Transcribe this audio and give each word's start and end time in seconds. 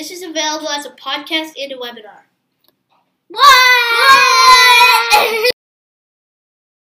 This 0.00 0.12
is 0.12 0.22
available 0.22 0.70
as 0.70 0.86
a 0.86 0.90
podcast 0.92 1.52
and 1.60 1.72
a 1.72 1.76
webinar. 1.76 2.22
What? 3.28 3.42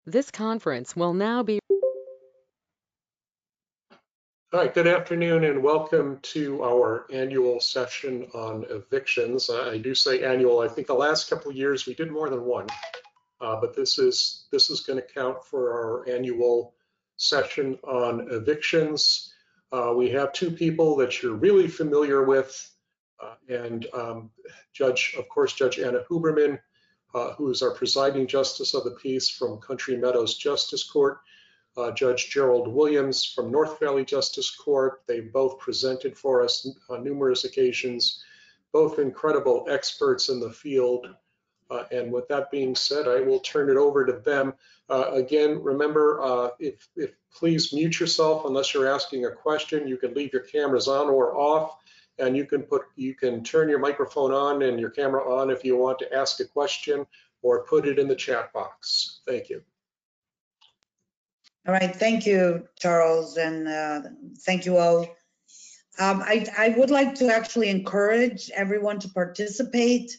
This 0.06 0.30
conference 0.30 0.94
will 0.94 1.14
now 1.14 1.42
be 1.42 1.62
All 4.51 4.59
right, 4.59 4.74
good 4.74 4.88
afternoon 4.88 5.46
and 5.46 5.64
welcome 5.64 6.20
to 6.24 6.62
our 6.66 7.06
annual 7.09 7.62
session 7.62 8.28
on 8.34 8.66
evictions. 8.70 9.50
I 9.50 9.78
do 9.78 9.96
say 9.96 10.26
annual, 10.26 10.60
I 10.60 10.68
think 10.68 10.88
the 10.88 10.94
last 10.94 11.30
couple 11.30 11.52
of 11.52 11.55
years 11.55 11.86
we 11.86 11.94
did 11.94 12.12
more 12.12 12.30
than 12.30 12.44
one, 12.44 12.68
uh, 13.39 13.55
but 13.62 13.74
this 13.74 13.98
is 14.00 14.48
this 14.52 14.70
is 14.70 14.82
going 14.82 15.00
to 15.00 15.14
count 15.14 15.46
for 15.46 15.71
our 15.71 16.10
annual 16.14 16.74
session 17.16 17.80
on 17.86 18.28
evictions. 18.32 19.34
Uh, 19.71 19.94
we 19.96 20.10
have 20.10 20.34
two 20.34 20.52
people 20.52 20.98
that 20.98 21.24
you're 21.24 21.36
really 21.36 21.70
familiar 21.70 22.26
with, 22.26 22.70
and 23.50 23.88
um, 23.94 24.30
Judge, 24.74 25.16
of 25.18 25.28
course, 25.30 25.54
Judge 25.54 25.80
Anna 25.80 26.00
Huberman, 26.10 26.60
uh, 27.14 27.34
who 27.34 27.50
is 27.50 27.62
our 27.62 27.71
presiding 27.71 28.28
justice 28.28 28.74
of 28.74 28.84
the 28.84 28.92
peace 28.92 29.30
from 29.30 29.60
Country 29.60 29.98
Meadows 29.98 30.38
Justice 30.38 30.84
Court, 30.84 31.20
uh, 31.78 31.92
Judge 31.92 32.30
Gerald 32.30 32.67
Williams 32.67 33.25
from 33.25 33.52
North 33.52 33.80
Valley 33.80 34.03
Justice 34.03 34.55
Court. 34.55 35.02
They 35.08 35.22
both 35.22 35.59
presented 35.59 36.17
for 36.17 36.44
us 36.44 36.67
on 36.89 37.03
numerous 37.03 37.44
occasions, 37.44 38.23
both 38.73 38.99
incredible 38.99 39.66
experts 39.70 40.30
in 40.30 40.39
the 40.39 40.52
field. 40.52 41.08
Uh, 41.70 41.84
and 41.91 42.11
with 42.11 42.27
that 42.30 42.49
being 42.49 42.75
said, 42.75 43.08
I 43.08 43.22
will 43.22 43.39
turn 43.39 43.70
it 43.70 43.77
over 43.77 44.05
to 44.05 44.13
them. 44.13 44.53
Uh, 44.89 45.11
again, 45.11 45.61
remember, 45.61 46.22
uh, 46.22 46.49
if, 46.59 46.88
if 46.95 47.11
please 47.34 47.73
mute 47.73 47.99
yourself 47.99 48.45
unless 48.45 48.73
you're 48.73 48.88
asking 48.88 49.25
a 49.25 49.31
question. 49.31 49.88
You 49.88 49.97
can 49.97 50.13
leave 50.13 50.34
your 50.34 50.44
cameras 50.44 50.88
on 50.88 51.08
or 51.08 51.36
off, 51.36 51.77
and 52.20 52.35
you 52.35 52.45
can 52.45 52.63
put 52.63 52.84
you 52.95 53.13
can 53.13 53.44
turn 53.44 53.70
your 53.70 53.80
microphone 53.80 54.31
on 54.31 54.63
and 54.63 54.80
your 54.80 54.89
camera 54.89 55.23
on 55.31 55.49
if 55.49 55.63
you 55.63 55.77
want 55.77 55.99
to 55.99 56.13
ask 56.13 56.39
a 56.39 56.45
question 56.45 57.05
or 57.41 57.64
put 57.66 57.88
it 57.88 58.00
in 58.00 58.08
the 58.08 58.16
chat 58.16 58.52
box. 58.53 59.22
Thank 59.28 59.50
you. 59.50 59.61
All 61.67 61.73
right, 61.73 61.94
thank 61.94 62.25
you, 62.25 62.66
Charles, 62.80 63.38
and 63.38 63.67
uh, 63.67 64.02
thank 64.39 64.66
you 64.66 64.78
all. 64.78 65.02
Um, 66.00 66.22
I, 66.22 66.45
I 66.58 66.69
would 66.78 66.91
like 66.91 67.16
to 67.16 67.33
actually 67.33 67.69
encourage 67.69 68.50
everyone 68.52 69.00
to 69.00 69.09
participate. 69.09 70.17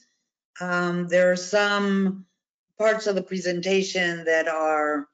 Um, 0.60 1.08
There 1.08 1.32
are 1.32 1.36
some 1.36 2.26
parts 2.76 3.06
of 3.06 3.14
the 3.14 3.22
presentation 3.22 4.24
that 4.24 4.46
are 4.46 5.08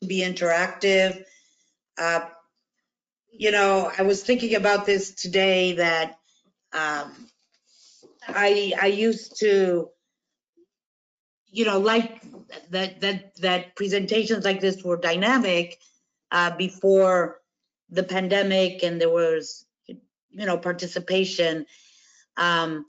to 0.00 0.06
be 0.06 0.20
interactive. 0.20 1.24
Uh, 1.96 2.20
You 3.32 3.50
know, 3.50 3.90
I 3.96 4.02
was 4.02 4.22
thinking 4.22 4.54
about 4.54 4.86
this 4.86 5.12
today 5.12 5.74
that 5.74 6.18
um, 6.72 7.12
I, 8.26 8.72
I 8.80 8.86
used 8.86 9.38
to, 9.40 9.90
you 11.50 11.64
know, 11.64 11.78
like 11.78 12.22
that, 12.70 13.00
that, 13.00 13.36
that 13.36 13.76
presentations 13.76 14.44
like 14.44 14.60
this 14.60 14.82
were 14.82 14.96
dynamic 14.96 15.78
uh, 16.30 16.56
before 16.56 17.40
the 17.90 18.02
pandemic 18.02 18.82
and 18.82 19.00
there 19.00 19.10
was, 19.10 19.64
you 19.86 19.96
know, 20.46 20.58
participation. 20.58 21.64
Um, 22.36 22.86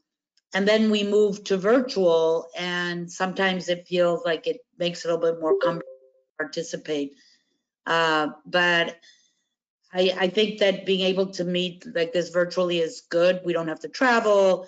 and 0.54 0.68
then 0.68 0.90
we 0.90 1.04
moved 1.04 1.46
to 1.48 1.58
virtual 1.58 2.48
and 2.58 3.12
sometimes 3.12 3.70
it 3.70 3.88
feels 3.88 4.26
like 4.26 4.48
it 4.48 4.58
makes 4.78 5.06
it 5.06 5.10
a 5.10 5.14
little 5.14 5.32
bit 5.32 5.42
more 5.42 5.58
comfortable 5.60 5.84
to 5.84 6.44
participate. 6.44 7.14
Uh, 7.86 8.30
but 8.46 8.98
I, 9.94 10.16
I 10.18 10.28
think 10.28 10.60
that 10.60 10.86
being 10.86 11.02
able 11.02 11.28
to 11.28 11.44
meet 11.44 11.86
like 11.96 12.14
this 12.14 12.30
virtually 12.30 12.80
is 12.80 13.02
good. 13.10 13.42
We 13.44 13.54
don't 13.54 13.68
have 13.68 13.80
to 13.82 13.90
travel. 13.90 14.68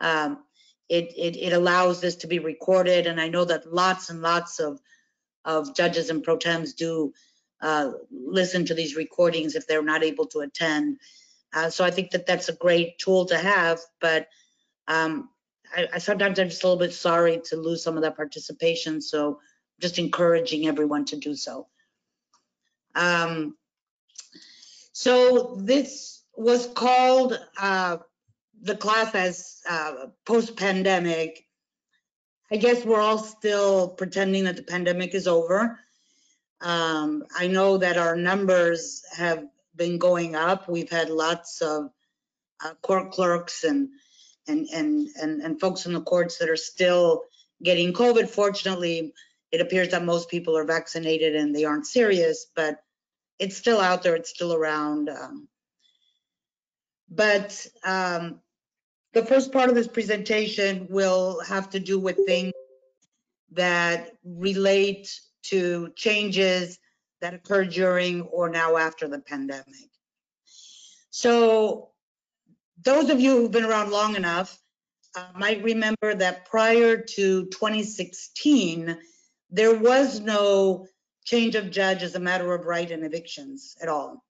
Um, 0.00 0.44
it, 0.88 1.12
it, 1.16 1.36
it 1.36 1.52
allows 1.52 2.00
this 2.00 2.16
to 2.16 2.26
be 2.26 2.38
recorded. 2.38 3.06
And 3.06 3.20
I 3.20 3.28
know 3.28 3.44
that 3.44 3.72
lots 3.72 4.10
and 4.10 4.22
lots 4.22 4.60
of, 4.60 4.80
of 5.44 5.74
judges 5.74 6.10
and 6.10 6.22
pro 6.22 6.36
tems 6.36 6.74
do 6.74 7.12
uh, 7.60 7.92
listen 8.10 8.64
to 8.66 8.74
these 8.74 8.96
recordings 8.96 9.54
if 9.54 9.66
they're 9.66 9.82
not 9.82 10.02
able 10.02 10.26
to 10.26 10.40
attend. 10.40 10.98
Uh, 11.54 11.70
so 11.70 11.84
I 11.84 11.90
think 11.90 12.10
that 12.10 12.26
that's 12.26 12.48
a 12.48 12.54
great 12.54 12.98
tool 12.98 13.26
to 13.26 13.36
have, 13.36 13.78
but 14.00 14.28
um, 14.88 15.28
I, 15.74 15.88
I 15.94 15.98
sometimes 15.98 16.38
I'm 16.38 16.48
just 16.48 16.64
a 16.64 16.66
little 16.66 16.78
bit 16.78 16.94
sorry 16.94 17.40
to 17.46 17.56
lose 17.56 17.82
some 17.82 17.96
of 17.96 18.02
that 18.02 18.16
participation. 18.16 19.00
So 19.00 19.38
just 19.80 19.98
encouraging 19.98 20.66
everyone 20.66 21.04
to 21.06 21.16
do 21.16 21.34
so. 21.34 21.68
Um, 22.94 23.56
so 25.02 25.56
this 25.58 26.22
was 26.36 26.68
called 26.68 27.36
uh, 27.60 27.96
the 28.62 28.76
class 28.76 29.12
as 29.16 29.60
uh, 29.68 29.94
post-pandemic. 30.24 31.44
I 32.52 32.56
guess 32.56 32.84
we're 32.84 33.00
all 33.00 33.18
still 33.18 33.88
pretending 33.88 34.44
that 34.44 34.54
the 34.54 34.62
pandemic 34.62 35.12
is 35.16 35.26
over. 35.26 35.76
Um, 36.60 37.24
I 37.36 37.48
know 37.48 37.78
that 37.78 37.96
our 37.96 38.14
numbers 38.14 39.02
have 39.16 39.44
been 39.74 39.98
going 39.98 40.36
up. 40.36 40.68
We've 40.68 40.88
had 40.88 41.10
lots 41.10 41.60
of 41.62 41.90
uh, 42.64 42.74
court 42.80 43.10
clerks 43.10 43.64
and 43.64 43.88
and 44.46 44.68
and 44.72 45.08
and 45.20 45.42
and 45.42 45.58
folks 45.58 45.84
in 45.84 45.94
the 45.94 46.00
courts 46.00 46.38
that 46.38 46.48
are 46.48 46.54
still 46.56 47.24
getting 47.60 47.92
COVID. 47.92 48.28
Fortunately, 48.28 49.12
it 49.50 49.60
appears 49.60 49.88
that 49.88 50.04
most 50.04 50.30
people 50.30 50.56
are 50.56 50.64
vaccinated 50.64 51.34
and 51.34 51.52
they 51.52 51.64
aren't 51.64 51.88
serious, 51.88 52.46
but 52.54 52.78
it's 53.42 53.56
still 53.56 53.80
out 53.80 54.04
there. 54.04 54.14
It's 54.14 54.30
still 54.30 54.54
around. 54.54 55.08
Um, 55.08 55.48
but 57.10 57.66
um, 57.84 58.40
the 59.12 59.26
first 59.26 59.52
part 59.52 59.68
of 59.68 59.74
this 59.74 59.88
presentation 59.88 60.86
will 60.88 61.40
have 61.40 61.68
to 61.70 61.80
do 61.80 61.98
with 61.98 62.18
things 62.24 62.52
that 63.50 64.12
relate 64.24 65.12
to 65.42 65.92
changes 65.96 66.78
that 67.20 67.34
occurred 67.34 67.70
during 67.70 68.22
or 68.22 68.48
now 68.48 68.76
after 68.76 69.08
the 69.08 69.18
pandemic. 69.18 69.90
So 71.10 71.90
those 72.82 73.10
of 73.10 73.20
you 73.20 73.36
who've 73.36 73.50
been 73.50 73.64
around 73.64 73.90
long 73.90 74.14
enough 74.14 74.56
uh, 75.16 75.26
might 75.36 75.62
remember 75.62 76.14
that 76.14 76.46
prior 76.46 76.96
to 76.96 77.44
2016, 77.46 78.96
there 79.50 79.76
was 79.76 80.20
no 80.20 80.86
change 81.24 81.54
of 81.54 81.70
judge 81.70 82.02
as 82.02 82.14
a 82.14 82.20
matter 82.20 82.52
of 82.52 82.66
right 82.66 82.90
in 82.90 83.04
evictions 83.04 83.76
at 83.80 83.88
all. 83.88 84.24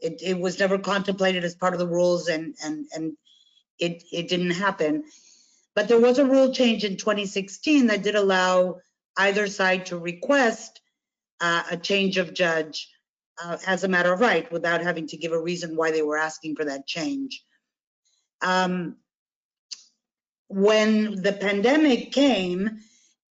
It, 0.00 0.20
it 0.22 0.38
was 0.38 0.58
never 0.58 0.78
contemplated 0.78 1.44
as 1.44 1.54
part 1.54 1.74
of 1.74 1.78
the 1.78 1.86
rules 1.86 2.28
and, 2.28 2.54
and, 2.64 2.86
and 2.92 3.16
it, 3.78 4.02
it 4.12 4.28
didn't 4.28 4.50
happen. 4.50 5.04
But 5.74 5.88
there 5.88 6.00
was 6.00 6.18
a 6.18 6.24
rule 6.24 6.52
change 6.52 6.84
in 6.84 6.96
2016 6.96 7.86
that 7.86 8.02
did 8.02 8.14
allow 8.14 8.80
either 9.16 9.46
side 9.46 9.86
to 9.86 9.98
request 9.98 10.80
uh, 11.40 11.62
a 11.70 11.76
change 11.76 12.18
of 12.18 12.34
judge 12.34 12.88
uh, 13.42 13.58
as 13.66 13.84
a 13.84 13.88
matter 13.88 14.12
of 14.12 14.20
right 14.20 14.50
without 14.52 14.82
having 14.82 15.06
to 15.08 15.16
give 15.16 15.32
a 15.32 15.40
reason 15.40 15.76
why 15.76 15.90
they 15.90 16.02
were 16.02 16.18
asking 16.18 16.56
for 16.56 16.64
that 16.64 16.86
change. 16.86 17.44
Um, 18.40 18.96
when 20.48 21.22
the 21.22 21.32
pandemic 21.32 22.12
came 22.12 22.80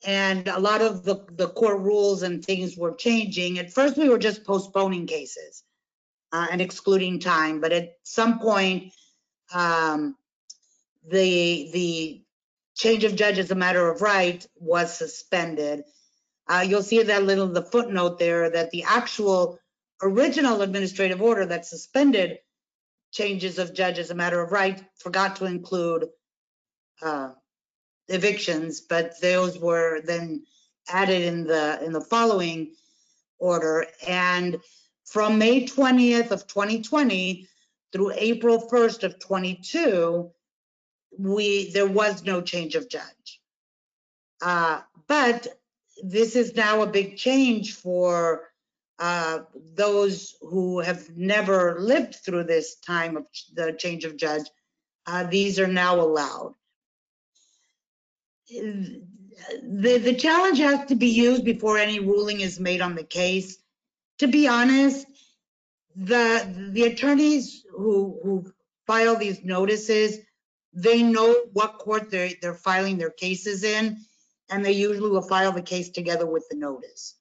and 0.04 0.48
a 0.48 0.60
lot 0.60 0.82
of 0.82 1.04
the, 1.04 1.26
the 1.32 1.50
court 1.50 1.80
rules 1.80 2.24
and 2.24 2.44
things 2.44 2.76
were 2.76 2.94
changing, 2.96 3.60
at 3.60 3.74
first 3.74 3.98
we 3.98 4.10
were 4.10 4.18
just 4.18 4.44
postponing 4.44 5.06
cases 5.06 5.64
uh, 6.32 6.48
and 6.52 6.62
excluding 6.62 7.20
time. 7.20 7.62
But 7.62 7.72
at 7.72 7.94
some 8.04 8.40
point, 8.40 8.94
um, 9.54 10.16
the 11.08 11.70
the 11.74 12.24
change 12.76 13.04
of 13.04 13.16
judge 13.16 13.38
as 13.38 13.52
a 13.52 13.56
matter 13.56 13.90
of 13.90 14.02
right 14.02 14.46
was 14.56 14.98
suspended. 14.98 15.84
Uh, 16.48 16.66
you'll 16.68 16.84
see 16.84 17.04
that 17.04 17.24
little 17.24 17.48
the 17.48 17.62
footnote 17.62 18.18
there 18.18 18.50
that 18.50 18.72
the 18.72 18.84
actual 18.84 19.60
original 20.02 20.62
administrative 20.62 21.22
order 21.22 21.46
that 21.46 21.66
suspended 21.66 22.40
changes 23.12 23.60
of 23.60 23.74
judge 23.74 24.00
as 24.00 24.10
a 24.10 24.16
matter 24.16 24.42
of 24.42 24.52
right 24.52 24.84
forgot 24.96 25.36
to 25.36 25.46
include 25.46 26.10
uh, 27.02 27.32
evictions, 28.12 28.82
but 28.82 29.20
those 29.22 29.58
were 29.58 30.02
then 30.02 30.44
added 30.90 31.22
in 31.22 31.46
the 31.46 31.84
in 31.84 31.94
the 31.94 32.02
following 32.02 32.74
order. 33.40 33.88
And 34.08 34.60
from 35.06 35.38
May 35.38 35.66
20th 35.66 36.32
of 36.32 36.48
2020 36.48 37.48
through 37.92 38.14
April 38.16 38.68
1st 38.72 39.04
of 39.04 39.20
22, 39.20 40.32
we 41.18 41.72
there 41.72 41.88
was 41.88 42.24
no 42.24 42.42
change 42.42 42.76
of 42.76 42.90
judge. 42.90 43.42
Uh, 44.42 44.82
but 45.08 45.48
this 46.04 46.36
is 46.36 46.56
now 46.56 46.82
a 46.82 46.88
big 46.88 47.18
change 47.18 47.76
for 47.76 48.52
uh, 49.00 49.40
those 49.76 50.36
who 50.42 50.80
have 50.80 51.10
never 51.18 51.80
lived 51.80 52.16
through 52.16 52.44
this 52.44 52.76
time 52.76 53.18
of 53.18 53.26
the 53.54 53.74
change 53.74 54.06
of 54.06 54.16
judge. 54.16 54.46
Uh, 55.06 55.24
these 55.24 55.60
are 55.60 55.68
now 55.68 56.00
allowed. 56.00 56.54
The, 58.52 59.98
the 59.98 60.16
challenge 60.16 60.60
has 60.60 60.86
to 60.88 60.96
be 60.96 61.08
used 61.08 61.46
before 61.46 61.78
any 61.78 62.00
ruling 62.00 62.42
is 62.42 62.60
made 62.60 62.82
on 62.82 62.96
the 62.96 63.04
case. 63.04 63.58
To 64.20 64.28
be 64.28 64.48
honest, 64.48 65.08
the 65.96 66.70
the 66.72 66.84
attorneys 66.84 67.66
who 67.72 68.20
who 68.24 68.54
file 68.86 69.16
these 69.16 69.44
notices 69.44 70.20
they 70.74 71.04
know 71.04 71.36
what 71.54 71.80
court 71.80 72.10
they're, 72.10 72.32
they're 72.42 72.54
filing 72.54 72.98
their 72.98 73.10
cases 73.10 73.64
in, 73.64 73.98
and 74.50 74.64
they 74.66 74.72
usually 74.72 75.10
will 75.10 75.22
file 75.22 75.52
the 75.52 75.62
case 75.62 75.90
together 75.90 76.26
with 76.26 76.48
the 76.50 76.56
notice. 76.56 77.16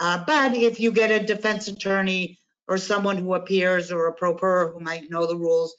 Uh, 0.00 0.22
but 0.26 0.54
if 0.54 0.80
you 0.80 0.92
get 0.92 1.10
a 1.10 1.24
defense 1.24 1.68
attorney 1.68 2.38
or 2.68 2.78
someone 2.78 3.16
who 3.16 3.34
appears 3.34 3.92
or 3.92 4.06
a 4.06 4.12
pro 4.12 4.34
per 4.34 4.72
who 4.72 4.80
might 4.80 5.10
know 5.10 5.26
the 5.26 5.36
rules, 5.36 5.74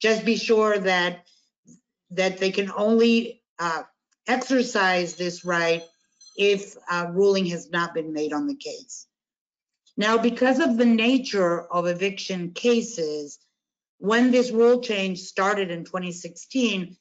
just 0.00 0.24
be 0.24 0.36
sure 0.36 0.78
that, 0.78 1.26
that 2.10 2.38
they 2.38 2.50
can 2.50 2.70
only, 2.76 3.42
uh, 3.58 3.82
exercise 4.26 5.14
this 5.14 5.44
right 5.44 5.82
if 6.36 6.76
a 6.90 7.10
ruling 7.12 7.46
has 7.46 7.70
not 7.70 7.94
been 7.94 8.12
made 8.12 8.32
on 8.32 8.46
the 8.46 8.56
case. 8.56 9.06
Now, 9.96 10.18
because 10.18 10.58
of 10.58 10.76
the 10.76 10.86
nature 10.86 11.62
of 11.62 11.86
eviction 11.86 12.50
cases, 12.52 13.38
when 13.98 14.30
this 14.30 14.50
rule 14.50 14.80
change 14.80 15.20
started 15.20 15.70
in 15.70 15.84
2016, 15.84 16.96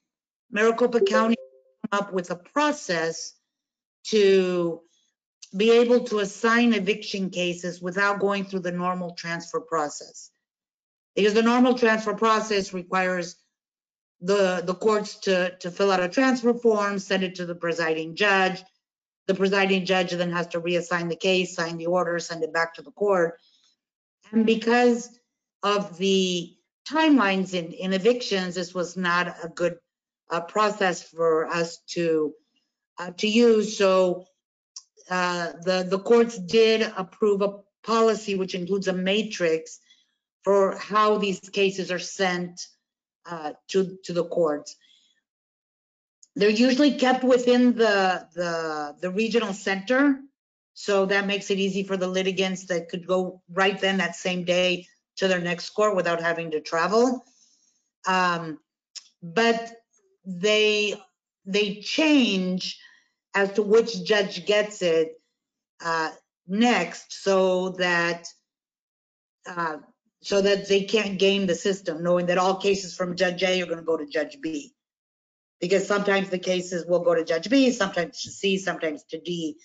Maricopa 0.51 1.01
County 1.01 1.35
came 1.35 1.99
up 1.99 2.13
with 2.13 2.29
a 2.29 2.35
process 2.35 3.33
to 4.05 4.81
be 5.55 5.71
able 5.71 6.01
to 6.01 6.19
assign 6.19 6.73
eviction 6.73 7.29
cases 7.29 7.81
without 7.81 8.19
going 8.19 8.43
through 8.43 8.59
the 8.59 8.71
normal 8.71 9.11
transfer 9.15 9.59
process. 9.59 10.29
Because 11.15 11.33
the 11.33 11.43
normal 11.43 11.75
transfer 11.75 12.13
process 12.13 12.73
requires 12.73 13.35
the, 14.23 14.63
the 14.65 14.73
courts 14.73 15.17
to, 15.19 15.55
to 15.59 15.69
fill 15.69 15.91
out 15.91 16.01
a 16.01 16.07
transfer 16.07 16.53
form, 16.53 16.97
send 16.97 17.23
it 17.23 17.35
to 17.35 17.45
the 17.45 17.55
presiding 17.55 18.15
judge. 18.15 18.63
The 19.27 19.35
presiding 19.35 19.85
judge 19.85 20.11
then 20.11 20.31
has 20.31 20.47
to 20.47 20.61
reassign 20.61 21.09
the 21.09 21.17
case, 21.17 21.55
sign 21.55 21.77
the 21.77 21.87
order, 21.87 22.17
send 22.19 22.43
it 22.43 22.53
back 22.53 22.75
to 22.75 22.81
the 22.81 22.91
court. 22.91 23.37
And 24.31 24.45
because 24.45 25.09
of 25.61 25.97
the 25.97 26.55
timelines 26.89 27.53
in, 27.53 27.73
in 27.73 27.91
evictions, 27.91 28.55
this 28.55 28.73
was 28.73 28.95
not 28.95 29.35
a 29.43 29.49
good 29.49 29.77
uh, 30.31 30.41
process 30.41 31.03
for 31.03 31.47
us 31.47 31.79
to, 31.89 32.33
uh, 32.97 33.11
to 33.17 33.27
use. 33.27 33.77
So 33.77 34.25
uh, 35.09 35.51
the, 35.63 35.85
the 35.89 35.99
courts 35.99 36.37
did 36.37 36.81
approve 36.95 37.41
a 37.41 37.59
policy 37.85 38.35
which 38.35 38.55
includes 38.55 38.87
a 38.87 38.93
matrix 38.93 39.79
for 40.43 40.77
how 40.77 41.17
these 41.17 41.39
cases 41.39 41.91
are 41.91 41.99
sent 41.99 42.67
uh, 43.25 43.53
to, 43.69 43.97
to 44.03 44.13
the 44.13 44.25
courts. 44.25 44.75
They're 46.35 46.49
usually 46.49 46.95
kept 46.95 47.23
within 47.23 47.75
the, 47.75 48.27
the, 48.33 48.95
the 48.99 49.11
regional 49.11 49.53
center. 49.53 50.19
So 50.73 51.05
that 51.05 51.27
makes 51.27 51.51
it 51.51 51.59
easy 51.59 51.83
for 51.83 51.97
the 51.97 52.07
litigants 52.07 52.65
that 52.67 52.89
could 52.89 53.05
go 53.05 53.41
right 53.51 53.79
then 53.79 53.97
that 53.97 54.15
same 54.15 54.43
day 54.43 54.87
to 55.17 55.27
their 55.27 55.39
next 55.39 55.69
court 55.69 55.95
without 55.95 56.21
having 56.21 56.51
to 56.51 56.61
travel. 56.61 57.23
Um, 58.07 58.59
but 59.21 59.71
they, 60.25 60.95
they 61.45 61.75
change 61.75 62.79
as 63.35 63.51
to 63.53 63.61
which 63.61 64.03
judge 64.03 64.45
gets 64.45 64.81
it 64.81 65.21
uh, 65.83 66.09
next 66.47 67.23
so 67.23 67.69
that 67.69 68.27
uh, 69.45 69.77
so 70.23 70.41
that 70.41 70.69
they 70.69 70.83
can't 70.83 71.19
game 71.19 71.45
the 71.45 71.53
system, 71.53 72.01
knowing 72.01 72.27
that 72.27 72.37
all 72.37 72.55
cases 72.55 72.95
from 72.95 73.15
Judge 73.15 73.43
A 73.43 73.61
are 73.61 73.65
going 73.65 73.77
to 73.77 73.83
go 73.83 73.97
to 73.97 74.05
Judge 74.05 74.39
B. 74.41 74.73
Because 75.59 75.85
sometimes 75.85 76.29
the 76.29 76.39
cases 76.39 76.85
will 76.85 77.01
go 77.01 77.13
to 77.13 77.25
Judge 77.25 77.49
B, 77.49 77.71
sometimes 77.71 78.21
to 78.23 78.29
C, 78.29 78.57
sometimes 78.57 79.03
to 79.09 79.19
D. 79.19 79.57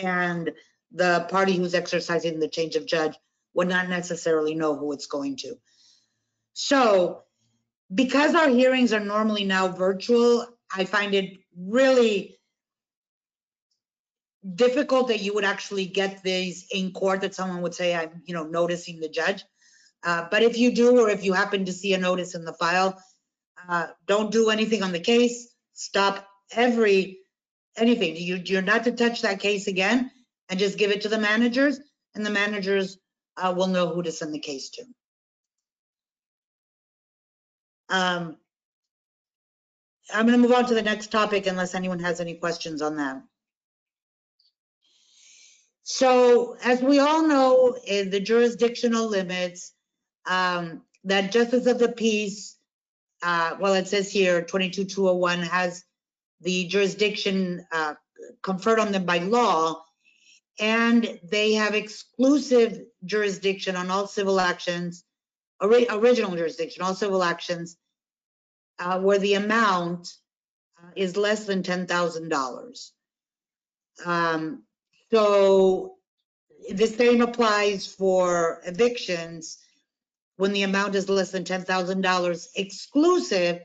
And 0.00 0.52
the 0.92 1.26
party 1.30 1.56
who's 1.56 1.74
exercising 1.74 2.38
the 2.38 2.48
change 2.48 2.76
of 2.76 2.86
judge 2.86 3.16
would 3.54 3.68
not 3.68 3.88
necessarily 3.88 4.54
know 4.54 4.76
who 4.76 4.92
it's 4.92 5.06
going 5.06 5.36
to. 5.36 5.56
So 6.52 7.22
because 7.92 8.34
our 8.34 8.48
hearings 8.48 8.92
are 8.92 9.00
normally 9.00 9.44
now 9.44 9.68
virtual, 9.68 10.46
I 10.74 10.84
find 10.84 11.14
it 11.14 11.38
really 11.58 12.38
difficult 14.54 15.08
that 15.08 15.20
you 15.20 15.34
would 15.34 15.44
actually 15.44 15.86
get 15.86 16.22
these 16.22 16.66
in 16.70 16.92
court 16.92 17.22
that 17.22 17.34
someone 17.34 17.62
would 17.62 17.74
say, 17.74 17.94
I'm, 17.94 18.22
you 18.26 18.34
know, 18.34 18.44
noticing 18.44 19.00
the 19.00 19.08
judge. 19.08 19.42
Uh, 20.04 20.28
But 20.30 20.42
if 20.42 20.58
you 20.58 20.74
do, 20.74 21.00
or 21.00 21.10
if 21.10 21.24
you 21.24 21.32
happen 21.32 21.64
to 21.64 21.72
see 21.72 21.94
a 21.94 21.98
notice 21.98 22.34
in 22.34 22.44
the 22.44 22.52
file, 22.52 23.00
uh, 23.68 23.88
don't 24.06 24.30
do 24.30 24.50
anything 24.50 24.82
on 24.82 24.92
the 24.92 25.00
case. 25.00 25.54
Stop 25.72 26.26
every, 26.52 27.18
anything. 27.76 28.16
You, 28.16 28.36
you're 28.36 28.62
not 28.62 28.84
to 28.84 28.92
touch 28.92 29.22
that 29.22 29.40
case 29.40 29.66
again 29.66 30.10
and 30.48 30.58
just 30.58 30.78
give 30.78 30.90
it 30.90 31.02
to 31.02 31.08
the 31.08 31.18
managers 31.18 31.80
and 32.14 32.24
the 32.24 32.30
managers 32.30 32.98
uh, 33.36 33.52
will 33.56 33.66
know 33.66 33.88
who 33.88 34.02
to 34.02 34.12
send 34.12 34.32
the 34.32 34.38
case 34.38 34.70
to. 34.70 34.82
Um, 37.88 38.36
I'm 40.12 40.26
going 40.26 40.40
to 40.40 40.48
move 40.48 40.56
on 40.56 40.66
to 40.66 40.74
the 40.74 40.82
next 40.82 41.10
topic 41.10 41.46
unless 41.46 41.74
anyone 41.74 41.98
has 42.00 42.20
any 42.20 42.34
questions 42.34 42.82
on 42.82 42.96
that. 42.96 43.22
So 45.82 46.56
as 46.64 46.82
we 46.82 46.98
all 46.98 47.26
know, 47.26 47.76
in 47.86 48.10
the 48.10 48.20
jurisdictional 48.20 49.08
limits, 49.08 49.72
um, 50.26 50.82
that 51.04 51.32
justice 51.32 51.66
of 51.66 51.78
the 51.78 51.90
peace, 51.90 52.56
uh, 53.22 53.56
well, 53.60 53.74
it 53.74 53.88
says 53.88 54.10
here 54.10 54.42
22201 54.42 55.40
has 55.42 55.84
the 56.40 56.66
jurisdiction 56.66 57.64
uh, 57.72 57.94
conferred 58.42 58.78
on 58.78 58.92
them 58.92 59.04
by 59.04 59.18
law, 59.18 59.82
and 60.58 61.18
they 61.30 61.54
have 61.54 61.74
exclusive 61.74 62.82
jurisdiction 63.04 63.76
on 63.76 63.90
all 63.90 64.06
civil 64.06 64.40
actions, 64.40 65.04
ori- 65.60 65.86
original 65.88 66.34
jurisdiction, 66.36 66.82
all 66.82 66.94
civil 66.94 67.22
actions, 67.22 67.76
uh, 68.78 69.00
where 69.00 69.18
the 69.18 69.34
amount 69.34 70.08
uh, 70.82 70.90
is 70.96 71.16
less 71.16 71.44
than 71.44 71.62
$10,000. 71.62 72.90
Um, 74.04 74.62
So 75.10 75.96
the 76.74 76.86
same 76.86 77.22
applies 77.22 77.86
for 77.86 78.60
evictions 78.66 79.58
when 80.36 80.52
the 80.52 80.62
amount 80.62 80.94
is 80.94 81.08
less 81.08 81.30
than 81.30 81.44
$10,000 81.44 82.46
exclusive 82.56 83.60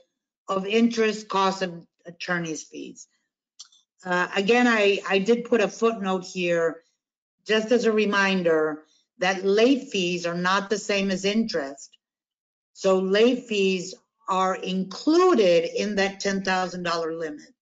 of 0.48 0.66
interest, 0.66 1.28
costs, 1.28 1.62
and 1.62 1.86
attorney's 2.06 2.64
fees. 2.64 3.08
Uh, 4.04 4.28
Again, 4.36 4.68
I, 4.68 5.00
I 5.08 5.20
did 5.20 5.46
put 5.46 5.62
a 5.62 5.68
footnote 5.68 6.26
here, 6.26 6.82
just 7.46 7.72
as 7.72 7.86
a 7.86 7.92
reminder, 7.92 8.84
that 9.20 9.46
late 9.46 9.90
fees 9.90 10.26
are 10.26 10.36
not 10.36 10.70
the 10.70 10.78
same 10.78 11.12
as 11.12 11.26
interest. 11.26 11.96
So 12.74 13.00
late 13.00 13.46
fees 13.48 13.94
are 14.28 14.56
included 14.56 15.70
in 15.76 15.96
that 15.96 16.22
$10,000 16.22 17.20
limit. 17.20 17.54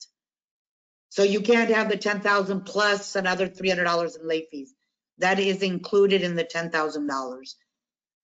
So 1.10 1.24
you 1.24 1.42
can't 1.42 1.72
have 1.72 1.90
the 1.90 1.98
10,000 1.98 2.62
plus 2.62 3.16
another 3.16 3.50
$300 3.50 4.20
in 4.20 4.28
late 4.28 4.48
fees. 4.52 4.74
That 5.18 5.40
is 5.40 5.64
included 5.64 6.22
in 6.22 6.36
the 6.36 6.46
$10,000 6.46 7.56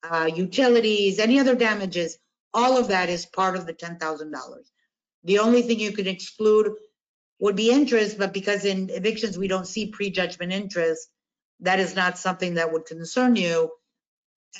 uh, 0.10 0.30
utilities, 0.34 1.20
any 1.20 1.40
other 1.40 1.56
damages, 1.56 2.18
all 2.54 2.78
of 2.78 2.90
that 2.90 3.10
is 3.10 3.26
part 3.26 3.56
of 3.56 3.66
the 3.66 3.74
$10,000. 3.74 4.32
The 5.24 5.40
only 5.40 5.62
thing 5.62 5.80
you 5.80 5.92
could 5.92 6.08
exclude 6.08 6.74
would 7.40 7.56
be 7.56 7.72
interest, 7.72 8.18
but 8.18 8.34
because 8.34 8.66
in 8.66 8.90
evictions, 8.90 9.38
we 9.38 9.48
don't 9.48 9.68
see 9.68 9.88
prejudgment 9.88 10.54
interest, 10.54 11.10
that 11.62 11.80
is 11.80 11.96
not 11.96 12.18
something 12.18 12.56
that 12.56 12.72
would 12.72 12.86
concern 12.86 13.36
you. 13.36 13.72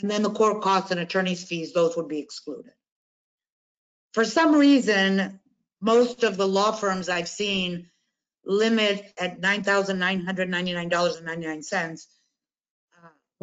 And 0.02 0.12
then 0.12 0.24
the 0.24 0.32
court 0.32 0.62
costs 0.62 0.92
and 0.92 1.00
attorney's 1.00 1.44
fees, 1.44 1.74
those 1.74 1.96
would 1.96 2.08
be 2.08 2.20
excluded. 2.20 2.74
For 4.14 4.26
some 4.26 4.56
reason, 4.56 5.40
most 5.82 6.24
of 6.24 6.38
the 6.38 6.48
law 6.48 6.72
firms 6.72 7.10
I've 7.10 7.30
seen 7.30 7.90
limit 8.46 9.14
at 9.18 9.42
$9,999.99 9.42 11.74
uh, 11.74 11.98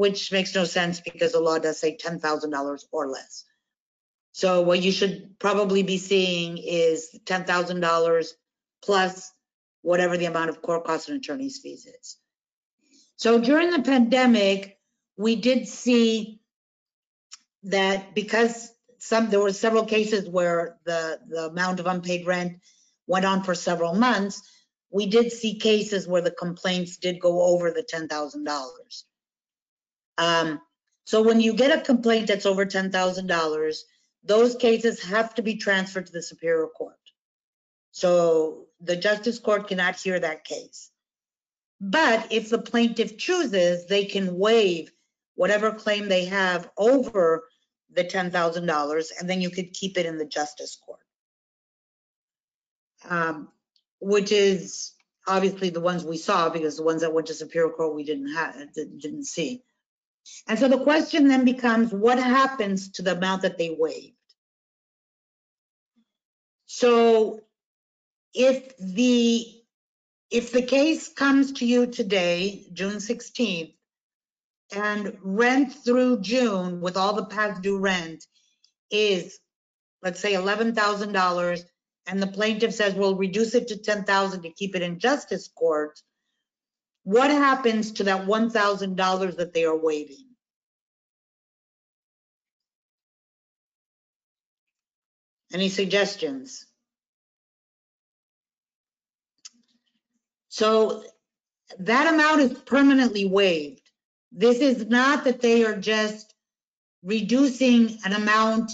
which 0.03 0.33
makes 0.33 0.53
no 0.53 0.65
sense 0.65 0.99
because 0.99 1.31
the 1.31 1.39
law 1.39 1.61
does 1.61 1.79
say 1.79 1.97
$10,000 1.97 2.85
or 2.91 3.07
less. 3.07 3.45
So 4.33 4.63
what 4.63 4.83
you 4.83 4.91
should 4.91 5.39
probably 5.39 5.85
be 5.85 5.97
seeing 5.97 6.59
is 6.59 7.17
$10,000 7.25 8.27
plus 8.83 9.33
whatever 9.83 10.17
the 10.17 10.25
amount 10.25 10.51
of 10.51 10.61
court 10.61 10.85
costs 10.87 11.09
and 11.09 11.19
attorney's 11.19 11.61
fees 11.63 11.87
is. 11.87 12.17
So 13.15 13.39
during 13.39 13.71
the 13.71 13.83
pandemic, 13.83 14.77
we 15.17 15.37
did 15.37 15.69
see 15.69 16.41
that 17.63 18.13
because 18.13 18.73
some, 18.99 19.31
there 19.31 19.39
were 19.39 19.53
several 19.53 19.85
cases 19.87 20.29
where 20.29 20.79
the, 20.85 21.21
the 21.29 21.47
amount 21.47 21.79
of 21.79 21.87
unpaid 21.87 22.27
rent 22.27 22.55
went 23.07 23.25
on 23.25 23.45
for 23.45 23.55
several 23.55 23.95
months, 23.95 24.43
we 24.91 25.07
did 25.07 25.31
see 25.31 25.61
cases 25.61 26.09
where 26.09 26.23
the 26.23 26.33
complaints 26.33 26.97
did 26.97 27.21
go 27.21 27.43
over 27.43 27.71
the 27.71 27.85
$10,000. 27.85 28.49
Um, 30.19 30.61
so 31.05 31.23
when 31.23 31.41
you 31.41 31.55
get 31.55 31.77
a 31.77 31.83
complaint 31.83 32.29
that's 32.29 32.47
over 32.47 32.67
ten 32.67 32.91
thousand 32.93 33.27
dollars, 33.29 33.85
those 34.25 34.57
cases 34.57 35.03
have 35.05 35.35
to 35.37 35.43
be 35.43 35.57
transferred 35.57 36.07
to 36.07 36.13
the 36.13 36.23
Superior 36.23 36.69
Court. 36.69 36.97
So 37.93 38.67
the 38.81 38.97
Justice 38.97 39.39
Court 39.39 39.69
cannot 39.69 39.97
hear 40.01 40.21
that 40.21 40.45
case. 40.45 40.91
But 41.81 42.33
if 42.33 42.51
the 42.51 42.59
plaintiff 42.61 43.19
chooses, 43.19 43.87
they 43.87 44.05
can 44.07 44.39
waive 44.39 44.93
whatever 45.35 45.73
claim 45.73 46.09
they 46.09 46.27
have 46.27 46.71
over 46.77 47.45
the 47.93 48.05
ten 48.05 48.31
thousand 48.31 48.67
dollars, 48.67 49.13
and 49.19 49.29
then 49.29 49.41
you 49.41 49.51
could 49.51 49.73
keep 49.73 49.99
it 49.99 50.07
in 50.07 50.19
the 50.19 50.27
Justice 50.27 50.77
Court. 50.87 51.01
um, 53.09 53.49
which 54.01 54.33
is 54.33 54.93
obviously 55.27 55.71
the 55.71 55.81
ones 55.81 56.05
we 56.05 56.17
saw 56.17 56.49
because 56.49 56.77
the 56.77 56.83
ones 56.83 57.03
that 57.03 57.13
went 57.13 57.29
to 57.29 57.35
Superior 57.35 57.71
Court 57.71 57.95
we 57.95 58.05
didn't 58.05 58.35
have, 58.35 58.57
didn't 58.75 59.27
see. 59.27 59.63
And 60.49 60.59
so 60.59 60.69
the 60.69 60.83
question 60.83 61.29
then 61.29 61.45
becomes, 61.45 61.93
what 61.93 62.19
happens 62.19 62.91
to 62.93 63.03
the 63.03 63.17
amount 63.17 63.43
that 63.43 63.59
they 63.59 63.77
waived? 63.79 64.17
So 66.67 67.41
if 68.35 68.77
the, 68.79 69.47
if 70.31 70.53
the 70.53 70.63
case 70.63 71.09
comes 71.09 71.53
to 71.55 71.67
you 71.67 71.87
today, 71.87 72.67
June 72.73 72.97
16th, 72.97 73.75
and 74.75 75.19
rent 75.23 75.75
through 75.85 76.21
June 76.21 76.81
with 76.81 76.97
all 76.97 77.15
the 77.15 77.27
past 77.27 77.61
due 77.61 77.79
rent 77.79 78.25
is, 78.91 79.39
let's 80.03 80.21
say 80.21 80.33
$11,000, 80.33 81.65
and 82.07 82.23
the 82.23 82.27
plaintiff 82.27 82.75
says, 82.75 82.95
we'll 82.95 83.17
reduce 83.17 83.55
it 83.55 83.69
to 83.69 83.77
10,000 83.77 84.43
to 84.43 84.51
keep 84.51 84.75
it 84.75 84.83
in 84.83 84.99
justice 84.99 85.49
court, 85.49 86.01
what 87.05 87.31
happens 87.31 87.93
to 87.93 88.05
that 88.05 88.27
$1,000 88.27 89.37
that 89.37 89.53
they 89.53 89.65
are 89.65 89.77
waiving? 89.77 90.27
Any 95.53 95.69
suggestions? 95.69 96.67
So 100.49 101.05
that 101.79 102.13
amount 102.13 102.41
is 102.41 102.59
permanently 102.61 103.25
waived. 103.25 103.83
This 104.31 104.59
is 104.59 104.87
not 104.87 105.25
that 105.25 105.41
they 105.41 105.65
are 105.65 105.77
just 105.77 106.35
reducing 107.03 107.99
an 108.05 108.13
amount 108.13 108.71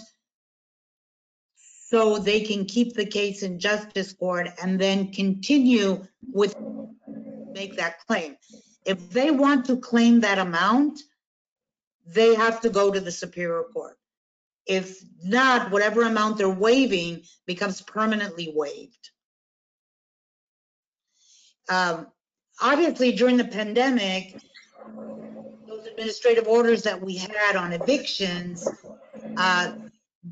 so 1.56 2.18
they 2.18 2.40
can 2.40 2.66
keep 2.66 2.94
the 2.94 3.06
case 3.06 3.42
in 3.42 3.58
justice 3.58 4.12
court 4.12 4.48
and 4.62 4.78
then 4.78 5.10
continue 5.10 6.04
with, 6.30 6.54
make 7.52 7.76
that 7.76 7.98
claim. 8.06 8.36
If 8.84 9.10
they 9.10 9.30
want 9.30 9.66
to 9.66 9.76
claim 9.78 10.20
that 10.20 10.38
amount, 10.38 11.00
they 12.06 12.34
have 12.34 12.60
to 12.62 12.70
go 12.70 12.90
to 12.90 13.00
the 13.00 13.12
Superior 13.12 13.64
Court. 13.72 13.96
If 14.66 14.98
not, 15.22 15.70
whatever 15.70 16.02
amount 16.02 16.38
they're 16.38 16.48
waiving 16.48 17.22
becomes 17.46 17.80
permanently 17.80 18.52
waived. 18.54 19.10
Um, 21.68 22.06
Obviously, 22.60 23.12
during 23.12 23.36
the 23.36 23.44
pandemic, 23.44 24.36
those 25.68 25.86
administrative 25.86 26.48
orders 26.48 26.82
that 26.82 27.00
we 27.00 27.16
had 27.16 27.54
on 27.54 27.72
evictions 27.72 28.68
uh, 29.36 29.72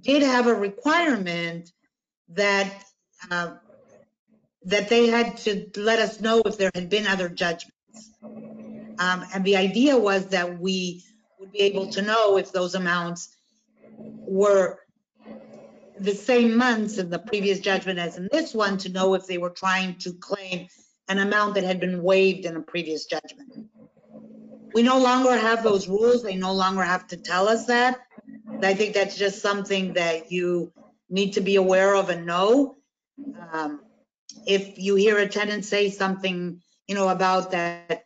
did 0.00 0.22
have 0.22 0.48
a 0.48 0.54
requirement 0.54 1.70
that, 2.30 2.72
uh, 3.30 3.54
that 4.66 4.88
they 4.88 5.06
had 5.06 5.36
to 5.38 5.70
let 5.76 5.98
us 6.00 6.20
know 6.20 6.42
if 6.44 6.58
there 6.58 6.70
had 6.74 6.88
been 6.90 7.06
other 7.06 7.28
judgments. 7.28 7.72
Um, 8.98 9.24
And 9.32 9.44
the 9.44 9.56
idea 9.56 9.96
was 9.96 10.26
that 10.28 10.58
we 10.58 11.04
would 11.38 11.52
be 11.52 11.60
able 11.60 11.86
to 11.88 12.02
know 12.02 12.36
if 12.36 12.52
those 12.52 12.74
amounts 12.74 13.28
were 14.26 14.80
the 15.98 16.14
same 16.14 16.56
months 16.56 16.98
in 16.98 17.10
the 17.10 17.18
previous 17.18 17.60
judgment 17.60 17.98
as 17.98 18.18
in 18.18 18.28
this 18.32 18.54
one, 18.54 18.76
to 18.78 18.88
know 18.88 19.14
if 19.14 19.26
they 19.26 19.38
were 19.38 19.50
trying 19.50 19.96
to 19.98 20.12
claim 20.12 20.66
an 21.08 21.18
amount 21.18 21.54
that 21.54 21.64
had 21.64 21.78
been 21.78 22.02
waived 22.02 22.44
in 22.44 22.56
a 22.56 22.60
previous 22.60 23.06
judgment. 23.06 23.68
We 24.74 24.82
no 24.82 24.98
longer 24.98 25.34
have 25.36 25.62
those 25.62 25.88
rules. 25.88 26.22
They 26.22 26.36
no 26.36 26.52
longer 26.52 26.82
have 26.82 27.06
to 27.08 27.16
tell 27.16 27.48
us 27.48 27.66
that. 27.66 28.00
I 28.62 28.74
think 28.74 28.94
that's 28.94 29.16
just 29.16 29.40
something 29.40 29.94
that 29.94 30.32
you 30.32 30.72
need 31.08 31.34
to 31.34 31.40
be 31.40 31.56
aware 31.56 31.94
of 31.94 32.10
and 32.10 32.26
know. 32.26 32.76
Um, 33.52 33.85
If 34.46 34.78
you 34.78 34.94
hear 34.94 35.18
a 35.18 35.28
tenant 35.28 35.64
say 35.64 35.90
something, 35.90 36.60
you 36.86 36.94
know, 36.94 37.08
about 37.08 37.50
that, 37.52 38.04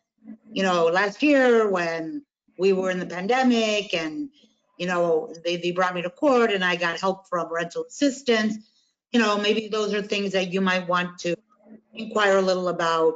you 0.52 0.62
know, 0.62 0.86
last 0.86 1.22
year 1.22 1.68
when 1.68 2.24
we 2.58 2.72
were 2.72 2.90
in 2.90 2.98
the 2.98 3.06
pandemic 3.06 3.94
and, 3.94 4.30
you 4.78 4.86
know, 4.86 5.34
they, 5.44 5.56
they 5.56 5.72
brought 5.72 5.94
me 5.94 6.02
to 6.02 6.10
court 6.10 6.52
and 6.52 6.64
I 6.64 6.76
got 6.76 7.00
help 7.00 7.28
from 7.28 7.52
rental 7.52 7.84
assistance, 7.88 8.56
you 9.12 9.20
know, 9.20 9.38
maybe 9.38 9.68
those 9.68 9.92
are 9.94 10.02
things 10.02 10.32
that 10.32 10.52
you 10.52 10.60
might 10.60 10.88
want 10.88 11.18
to 11.20 11.36
inquire 11.94 12.36
a 12.36 12.42
little 12.42 12.68
about, 12.68 13.14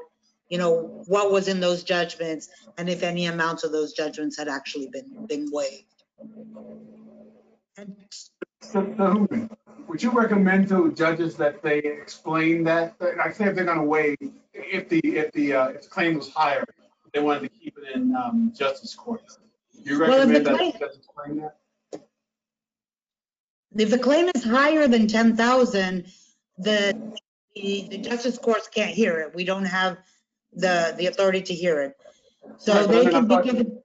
you 0.49 0.59
know, 0.59 1.03
what 1.07 1.31
was 1.31 1.49
in 1.49 1.61
those 1.61 1.85
judgments 1.85 2.49
and 2.79 2.89
if 2.89 3.03
any 3.03 3.27
amounts 3.27 3.65
of 3.65 3.73
those 3.73 3.93
judgments 3.93 4.37
had 4.37 4.49
actually 4.49 4.89
been, 4.89 5.27
been 5.27 5.49
waived. 5.53 5.85
And 7.77 7.97
So, 8.61 8.81
Nahum, 8.81 9.51
would 9.95 10.03
you 10.03 10.11
recommend 10.11 10.67
to 10.69 10.91
judges 10.91 11.37
that 11.37 11.63
they 11.63 11.79
explain 11.79 12.65
that, 12.65 12.99
that- 12.99 13.21
I 13.25 13.31
say 13.31 13.45
if 13.45 13.55
they're 13.55 13.65
gonna 13.65 13.85
waive, 13.85 14.17
if 14.53 14.89
the, 14.89 14.99
if 15.05 15.31
the, 15.31 15.55
uh, 15.55 15.69
if 15.69 15.83
the 15.83 15.89
claim 15.89 16.17
was 16.17 16.31
higher, 16.31 16.65
they 17.13 17.21
wanted 17.21 17.43
to 17.43 17.49
keep 17.51 17.79
it 17.79 17.95
in, 17.95 18.13
um, 18.17 18.53
justice 18.57 18.93
court. 18.93 19.23
You 19.73 20.01
Well, 20.01 20.27
recommend 20.27 20.47
that 20.47 20.57
claim- 20.57 20.73
judges 20.73 20.97
explain 20.97 21.37
that? 21.43 21.57
If 23.77 23.91
the 23.91 23.99
claim 24.01 24.29
is 24.35 24.43
higher 24.43 24.89
than 24.89 25.07
10,000, 25.07 26.07
the, 26.59 27.15
the 27.55 27.87
the 27.89 27.99
justice 27.99 28.37
courts 28.37 28.67
can't 28.67 28.91
hear 28.91 29.21
it. 29.21 29.33
We 29.33 29.45
don't 29.45 29.65
have 29.65 29.99
the, 30.55 30.93
the 30.99 31.07
authority 31.07 31.43
to 31.43 31.55
hear 31.55 31.81
it. 31.83 31.97
So 32.59 32.73
Right, 32.75 32.89
they 32.89 33.11
can 33.13 33.29
be 33.29 33.41
given, 33.43 33.79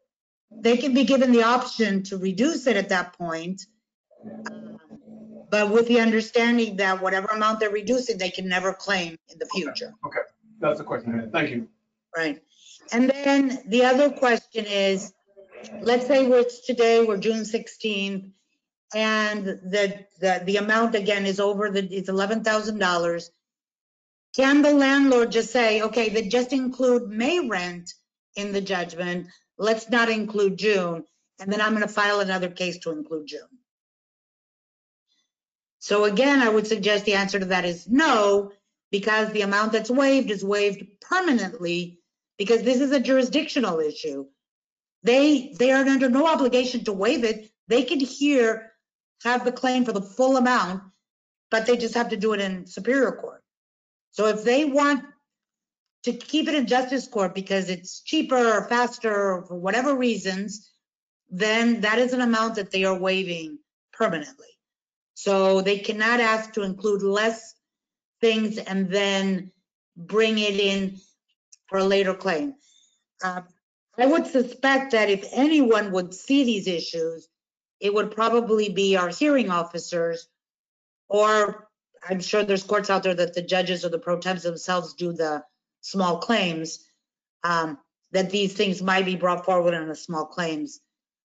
they 0.49 0.75
can 0.77 0.95
be 0.95 1.03
given 1.03 1.31
the 1.31 1.43
option 1.43 2.01
to 2.05 2.17
reduce 2.17 2.65
it 2.65 2.77
at 2.77 2.89
that 2.89 3.13
point. 3.13 3.61
um, 4.51 4.68
But 5.49 5.71
with 5.71 5.87
the 5.87 5.99
understanding 5.99 6.77
that 6.77 7.01
whatever 7.01 7.27
amount 7.27 7.59
they're 7.59 7.69
reducing, 7.71 8.17
they 8.17 8.29
can 8.29 8.47
never 8.47 8.73
claim 8.73 9.17
in 9.29 9.39
the 9.39 9.47
future. 9.47 9.93
Okay, 10.05 10.19
that's 10.59 10.79
the 10.79 10.83
question, 10.83 11.15
I 11.15 11.21
had. 11.21 11.31
thank 11.31 11.49
you. 11.49 11.67
Right. 12.15 12.41
And 12.91 13.09
then 13.09 13.61
the 13.67 13.85
other 13.85 14.09
question 14.09 14.65
is, 14.65 15.13
let's 15.81 16.07
say 16.07 16.27
we're, 16.27 16.39
it's 16.39 16.65
today, 16.65 17.03
we're 17.03 17.17
June 17.17 17.41
16th, 17.41 18.31
and 18.93 19.45
the, 19.45 20.05
the, 20.19 20.41
the 20.45 20.57
amount 20.57 20.95
again 20.95 21.25
is 21.25 21.39
over 21.39 21.69
the, 21.69 21.83
it's 21.83 22.09
$11,000. 22.09 23.29
Can 24.35 24.61
the 24.61 24.73
landlord 24.73 25.31
just 25.31 25.51
say, 25.51 25.81
okay, 25.81 26.09
then 26.09 26.29
just 26.29 26.53
include 26.53 27.09
May 27.09 27.47
rent 27.47 27.93
in 28.35 28.51
the 28.51 28.61
judgment, 28.61 29.27
let's 29.57 29.89
not 29.89 30.09
include 30.09 30.57
June, 30.57 31.03
and 31.39 31.51
then 31.51 31.61
I'm 31.61 31.71
going 31.75 31.87
to 31.87 31.93
file 31.93 32.19
another 32.19 32.49
case 32.49 32.77
to 32.79 32.91
include 32.91 33.27
June? 33.27 33.58
So 35.79 36.03
again, 36.03 36.41
I 36.41 36.50
would 36.50 36.67
suggest 36.67 37.05
the 37.05 37.15
answer 37.15 37.39
to 37.39 37.45
that 37.45 37.65
is 37.65 37.88
no, 37.88 38.51
because 38.91 39.31
the 39.31 39.41
amount 39.41 39.71
that's 39.71 39.89
waived 39.89 40.29
is 40.29 40.43
waived 40.43 40.86
permanently 41.01 42.00
because 42.38 42.63
this 42.63 42.81
is 42.81 42.91
a 42.91 43.00
jurisdictional 43.00 43.79
issue. 43.79 44.25
They, 45.03 45.55
they 45.57 45.71
are 45.71 45.86
under 45.86 46.09
no 46.09 46.27
obligation 46.27 46.83
to 46.86 46.93
waive 46.93 47.24
it. 47.24 47.50
They 47.67 47.83
can 47.83 48.00
hear, 48.00 48.74
have 49.24 49.45
the 49.45 49.51
claim 49.51 49.86
for 49.86 49.93
the 49.93 50.01
full 50.01 50.36
amount, 50.36 50.83
but 51.50 51.65
they 51.65 51.77
just 51.77 51.95
have 51.95 52.09
to 52.09 52.17
do 52.17 52.33
it 52.33 52.41
in 52.41 52.65
Superior 52.65 53.13
Court. 53.13 53.41
So 54.12 54.27
if 54.27 54.43
they 54.43 54.65
want 54.65 55.05
to 56.03 56.13
keep 56.13 56.48
it 56.48 56.55
in 56.55 56.67
Justice 56.67 57.07
Court 57.07 57.33
because 57.33 57.69
it's 57.69 58.01
cheaper 58.01 58.57
or 58.57 58.67
faster 58.67 59.13
or 59.13 59.45
for 59.45 59.55
whatever 59.55 59.95
reasons, 59.95 60.71
then 61.29 61.81
that 61.81 62.00
is 62.00 62.13
an 62.13 62.21
amount 62.21 62.55
that 62.55 62.71
they 62.71 62.83
are 62.83 62.98
waiving 62.98 63.59
permanently. 63.93 64.48
So 65.19 65.59
they 65.59 65.79
cannot 65.79 66.21
ask 66.21 66.53
to 66.53 66.61
include 66.61 67.03
less 67.03 67.53
things 68.21 68.57
and 68.57 68.89
then 68.89 69.51
bring 69.97 70.38
it 70.38 70.57
in 70.57 70.95
for 71.67 71.79
a 71.79 71.83
later 71.83 72.13
claim. 72.13 72.55
Uh, 73.21 73.41
I 73.97 74.05
would 74.05 74.27
suspect 74.27 74.93
that 74.93 75.09
if 75.09 75.27
anyone 75.33 75.91
would 75.91 76.13
see 76.13 76.45
these 76.45 76.67
issues, 76.67 77.27
it 77.81 77.93
would 77.93 78.11
probably 78.11 78.69
be 78.69 78.95
our 78.95 79.09
hearing 79.09 79.51
officers, 79.51 80.29
or 81.09 81.67
I'm 82.07 82.21
sure 82.21 82.45
there's 82.45 82.63
courts 82.63 82.89
out 82.89 83.03
there 83.03 83.15
that 83.15 83.33
the 83.33 83.41
judges 83.41 83.83
or 83.83 83.89
the 83.89 83.99
pro 83.99 84.19
tems 84.19 84.43
themselves 84.43 84.93
do 84.93 85.11
the 85.11 85.43
small 85.81 86.19
claims, 86.19 86.85
um, 87.43 87.77
that 88.13 88.29
these 88.29 88.53
things 88.53 88.81
might 88.81 89.03
be 89.03 89.17
brought 89.17 89.43
forward 89.43 89.73
in 89.73 89.89
the 89.89 89.95
small 89.95 90.27
claims, 90.27 90.79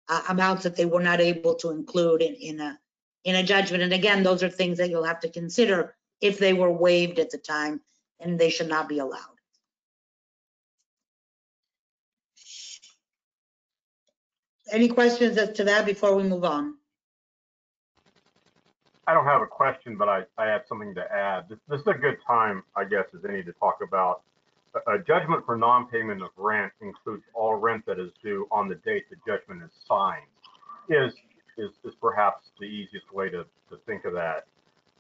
uh, 0.09 0.23
amounts 0.31 0.65
that 0.65 0.75
they 0.75 0.85
were 0.85 1.01
not 1.01 1.21
able 1.21 1.55
to 1.55 1.71
include 1.71 2.23
in, 2.23 2.35
in 2.35 2.61
a, 2.61 2.77
in 3.25 3.35
a 3.35 3.43
judgment. 3.43 3.83
And 3.83 3.93
again, 3.93 4.23
those 4.23 4.43
are 4.43 4.51
things 4.51 4.79
that 4.79 4.91
you'll 4.91 5.05
have 5.05 5.21
to 5.21 5.29
consider 5.29 5.95
if 6.21 6.39
they 6.39 6.53
were 6.53 6.71
waived 6.71 7.19
at 7.19 7.31
the 7.31 7.39
time, 7.39 7.81
and 8.21 8.39
they 8.39 8.51
should 8.51 8.69
not 8.69 8.89
be 8.89 8.99
allowed. 8.99 9.21
Any 14.71 14.89
questions 14.89 15.37
as 15.37 15.53
to 15.53 15.65
that 15.65 15.85
before 15.85 16.15
we 16.15 16.23
move 16.23 16.45
on? 16.45 16.75
I 19.07 19.13
don't 19.13 19.27
have 19.27 19.43
a 19.43 19.47
question, 19.47 19.97
but 19.97 20.09
I, 20.09 20.23
I 20.39 20.47
have 20.47 20.63
something 20.67 20.95
to 20.95 21.13
add. 21.13 21.45
This, 21.49 21.59
this 21.69 21.81
is 21.81 21.87
a 21.87 21.95
good 21.95 22.17
time, 22.27 22.63
I 22.75 22.85
guess, 22.85 23.05
as 23.15 23.25
any 23.29 23.43
to 23.43 23.53
talk 23.53 23.79
about. 23.87 24.23
A, 24.75 24.95
a 24.95 24.99
judgment 24.99 25.45
for 25.45 25.57
non-payment 25.57 26.23
of 26.23 26.31
rent 26.37 26.73
includes 26.81 27.25
all 27.35 27.57
rent 27.57 27.85
that 27.87 27.99
is 27.99 28.11
due 28.23 28.49
on 28.51 28.69
the 28.69 28.77
date 28.77 29.05
the 29.11 29.17
judgment 29.27 29.63
is 29.63 29.71
signed. 29.87 30.23
Is, 30.89 31.13
is, 31.59 31.71
is 31.85 31.95
perhaps 32.01 32.51
the 32.59 32.67
easiest 32.67 33.13
way 33.13 33.29
to, 33.31 33.45
to 33.71 33.77
think 33.87 34.05
of 34.05 34.13
that. 34.15 34.47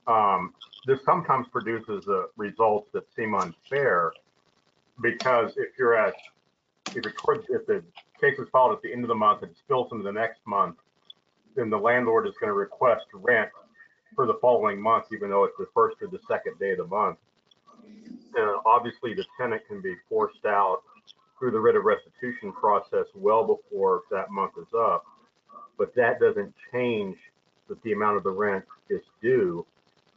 Um, 0.06 0.54
this 0.87 1.00
sometimes 1.04 1.46
produces 1.49 2.06
results 2.37 2.90
that 2.92 3.04
seem 3.14 3.34
unfair 3.34 4.12
because 5.00 5.52
if 5.56 5.70
you're 5.78 5.96
at, 5.96 6.14
if 6.94 7.04
you're 7.04 7.42
if 7.49 7.66
the 7.66 7.82
case 8.20 8.38
is 8.38 8.49
filed 8.52 8.73
at 8.73 8.82
the 8.82 8.92
end 8.92 9.02
of 9.02 9.08
the 9.08 9.14
month 9.14 9.42
and 9.42 9.56
spills 9.56 9.90
into 9.92 10.04
the 10.04 10.12
next 10.12 10.40
month, 10.46 10.76
then 11.56 11.70
the 11.70 11.78
landlord 11.78 12.26
is 12.26 12.34
going 12.38 12.49
to 12.49 12.54
request 12.54 13.06
rent 13.14 13.49
for 14.14 14.26
the 14.26 14.34
following 14.40 14.80
month, 14.80 15.06
even 15.12 15.30
though 15.30 15.44
it's 15.44 15.56
the 15.58 15.66
first 15.75 15.96
or 16.02 16.08
the 16.08 16.20
second 16.28 16.58
day 16.58 16.73
of 16.73 16.78
the 16.78 16.87
month. 16.87 17.18
And 18.37 18.56
obviously, 18.66 19.14
the 19.14 19.25
tenant 19.38 19.62
can 19.68 19.80
be 19.80 19.94
forced 20.08 20.44
out 20.44 20.82
through 21.38 21.52
the 21.52 21.61
writ 21.61 21.76
of 21.76 21.84
restitution 21.84 22.52
process 22.52 23.06
well 23.14 23.44
before 23.46 24.02
that 24.11 24.30
month 24.30 24.52
is 24.61 24.73
up. 24.76 25.04
But 25.78 25.94
that 25.96 26.20
doesn't 26.20 26.54
change 26.72 27.16
that 27.68 27.82
the 27.82 27.92
amount 27.92 28.16
of 28.16 28.22
the 28.22 28.30
rent 28.30 28.64
is 28.90 29.02
due, 29.22 29.66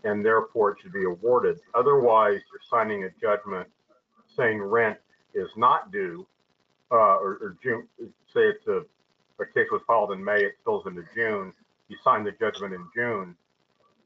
and 0.03 0.23
therefore 0.23 0.71
it 0.71 0.77
should 0.81 0.93
be 0.93 1.05
awarded. 1.05 1.59
Otherwise, 1.73 2.41
you're 2.51 2.61
signing 2.69 3.03
a 3.05 3.09
judgment 3.21 3.67
saying 4.35 4.61
rent 4.61 4.97
is 5.33 5.49
not 5.55 5.91
due, 5.91 6.27
uh, 6.91 6.95
or, 7.17 7.37
or 7.41 7.57
June, 7.63 7.87
say 8.33 8.41
it's 8.41 8.67
a, 8.67 8.83
a 9.41 9.45
case 9.45 9.67
was 9.71 9.81
filed 9.87 10.11
in 10.11 10.23
May, 10.23 10.43
it 10.43 10.53
spills 10.61 10.85
into 10.85 11.03
June, 11.15 11.53
you 11.89 11.97
sign 12.03 12.23
the 12.23 12.31
judgment 12.31 12.73
in 12.73 12.85
June, 12.95 13.35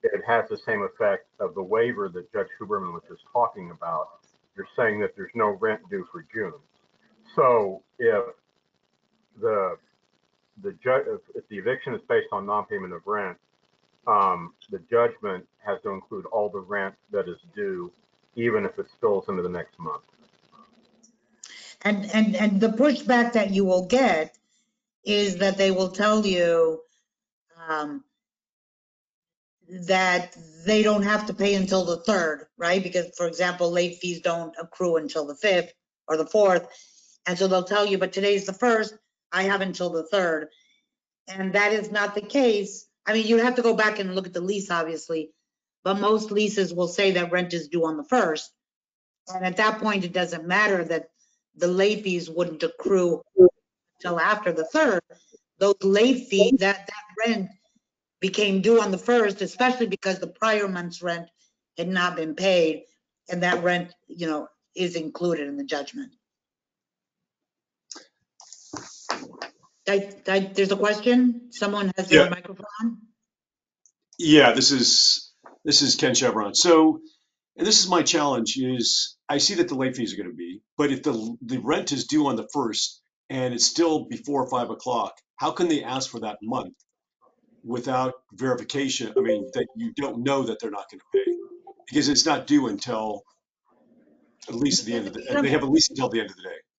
it 0.04 0.22
has 0.26 0.46
the 0.50 0.58
same 0.58 0.82
effect 0.84 1.28
of 1.40 1.54
the 1.54 1.62
waiver 1.62 2.10
that 2.10 2.32
Judge 2.32 2.48
Huberman 2.60 2.94
was 2.94 3.04
just 3.08 3.24
talking 3.32 3.72
about. 3.72 4.08
You're 4.56 4.68
saying 4.76 5.00
that 5.02 5.16
there's 5.16 5.32
no 5.36 5.50
rent 5.60 5.82
due 5.90 6.06
for 6.12 6.26
June. 6.34 6.54
So 7.36 7.84
if 8.00 8.24
the, 9.40 9.78
the 10.62 10.72
judge, 10.84 11.04
if, 11.08 11.22
if 11.36 11.48
the 11.50 11.58
eviction 11.58 11.94
is 11.94 12.02
based 12.08 12.28
on 12.32 12.46
non-payment 12.46 12.94
of 12.94 13.02
rent, 13.06 13.38
um, 14.08 14.54
the 14.70 14.80
judgment 14.90 15.48
has 15.66 15.82
to 15.84 15.90
include 15.90 16.26
all 16.28 16.50
the 16.50 16.60
rent 16.60 16.96
that 17.12 17.30
is 17.30 17.38
due, 17.56 17.92
even 18.36 18.66
if 18.66 18.78
it 18.80 18.88
spills 18.98 19.26
into 19.30 19.42
the 19.42 19.50
next 19.50 19.78
month. 19.80 20.04
And, 21.84 22.10
and, 22.14 22.36
and 22.36 22.62
the 22.62 22.70
pushback 22.70 23.34
that 23.34 23.52
you 23.52 23.66
will 23.66 23.86
get 23.86 24.38
is 25.04 25.38
that 25.38 25.58
they 25.58 25.72
will 25.72 25.90
tell 25.90 26.26
you 26.26 26.82
um, 27.68 28.04
that 29.88 30.36
they 30.66 30.84
don't 30.84 31.04
have 31.04 31.26
to 31.28 31.34
pay 31.34 31.56
until 31.56 31.86
the 31.86 31.98
third, 31.98 32.48
right? 32.58 32.84
Because, 32.84 33.12
for 33.18 33.26
example, 33.28 33.72
late 33.72 33.98
fees 34.00 34.22
don't 34.22 34.54
accrue 34.60 34.98
until 34.98 35.26
the 35.26 35.36
fifth 35.36 35.74
or 36.08 36.18
the 36.18 36.26
fourth. 36.26 36.68
And 37.26 37.38
so 37.38 37.48
they'll 37.48 37.64
tell 37.64 37.86
you, 37.86 37.98
but 37.98 38.14
today's 38.14 38.46
the 38.46 38.54
first, 38.54 38.96
I 39.32 39.44
have 39.44 39.62
until 39.62 39.90
the 39.90 40.04
third. 40.04 40.50
And 41.28 41.54
that 41.54 41.74
is 41.74 41.92
not 41.92 42.16
the 42.16 42.22
case. 42.22 42.88
I 43.06 43.14
mean, 43.14 43.28
you 43.28 43.38
have 43.38 43.56
to 43.56 43.62
go 43.62 43.74
back 43.74 44.00
and 44.00 44.16
look 44.16 44.28
at 44.28 44.34
the 44.34 44.42
lease, 44.42 44.70
obviously, 44.70 45.32
but 45.84 46.00
most 46.00 46.32
leases 46.32 46.74
will 46.74 46.88
say 46.88 47.12
that 47.12 47.32
rent 47.32 47.54
is 47.54 47.68
due 47.68 47.86
on 47.86 47.98
the 47.98 48.04
first. 48.04 48.52
And 49.34 49.46
at 49.46 49.58
that 49.58 49.80
point, 49.80 50.04
it 50.04 50.14
doesn't 50.14 50.48
matter 50.48 50.84
that 50.86 51.10
the 51.56 51.68
late 51.68 52.04
fees 52.04 52.30
wouldn't 52.30 52.64
accrue 52.64 53.22
until 53.96 54.20
after 54.20 54.52
the 54.52 54.66
third. 54.66 55.02
Those 55.60 55.84
late 55.84 56.28
fees, 56.28 56.54
that, 56.60 56.88
that 56.88 57.28
rent 57.28 57.50
became 58.20 58.62
due 58.62 58.82
on 58.82 58.92
the 58.92 58.98
first, 58.98 59.42
especially 59.42 59.88
because 59.88 60.20
the 60.20 60.28
prior 60.28 60.68
month's 60.68 61.02
rent 61.02 61.28
had 61.78 61.88
not 61.88 62.16
been 62.16 62.36
paid. 62.36 62.84
And 63.30 63.44
that 63.44 63.64
rent, 63.64 63.94
you 64.08 64.28
know, 64.28 64.48
is 64.76 64.96
included 64.96 65.48
in 65.48 65.58
the 65.58 65.64
judgment. 65.64 66.12
I, 69.90 70.12
I, 70.28 70.40
there's 70.42 70.72
a 70.72 70.78
question? 70.78 71.50
Someone 71.52 71.92
has 71.98 72.10
their 72.10 72.24
Yeah. 72.24 72.30
microphone? 72.30 73.00
Yeah, 74.20 74.54
this 74.54 74.72
is, 74.72 75.32
this 75.66 75.82
is 75.82 75.96
Ken 75.96 76.16
Chevron. 76.16 76.56
So, 76.56 77.02
and 77.58 77.68
this 77.68 77.82
is 77.84 77.90
my 77.90 78.04
challenge 78.04 78.58
is 78.58 79.18
I 79.30 79.40
see 79.40 79.56
that 79.56 79.68
the 79.70 79.76
late 79.76 79.96
fees 79.96 80.14
are 80.14 80.18
going 80.18 80.30
to 80.30 80.36
be, 80.36 80.62
but 80.78 80.92
if 80.92 81.04
the, 81.04 81.38
the 81.42 81.60
rent 81.60 81.92
is 81.92 82.08
due 82.08 82.28
on 82.28 82.36
the 82.36 82.50
first 82.54 83.02
and 83.30 83.54
it's 83.54 83.66
still 83.66 84.06
before 84.06 84.50
five 84.50 84.70
o'clock, 84.70 85.14
how 85.38 85.52
can 85.52 85.68
they 85.70 85.84
ask 85.84 86.10
for 86.10 86.22
that 86.22 86.38
month 86.42 86.76
without 87.64 88.14
verification? 88.34 89.14
I 89.18 89.22
mean, 89.22 89.50
that 89.54 89.68
you 89.76 89.94
don't 89.96 90.24
know 90.24 90.44
that 90.44 90.60
they're 90.62 90.72
not 90.72 90.90
going 90.92 91.00
to 91.02 91.06
pay 91.14 91.34
because 91.90 92.10
it's 92.10 92.26
not 92.26 92.48
due 92.48 92.68
until 92.68 93.24
at 94.50 94.56
least 94.56 94.86
the 94.86 94.96
end 94.96 95.08
of 95.08 95.14
the, 95.14 95.40
they 95.42 95.50
have 95.52 95.64
at 95.64 95.70
least 95.70 95.92
until 95.92 96.10
the 96.10 96.22
end 96.22 96.30
of 96.32 96.36
the 96.38 96.44
day. 96.44 96.71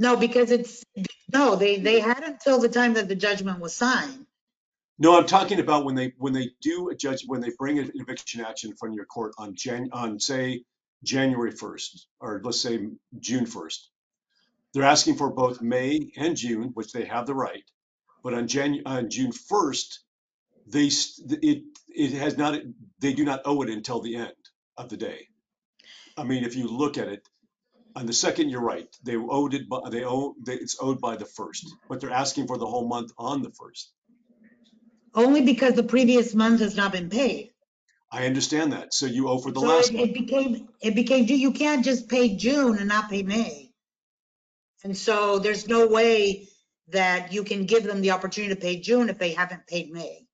No, 0.00 0.16
because 0.16 0.50
it's, 0.52 0.84
no, 1.32 1.56
they, 1.56 1.78
they 1.78 2.00
had 2.00 2.24
until 2.24 2.60
the 2.60 2.70
time 2.70 2.94
that 2.94 3.08
the 3.08 3.16
judgment 3.16 3.60
was 3.60 3.74
signed. 3.74 4.26
No, 4.98 5.18
I'm 5.18 5.26
talking 5.26 5.60
about 5.60 5.84
when 5.84 5.94
they, 5.94 6.14
when 6.18 6.32
they 6.32 6.52
do 6.62 6.90
a 6.90 6.96
judge, 6.96 7.24
when 7.26 7.42
they 7.42 7.52
bring 7.58 7.78
an 7.78 7.92
eviction 7.96 8.42
action 8.42 8.70
in 8.70 8.78
front 8.78 8.94
of 8.94 8.96
your 8.96 9.06
court 9.06 9.34
on 9.38 9.54
Jan, 9.54 9.90
on 9.92 10.20
say, 10.20 10.64
January 11.04 11.52
1st, 11.52 12.00
or 12.20 12.40
let's 12.44 12.62
say 12.62 12.80
June 13.20 13.46
1st. 13.46 13.78
They're 14.74 14.84
asking 14.84 15.16
for 15.16 15.30
both 15.30 15.62
May 15.62 16.12
and 16.16 16.36
June, 16.36 16.70
which 16.74 16.92
they 16.92 17.06
have 17.06 17.26
the 17.26 17.34
right. 17.34 17.64
But 18.24 18.34
on 18.34 18.48
Jan, 18.48 18.82
on 18.86 19.10
June 19.10 19.32
1st, 19.32 19.98
they, 20.68 20.90
it, 21.42 21.64
it 21.88 22.12
has 22.14 22.38
not, 22.38 22.60
they 23.00 23.14
do 23.14 23.24
not 23.24 23.42
owe 23.46 23.62
it 23.62 23.70
until 23.70 24.00
the 24.00 24.16
end 24.16 24.32
of 24.78 24.90
the 24.90 24.98
day. 24.98 25.28
I 26.16 26.24
mean, 26.24 26.44
if 26.44 26.56
you 26.56 26.68
look 26.68 26.98
at 26.98 27.08
it, 27.08 27.28
on 27.96 28.06
the 28.06 28.12
second, 28.12 28.50
you're 28.50 28.60
right. 28.60 28.88
They 29.02 29.16
owed 29.16 29.54
it, 29.54 29.68
but 29.68 29.90
they 29.90 30.04
owe, 30.04 30.34
they- 30.44 30.56
it's 30.56 30.76
owed 30.80 31.00
by 31.00 31.16
the 31.16 31.24
first, 31.26 31.66
but 31.88 32.00
they're 32.00 32.10
asking 32.10 32.46
for 32.46 32.58
the 32.58 32.66
whole 32.66 32.86
month 32.86 33.12
on 33.18 33.42
the 33.42 33.50
first. 33.50 33.92
Only 35.14 35.42
because 35.42 35.74
the 35.74 35.82
previous 35.82 36.34
month 36.34 36.60
has 36.60 36.76
not 36.76 36.92
been 36.92 37.10
paid. 37.10 37.52
I 38.12 38.26
understand 38.26 38.72
that. 38.72 38.92
So 38.94 39.06
you 39.06 39.28
owe 39.28 39.38
for 39.38 39.50
the 39.52 39.60
So 39.60 39.66
last 39.66 39.90
it- 39.90 39.96
month. 39.96 40.08
It 40.10 40.14
became, 40.14 40.68
it 40.80 40.94
became, 40.94 41.26
due. 41.26 41.34
you 41.36 41.52
can't 41.52 41.84
just 41.84 42.08
pay 42.08 42.36
June 42.36 42.78
and 42.78 42.88
not 42.88 43.10
pay 43.10 43.22
May. 43.22 43.72
And 44.84 44.96
so 44.96 45.38
there's 45.38 45.68
no 45.68 45.86
way 45.86 46.48
that 46.88 47.32
you 47.32 47.44
can 47.44 47.66
give 47.66 47.84
them 47.84 48.00
the 48.00 48.12
opportunity 48.12 48.54
to 48.54 48.60
pay 48.60 48.80
June 48.80 49.08
if 49.08 49.18
they 49.18 49.32
haven't 49.32 49.66
paid 49.66 49.90
May. 49.92 50.26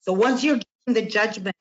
So 0.00 0.12
once 0.12 0.42
you're 0.42 0.60
getting 0.86 1.02
the 1.04 1.10
judgment 1.10 1.56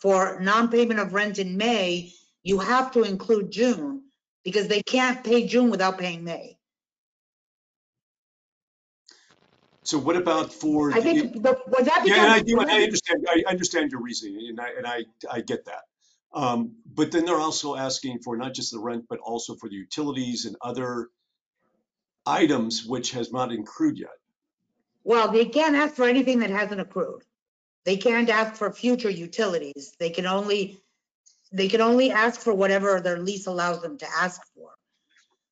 for 0.00 0.40
non-payment 0.40 1.00
of 1.00 1.12
rent 1.14 1.38
in 1.38 1.56
May, 1.56 2.12
you 2.42 2.58
have 2.58 2.92
to 2.92 3.02
include 3.02 3.50
June 3.50 4.04
because 4.44 4.68
they 4.68 4.82
can't 4.82 5.22
pay 5.22 5.46
June 5.46 5.70
without 5.70 5.98
paying 5.98 6.24
May. 6.24 6.58
So 9.84 9.98
what 9.98 10.16
about 10.16 10.52
for? 10.52 10.92
I 10.92 11.00
think, 11.00 11.42
the- 11.42 11.60
was 11.66 11.86
that 11.86 12.06
Yeah, 12.06 12.22
and 12.22 12.32
I 12.32 12.40
do. 12.40 12.60
I 12.60 12.82
understand, 12.82 13.26
I 13.28 13.42
understand 13.48 13.90
your 13.90 14.00
reasoning, 14.00 14.48
and 14.48 14.60
I, 14.60 14.68
and 14.76 14.86
I, 14.86 15.04
I 15.30 15.40
get 15.40 15.64
that. 15.64 15.82
Um, 16.32 16.72
but 16.94 17.10
then 17.10 17.24
they're 17.24 17.40
also 17.40 17.76
asking 17.76 18.20
for 18.20 18.36
not 18.36 18.54
just 18.54 18.72
the 18.72 18.78
rent, 18.78 19.04
but 19.08 19.18
also 19.18 19.54
for 19.56 19.68
the 19.68 19.74
utilities 19.74 20.46
and 20.46 20.56
other 20.62 21.08
items 22.24 22.86
which 22.86 23.10
has 23.10 23.32
not 23.32 23.52
accrued 23.52 23.98
yet. 23.98 24.16
Well, 25.04 25.30
they 25.30 25.44
can't 25.44 25.74
ask 25.74 25.94
for 25.94 26.04
anything 26.04 26.38
that 26.38 26.50
hasn't 26.50 26.80
accrued. 26.80 27.22
They 27.84 27.96
can't 27.96 28.30
ask 28.30 28.54
for 28.54 28.72
future 28.72 29.10
utilities. 29.10 29.94
They 29.98 30.10
can 30.10 30.26
only, 30.26 30.80
they 31.52 31.68
can 31.68 31.80
only 31.80 32.10
ask 32.10 32.40
for 32.40 32.54
whatever 32.54 33.00
their 33.00 33.18
lease 33.18 33.46
allows 33.46 33.82
them 33.82 33.98
to 33.98 34.06
ask 34.08 34.40
for. 34.54 34.70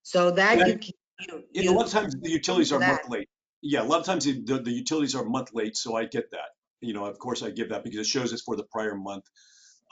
So 0.02 0.30
that 0.32 0.58
you, 0.66 0.78
can- 0.78 0.94
you, 1.20 1.44
You 1.52 1.64
know, 1.64 1.72
a 1.72 1.76
lot 1.76 1.86
of 1.86 1.92
times 1.92 2.14
the 2.20 2.30
utilities 2.30 2.72
are 2.72 2.80
a 2.82 2.86
month 2.86 3.08
late. 3.08 3.28
Yeah, 3.62 3.82
a 3.82 3.84
lot 3.84 4.00
of 4.00 4.06
times 4.06 4.24
the, 4.24 4.40
the 4.42 4.62
the 4.62 4.70
utilities 4.72 5.14
are 5.14 5.24
a 5.24 5.28
month 5.28 5.50
late, 5.52 5.76
so 5.76 5.94
I 5.94 6.06
get 6.06 6.30
that. 6.30 6.50
You 6.80 6.94
know, 6.94 7.04
of 7.04 7.18
course 7.18 7.42
I 7.42 7.50
give 7.50 7.68
that 7.70 7.84
because 7.84 8.00
it 8.00 8.06
shows 8.06 8.32
it's 8.32 8.42
for 8.42 8.56
the 8.56 8.64
prior 8.64 8.94
month 8.96 9.24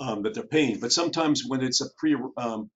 um, 0.00 0.22
that 0.22 0.34
they're 0.34 0.46
paying. 0.46 0.80
But 0.80 0.92
sometimes 0.92 1.42
when 1.46 1.62
it's 1.62 1.82
a 1.82 1.86
pre, 1.98 2.16
um, 2.38 2.70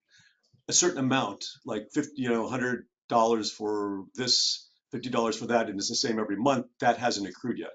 a 0.68 0.72
certain 0.72 0.98
amount, 0.98 1.44
like 1.64 1.84
fifty, 1.94 2.22
you 2.22 2.28
know, 2.28 2.46
hundred 2.48 2.86
dollars 3.08 3.50
for 3.50 4.04
this, 4.14 4.68
fifty 4.90 5.08
dollars 5.10 5.38
for 5.38 5.46
that, 5.46 5.68
and 5.70 5.78
it's 5.78 5.88
the 5.88 5.96
same 5.96 6.18
every 6.18 6.36
month, 6.36 6.66
that 6.80 6.98
hasn't 6.98 7.28
accrued 7.28 7.58
yet. 7.58 7.70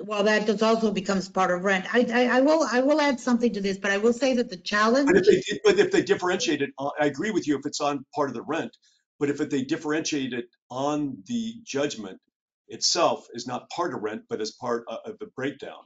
Well, 0.00 0.22
that 0.24 0.46
does 0.46 0.62
also 0.62 0.90
becomes 0.92 1.28
part 1.28 1.50
of 1.50 1.64
rent. 1.64 1.86
I, 1.94 2.06
I, 2.12 2.38
I 2.38 2.40
will, 2.40 2.66
I 2.70 2.80
will 2.80 3.00
add 3.00 3.20
something 3.20 3.52
to 3.52 3.60
this, 3.60 3.78
but 3.78 3.90
I 3.90 3.98
will 3.98 4.12
say 4.12 4.34
that 4.34 4.48
the 4.48 4.56
challenge. 4.56 5.06
But 5.06 5.16
if 5.18 5.26
they, 5.26 5.40
did- 5.40 5.60
but 5.64 5.78
if 5.78 5.90
they 5.90 6.02
differentiate 6.02 6.62
it, 6.62 6.70
I 6.78 7.06
agree 7.06 7.30
with 7.30 7.46
you 7.46 7.58
if 7.58 7.66
it's 7.66 7.80
on 7.80 8.04
part 8.14 8.28
of 8.28 8.34
the 8.34 8.42
rent, 8.42 8.76
but 9.18 9.30
if 9.30 9.40
it- 9.40 9.50
they 9.50 9.62
differentiate 9.62 10.32
it 10.32 10.46
on 10.70 11.22
the 11.26 11.54
judgment 11.64 12.20
itself 12.68 13.26
is 13.32 13.46
not 13.46 13.70
part 13.70 13.94
of 13.94 14.02
rent, 14.02 14.22
but 14.28 14.40
as 14.40 14.52
part 14.52 14.84
of, 14.88 14.98
of 15.12 15.18
the 15.18 15.26
breakdown, 15.26 15.84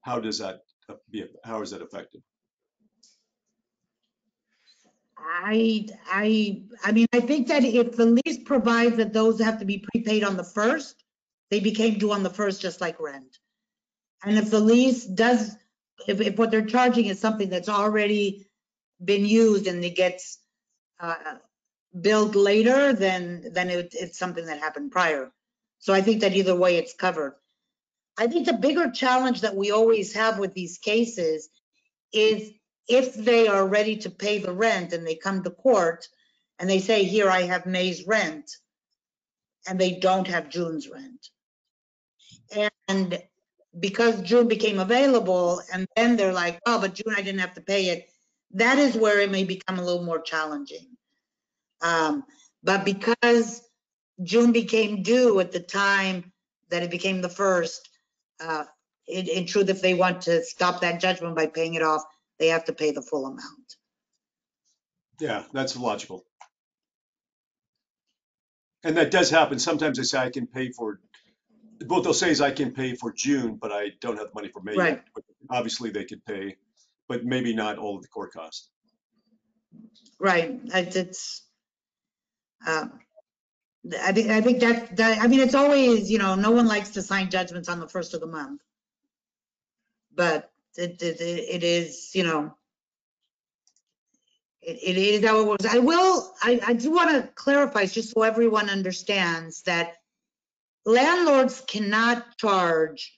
how 0.00 0.20
does 0.20 0.38
that 0.38 0.60
uh, 0.88 0.94
be, 1.10 1.24
how 1.44 1.62
is 1.62 1.70
that 1.70 1.82
affected? 1.82 2.22
I, 5.18 5.86
I, 6.06 6.62
I 6.84 6.92
mean, 6.92 7.06
I 7.12 7.20
think 7.20 7.48
that 7.48 7.64
if 7.64 7.96
the 7.96 8.06
lease 8.06 8.38
provides 8.44 8.96
that 8.96 9.12
those 9.12 9.40
have 9.40 9.58
to 9.58 9.64
be 9.64 9.84
prepaid 9.92 10.24
on 10.24 10.36
the 10.36 10.44
first, 10.44 11.04
they 11.50 11.60
became 11.60 11.98
due 11.98 12.12
on 12.12 12.22
the 12.22 12.30
first, 12.30 12.60
just 12.62 12.80
like 12.80 13.00
rent. 13.00 13.38
And 14.24 14.38
if 14.38 14.50
the 14.50 14.60
lease 14.60 15.06
does, 15.06 15.56
if, 16.08 16.20
if 16.20 16.36
what 16.38 16.50
they're 16.50 16.66
charging 16.66 17.06
is 17.06 17.20
something 17.20 17.50
that's 17.50 17.68
already 17.70 18.48
been 19.04 19.26
used 19.26 19.66
and 19.66 19.84
it 19.84 19.96
gets, 19.96 20.38
uh, 21.00 21.16
billed 22.00 22.36
later, 22.36 22.92
then, 22.94 23.50
then 23.52 23.70
it, 23.70 23.94
it's 23.94 24.18
something 24.18 24.46
that 24.46 24.60
happened 24.60 24.92
prior. 24.92 25.32
So 25.80 25.94
I 25.94 26.02
think 26.02 26.22
that 26.22 26.34
either 26.34 26.56
way 26.56 26.76
it's 26.78 26.94
covered. 26.94 27.34
I 28.18 28.28
think 28.28 28.46
the 28.46 28.54
bigger 28.54 28.90
challenge 28.90 29.42
that 29.42 29.56
we 29.56 29.72
always 29.72 30.14
have 30.14 30.38
with 30.38 30.54
these 30.54 30.78
cases 30.78 31.48
is 32.12 32.52
if 32.88 33.14
they 33.14 33.48
are 33.48 33.66
ready 33.66 33.96
to 33.98 34.10
pay 34.10 34.38
the 34.38 34.52
rent 34.52 34.92
and 34.92 35.06
they 35.06 35.16
come 35.16 35.42
to 35.44 35.50
court 35.50 36.06
and 36.58 36.70
they 36.70 36.80
say, 36.80 37.04
here, 37.04 37.30
I 37.30 37.42
have 37.42 37.66
May's 37.66 38.06
rent, 38.06 38.50
and 39.68 39.78
they 39.80 39.92
don't 39.92 40.28
have 40.28 40.50
June's 40.50 40.88
rent. 40.88 41.28
And 42.88 43.22
because 43.78 44.22
June 44.22 44.48
became 44.48 44.78
available 44.78 45.60
and 45.72 45.86
then 45.96 46.16
they're 46.16 46.32
like, 46.32 46.58
oh, 46.66 46.80
but 46.80 46.94
June, 46.94 47.14
I 47.16 47.22
didn't 47.22 47.40
have 47.40 47.54
to 47.54 47.60
pay 47.60 47.90
it, 47.90 48.08
that 48.52 48.78
is 48.78 48.96
where 48.96 49.20
it 49.20 49.30
may 49.30 49.44
become 49.44 49.78
a 49.78 49.84
little 49.84 50.04
more 50.04 50.20
challenging. 50.20 50.88
Um, 51.82 52.24
But 52.62 52.84
because 52.84 53.62
June 54.22 54.52
became 54.52 55.02
due 55.02 55.38
at 55.40 55.52
the 55.52 55.60
time 55.60 56.32
that 56.70 56.82
it 56.82 56.90
became 56.90 57.20
the 57.20 57.28
first, 57.28 57.88
uh, 58.40 58.64
in, 59.06 59.28
in 59.28 59.46
truth, 59.46 59.68
if 59.68 59.80
they 59.80 59.94
want 59.94 60.22
to 60.22 60.42
stop 60.42 60.80
that 60.80 61.00
judgment 61.00 61.36
by 61.36 61.46
paying 61.46 61.74
it 61.74 61.82
off, 61.82 62.02
they 62.38 62.48
have 62.48 62.64
to 62.64 62.72
pay 62.72 62.90
the 62.90 63.02
full 63.02 63.26
amount. 63.26 63.76
Yeah, 65.20 65.44
that's 65.52 65.76
logical. 65.76 66.24
And 68.84 68.96
that 68.96 69.10
does 69.10 69.30
happen. 69.30 69.58
Sometimes 69.58 69.98
they 69.98 70.04
say 70.04 70.18
I 70.18 70.30
can 70.30 70.46
pay 70.46 70.70
for, 70.72 71.00
what 71.86 72.04
they'll 72.04 72.14
say 72.14 72.30
is 72.30 72.40
I 72.40 72.50
can 72.50 72.72
pay 72.72 72.94
for 72.94 73.12
June, 73.12 73.56
but 73.56 73.72
I 73.72 73.90
don't 74.00 74.16
have 74.16 74.28
the 74.28 74.34
money 74.34 74.48
for 74.48 74.62
May. 74.62 74.72
yet. 74.72 74.78
Right. 74.78 75.02
But 75.14 75.24
Obviously, 75.50 75.90
they 75.90 76.04
could 76.04 76.24
pay, 76.26 76.56
but 77.08 77.24
maybe 77.24 77.54
not 77.54 77.78
all 77.78 77.96
of 77.96 78.02
the 78.02 78.08
core 78.08 78.28
cost. 78.28 78.70
Right, 80.18 80.60
it's, 80.74 80.96
it's, 80.96 81.42
um, 82.66 83.00
I 84.02 84.12
think, 84.12 84.30
I 84.30 84.40
think 84.40 84.60
that, 84.60 84.96
that, 84.96 85.22
I 85.22 85.28
mean, 85.28 85.40
it's 85.40 85.54
always, 85.54 86.10
you 86.10 86.18
know, 86.18 86.34
no 86.34 86.50
one 86.50 86.66
likes 86.66 86.90
to 86.90 87.02
sign 87.02 87.30
judgments 87.30 87.68
on 87.68 87.78
the 87.78 87.88
first 87.88 88.14
of 88.14 88.20
the 88.20 88.26
month. 88.26 88.60
But 90.14 90.50
it, 90.76 91.00
it, 91.00 91.20
it 91.20 91.62
is, 91.62 92.10
you 92.14 92.24
know, 92.24 92.52
it, 94.60 94.78
it 94.82 94.96
is 94.98 95.24
how 95.24 95.40
it 95.40 95.46
works. 95.46 95.66
I 95.66 95.78
will, 95.78 96.34
I, 96.42 96.60
I 96.66 96.72
do 96.72 96.90
want 96.90 97.10
to 97.10 97.28
clarify, 97.34 97.86
just 97.86 98.12
so 98.12 98.22
everyone 98.22 98.68
understands 98.68 99.62
that 99.62 99.97
landlords 100.88 101.62
cannot 101.66 102.38
charge 102.38 103.14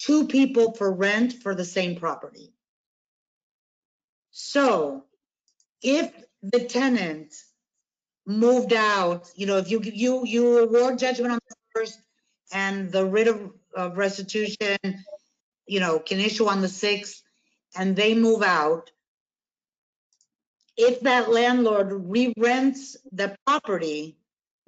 two 0.00 0.26
people 0.26 0.72
for 0.72 0.92
rent 0.92 1.32
for 1.32 1.54
the 1.54 1.64
same 1.64 1.94
property. 1.96 2.52
So 4.32 5.04
if 5.80 6.12
the 6.42 6.64
tenant 6.64 7.34
moved 8.26 8.72
out, 8.72 9.30
you 9.36 9.46
know, 9.46 9.58
if 9.58 9.70
you, 9.70 9.80
you, 9.80 10.26
you 10.26 10.58
award 10.58 10.98
judgment 10.98 11.32
on 11.32 11.38
the 11.48 11.56
first 11.72 11.98
and 12.52 12.90
the 12.90 13.06
writ 13.06 13.28
of, 13.28 13.52
of 13.76 13.96
restitution, 13.96 14.76
you 15.66 15.78
know, 15.80 16.00
can 16.00 16.18
issue 16.18 16.46
on 16.46 16.60
the 16.60 16.68
sixth 16.68 17.22
and 17.76 17.94
they 17.94 18.14
move 18.14 18.42
out, 18.42 18.90
if 20.76 21.00
that 21.02 21.30
landlord 21.30 21.92
re-rents 21.92 22.96
the 23.12 23.36
property, 23.46 24.17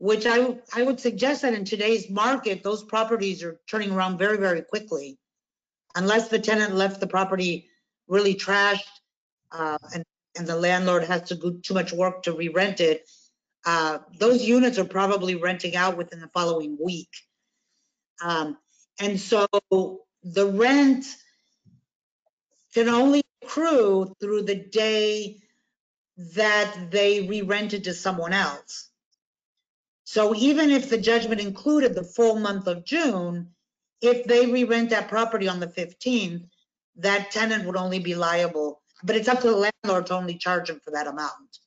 which 0.01 0.25
I, 0.25 0.57
I 0.75 0.83
would 0.83 0.99
suggest 0.99 1.43
that 1.43 1.53
in 1.53 1.67
today's 1.67 2.09
market, 2.09 2.63
those 2.63 2.83
properties 2.83 3.43
are 3.43 3.61
turning 3.69 3.91
around 3.91 4.17
very, 4.17 4.39
very 4.39 4.63
quickly. 4.63 5.19
Unless 5.95 6.29
the 6.29 6.39
tenant 6.39 6.75
left 6.75 7.01
the 7.01 7.07
property 7.07 7.69
really 8.09 8.35
trashed, 8.35 8.89
uh, 9.53 9.77
and, 9.95 10.03
and 10.39 10.47
the 10.47 10.57
landlord 10.57 11.05
has 11.05 11.29
to 11.29 11.35
do 11.35 11.61
too 11.63 11.75
much 11.75 11.93
work 11.93 12.23
to 12.23 12.33
re-rent 12.33 12.81
it, 12.81 13.07
uh, 13.67 13.99
those 14.19 14.43
units 14.43 14.79
are 14.79 14.87
probably 14.87 15.35
renting 15.35 15.77
out 15.77 15.99
within 15.99 16.21
the 16.21 16.29
following 16.29 16.79
week. 16.83 17.11
Um, 18.23 18.57
and 18.99 19.21
so 19.21 19.47
the 19.71 20.47
rent 20.47 21.05
can 22.73 22.89
only 22.89 23.21
accrue 23.43 24.15
through 24.19 24.45
the 24.45 24.55
day 24.55 25.43
that 26.35 26.91
they 26.91 27.29
re-rented 27.29 27.85
to 27.85 27.93
someone 27.93 28.33
else. 28.33 28.90
So 30.11 30.35
even 30.35 30.73
if 30.73 30.91
the 30.91 30.99
judgment 30.99 31.41
included 31.41 31.95
the 31.95 32.03
full 32.03 32.35
month 32.35 32.67
of 32.67 32.85
June, 32.85 33.55
if 34.03 34.25
they 34.25 34.45
re-rent 34.45 34.91
that 34.91 35.09
property 35.09 35.47
on 35.47 35.61
the 35.61 35.69
15th, 35.69 36.49
that 36.97 37.31
tenant 37.31 37.65
would 37.65 37.77
only 37.77 38.01
be 38.01 38.17
liable, 38.17 38.83
but 39.05 39.15
it's 39.15 39.29
up 39.29 39.41
to 39.43 39.51
the 39.51 39.71
landlord 39.85 40.07
to 40.07 40.15
only 40.15 40.37
charge 40.37 40.67
them 40.67 40.81
for 40.85 40.91
that 40.91 41.07
amount. 41.07 41.59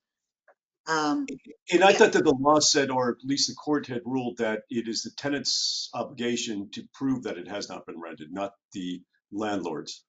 Um, 0.87 1.25
And 1.71 1.85
I 1.85 1.93
thought 1.93 2.11
that 2.11 2.25
the 2.25 2.35
law 2.37 2.59
said, 2.59 2.89
or 2.89 3.11
at 3.11 3.23
least 3.23 3.47
the 3.47 3.55
court 3.55 3.87
had 3.87 4.01
ruled 4.03 4.39
that 4.39 4.63
it 4.69 4.89
is 4.89 5.03
the 5.03 5.11
tenant's 5.11 5.89
obligation 5.93 6.69
to 6.71 6.83
prove 6.93 7.23
that 7.23 7.37
it 7.37 7.47
has 7.47 7.69
not 7.69 7.85
been 7.85 7.97
rented, 7.97 8.33
not 8.33 8.51
the 8.73 9.01
landlord's. 9.31 10.03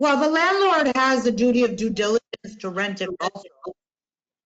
Well, 0.00 0.18
the 0.18 0.28
landlord 0.28 0.96
has 0.96 1.26
a 1.26 1.30
duty 1.30 1.62
of 1.62 1.76
due 1.76 1.90
diligence 1.90 2.56
to 2.58 2.70
rent 2.70 3.02
it 3.02 3.10
also. 3.20 3.44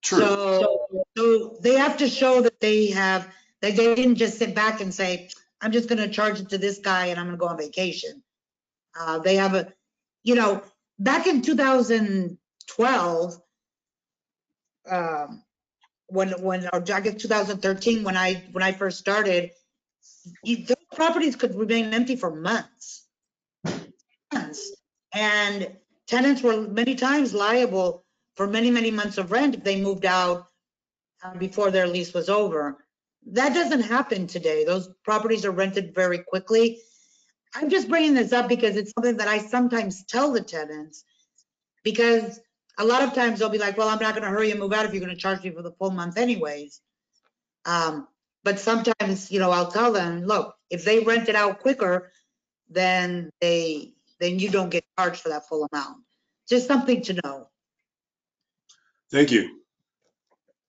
True. 0.03 0.19
So, 0.19 1.05
so 1.17 1.57
they 1.61 1.75
have 1.75 1.97
to 1.97 2.09
show 2.09 2.41
that 2.41 2.59
they 2.59 2.87
have, 2.91 3.33
that 3.61 3.75
they 3.75 3.95
didn't 3.95 4.15
just 4.15 4.37
sit 4.37 4.53
back 4.53 4.81
and 4.81 4.93
say, 4.93 5.29
I'm 5.61 5.71
just 5.71 5.89
gonna 5.89 6.09
charge 6.09 6.39
it 6.41 6.49
to 6.49 6.57
this 6.57 6.79
guy 6.79 7.07
and 7.07 7.19
I'm 7.19 7.27
gonna 7.27 7.37
go 7.37 7.47
on 7.47 7.57
vacation. 7.57 8.21
Uh, 8.99 9.19
they 9.19 9.35
have 9.37 9.55
a, 9.55 9.73
you 10.23 10.35
know, 10.35 10.61
back 10.99 11.25
in 11.27 11.41
2012, 11.41 13.41
um, 14.89 15.43
when, 16.07 16.29
when, 16.41 16.65
or 16.71 16.83
I 16.93 17.01
guess 17.01 17.21
2013, 17.21 18.03
when 18.03 18.17
I, 18.17 18.43
when 18.51 18.63
I 18.63 18.73
first 18.73 18.99
started, 18.99 19.51
you- 20.43 20.65
those 20.65 20.75
properties 20.93 21.35
could 21.35 21.55
remain 21.55 21.93
empty 21.93 22.15
for 22.17 22.35
months. 22.35 23.07
Months. 24.33 24.75
And 25.13 25.77
tenants 26.07 26.41
were 26.41 26.67
many 26.67 26.95
times 26.95 27.33
liable 27.33 28.03
for 28.35 28.47
many, 28.47 28.71
many 28.71 28.91
months 28.91 29.17
of 29.17 29.31
rent 29.31 29.55
if 29.55 29.63
they 29.63 29.81
moved 29.81 30.05
out 30.05 30.47
uh, 31.23 31.35
before 31.35 31.71
their 31.71 31.87
lease 31.87 32.13
was 32.13 32.29
over. 32.29 32.85
That 33.27 33.53
doesn't 33.53 33.83
happen 33.83 34.27
today. 34.27 34.65
Those 34.65 34.89
properties 35.03 35.45
are 35.45 35.51
rented 35.51 35.95
very 35.95 36.19
quickly. 36.19 36.81
I'm 37.55 37.69
just 37.69 37.87
bringing 37.87 38.15
this 38.15 38.33
up 38.33 38.49
because 38.49 38.75
it's 38.75 38.91
something 38.93 39.17
that 39.17 39.27
I 39.27 39.37
sometimes 39.37 40.03
tell 40.05 40.31
the 40.31 40.41
tenants. 40.41 41.05
Because 41.83 42.39
a 42.77 42.83
lot 42.83 43.03
of 43.03 43.13
times 43.13 43.39
they'll 43.39 43.49
be 43.49 43.59
like, 43.59 43.77
well, 43.77 43.89
I'm 43.89 43.99
not 43.99 44.15
gonna 44.15 44.29
hurry 44.29 44.51
and 44.51 44.59
move 44.59 44.73
out 44.73 44.85
if 44.85 44.93
you're 44.93 45.01
gonna 45.01 45.15
charge 45.15 45.43
me 45.43 45.51
for 45.51 45.61
the 45.61 45.71
full 45.71 45.91
month 45.91 46.17
anyways. 46.17 46.81
Um, 47.65 48.07
But 48.43 48.59
sometimes, 48.59 49.31
you 49.31 49.39
know, 49.39 49.51
I'll 49.51 49.71
tell 49.71 49.93
them, 49.93 50.25
look, 50.25 50.55
if 50.69 50.83
they 50.83 50.99
rent 50.99 51.29
it 51.29 51.35
out 51.35 51.59
quicker, 51.59 52.11
then 52.69 53.29
they, 53.39 53.93
then 54.19 54.37
you 54.39 54.49
don't 54.49 54.69
get 54.69 54.83
charged 54.99 55.21
for 55.21 55.29
that 55.29 55.47
full 55.47 55.65
amount. 55.71 56.03
Just 56.49 56.67
something 56.67 57.01
to 57.03 57.13
know. 57.23 57.47
Thank 59.13 59.31
you. 59.31 59.59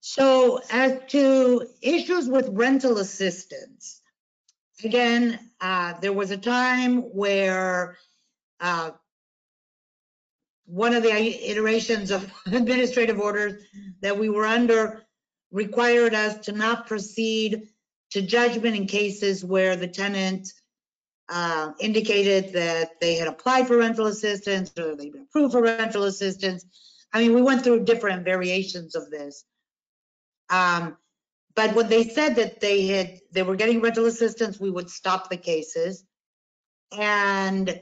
So 0.00 0.60
as 0.70 1.00
to 1.08 1.66
issues 1.80 2.28
with 2.28 2.50
rental 2.50 2.98
assistance, 2.98 4.02
again, 4.84 5.38
uh, 5.62 5.94
there 6.02 6.12
was 6.12 6.30
a 6.30 6.36
time 6.36 6.98
where 6.98 7.96
uh, 8.60 8.90
one 10.66 10.92
of 10.92 11.02
the 11.02 11.50
iterations 11.50 12.10
of 12.10 12.30
administrative 12.46 13.18
orders 13.18 13.62
that 14.02 14.18
we 14.18 14.28
were 14.28 14.44
under 14.44 15.06
required 15.50 16.12
us 16.12 16.44
to 16.44 16.52
not 16.52 16.86
proceed 16.86 17.68
to 18.10 18.20
judgment 18.20 18.76
in 18.76 18.86
cases 18.86 19.42
where 19.42 19.74
the 19.74 19.88
tenant 19.88 20.52
uh, 21.30 21.72
indicated 21.80 22.52
that 22.52 23.00
they 23.00 23.14
had 23.14 23.26
applied 23.26 23.66
for 23.66 23.78
rental 23.78 24.06
assistance 24.06 24.70
or 24.78 24.94
they'd 24.94 25.12
been 25.12 25.22
approved 25.22 25.52
for 25.52 25.62
rental 25.62 26.04
assistance. 26.04 26.66
I 27.14 27.20
mean, 27.20 27.32
we 27.32 27.42
went 27.42 27.62
through 27.62 27.84
different 27.84 28.24
variations 28.24 28.96
of 28.96 29.08
this. 29.08 29.44
Um, 30.50 30.98
but 31.54 31.74
when 31.76 31.88
they 31.88 32.08
said 32.08 32.34
that 32.36 32.60
they 32.60 32.86
had, 32.88 33.20
they 33.30 33.44
were 33.44 33.54
getting 33.54 33.80
rental 33.80 34.06
assistance, 34.06 34.58
we 34.58 34.70
would 34.70 34.90
stop 34.90 35.30
the 35.30 35.36
cases. 35.36 36.04
And 36.98 37.80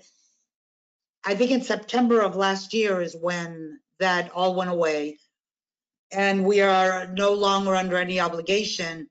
I 1.24 1.34
think 1.34 1.50
in 1.50 1.62
September 1.62 2.20
of 2.20 2.36
last 2.36 2.74
year 2.74 3.00
is 3.00 3.16
when 3.18 3.80
that 3.98 4.30
all 4.32 4.54
went 4.54 4.70
away. 4.70 5.18
And 6.12 6.44
we 6.44 6.60
are 6.60 7.06
no 7.06 7.32
longer 7.32 7.74
under 7.74 7.96
any 7.96 8.20
obligation 8.20 9.08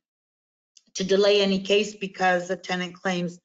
to 0.95 1.03
delay 1.03 1.41
any 1.41 1.61
case 1.61 1.95
because 1.95 2.47
the 2.47 2.57
tenant 2.57 2.93
claims 2.93 3.39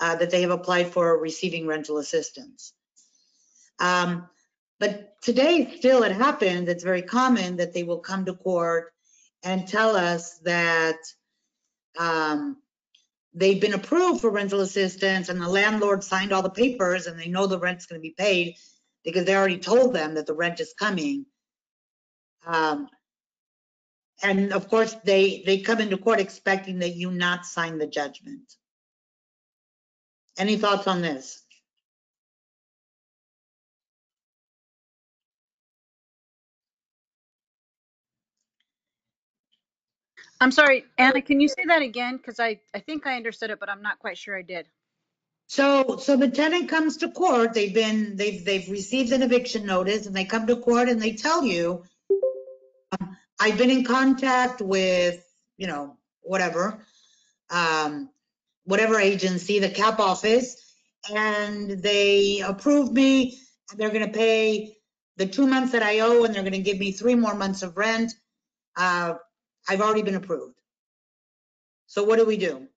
uh, 0.00 0.16
that 0.16 0.30
they 0.30 0.40
have 0.40 0.50
applied 0.50 0.88
for 0.88 1.18
receiving 1.18 1.66
rental 1.66 1.98
assistance. 1.98 2.72
Um, 3.78 4.28
But 4.80 5.20
today, 5.22 5.76
still 5.78 6.02
it 6.02 6.12
happens, 6.12 6.68
it's 6.68 6.84
very 6.84 7.02
common 7.02 7.56
that 7.56 7.72
they 7.72 7.84
will 7.84 8.00
come 8.00 8.24
to 8.26 8.34
court 8.34 8.92
and 9.42 9.68
tell 9.68 9.96
us 9.96 10.38
that 10.40 10.96
um, 11.98 12.56
they've 13.34 13.60
been 13.60 13.74
approved 13.74 14.20
for 14.20 14.30
rental 14.30 14.60
assistance 14.60 15.28
and 15.28 15.40
the 15.40 15.48
landlord 15.48 16.02
signed 16.04 16.32
all 16.32 16.42
the 16.42 16.50
papers 16.50 17.06
and 17.06 17.18
they 17.18 17.28
know 17.28 17.46
the 17.46 17.58
rent's 17.58 17.86
gonna 17.86 18.00
be 18.00 18.14
paid 18.18 18.56
because 19.04 19.24
they 19.24 19.36
already 19.36 19.58
told 19.58 19.94
them 19.94 20.14
that 20.14 20.26
the 20.26 20.34
rent 20.34 20.60
is 20.60 20.74
coming. 20.78 21.26
Um, 22.46 22.88
And 24.22 24.52
of 24.52 24.68
course, 24.68 24.94
they, 25.04 25.42
they 25.46 25.58
come 25.60 25.80
into 25.80 25.98
court 25.98 26.20
expecting 26.20 26.80
that 26.80 26.96
you 26.96 27.10
not 27.10 27.46
sign 27.46 27.78
the 27.78 27.86
judgment. 27.86 28.54
Any 30.38 30.56
thoughts 30.56 30.86
on 30.86 31.02
this? 31.02 31.43
I'm 40.44 40.52
sorry, 40.52 40.84
Anna, 40.98 41.22
can 41.22 41.40
you 41.40 41.48
say 41.48 41.64
that 41.68 41.80
again? 41.80 42.18
Because 42.18 42.38
I, 42.38 42.60
I 42.74 42.80
think 42.80 43.06
I 43.06 43.16
understood 43.16 43.48
it, 43.48 43.58
but 43.58 43.70
I'm 43.70 43.80
not 43.80 43.98
quite 43.98 44.18
sure 44.18 44.36
I 44.36 44.42
did. 44.42 44.68
So, 45.46 45.96
so 45.96 46.18
the 46.18 46.28
tenant 46.28 46.68
comes 46.68 46.98
to 46.98 47.10
court, 47.10 47.54
they've 47.54 47.72
been, 47.72 48.16
they've, 48.16 48.44
they've 48.44 48.68
received 48.68 49.12
an 49.12 49.22
eviction 49.22 49.64
notice 49.64 50.04
and 50.04 50.14
they 50.14 50.26
come 50.26 50.46
to 50.46 50.56
court 50.56 50.90
and 50.90 51.00
they 51.00 51.12
tell 51.12 51.44
you, 51.44 51.82
um, 52.92 53.16
I've 53.40 53.56
been 53.56 53.70
in 53.70 53.84
contact 53.84 54.60
with, 54.60 55.24
you 55.56 55.66
know, 55.66 55.96
whatever, 56.20 56.78
um, 57.48 58.10
whatever 58.64 59.00
agency, 59.00 59.60
the 59.60 59.70
cap 59.70 59.98
office, 59.98 60.74
and 61.10 61.70
they 61.70 62.40
approved 62.40 62.92
me, 62.92 63.38
and 63.70 63.80
they're 63.80 63.88
gonna 63.88 64.08
pay 64.08 64.76
the 65.16 65.24
two 65.24 65.46
months 65.46 65.72
that 65.72 65.82
I 65.82 66.00
owe, 66.00 66.24
and 66.24 66.34
they're 66.34 66.44
gonna 66.44 66.58
give 66.58 66.78
me 66.78 66.92
three 66.92 67.14
more 67.14 67.34
months 67.34 67.62
of 67.62 67.78
rent. 67.78 68.12
Uh, 68.76 69.14
I've 69.68 69.80
already 69.80 70.02
been 70.02 70.16
approved. 70.16 70.54
So 71.86 72.04
what 72.04 72.18
do 72.18 72.24
we 72.26 72.36
do? 72.36 72.68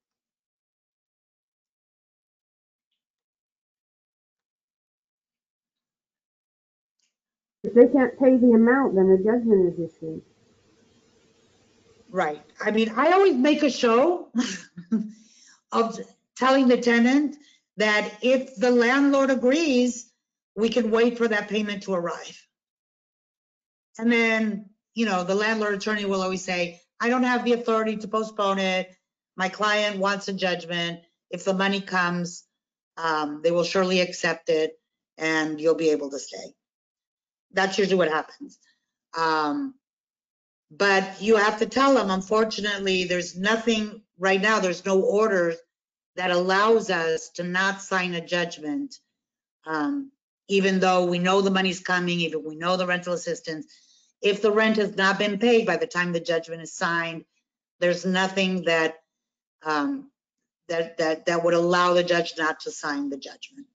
If 7.64 7.74
they 7.74 7.88
can't 7.88 8.18
pay 8.20 8.38
the 8.38 8.54
amount, 8.54 8.96
then 8.96 9.10
a 9.10 9.18
judgment 9.18 9.74
is 9.74 9.92
issued. 9.92 10.22
Right. 12.10 12.42
I 12.62 12.72
mean, 12.72 12.90
I 12.96 13.12
always 13.12 13.36
make 13.36 13.64
a 13.64 13.70
show 13.72 14.30
of 15.72 16.00
telling 16.38 16.68
the 16.68 16.78
tenant 16.78 17.38
that 17.78 18.12
if 18.22 18.56
the 18.58 18.72
landlord 18.72 19.30
agrees, 19.30 20.12
we 20.56 20.70
can 20.70 20.92
wait 20.92 21.18
for 21.18 21.28
that 21.28 21.50
payment 21.50 21.84
to 21.84 21.94
arrive. 21.94 22.48
And 24.00 24.12
then, 24.12 24.67
you 24.98 25.06
know, 25.06 25.24
the 25.24 25.36
landlord 25.36 25.76
attorney 25.76 26.06
will 26.06 26.24
always 26.24 26.44
say, 26.44 26.82
I 27.00 27.10
don't 27.10 27.22
have 27.22 27.46
the 27.46 27.54
authority 27.54 27.98
to 27.98 28.08
postpone 28.08 28.58
it. 28.58 28.90
My 29.36 29.48
client 29.48 30.00
wants 30.00 30.28
a 30.28 30.34
judgment. 30.34 31.02
If 31.30 31.46
the 31.46 31.54
money 31.54 31.82
comes, 31.82 32.46
um, 32.98 33.42
they 33.44 33.52
will 33.52 33.64
surely 33.64 34.00
accept 34.00 34.50
it 34.50 34.74
and 35.16 35.62
you'll 35.62 35.76
be 35.76 35.92
able 35.92 36.10
to 36.10 36.18
stay. 36.18 36.56
That's 37.52 37.78
usually 37.78 37.98
what 37.98 38.10
happens. 38.10 38.58
Um, 39.16 39.76
but 40.72 41.22
you 41.22 41.36
have 41.36 41.60
to 41.60 41.68
tell 41.68 41.94
them, 41.94 42.10
unfortunately, 42.10 43.04
there's 43.04 43.38
nothing, 43.38 44.02
right 44.18 44.42
now, 44.42 44.60
there's 44.60 44.84
no 44.84 45.00
order 45.00 45.54
that 46.16 46.32
allows 46.32 46.90
us 46.90 47.30
to 47.36 47.44
not 47.44 47.84
sign 47.84 48.16
a 48.16 48.26
judgment. 48.26 48.96
Um, 49.68 50.12
even 50.48 50.80
though 50.80 51.06
we 51.06 51.20
know 51.20 51.42
the 51.42 51.52
money's 51.52 51.82
coming, 51.82 52.22
even 52.22 52.44
we 52.44 52.56
know 52.56 52.78
the 52.78 52.88
rental 52.88 53.14
assistance. 53.14 53.68
If 54.22 54.42
the 54.42 54.52
rent 54.52 54.78
has 54.78 54.96
not 54.96 55.20
been 55.20 55.38
paid 55.38 55.66
by 55.66 55.78
the 55.78 55.88
time 55.88 56.12
the 56.12 56.20
judgment 56.20 56.62
is 56.62 56.74
signed, 56.74 57.26
there's 57.80 58.06
nothing 58.06 58.64
that, 58.64 58.96
um, 59.64 60.10
that, 60.70 60.98
that, 60.98 61.26
that 61.28 61.44
would 61.44 61.54
allow 61.54 61.94
the 61.94 62.04
judge 62.04 62.34
not 62.38 62.62
to 62.62 62.72
sign 62.72 63.10
the 63.10 63.18
judgment. 63.18 63.68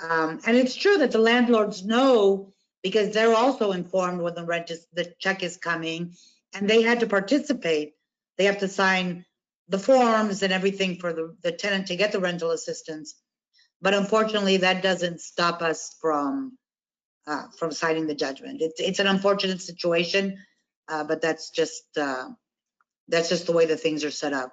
Um, 0.00 0.40
and 0.46 0.56
it's 0.56 0.74
true 0.74 0.98
that 0.98 1.12
the 1.12 1.18
landlords 1.18 1.84
know 1.84 2.50
because 2.82 3.12
they're 3.12 3.34
also 3.34 3.72
informed 3.72 4.20
when 4.22 4.34
the 4.34 4.44
rent 4.44 4.70
is, 4.70 4.86
the 4.92 5.12
check 5.18 5.42
is 5.42 5.56
coming 5.56 6.14
and 6.54 6.68
they 6.68 6.82
had 6.82 7.00
to 7.00 7.06
participate. 7.06 7.92
They 8.38 8.44
have 8.46 8.58
to 8.58 8.68
sign 8.68 9.26
the 9.68 9.78
forms 9.78 10.42
and 10.42 10.52
everything 10.52 10.96
for 10.96 11.12
the, 11.12 11.36
the 11.42 11.52
tenant 11.52 11.88
to 11.88 11.96
get 11.96 12.12
the 12.12 12.20
rental 12.20 12.50
assistance. 12.50 13.14
But 13.82 13.94
unfortunately, 13.94 14.58
that 14.58 14.82
doesn't 14.82 15.20
stop 15.20 15.62
us 15.62 15.96
from, 16.00 16.58
uh, 17.26 17.48
from 17.56 17.72
signing 17.72 18.06
the 18.06 18.14
judgment. 18.14 18.60
It's, 18.60 18.80
it's 18.80 18.98
an 18.98 19.06
unfortunate 19.06 19.60
situation, 19.60 20.38
uh, 20.88 21.04
but 21.04 21.20
that's 21.20 21.50
just, 21.50 21.84
uh, 21.96 22.28
that's 23.08 23.28
just 23.28 23.46
the 23.46 23.52
way 23.52 23.66
the 23.66 23.76
things 23.76 24.04
are 24.04 24.10
set 24.10 24.32
up. 24.32 24.52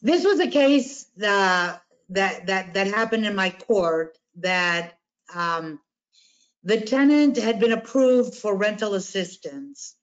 This 0.00 0.24
was 0.24 0.40
a 0.40 0.48
case, 0.48 1.06
uh, 1.18 1.76
that, 2.10 2.46
that, 2.46 2.74
that 2.74 2.86
happened 2.86 3.26
in 3.26 3.34
my 3.34 3.50
court 3.50 4.16
that, 4.36 4.98
um, 5.34 5.80
the 6.64 6.80
tenant 6.80 7.36
had 7.36 7.60
been 7.60 7.72
approved 7.72 8.34
for 8.34 8.56
rental 8.56 8.94
assistance. 8.94 9.94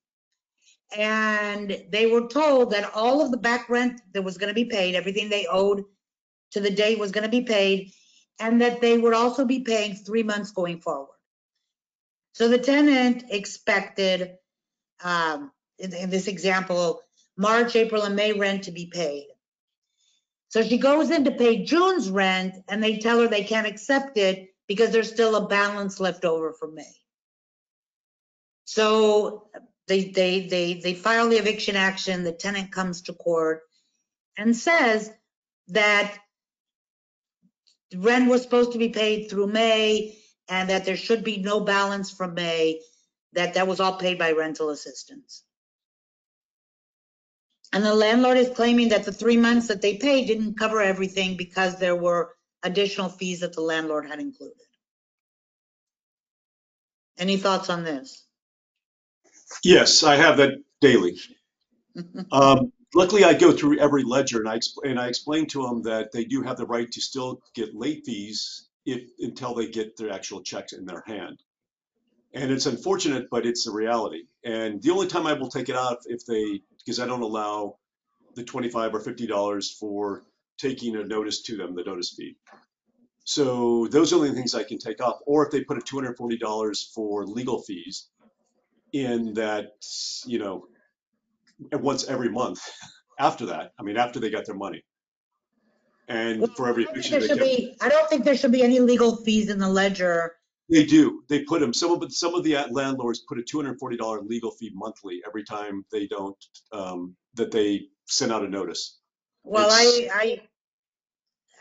And 0.95 1.86
they 1.89 2.05
were 2.05 2.27
told 2.27 2.71
that 2.71 2.93
all 2.93 3.21
of 3.21 3.31
the 3.31 3.38
back 3.38 3.69
rent 3.69 4.01
that 4.13 4.23
was 4.23 4.38
gonna 4.38 4.53
be 4.53 4.65
paid, 4.65 4.95
everything 4.95 5.29
they 5.29 5.47
owed 5.47 5.84
to 6.51 6.60
the 6.60 6.69
date 6.69 6.99
was 6.99 7.12
gonna 7.12 7.29
be 7.29 7.41
paid, 7.41 7.91
and 8.39 8.62
that 8.62 8.82
they 8.82 8.98
would 8.98 9.13
also 9.13 9.45
be 9.45 9.62
paying 9.62 9.95
three 9.95 10.24
months 10.24 10.52
going 10.52 10.80
forward. 10.80 11.15
So 12.34 12.48
the 12.48 12.58
tenant 12.58 13.26
expected, 13.30 14.38
um, 15.04 15.52
in, 15.80 15.93
in 15.93 16.10
this 16.10 16.28
example, 16.28 17.02
March, 17.38 17.76
April, 17.76 18.04
and 18.04 18.15
May 18.15 18.34
rent 18.34 18.63
to 18.63 18.71
be 18.71 18.88
paid. 18.88 19.28
So 20.50 20.63
she 20.63 20.78
goes 20.78 21.12
in 21.12 21.26
to 21.26 21.32
pay 21.32 21.63
June's 21.63 22.10
rent, 22.10 22.56
and 22.67 22.84
they 22.84 22.98
tell 22.98 23.19
her 23.19 23.28
they 23.28 23.43
can't 23.43 23.67
accept 23.67 24.17
it 24.17 24.54
because 24.67 24.91
there's 24.91 25.12
still 25.12 25.36
a 25.36 25.48
balance 25.48 26.00
left 26.00 26.26
over 26.26 26.54
from 26.54 26.76
May. 26.76 26.93
So 28.65 29.48
they, 29.88 30.06
they, 30.06 30.48
they, 30.48 30.74
they 30.76 30.93
file 30.93 31.30
the 31.30 31.38
eviction 31.38 31.76
action, 31.76 32.24
the 32.24 32.32
tenant 32.32 32.71
comes 32.71 33.04
to 33.04 33.13
court 33.13 33.62
and 34.38 34.56
says 34.56 35.12
that 35.69 36.17
rent 37.97 38.29
was 38.29 38.41
supposed 38.41 38.73
to 38.73 38.77
be 38.77 38.89
paid 38.89 39.29
through 39.29 39.47
May 39.47 40.17
and 40.47 40.69
that 40.69 40.86
there 40.86 40.97
should 40.97 41.23
be 41.23 41.38
no 41.38 41.60
balance 41.60 42.12
from 42.12 42.34
May, 42.34 42.81
that 43.34 43.55
that 43.55 43.67
was 43.67 43.79
all 43.79 43.97
paid 43.97 44.17
by 44.17 44.31
rental 44.31 44.69
assistance. 44.69 45.43
And 47.73 47.84
the 47.84 47.93
landlord 47.93 48.38
is 48.38 48.55
claiming 48.55 48.89
that 48.89 49.03
the 49.03 49.12
three 49.12 49.38
months 49.38 49.67
that 49.67 49.81
they 49.81 49.97
paid 49.97 50.27
didn't 50.27 50.58
cover 50.58 50.81
everything 50.81 51.36
because 51.36 51.77
there 51.77 51.95
were 51.95 52.34
additional 52.63 53.10
fees 53.10 53.41
that 53.41 53.53
the 53.53 53.62
landlord 53.62 54.08
had 54.08 54.19
included. 54.19 54.55
Any 57.17 57.38
thoughts 57.38 57.69
on 57.69 57.84
this? 57.84 58.23
Yes, 59.63 60.03
I 60.03 60.15
have 60.15 60.38
that 60.38 60.63
daily. 60.81 61.17
Um, 62.29 62.73
luckily, 62.93 63.24
I 63.24 63.34
go 63.34 63.52
through 63.52 63.80
every 63.80 64.04
ledger 64.04 64.39
and 64.39 64.50
I, 64.50 64.58
expl- 64.58 64.86
and 64.89 65.00
I 65.00 65.08
explain 65.08 65.48
to 65.48 65.63
them 65.63 65.84
that 65.84 66.12
they 66.12 66.26
do 66.26 66.41
have 66.43 66.58
the 66.58 66.65
right 66.65 66.91
to 66.91 67.02
still 67.02 67.41
get 67.54 67.76
late 67.76 68.04
fees 68.06 68.67
if, 68.86 69.04
until 69.19 69.54
they 69.56 69.67
get 69.67 69.98
their 69.98 70.12
actual 70.12 70.41
checks 70.41 70.74
in 70.74 70.86
their 70.86 71.04
hand. 71.06 71.41
And 72.34 72.52
it's 72.52 72.65
unfortunate, 72.65 73.30
but 73.32 73.45
it's 73.45 73.65
the 73.65 73.71
reality. 73.71 74.24
And 74.43 74.82
the 74.82 74.91
only 74.91 75.08
time 75.08 75.26
I 75.26 75.34
will 75.34 75.50
take 75.50 75.69
it 75.69 75.76
out 75.76 76.00
if 76.06 76.26
they, 76.26 76.62
because 76.80 77.00
I 77.00 77.08
don't 77.08 77.21
allow 77.21 77.78
the 78.36 78.43
25 78.43 78.93
or 78.95 79.00
$50 79.02 79.28
for 79.80 80.24
taking 80.58 80.95
a 80.95 81.04
notice 81.04 81.41
to 81.43 81.58
them, 81.58 81.76
the 81.76 81.84
notice 81.84 82.13
fee. 82.17 82.36
So 83.26 83.88
those 83.88 84.13
are 84.13 84.17
the 84.17 84.28
only 84.28 84.36
things 84.36 84.54
I 84.56 84.63
can 84.63 84.78
take 84.78 85.02
off. 85.02 85.19
Or 85.26 85.45
if 85.45 85.52
they 85.52 85.63
put 85.63 85.78
a 85.78 85.82
$240 85.82 86.93
for 86.93 87.26
legal 87.26 87.62
fees 87.62 88.08
in 88.93 89.34
that, 89.36 89.74
you 90.26 90.39
know, 90.39 90.67
once 91.74 92.06
every 92.08 92.30
month 92.30 92.60
after 93.20 93.46
that, 93.48 93.72
I 93.80 93.84
mean, 93.84 93.98
after 93.98 94.20
they 94.20 94.30
got 94.30 94.46
their 94.46 94.56
money. 94.56 94.84
And 96.08 96.48
for 96.56 96.68
every 96.68 96.84
I 96.84 96.94
don't 96.94 97.02
think 97.02 97.08
eviction 97.08 97.12
there 97.12 97.22
they 97.22 97.28
should 97.28 97.39
be- 97.58 97.78
I 97.82 97.89
don't 97.89 98.10
think 98.10 98.26
there 98.26 98.38
should 98.38 98.52
be 98.52 98.62
any 98.63 98.80
legal 98.80 99.18
fees 99.24 99.50
in 99.50 99.58
the 99.58 99.70
ledger. 99.70 100.36
they 100.70 100.84
do. 100.86 101.24
They 101.30 101.44
put 101.44 101.62
them, 101.62 101.74
some 101.74 101.91
of, 101.91 102.12
some 102.13 102.34
of 102.36 102.44
the 102.44 102.58
landlords 102.72 103.20
put 103.28 103.38
a 103.39 103.41
$240 103.44 104.28
legal 104.28 104.52
fee 104.52 104.72
monthly 104.74 105.22
every 105.28 105.44
time 105.44 105.86
they 105.91 106.08
don't, 106.08 106.38
um, 106.72 107.15
that 107.36 107.52
they 107.52 107.88
send 108.06 108.32
out 108.32 108.44
a 108.44 108.50
notice. 108.50 109.00
Well, 109.44 109.70
I, 109.72 109.84
It's- 109.84 110.12
I, 110.13 110.41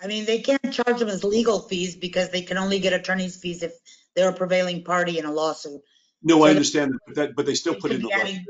I 0.02 0.06
mean, 0.06 0.24
they 0.26 0.40
can't 0.40 0.72
charge 0.72 0.98
them 0.98 1.08
as 1.08 1.22
legal 1.24 1.60
fees 1.60 1.96
because 1.96 2.30
they 2.30 2.42
can 2.42 2.58
only 2.58 2.78
get 2.78 2.92
attorney's 2.92 3.36
fees 3.36 3.62
if 3.62 3.72
they're 4.14 4.30
a 4.30 4.34
prevailing 4.34 4.84
party 4.84 5.18
in 5.18 5.24
a 5.24 5.32
lawsuit. 5.32 5.80
No, 6.22 6.42
I 6.44 6.50
understand 6.50 6.92
that, 6.92 6.98
but 7.06 7.14
that, 7.16 7.36
but 7.36 7.46
they 7.46 7.54
still 7.54 7.74
they 7.74 7.80
put 7.80 7.90
it 7.92 7.96
in 7.96 8.02
the 8.02 8.12
adding- 8.12 8.44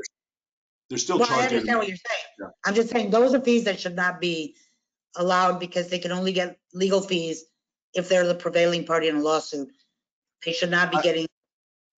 They're 0.89 0.97
still 0.99 1.17
Well, 1.19 1.27
I 1.31 1.35
charging. 1.41 1.57
understand 1.57 1.79
what 1.79 1.87
you're 1.87 1.97
saying. 1.97 2.23
Yeah. 2.39 2.47
I'm 2.65 2.75
just 2.75 2.89
saying, 2.89 3.09
those 3.09 3.33
are 3.33 3.41
fees 3.41 3.63
that 3.65 3.79
should 3.79 3.95
not 3.95 4.21
be 4.21 4.55
allowed 5.15 5.59
because 5.59 5.87
they 5.89 5.99
can 5.99 6.11
only 6.11 6.31
get 6.33 6.57
legal 6.73 7.01
fees 7.01 7.43
if 7.93 8.07
they're 8.09 8.27
the 8.27 8.35
prevailing 8.35 8.85
party 8.85 9.07
in 9.07 9.15
a 9.15 9.21
lawsuit. 9.21 9.69
They 10.45 10.53
should 10.53 10.69
not 10.71 10.91
be 10.91 10.97
I- 10.97 11.01
getting 11.01 11.27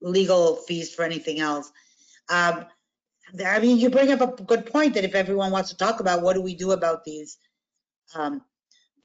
legal 0.02 0.56
fees 0.58 0.94
for 0.94 1.04
anything 1.04 1.40
else. 1.40 1.72
Um, 2.30 2.66
I 3.46 3.60
mean, 3.60 3.78
you 3.78 3.90
bring 3.90 4.12
up 4.12 4.22
a 4.22 4.44
good 4.44 4.68
point 4.68 4.94
that 4.94 5.04
if 5.04 5.16
everyone 5.16 5.52
wants 5.52 5.70
to 5.72 5.78
talk 5.78 6.00
about, 6.00 6.22
what 6.22 6.34
do 6.36 6.42
we 6.42 6.56
do 6.56 6.72
about 6.72 7.04
these? 7.04 7.38
um, 8.16 8.42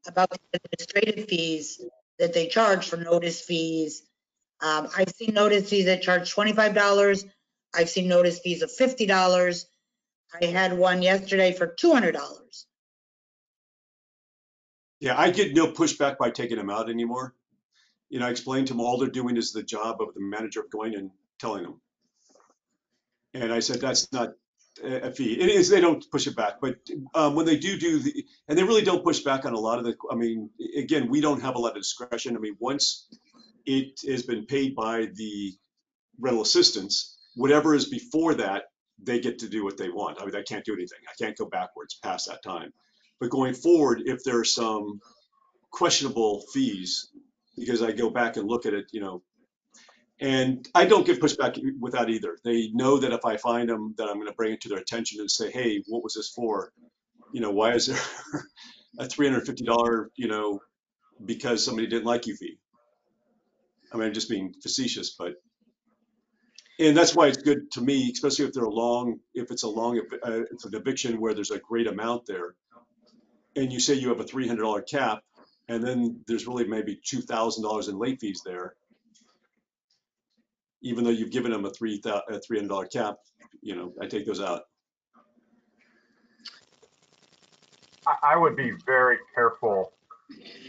About 0.06 0.30
the 0.30 0.38
administrative 0.54 1.28
fees 1.28 1.80
that 2.20 2.32
they 2.32 2.46
charge 2.46 2.88
for 2.88 2.96
notice 2.98 3.40
fees. 3.40 4.02
Um, 4.60 4.88
I've 4.96 5.10
seen 5.10 5.34
notice 5.34 5.68
fees 5.70 5.86
that 5.86 6.02
charge 6.02 6.30
twenty-five 6.30 6.72
dollars. 6.74 7.24
I've 7.74 7.88
seen 7.88 8.06
notice 8.06 8.38
fees 8.38 8.62
of 8.62 8.70
fifty 8.70 9.06
dollars. 9.06 9.66
I 10.40 10.46
had 10.46 10.76
one 10.76 11.02
yesterday 11.02 11.52
for 11.52 11.66
two 11.66 11.92
hundred 11.92 12.12
dollars. 12.12 12.66
Yeah, 15.00 15.18
I 15.18 15.30
get 15.30 15.54
no 15.54 15.66
pushback 15.66 16.16
by 16.18 16.30
taking 16.30 16.56
them 16.56 16.70
out 16.70 16.88
anymore. 16.88 17.34
You 18.08 18.20
know, 18.20 18.26
I 18.26 18.30
explained 18.30 18.68
to 18.68 18.74
them 18.74 18.80
all 18.80 18.98
they're 18.98 19.08
doing 19.08 19.36
is 19.36 19.52
the 19.52 19.62
job 19.62 20.00
of 20.00 20.14
the 20.14 20.20
manager 20.20 20.60
of 20.60 20.70
going 20.70 20.94
and 20.94 21.10
telling 21.40 21.64
them. 21.64 21.80
And 23.34 23.52
I 23.52 23.60
said, 23.60 23.80
that's 23.80 24.12
not, 24.12 24.34
a 24.82 25.10
fee. 25.10 25.34
It 25.38 25.48
is, 25.48 25.68
they 25.68 25.80
don't 25.80 26.04
push 26.10 26.26
it 26.26 26.34
back, 26.34 26.54
but 26.60 26.76
um, 27.14 27.34
when 27.34 27.44
they 27.46 27.58
do 27.58 27.76
do 27.76 27.98
the, 27.98 28.24
and 28.48 28.56
they 28.56 28.62
really 28.62 28.82
don't 28.82 29.04
push 29.04 29.20
back 29.20 29.44
on 29.44 29.52
a 29.52 29.58
lot 29.58 29.78
of 29.78 29.84
the, 29.84 29.94
I 30.10 30.14
mean, 30.14 30.50
again, 30.76 31.10
we 31.10 31.20
don't 31.20 31.42
have 31.42 31.56
a 31.56 31.58
lot 31.58 31.76
of 31.76 31.82
discretion. 31.82 32.36
I 32.36 32.40
mean, 32.40 32.56
once 32.58 33.08
it 33.66 34.00
has 34.08 34.22
been 34.22 34.46
paid 34.46 34.74
by 34.74 35.08
the 35.14 35.52
rental 36.18 36.42
assistance, 36.42 37.18
whatever 37.34 37.74
is 37.74 37.86
before 37.86 38.34
that, 38.34 38.64
they 39.02 39.20
get 39.20 39.40
to 39.40 39.48
do 39.48 39.64
what 39.64 39.76
they 39.76 39.88
want. 39.88 40.20
I 40.20 40.24
mean, 40.24 40.36
I 40.36 40.42
can't 40.42 40.64
do 40.64 40.74
anything. 40.74 40.98
I 41.08 41.14
can't 41.22 41.36
go 41.36 41.46
backwards 41.46 41.98
past 42.02 42.28
that 42.28 42.42
time. 42.42 42.72
But 43.20 43.30
going 43.30 43.54
forward, 43.54 44.02
if 44.06 44.24
there 44.24 44.38
are 44.38 44.44
some 44.44 45.00
questionable 45.70 46.44
fees, 46.52 47.08
because 47.56 47.82
I 47.82 47.92
go 47.92 48.10
back 48.10 48.36
and 48.36 48.48
look 48.48 48.66
at 48.66 48.74
it, 48.74 48.86
you 48.92 49.00
know, 49.00 49.22
and 50.20 50.68
I 50.74 50.84
don't 50.84 51.04
get 51.04 51.20
pushback 51.20 51.60
with 51.80 51.94
that 51.94 52.08
either. 52.08 52.38
They 52.44 52.70
know 52.72 52.98
that 52.98 53.12
if 53.12 53.24
I 53.24 53.36
find 53.36 53.68
them, 53.68 53.94
that 53.98 54.08
I'm 54.08 54.16
going 54.16 54.28
to 54.28 54.34
bring 54.34 54.52
it 54.52 54.60
to 54.62 54.68
their 54.68 54.78
attention 54.78 55.20
and 55.20 55.30
say, 55.30 55.50
hey, 55.50 55.82
what 55.88 56.04
was 56.04 56.14
this 56.14 56.30
for? 56.30 56.72
You 57.32 57.40
know, 57.40 57.50
why 57.50 57.72
is 57.72 57.86
there 57.86 58.44
a 59.00 59.04
$350, 59.06 60.06
you 60.16 60.28
know, 60.28 60.60
because 61.24 61.64
somebody 61.64 61.88
didn't 61.88 62.04
like 62.06 62.26
you 62.26 62.36
fee? 62.36 62.58
I 63.92 63.96
mean, 63.96 64.06
I'm 64.06 64.14
just 64.14 64.30
being 64.30 64.54
facetious, 64.62 65.14
but, 65.18 65.34
and 66.78 66.96
that's 66.96 67.14
why 67.14 67.28
it's 67.28 67.42
good 67.42 67.70
to 67.72 67.80
me, 67.80 68.10
especially 68.12 68.46
if 68.46 68.52
they're 68.52 68.64
long, 68.64 69.20
if 69.34 69.50
it's 69.50 69.62
a 69.62 69.68
long, 69.68 69.98
uh, 69.98 70.42
it's 70.50 70.64
an 70.64 70.74
eviction 70.74 71.20
where 71.20 71.34
there's 71.34 71.50
a 71.50 71.58
great 71.58 71.86
amount 71.86 72.26
there. 72.26 72.54
And 73.54 73.72
you 73.72 73.80
say 73.80 73.94
you 73.94 74.08
have 74.08 74.20
a 74.20 74.24
$300 74.24 74.88
cap, 74.88 75.22
and 75.68 75.84
then 75.84 76.20
there's 76.26 76.46
really 76.46 76.66
maybe 76.66 76.98
$2,000 77.04 77.88
in 77.88 77.98
late 77.98 78.20
fees 78.20 78.42
there 78.44 78.74
even 80.82 81.04
though 81.04 81.10
you've 81.10 81.30
given 81.30 81.52
them 81.52 81.64
a 81.64 81.70
three 81.70 82.00
three 82.00 82.58
hundred 82.58 82.68
dollar 82.68 82.86
cap, 82.86 83.18
you 83.62 83.74
know, 83.74 83.92
I 84.00 84.06
take 84.06 84.26
those 84.26 84.40
out. 84.40 84.64
I, 88.24 88.36
would 88.36 88.56
be 88.56 88.72
very 88.84 89.18
careful 89.32 89.92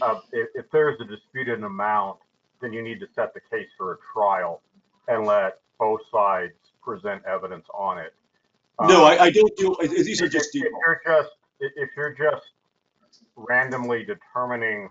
of, 0.00 0.22
if, 0.30 0.50
if 0.54 0.66
there's 0.70 1.00
a 1.00 1.04
disputed 1.04 1.64
amount, 1.64 2.18
then 2.62 2.72
you 2.72 2.80
need 2.80 3.00
to 3.00 3.06
set 3.12 3.34
the 3.34 3.40
case 3.50 3.66
for 3.76 3.94
a 3.94 3.96
trial 4.12 4.62
and 5.08 5.26
let 5.26 5.58
both 5.78 6.00
sides 6.12 6.52
present 6.82 7.22
evidence 7.26 7.66
on 7.74 7.98
it. 7.98 8.14
No, 8.80 9.04
Um, 9.04 9.12
I, 9.12 9.18
I 9.24 9.30
don't 9.30 9.56
do, 9.56 9.76
these 9.80 10.20
are 10.20 10.26
if- 10.26 10.32
just 10.32 10.54
If 10.54 10.64
default. 10.64 10.82
you're 10.86 11.00
just, 11.06 11.30
if 11.60 11.72
if 11.76 11.90
you're 11.96 12.12
just 12.14 12.46
randomly 13.36 14.04
determining 14.04 14.90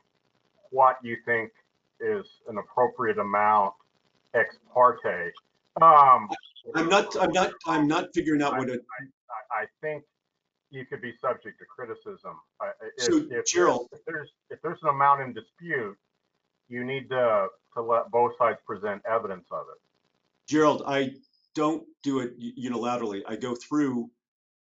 what 0.71 0.97
you 1.03 1.17
think 1.25 1.51
is 1.99 2.25
an 2.47 2.57
appropriate 2.57 3.17
amount 3.19 3.73
ex 4.33 4.57
parte, 4.73 5.31
um, 5.81 6.29
I'm 6.75 6.87
not, 6.89 7.15
I'm 7.21 7.31
not, 7.31 7.51
I'm 7.67 7.87
not 7.87 8.13
figuring 8.13 8.41
out 8.41 8.57
what 8.57 8.69
it, 8.69 8.81
I, 9.51 9.63
I 9.63 9.65
think 9.81 10.03
you 10.71 10.85
could 10.85 11.01
be 11.01 11.13
subject 11.21 11.59
to 11.59 11.65
criticism. 11.65 12.39
I- 12.61 12.67
I- 12.67 12.71
If, 12.97 13.03
So, 13.03 13.17
if, 13.29 13.45
Gerald- 13.45 13.89
if 13.91 13.99
there's, 14.05 14.29
if 14.49 14.61
there's 14.61 14.79
an 14.83 14.89
amount 14.89 15.21
in 15.21 15.33
dispute, 15.33 15.97
you 16.69 16.83
need 16.83 17.09
to, 17.09 17.47
to 17.75 17.81
let 17.81 18.09
both 18.09 18.31
sides 18.39 18.57
present 18.65 19.01
evidence 19.05 19.45
of 19.51 19.65
it. 19.75 19.81
Gerald, 20.47 20.83
I 20.85 21.13
don't 21.55 21.83
do 22.03 22.19
it 22.19 22.33
unilaterally. 22.39 23.21
I 23.27 23.35
go 23.35 23.55
through 23.55 24.09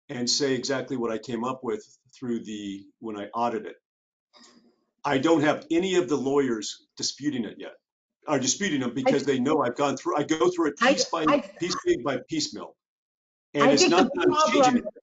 and 0.08 0.28
say 0.28 0.54
exactly 0.54 0.96
what 0.96 1.10
I 1.10 1.18
came 1.18 1.44
up 1.44 1.64
with 1.64 1.84
through 2.18 2.44
the, 2.44 2.84
when 3.00 3.16
I 3.18 3.26
audit 3.34 3.66
it. 3.66 3.76
I 5.04 5.18
don't 5.18 5.42
have 5.42 5.66
any 5.70 5.96
of 5.96 6.08
the 6.08 6.16
lawyers 6.16 6.86
disputing 6.96 7.44
it 7.44 7.56
yet, 7.58 7.72
are 8.26 8.38
disputing 8.38 8.80
them 8.80 8.94
because 8.94 9.24
they 9.24 9.38
know 9.38 9.62
I've 9.62 9.76
gone 9.76 9.96
through, 9.96 10.16
I 10.16 10.22
go 10.22 10.48
through 10.50 10.68
it 10.68 10.74
I- 10.80 10.92
piece 10.94 11.04
by, 11.06 11.24
I- 11.28 11.40
piece 11.58 11.76
by 12.04 12.18
piecemeal. 12.28 12.76
I 13.54 13.58
And 13.58 13.72
it's 13.72 13.88
not 13.88 14.04
the 14.04 14.10
that 14.14 14.26
I'm 14.28 14.52
changing 14.52 14.62
problem- 14.62 14.76
it. 14.86 15.02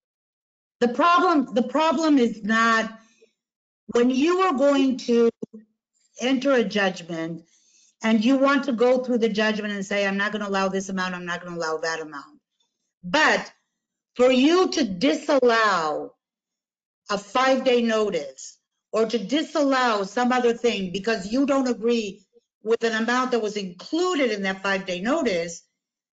The 0.79 0.87
problem, 0.87 1.53
the 1.53 1.63
problem 1.63 2.17
is 2.17 2.43
not, 2.43 2.99
when 3.93 4.09
you 4.09 4.39
are 4.41 4.53
going 4.53 4.97
to 4.97 5.29
enter 6.19 6.53
a 6.53 6.63
judgment 6.63 7.43
and 8.03 8.23
you 8.23 8.37
want 8.37 8.65
to 8.65 8.71
go 8.71 9.03
through 9.03 9.19
the 9.19 9.29
judgment 9.29 9.73
and 9.73 9.85
say, 9.85 10.05
I'm 10.05 10.17
not 10.17 10.31
going 10.31 10.43
to 10.43 10.49
allow 10.49 10.67
this 10.69 10.89
amount, 10.89 11.15
I'm 11.15 11.25
not 11.25 11.41
going 11.41 11.53
to 11.53 11.59
allow 11.59 11.77
that 11.77 12.01
amount. 12.01 12.39
But 13.03 13.51
for 14.15 14.31
you 14.31 14.69
to 14.69 14.83
disallow 14.83 16.13
a 17.09 17.17
five-day 17.17 17.81
notice 17.81 18.57
or 18.91 19.05
to 19.05 19.17
disallow 19.17 20.03
some 20.03 20.31
other 20.31 20.53
thing 20.53 20.91
because 20.91 21.31
you 21.31 21.45
don't 21.45 21.67
agree 21.67 22.25
with 22.63 22.83
an 22.83 22.93
amount 23.01 23.31
that 23.31 23.41
was 23.41 23.57
included 23.57 24.31
in 24.31 24.43
that 24.43 24.61
five-day 24.61 25.01
notice, 25.01 25.63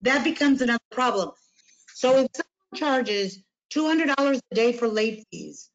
that 0.01 0.23
becomes 0.23 0.61
another 0.61 0.79
problem. 0.91 1.31
So 1.93 2.17
if 2.17 2.27
someone 2.33 2.75
charges 2.75 3.39
two 3.69 3.87
hundred 3.87 4.15
dollars 4.15 4.41
a 4.51 4.55
day 4.55 4.73
for 4.73 4.87
late 4.87 5.25
fees, 5.31 5.69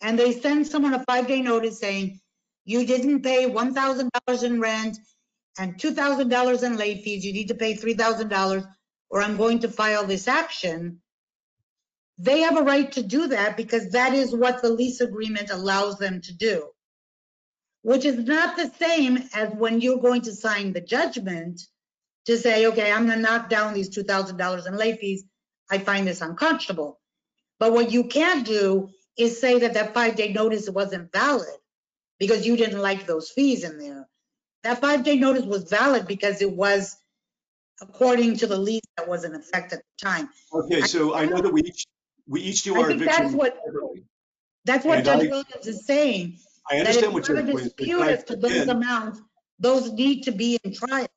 and 0.00 0.18
they 0.18 0.32
send 0.32 0.66
someone 0.66 0.94
a 0.94 1.04
five-day 1.04 1.42
notice 1.42 1.78
saying, 1.78 2.20
you 2.64 2.86
didn't 2.86 3.22
pay 3.22 3.46
one 3.46 3.74
thousand 3.74 4.10
dollars 4.26 4.42
in 4.42 4.60
rent 4.60 4.98
and 5.58 5.78
two 5.78 5.92
thousand 5.92 6.28
dollars 6.28 6.62
in 6.62 6.76
late 6.76 7.02
fees, 7.02 7.24
you 7.24 7.32
need 7.32 7.48
to 7.48 7.54
pay 7.54 7.74
three 7.74 7.94
thousand 7.94 8.28
dollars, 8.28 8.64
or 9.10 9.22
I'm 9.22 9.36
going 9.36 9.60
to 9.60 9.68
file 9.68 10.06
this 10.06 10.28
action. 10.28 11.00
They 12.18 12.40
have 12.40 12.56
a 12.56 12.62
right 12.62 12.90
to 12.92 13.02
do 13.02 13.28
that 13.28 13.56
because 13.56 13.90
that 13.90 14.12
is 14.12 14.34
what 14.34 14.62
the 14.62 14.70
lease 14.70 15.00
agreement 15.00 15.50
allows 15.50 15.98
them 15.98 16.20
to 16.20 16.34
do. 16.36 16.68
Which 17.82 18.04
is 18.04 18.18
not 18.26 18.56
the 18.56 18.70
same 18.78 19.18
as 19.34 19.54
when 19.54 19.80
you're 19.80 20.00
going 20.00 20.22
to 20.22 20.34
sign 20.34 20.72
the 20.72 20.82
judgment 20.82 21.62
to 22.26 22.36
say, 22.36 22.66
okay, 22.66 22.92
I'm 22.92 23.06
gonna 23.06 23.22
knock 23.22 23.48
down 23.48 23.72
these 23.72 23.88
two 23.88 24.02
thousand 24.02 24.36
dollars 24.36 24.66
in 24.66 24.76
late 24.76 25.00
fees. 25.00 25.24
I 25.70 25.78
find 25.78 26.06
this 26.06 26.20
unconscionable. 26.20 27.00
But 27.58 27.72
what 27.72 27.90
you 27.90 28.04
can't 28.04 28.46
do 28.46 28.90
is 29.16 29.40
say 29.40 29.60
that 29.60 29.74
that 29.74 29.94
five-day 29.94 30.32
notice 30.32 30.68
wasn't 30.68 31.12
valid 31.12 31.48
because 32.18 32.46
you 32.46 32.56
didn't 32.56 32.80
like 32.80 33.06
those 33.06 33.30
fees 33.30 33.64
in 33.64 33.78
there. 33.78 34.08
That 34.62 34.80
five-day 34.80 35.16
notice 35.16 35.44
was 35.44 35.64
valid 35.70 36.06
because 36.06 36.42
it 36.42 36.50
was 36.52 36.96
according 37.80 38.36
to 38.38 38.46
the 38.46 38.58
lease 38.58 38.82
that 38.96 39.08
was 39.08 39.24
in 39.24 39.34
effect 39.34 39.72
at 39.72 39.78
the 39.80 40.06
time. 40.06 40.28
Okay, 40.52 40.82
so 40.82 41.14
I 41.14 41.24
know 41.24 41.40
that 41.40 41.52
we 41.52 41.62
each, 41.62 41.86
we 42.28 42.40
each 42.42 42.62
do 42.62 42.76
I 42.76 42.82
our 42.82 42.88
think 42.88 43.04
that's 43.04 43.32
what- 43.32 43.56
separately. 43.64 44.04
That's 44.66 44.84
what 44.84 44.98
And 44.98 45.06
Judge 45.06 45.24
I- 45.26 45.30
Williams 45.30 45.66
is 45.66 45.86
saying. 45.86 46.38
I 46.70 46.76
That 46.76 46.82
if 46.82 46.88
understand 46.88 47.14
what 47.14 47.26
have 47.26 47.36
you're. 47.36 47.48
a 47.48 47.52
what- 47.54 47.62
dispute 47.62 48.02
as 48.02 48.24
to 48.24 48.36
those 48.36 48.50
again, 48.52 48.68
amounts, 48.68 49.20
those 49.58 49.90
need 49.92 50.24
to 50.24 50.32
be 50.32 50.58
in 50.62 50.74
trial. 50.74 51.08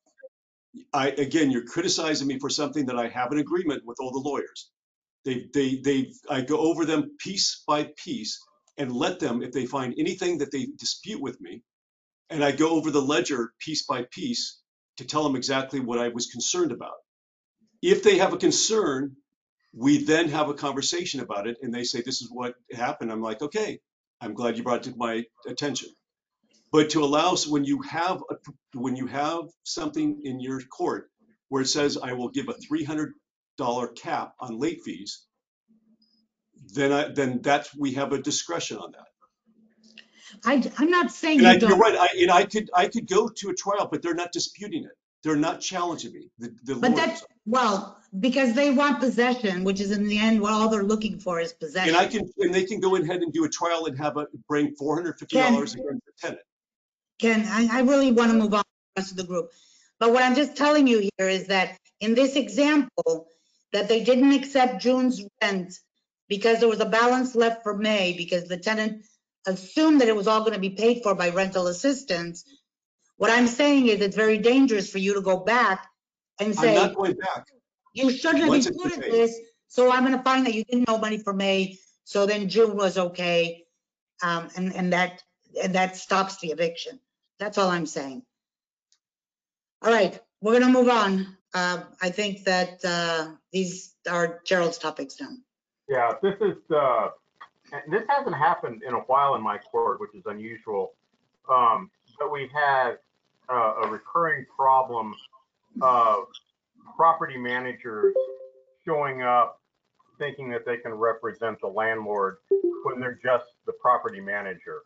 I, 0.94 1.10
again, 1.10 1.52
you're 1.52 1.66
criticizing 1.66 2.28
me 2.28 2.40
for 2.40 2.50
something 2.50 2.86
that 2.86 2.98
I 2.98 3.10
have 3.10 3.32
an 3.34 3.40
agreement 3.40 3.84
with 3.86 3.98
all 4.00 4.12
the 4.12 4.20
lawyers. 4.20 4.72
They, 5.26 5.50
they, 5.54 5.76
they, 5.76 6.14
I 6.30 6.42
go 6.42 6.58
over 6.58 6.86
them 6.86 7.16
piece 7.20 7.64
by 7.68 7.92
piece 7.98 8.40
and 8.78 8.92
let 8.92 9.20
them, 9.20 9.44
if 9.44 9.52
they 9.52 9.66
find 9.66 9.94
anything 9.98 10.38
that 10.40 10.52
they 10.52 10.68
dispute 10.78 11.22
with 11.22 11.40
me, 11.42 11.62
and 12.34 12.44
I 12.44 12.52
go 12.54 12.72
over 12.72 12.92
the 12.92 13.02
ledger 13.02 13.54
piece 13.60 13.86
by 13.86 14.06
piece 14.12 14.62
to 14.98 15.06
tell 15.06 15.24
them 15.24 15.38
exactly 15.38 15.82
what 15.82 16.00
I 16.00 16.10
was 16.10 16.28
concerned 16.28 16.74
about. 16.74 16.96
If 17.82 18.04
they 18.04 18.20
have 18.20 18.34
a 18.34 18.38
concern, 18.38 19.18
we 19.74 20.04
then 20.04 20.30
have 20.30 20.50
a 20.50 20.56
conversation 20.56 21.22
about 21.22 21.48
it 21.48 21.58
and 21.62 21.74
they 21.74 21.86
say, 21.86 22.02
this 22.02 22.22
is 22.22 22.30
what 22.32 22.56
happened. 22.74 23.12
I'm 23.12 23.22
like, 23.22 23.42
okay, 23.42 23.80
I'm 24.22 24.34
glad 24.36 24.58
you 24.58 24.64
brought 24.64 24.88
it 24.88 24.92
to 24.92 24.98
my 24.98 25.26
attention. 25.48 25.90
But 26.72 26.92
to 26.92 27.04
allow, 27.04 27.36
so 27.36 27.52
when 27.52 27.66
you 27.66 27.82
have, 27.84 28.24
a 28.32 28.36
when 28.74 28.96
you 28.96 29.08
have 29.08 29.46
something 29.64 30.22
in 30.24 30.40
your 30.42 30.62
court 30.62 31.10
where 31.50 31.64
it 31.64 31.68
says, 31.68 31.98
I 31.98 32.14
will 32.14 32.30
give 32.30 32.50
a 32.50 32.54
three 32.54 32.84
hundred 32.84 33.14
dollar 33.58 33.88
cap 33.88 34.34
on 34.40 34.60
late 34.60 34.82
fees, 34.84 35.26
then 36.74 36.92
I, 36.94 37.10
then 37.10 37.42
that's, 37.44 37.76
we 37.76 37.94
have 37.94 38.14
a 38.14 38.22
discretion 38.22 38.78
on 38.78 38.94
that. 38.94 39.13
I, 40.46 40.72
I'm 40.78 40.90
not 40.90 41.12
saying 41.12 41.40
And 41.40 41.48
I, 41.48 41.54
you 41.54 41.68
you're 41.68 41.78
right, 41.78 41.96
I, 41.96 42.08
and 42.20 42.32
I 42.32 42.44
could, 42.46 42.70
I 42.74 42.88
could 42.88 43.08
go 43.08 43.28
to 43.28 43.50
a 43.50 43.54
trial, 43.54 43.88
but 43.92 44.02
they're 44.02 44.14
not 44.14 44.32
disputing 44.32 44.84
it. 44.84 44.92
They're 45.24 45.36
not 45.38 45.62
challenging 45.62 46.12
me, 46.12 46.30
the, 46.38 46.54
the 46.66 46.76
But 46.76 46.98
that's, 46.98 47.26
well, 47.46 47.98
because 48.20 48.54
they 48.54 48.72
want 48.72 49.00
possession, 49.00 49.64
which 49.64 49.80
is 49.80 49.92
in 49.92 50.06
the 50.08 50.20
end, 50.20 50.42
what 50.42 50.52
all 50.52 50.68
they're 50.68 50.84
looking 50.84 51.18
for 51.18 51.40
is 51.40 51.54
possession. 51.54 51.96
And 51.96 51.98
I 51.98 52.08
can, 52.08 52.30
and 52.40 52.54
they 52.54 52.66
can 52.66 52.82
go 52.82 52.98
ahead 52.98 53.22
and 53.22 53.32
do 53.32 53.46
a 53.46 53.50
trial 53.50 53.86
and 53.86 53.98
have 53.98 54.18
a, 54.18 54.28
bring 54.50 54.76
four 54.76 54.96
hundred 54.96 55.18
fifty 55.18 55.38
dollars 55.38 55.74
against 55.76 56.06
the 56.06 56.12
tenant. 56.20 56.42
Ken, 57.20 57.46
I, 57.48 57.80
I 57.80 57.82
really 57.84 58.12
want 58.12 58.32
to 58.32 58.38
move 58.38 58.54
on 58.54 58.64
to 58.64 58.70
the 58.96 59.02
rest 59.02 59.12
of 59.12 59.18
the 59.18 59.24
group. 59.24 59.52
But 59.98 60.12
what 60.12 60.24
I'm 60.24 60.36
just 60.36 60.58
telling 60.58 60.88
you 60.88 61.10
here 61.18 61.30
is 61.30 61.48
that 61.48 61.78
in 62.02 62.16
this 62.16 62.36
example, 62.36 63.28
that 63.72 63.88
they 63.88 64.04
didn't 64.04 64.34
accept 64.34 64.82
June's 64.82 65.24
rent 65.42 65.80
because 66.28 66.60
there 66.60 66.70
was 66.70 66.82
a 66.82 66.86
balance 66.86 67.34
left 67.34 67.64
for 67.64 67.78
May, 67.78 68.14
because 68.18 68.50
the 68.50 68.58
tenant 68.58 69.06
assumed 69.46 70.02
that 70.02 70.08
it 70.08 70.16
was 70.16 70.28
all 70.28 70.42
going 70.42 70.54
to 70.54 70.60
be 70.60 70.72
paid 70.72 71.04
for 71.04 71.16
by 71.16 71.30
rental 71.30 71.68
assistance. 71.68 72.46
What 73.18 73.30
I'm 73.30 73.48
saying 73.48 73.88
is 73.88 74.02
it's 74.02 74.16
very 74.16 74.38
dangerous 74.38 74.90
for 74.90 74.98
you 74.98 75.16
to 75.16 75.22
go 75.22 75.38
back 75.38 75.88
and 76.40 76.50
I'm 76.50 76.54
say, 76.56 76.76
not 76.76 76.96
going 76.96 77.14
back. 77.16 77.48
you 77.94 78.12
shouldn't 78.12 78.40
have 78.40 78.50
Once 78.50 78.66
it's 78.66 78.76
included 78.76 79.02
paid. 79.02 79.12
this, 79.12 79.40
so 79.68 79.92
I'm 79.92 80.04
gonna 80.04 80.24
find 80.24 80.46
that 80.46 80.54
you 80.54 80.64
didn't 80.64 80.88
know 80.88 80.98
money 80.98 81.18
for 81.18 81.34
May, 81.34 81.78
so 82.04 82.26
then 82.26 82.50
June 82.50 82.76
was 82.76 82.98
okay. 82.98 83.64
Um, 84.22 84.50
and, 84.56 84.74
and 84.76 84.94
that, 84.94 85.22
and 85.62 85.76
that 85.76 85.98
stops 85.98 86.40
the 86.40 86.52
eviction. 86.52 87.00
That's 87.40 87.58
all 87.58 87.70
I'm 87.70 87.86
saying. 87.86 88.24
All 89.82 89.92
right, 89.92 90.20
we're 90.42 90.60
gonna 90.60 90.72
move 90.72 90.90
on. 90.90 91.38
Uh, 91.54 91.84
I 92.02 92.10
think 92.10 92.46
that, 92.46 92.84
uh, 92.84 93.32
these 93.52 93.94
are 94.10 94.42
Gerald's 94.46 94.78
topics 94.80 95.20
now. 95.22 95.30
Yeah, 95.88 96.14
this 96.22 96.36
is, 96.42 96.58
uh, 96.76 97.08
and 97.08 97.12
this 97.90 98.04
hasn't 98.08 98.36
happened 98.36 98.84
in 98.88 98.94
a 98.94 99.00
while 99.00 99.36
in 99.36 99.42
my 99.42 99.58
court, 99.58 100.00
which 100.00 100.14
is 100.16 100.24
unusual. 100.26 100.94
Um, 101.50 101.90
but 102.20 102.32
we 102.32 102.50
had 102.54 102.98
uh, 103.50 103.74
a 103.84 103.88
recurring 103.88 104.46
problem 104.56 105.14
of 105.82 106.26
property 106.96 107.38
managers 107.38 108.16
showing 108.86 109.22
up 109.22 109.60
thinking 110.20 110.50
that 110.50 110.66
they 110.66 110.78
can 110.78 110.94
represent 110.94 111.60
the 111.60 111.68
landlord 111.68 112.38
when 112.84 113.00
they're 113.00 113.20
just 113.24 113.46
the 113.66 113.74
property 113.74 114.22
manager. 114.22 114.84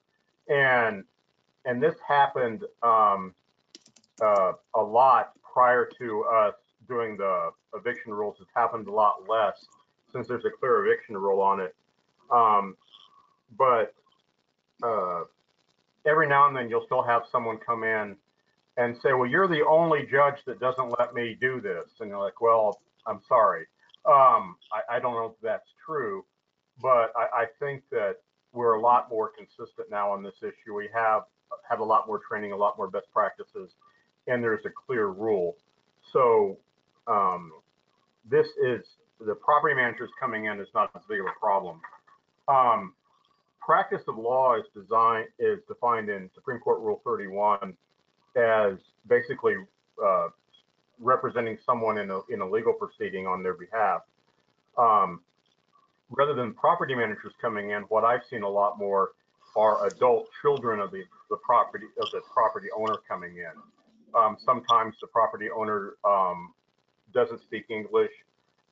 And, 0.48 1.04
and 1.66 1.84
this 1.84 1.96
happened, 2.08 2.64
um, 2.82 3.34
uh, 4.22 4.54
a 4.76 4.82
lot 4.82 5.34
prior 5.54 5.90
to 6.00 6.24
us 6.24 6.56
doing 6.88 7.18
the 7.18 7.52
eviction 7.76 8.14
rules. 8.14 8.38
It's 8.42 8.50
happened 8.56 8.88
a 8.88 8.92
lot 8.92 9.28
less 9.28 9.66
since 10.12 10.28
there's 10.28 10.46
a 10.46 10.50
clear 10.50 10.86
eviction 10.86 11.18
rule 11.18 11.42
on 11.42 11.60
it. 11.60 11.76
Um, 12.32 12.76
but 13.58 13.94
uh, 14.84 15.24
every 16.06 16.28
now 16.28 16.48
and 16.48 16.56
then 16.56 16.70
you'll 16.70 16.86
still 16.86 17.04
have 17.04 17.24
someone 17.32 17.58
come 17.66 17.84
in 17.84 18.16
and 18.78 18.96
say, 19.02 19.14
well, 19.14 19.26
you're 19.26 19.48
the 19.48 19.66
only 19.66 20.08
judge 20.10 20.36
that 20.46 20.60
doesn't 20.60 20.94
let 21.00 21.14
me 21.14 21.38
do 21.40 21.60
this. 21.62 21.90
And 22.00 22.10
you're 22.10 22.24
like, 22.24 22.42
well, 22.42 22.80
I'm 23.08 23.22
sorry. 23.28 23.66
Um, 24.06 24.56
I, 24.72 24.98
I 24.98 25.00
don't 25.00 25.14
know 25.14 25.26
if 25.26 25.42
that's 25.42 25.68
true, 25.86 26.24
but 26.82 27.12
I, 27.16 27.42
I 27.42 27.46
think 27.60 27.84
that 27.92 28.18
we're 28.54 28.76
a 28.76 28.82
lot 28.82 29.10
more 29.10 29.32
consistent 29.36 29.90
now 29.90 30.12
on 30.12 30.24
this 30.24 30.36
issue. 30.42 30.76
We 30.76 30.90
have 30.94 31.24
had 31.70 31.80
a 31.80 31.84
lot 31.84 32.08
more 32.08 32.20
training, 32.28 32.52
a 32.52 32.58
lot 32.58 32.78
more 32.78 32.90
best 32.90 33.08
practices, 33.14 33.72
and 34.28 34.44
there's 34.44 34.66
a 34.66 34.70
clear 34.70 35.08
rule. 35.08 35.56
So 36.14 36.58
um, 37.08 37.52
this 38.30 38.48
is 38.64 38.86
the 39.20 39.36
property 39.36 39.76
managers 39.76 40.10
coming 40.20 40.46
in 40.46 40.60
is 40.60 40.68
not 40.74 40.92
as 40.96 41.02
big 41.10 41.20
of 41.20 41.26
a 41.26 41.40
problem. 41.40 41.82
Um, 42.48 42.94
practice 43.60 44.04
of 44.08 44.18
law 44.18 44.56
is 44.56 44.66
designed 44.74 45.28
is 45.40 45.60
defined 45.68 46.10
in 46.10 46.30
Supreme 46.34 46.60
Court 46.60 46.80
Rule 46.80 47.02
31 47.04 47.76
as 48.38 48.78
basically 49.08 49.56
uh, 50.04 50.28
representing 51.00 51.58
someone 51.66 51.98
in 51.98 52.10
a 52.10 52.20
in 52.30 52.42
a 52.42 52.50
legal 52.50 52.74
proceeding 52.74 53.28
on 53.28 53.44
their 53.44 53.54
behalf. 53.54 54.02
Um, 54.78 55.22
rather 56.10 56.34
than 56.34 56.54
property 56.54 56.96
managers 56.96 57.34
coming 57.42 57.72
in, 57.72 57.82
what 57.84 58.04
I've 58.04 58.22
seen 58.30 58.44
a 58.44 58.50
lot 58.50 58.78
more 58.78 59.12
are 59.56 59.88
adult 59.88 60.30
children 60.42 60.80
of 60.80 60.92
the, 60.92 61.04
the 61.30 61.38
property 61.38 61.88
of 62.00 62.10
the 62.12 62.22
property 62.32 62.68
owner 62.76 62.98
coming 63.08 63.38
in. 63.38 63.52
Um, 64.16 64.38
sometimes 64.44 64.96
the 65.02 65.08
property 65.08 65.50
owner 65.50 65.94
um, 66.06 66.54
doesn't 67.14 67.42
speak 67.42 67.66
English 67.70 68.12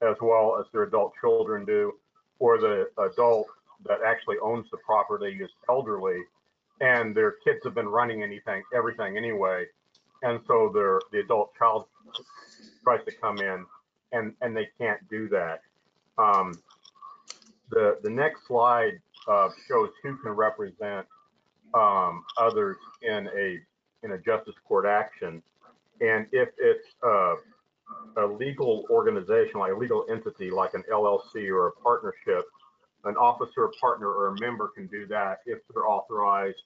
as 0.01 0.15
well 0.21 0.57
as 0.59 0.71
their 0.71 0.83
adult 0.83 1.13
children 1.19 1.65
do, 1.65 1.93
or 2.39 2.59
the 2.59 2.89
adult 2.99 3.47
that 3.85 3.99
actually 4.05 4.37
owns 4.41 4.65
the 4.71 4.77
property 4.85 5.39
is 5.41 5.49
elderly 5.69 6.21
and 6.81 7.15
their 7.15 7.35
kids 7.43 7.59
have 7.63 7.75
been 7.75 7.87
running 7.87 8.23
anything, 8.23 8.63
everything 8.75 9.17
anyway. 9.17 9.65
And 10.23 10.39
so 10.47 10.71
their 10.73 10.99
the 11.11 11.19
adult 11.19 11.53
child 11.57 11.85
tries 12.83 13.03
to 13.05 13.11
come 13.21 13.39
in 13.39 13.65
and, 14.11 14.33
and 14.41 14.55
they 14.55 14.69
can't 14.77 14.99
do 15.09 15.29
that. 15.29 15.61
Um, 16.17 16.53
the, 17.69 17.97
the 18.03 18.09
next 18.09 18.47
slide 18.47 18.99
uh, 19.27 19.49
shows 19.67 19.89
who 20.03 20.17
can 20.17 20.31
represent 20.31 21.05
um, 21.73 22.23
others 22.37 22.77
in 23.01 23.27
a 23.37 23.59
in 24.03 24.11
a 24.11 24.17
justice 24.19 24.53
court 24.67 24.85
action. 24.85 25.41
And 25.99 26.27
if 26.31 26.49
it's 26.59 26.87
uh, 27.03 27.35
a 28.17 28.25
legal 28.25 28.85
organization, 28.89 29.59
like 29.59 29.71
a 29.71 29.75
legal 29.75 30.05
entity, 30.09 30.51
like 30.51 30.73
an 30.73 30.83
LLC 30.91 31.49
or 31.49 31.67
a 31.67 31.71
partnership, 31.71 32.45
an 33.05 33.15
officer, 33.17 33.69
partner, 33.79 34.09
or 34.09 34.27
a 34.27 34.39
member 34.39 34.69
can 34.69 34.87
do 34.87 35.05
that 35.07 35.39
if 35.45 35.59
they're 35.73 35.87
authorized. 35.87 36.61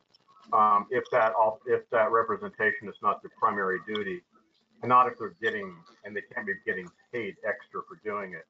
Um, 0.52 0.88
if 0.90 1.04
that 1.12 1.34
if 1.68 1.88
that 1.92 2.12
representation 2.12 2.88
is 2.88 2.96
not 3.04 3.22
their 3.22 3.32
primary 3.40 3.80
duty, 3.88 4.22
and 4.82 4.90
not 4.90 5.08
if 5.08 5.18
they're 5.20 5.36
getting 5.42 5.76
and 6.06 6.16
they 6.16 6.22
can't 6.34 6.48
be 6.48 6.54
getting 6.66 6.88
paid 7.14 7.36
extra 7.48 7.82
for 7.88 8.00
doing 8.04 8.34
it. 8.34 8.48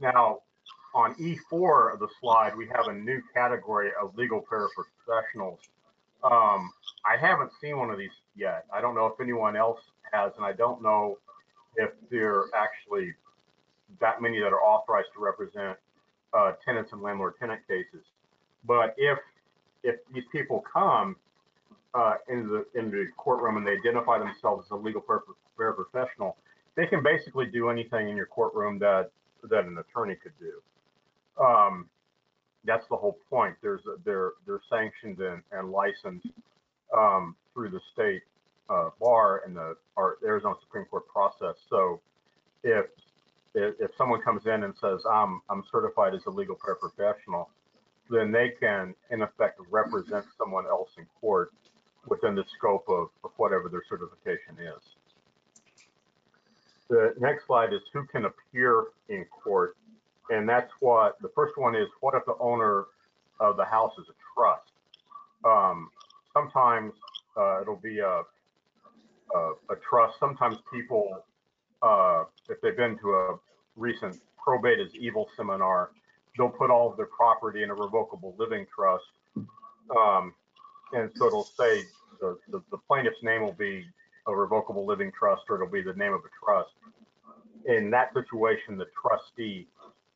Now, 0.00 0.40
on 0.94 1.14
E4 1.16 1.92
of 1.92 2.00
the 2.00 2.08
slide, 2.20 2.56
we 2.56 2.66
have 2.74 2.86
a 2.88 2.92
new 2.92 3.20
category 3.34 3.90
of 4.00 4.16
legal 4.16 4.42
paraprofessionals. 4.50 5.58
Um, 6.24 6.72
I 7.04 7.16
haven't 7.20 7.50
seen 7.60 7.78
one 7.78 7.90
of 7.90 7.98
these 7.98 8.10
yet. 8.34 8.64
I 8.72 8.80
don't 8.80 8.94
know 8.94 9.06
if 9.06 9.20
anyone 9.20 9.56
else 9.56 9.80
has, 10.12 10.32
and 10.36 10.44
I 10.44 10.52
don't 10.52 10.82
know 10.82 11.18
if 11.76 11.90
there 12.10 12.36
are 12.36 12.50
actually 12.54 13.12
that 14.00 14.22
many 14.22 14.40
that 14.40 14.52
are 14.52 14.62
authorized 14.62 15.08
to 15.14 15.20
represent 15.20 15.76
uh, 16.32 16.52
tenants 16.64 16.92
and 16.92 17.02
landlord-tenant 17.02 17.60
cases. 17.68 18.04
But 18.64 18.94
if 18.96 19.18
if 19.82 19.96
these 20.12 20.24
people 20.32 20.64
come 20.72 21.16
uh, 21.94 22.14
into 22.28 22.48
the 22.48 22.78
in 22.78 22.90
the 22.90 23.06
courtroom 23.16 23.56
and 23.56 23.66
they 23.66 23.72
identify 23.72 24.18
themselves 24.18 24.66
as 24.66 24.70
a 24.72 24.76
legal 24.76 25.02
paraprofessional, 25.58 26.34
they 26.74 26.86
can 26.86 27.02
basically 27.02 27.46
do 27.46 27.70
anything 27.70 28.08
in 28.08 28.16
your 28.16 28.26
courtroom 28.26 28.78
that 28.80 29.10
that 29.44 29.64
an 29.64 29.78
attorney 29.78 30.16
could 30.16 30.32
do. 30.40 31.42
Um, 31.42 31.88
that's 32.64 32.86
the 32.88 32.96
whole 32.96 33.18
point. 33.30 33.54
There's 33.62 33.82
a, 33.86 33.96
they're 34.04 34.32
they're 34.46 34.60
sanctioned 34.68 35.20
and, 35.20 35.42
and 35.52 35.70
licensed 35.70 36.28
um, 36.96 37.36
through 37.54 37.70
the 37.70 37.80
state 37.92 38.22
uh, 38.68 38.90
bar 39.00 39.42
and 39.46 39.56
the 39.56 39.76
our 39.96 40.18
Arizona 40.24 40.54
Supreme 40.60 40.84
Court 40.86 41.06
process. 41.06 41.54
So 41.70 42.00
if, 42.64 42.86
if 43.56 43.90
someone 43.96 44.20
comes 44.22 44.46
in 44.46 44.64
and 44.64 44.74
says 44.80 45.00
I'm 45.10 45.40
I'm 45.50 45.64
certified 45.70 46.14
as 46.14 46.26
a 46.26 46.30
legal 46.30 46.56
paraprofessional, 46.56 47.46
then 48.10 48.30
they 48.32 48.50
can 48.60 48.94
in 49.10 49.22
effect 49.22 49.60
represent 49.70 50.24
someone 50.38 50.66
else 50.66 50.90
in 50.98 51.06
court 51.20 51.52
within 52.06 52.34
the 52.34 52.44
scope 52.56 52.84
of, 52.88 53.08
of 53.24 53.32
whatever 53.36 53.68
their 53.68 53.82
certification 53.88 54.56
is. 54.60 54.82
The 56.88 57.14
next 57.18 57.46
slide 57.46 57.72
is 57.72 57.80
who 57.92 58.06
can 58.06 58.26
appear 58.26 58.84
in 59.08 59.24
court, 59.24 59.76
and 60.30 60.48
that's 60.48 60.70
what 60.80 61.20
the 61.20 61.30
first 61.34 61.58
one 61.58 61.74
is. 61.74 61.88
What 62.00 62.14
if 62.14 62.24
the 62.26 62.36
owner 62.38 62.86
of 63.40 63.56
the 63.56 63.64
house 63.64 63.92
is 63.98 64.06
a 64.08 64.14
trust? 64.34 64.70
Um, 65.44 65.90
sometimes 66.32 66.92
uh, 67.36 67.62
it'll 67.62 67.76
be 67.76 67.98
a 67.98 68.22
a, 69.34 69.52
a 69.70 69.76
trust. 69.88 70.18
Sometimes 70.20 70.58
people, 70.72 71.24
uh, 71.86 72.24
if 72.48 72.60
they've 72.60 72.76
been 72.76 72.98
to 72.98 73.10
a 73.10 73.38
recent 73.76 74.20
probate 74.42 74.80
is 74.80 74.92
evil 74.94 75.28
seminar, 75.36 75.90
they'll 76.36 76.48
put 76.48 76.70
all 76.70 76.90
of 76.90 76.96
their 76.96 77.06
property 77.06 77.62
in 77.62 77.70
a 77.70 77.74
revocable 77.74 78.34
living 78.38 78.66
trust. 78.74 79.04
Um, 79.96 80.34
and 80.92 81.10
so 81.14 81.26
it'll 81.26 81.44
say 81.44 81.84
the, 82.20 82.38
the, 82.50 82.60
the, 82.70 82.78
plaintiff's 82.88 83.22
name 83.22 83.42
will 83.42 83.52
be 83.52 83.84
a 84.26 84.34
revocable 84.34 84.84
living 84.84 85.12
trust 85.16 85.42
or 85.48 85.56
it'll 85.56 85.72
be 85.72 85.82
the 85.82 85.92
name 85.94 86.12
of 86.12 86.20
a 86.20 86.44
trust. 86.44 86.70
In 87.66 87.90
that 87.90 88.12
situation, 88.12 88.76
the 88.76 88.86
trustee 89.00 89.68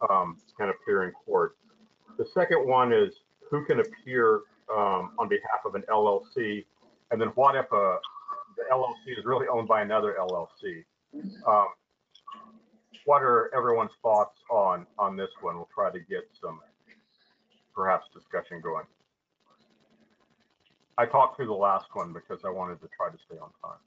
um, 0.09 0.39
can 0.57 0.71
appear 0.71 1.05
in 1.05 1.13
court. 1.13 1.57
The 2.19 2.27
second 2.35 2.67
one 2.67 2.93
is 2.93 3.13
who 3.49 3.65
can 3.65 3.81
appear 3.81 4.43
um, 4.73 5.13
on 5.19 5.29
behalf 5.29 5.61
of 5.65 5.75
an 5.77 5.83
LLC. 5.89 6.65
And 7.11 7.21
then 7.21 7.29
what 7.29 7.55
if 7.55 7.67
a, 7.73 7.99
the 8.57 8.75
LLC 8.75 9.19
is 9.19 9.25
really 9.25 9.47
owned 9.49 9.69
by 9.69 9.83
another 9.83 10.17
LLC. 10.19 10.85
Um, 11.15 11.67
what 13.05 13.23
are 13.23 13.55
everyone's 13.55 13.93
thoughts 14.03 14.39
on 14.51 14.87
on 14.99 15.17
this 15.17 15.31
one? 15.41 15.57
We'll 15.57 15.69
try 15.75 15.91
to 15.91 15.99
get 15.99 16.29
some 16.41 16.61
perhaps 17.75 18.07
discussion 18.15 18.61
going. 18.61 18.85
I 20.99 21.07
talked 21.07 21.37
through 21.37 21.47
the 21.47 21.53
last 21.53 21.87
one 21.95 22.13
because 22.13 22.41
I 22.45 22.51
wanted 22.51 22.81
to 22.83 22.89
try 22.97 23.11
to 23.11 23.19
stay 23.27 23.39
on 23.39 23.51
time. 23.63 23.79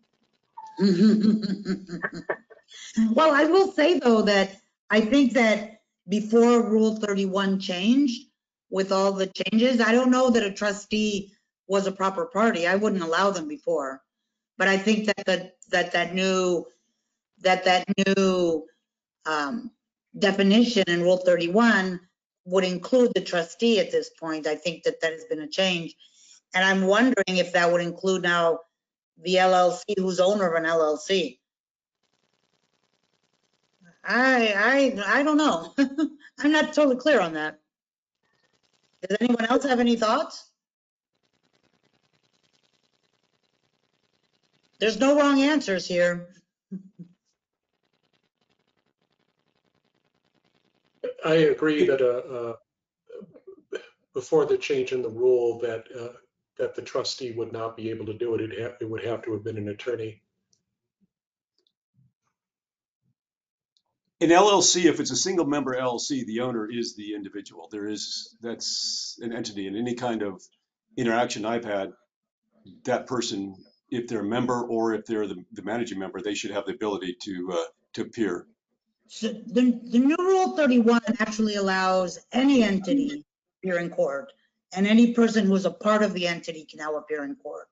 well, 3.13 3.33
I 3.33 3.45
will 3.45 3.71
say 3.71 3.99
though 3.99 4.23
that 4.23 4.57
I 4.89 5.01
think 5.01 5.33
that 5.33 5.81
before 6.09 6.63
Rule 6.63 6.95
31 6.95 7.59
changed, 7.59 8.25
with 8.73 8.91
all 8.91 9.11
the 9.11 9.27
changes, 9.27 9.79
I 9.79 9.91
don't 9.91 10.09
know 10.09 10.31
that 10.31 10.43
a 10.43 10.51
trustee 10.51 11.31
was 11.67 11.85
a 11.85 11.91
proper 11.91 12.25
party. 12.25 12.65
I 12.65 12.73
wouldn't 12.73 13.03
allow 13.03 13.29
them 13.29 13.47
before. 13.47 14.01
But 14.57 14.67
I 14.67 14.77
think 14.77 15.05
that 15.05 15.25
the, 15.27 15.51
that 15.69 15.91
that 15.91 16.15
new 16.15 16.65
that 17.43 17.65
that 17.65 17.85
new 18.05 18.65
um, 19.25 19.71
definition 20.17 20.83
in 20.87 21.01
Rule 21.01 21.17
31 21.17 21.99
would 22.45 22.63
include 22.63 23.11
the 23.13 23.21
trustee 23.21 23.79
at 23.79 23.91
this 23.91 24.09
point. 24.09 24.47
I 24.47 24.55
think 24.55 24.83
that 24.83 24.99
that 25.01 25.13
has 25.13 25.25
been 25.25 25.41
a 25.41 25.47
change, 25.47 25.95
and 26.53 26.63
I'm 26.63 26.87
wondering 26.87 27.37
if 27.37 27.53
that 27.53 27.71
would 27.71 27.81
include 27.81 28.23
now 28.23 28.59
the 29.21 29.35
LLC 29.35 29.83
who's 29.97 30.19
owner 30.19 30.47
of 30.47 30.61
an 30.61 30.69
LLC. 30.69 31.39
I 34.03 34.93
I 35.05 35.19
I 35.19 35.23
don't 35.23 35.37
know. 35.37 35.73
I'm 36.39 36.51
not 36.51 36.73
totally 36.73 36.97
clear 36.97 37.21
on 37.21 37.33
that. 37.33 37.59
Does 39.07 39.17
anyone 39.21 39.45
else 39.45 39.63
have 39.63 39.79
any 39.79 39.95
thoughts? 39.95 40.49
There's 44.79 44.99
no 44.99 45.17
wrong 45.17 45.41
answers 45.41 45.87
here. 45.87 46.27
I 51.23 51.35
agree 51.35 51.85
that, 51.87 52.01
uh, 52.01 52.33
uh, 52.35 52.55
before 54.13 54.45
the 54.45 54.57
change 54.57 54.91
in 54.93 55.01
the 55.01 55.09
rule 55.09 55.59
that, 55.59 55.85
uh, 55.99 56.13
that 56.57 56.75
the 56.75 56.81
trustee 56.81 57.31
would 57.31 57.51
not 57.53 57.77
be 57.77 57.89
able 57.89 58.05
to 58.07 58.13
do 58.13 58.35
it, 58.35 58.41
it 58.41 58.77
it 58.81 58.89
would 58.89 59.03
have 59.03 59.23
to 59.23 59.33
have 59.33 59.43
been 59.43 59.57
an 59.57 59.69
attorney. 59.69 60.21
In 64.19 64.29
LLC, 64.29 64.85
if 64.85 64.99
it's 65.01 65.11
a 65.11 65.17
single 65.17 65.45
member 65.45 65.75
LLC, 65.75 66.25
the 66.25 66.41
owner 66.41 66.69
is 66.71 66.95
the 66.95 67.13
individual. 67.13 67.67
There 67.71 67.87
is, 67.87 68.35
that's 68.41 69.19
an 69.21 69.33
entity 69.33 69.67
in 69.67 69.75
any 69.75 69.95
kind 69.95 70.21
of 70.23 70.41
interaction 70.95 71.45
I've 71.45 71.65
had. 71.65 71.91
That 72.85 73.07
person, 73.07 73.55
if 73.89 74.07
they're 74.07 74.21
a 74.21 74.25
member 74.25 74.63
or 74.65 74.93
if 74.93 75.05
they're 75.05 75.27
the, 75.27 75.43
the 75.53 75.63
managing 75.63 75.99
member, 75.99 76.21
they 76.21 76.35
should 76.35 76.51
have 76.51 76.65
the 76.65 76.73
ability 76.73 77.17
to, 77.23 77.51
uh, 77.53 77.65
to 77.93 78.01
appear. 78.03 78.47
So 79.07 79.27
the, 79.27 79.79
the 79.83 79.99
new 79.99 80.17
Rule 80.17 80.55
31 80.55 81.01
actually 81.19 81.55
allows 81.55 82.19
any 82.31 82.63
entity 82.63 83.09
to 83.09 83.23
appear 83.61 83.79
in 83.79 83.89
court, 83.89 84.31
and 84.75 84.87
any 84.87 85.13
person 85.13 85.45
who's 85.45 85.65
a 85.65 85.71
part 85.71 86.03
of 86.03 86.13
the 86.13 86.27
entity 86.27 86.65
can 86.65 86.79
now 86.79 86.95
appear 86.95 87.23
in 87.23 87.35
court. 87.35 87.67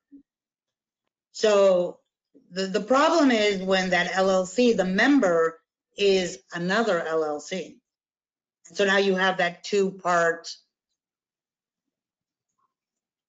So 1.31 1.99
the, 2.51 2.67
the 2.67 2.81
problem 2.81 3.31
is 3.31 3.61
when 3.61 3.91
that 3.91 4.11
LLC, 4.11 4.75
the 4.75 4.85
member 4.85 5.59
is 5.97 6.39
another 6.53 7.03
LLC. 7.07 7.77
And 8.67 8.77
so 8.77 8.85
now 8.85 8.97
you 8.97 9.15
have 9.15 9.37
that 9.37 9.63
two-part. 9.63 10.49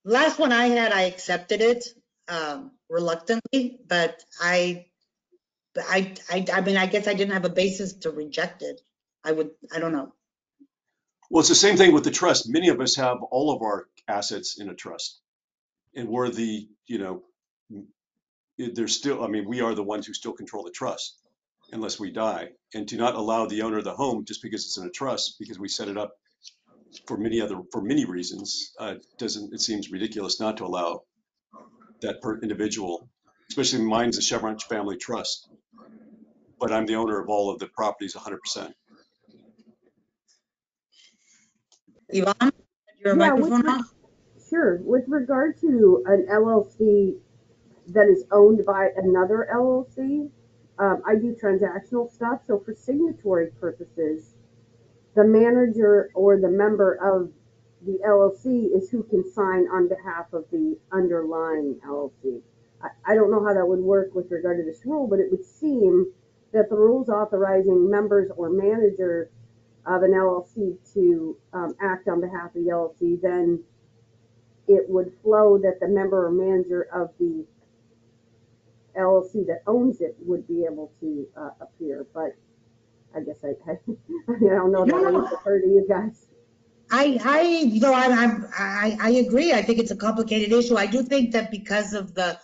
Last 0.05 0.38
one 0.38 0.53
I 0.53 0.66
had, 0.66 0.92
I 0.92 1.03
accepted 1.03 1.61
it 1.61 1.84
um, 2.28 2.72
reluctantly, 2.88 3.78
but 3.86 4.22
I, 4.40 4.86
I, 5.76 6.14
I, 6.30 6.44
I 6.52 6.60
mean, 6.60 6.76
I 6.76 6.86
guess 6.86 7.08
I 7.08 7.14
didn't 7.14 7.34
have 7.34 7.44
a 7.44 7.50
basis 7.50 7.94
to 8.00 8.10
reject 8.10 8.62
it. 8.62 8.80
I 9.24 9.32
would, 9.32 9.50
I 9.74 9.78
don't 9.78 9.92
know. 9.92 10.12
Well, 11.30 11.40
it's 11.40 11.48
the 11.48 11.54
same 11.54 11.76
thing 11.76 11.92
with 11.94 12.04
the 12.04 12.10
trust. 12.10 12.48
Many 12.48 12.68
of 12.68 12.80
us 12.80 12.96
have 12.96 13.22
all 13.22 13.54
of 13.54 13.62
our 13.62 13.86
assets 14.06 14.60
in 14.60 14.68
a 14.68 14.74
trust. 14.74 15.20
And 15.94 16.08
we're 16.08 16.28
the, 16.30 16.68
you 16.86 16.98
know, 16.98 17.22
there's 18.58 18.96
still, 18.96 19.24
I 19.24 19.28
mean, 19.28 19.48
we 19.48 19.60
are 19.60 19.74
the 19.74 19.82
ones 19.82 20.06
who 20.06 20.12
still 20.12 20.32
control 20.32 20.64
the 20.64 20.70
trust 20.70 21.18
unless 21.70 21.98
we 21.98 22.10
die. 22.10 22.50
And 22.74 22.86
to 22.88 22.96
not 22.96 23.14
allow 23.14 23.46
the 23.46 23.62
owner 23.62 23.78
of 23.78 23.84
the 23.84 23.94
home 23.94 24.24
just 24.26 24.42
because 24.42 24.64
it's 24.64 24.76
in 24.76 24.86
a 24.86 24.90
trust, 24.90 25.36
because 25.38 25.58
we 25.58 25.68
set 25.68 25.88
it 25.88 25.96
up 25.96 26.12
for 27.06 27.16
many 27.16 27.40
other, 27.40 27.56
for 27.72 27.80
many 27.80 28.04
reasons, 28.04 28.72
uh, 28.78 28.94
doesn't, 29.18 29.54
it 29.54 29.60
seems 29.60 29.90
ridiculous 29.90 30.38
not 30.40 30.58
to 30.58 30.64
allow 30.64 31.02
that 32.02 32.20
per 32.20 32.38
individual, 32.40 33.08
especially 33.48 33.82
mine's 33.84 34.16
the 34.16 34.22
Chevron 34.22 34.58
Family 34.58 34.98
Trust. 34.98 35.48
But 36.62 36.72
I'm 36.72 36.86
the 36.86 36.96
owner 36.96 37.20
of 37.20 37.30
all 37.30 37.50
of 37.52 37.60
the 37.60 37.68
properties 37.68 38.14
hundred 38.14 38.42
percent. 38.42 38.74
Yvonne, 42.10 42.52
your 43.04 43.16
Yeah, 43.16 43.16
microphone 43.16 43.62
re- 43.62 43.84
Sure. 44.50 44.80
With 44.84 45.04
regard 45.08 45.60
to 45.62 46.04
an 46.06 46.26
LLC 46.30 47.18
that 47.88 48.08
is 48.08 48.24
owned 48.32 48.64
by 48.66 48.90
another 48.96 49.48
LLC, 49.54 50.30
um, 50.78 51.02
I 51.06 51.16
do 51.16 51.36
transactional 51.42 52.10
stuff. 52.10 52.42
So 52.46 52.60
for 52.60 52.74
signatory 52.74 53.50
purposes, 53.60 54.34
the 55.16 55.24
manager 55.24 56.10
or 56.14 56.40
the 56.40 56.50
member 56.50 56.94
of 56.94 57.32
the 57.86 57.98
LLC 58.06 58.74
is 58.76 58.90
who 58.90 59.02
can 59.04 59.24
sign 59.32 59.66
on 59.72 59.88
behalf 59.88 60.32
of 60.32 60.44
the 60.52 60.78
underlying 60.92 61.80
LLC. 61.86 62.42
I, 62.82 63.12
I 63.12 63.14
don't 63.16 63.30
know 63.30 63.44
how 63.44 63.54
that 63.54 63.66
would 63.66 63.80
work 63.80 64.14
with 64.14 64.30
regard 64.30 64.58
to 64.58 64.64
this 64.64 64.82
rule, 64.86 65.06
but 65.08 65.20
it 65.20 65.30
would 65.30 65.44
seem 65.44 66.12
that 66.53 66.68
the 66.68 66.76
rules 66.76 67.09
authorizing 67.09 67.90
members 67.90 68.30
or 68.36 68.50
manager 68.50 69.30
of 69.86 70.03
an 70.03 70.12
LLC 70.12 70.76
to 70.94 71.36
um, 71.53 71.74
act 71.80 72.09
on 72.09 72.20
behalf 72.20 72.55
of 72.55 72.64
the 72.64 72.70
LLC, 72.70 73.20
then 73.20 73.62
it 74.68 74.88
would 74.88 75.12
flow 75.22 75.59
that 75.59 75.80
the 75.80 75.88
member 75.88 76.26
or 76.26 76.30
manager 76.30 76.86
of 76.94 77.11
the 77.18 77.44
LLC 78.98 79.46
that 79.46 79.62
owns 79.66 80.00
it 80.00 80.16
would 80.20 80.46
be 80.46 80.64
able 80.70 80.92
to 81.00 81.26
uh, 81.36 81.50
appear. 81.61 82.07
But 82.14 82.36
I 83.14 83.20
guess 83.20 83.38
I, 83.44 83.70
I, 83.70 83.72
I 84.28 84.38
don't 84.38 84.72
know 84.72 84.84
if 84.84 84.90
that 84.90 85.12
would 85.12 85.30
refer 85.30 85.61
to 85.61 85.66
you 85.66 85.86
guys. 85.88 86.26
I, 86.90 87.18
I, 87.24 87.40
you 87.40 87.80
know, 87.80 87.94
I'm, 87.94 88.46
I, 88.57 88.98
I 89.00 89.11
agree. 89.11 89.55
I 89.55 89.62
think 89.62 89.78
it's 89.78 89.90
a 89.90 89.96
complicated 89.96 90.53
issue. 90.53 90.76
I 90.76 90.86
do 90.86 91.03
think 91.03 91.32
that 91.32 91.50
because 91.50 91.94
of 91.94 92.14
the, 92.14 92.38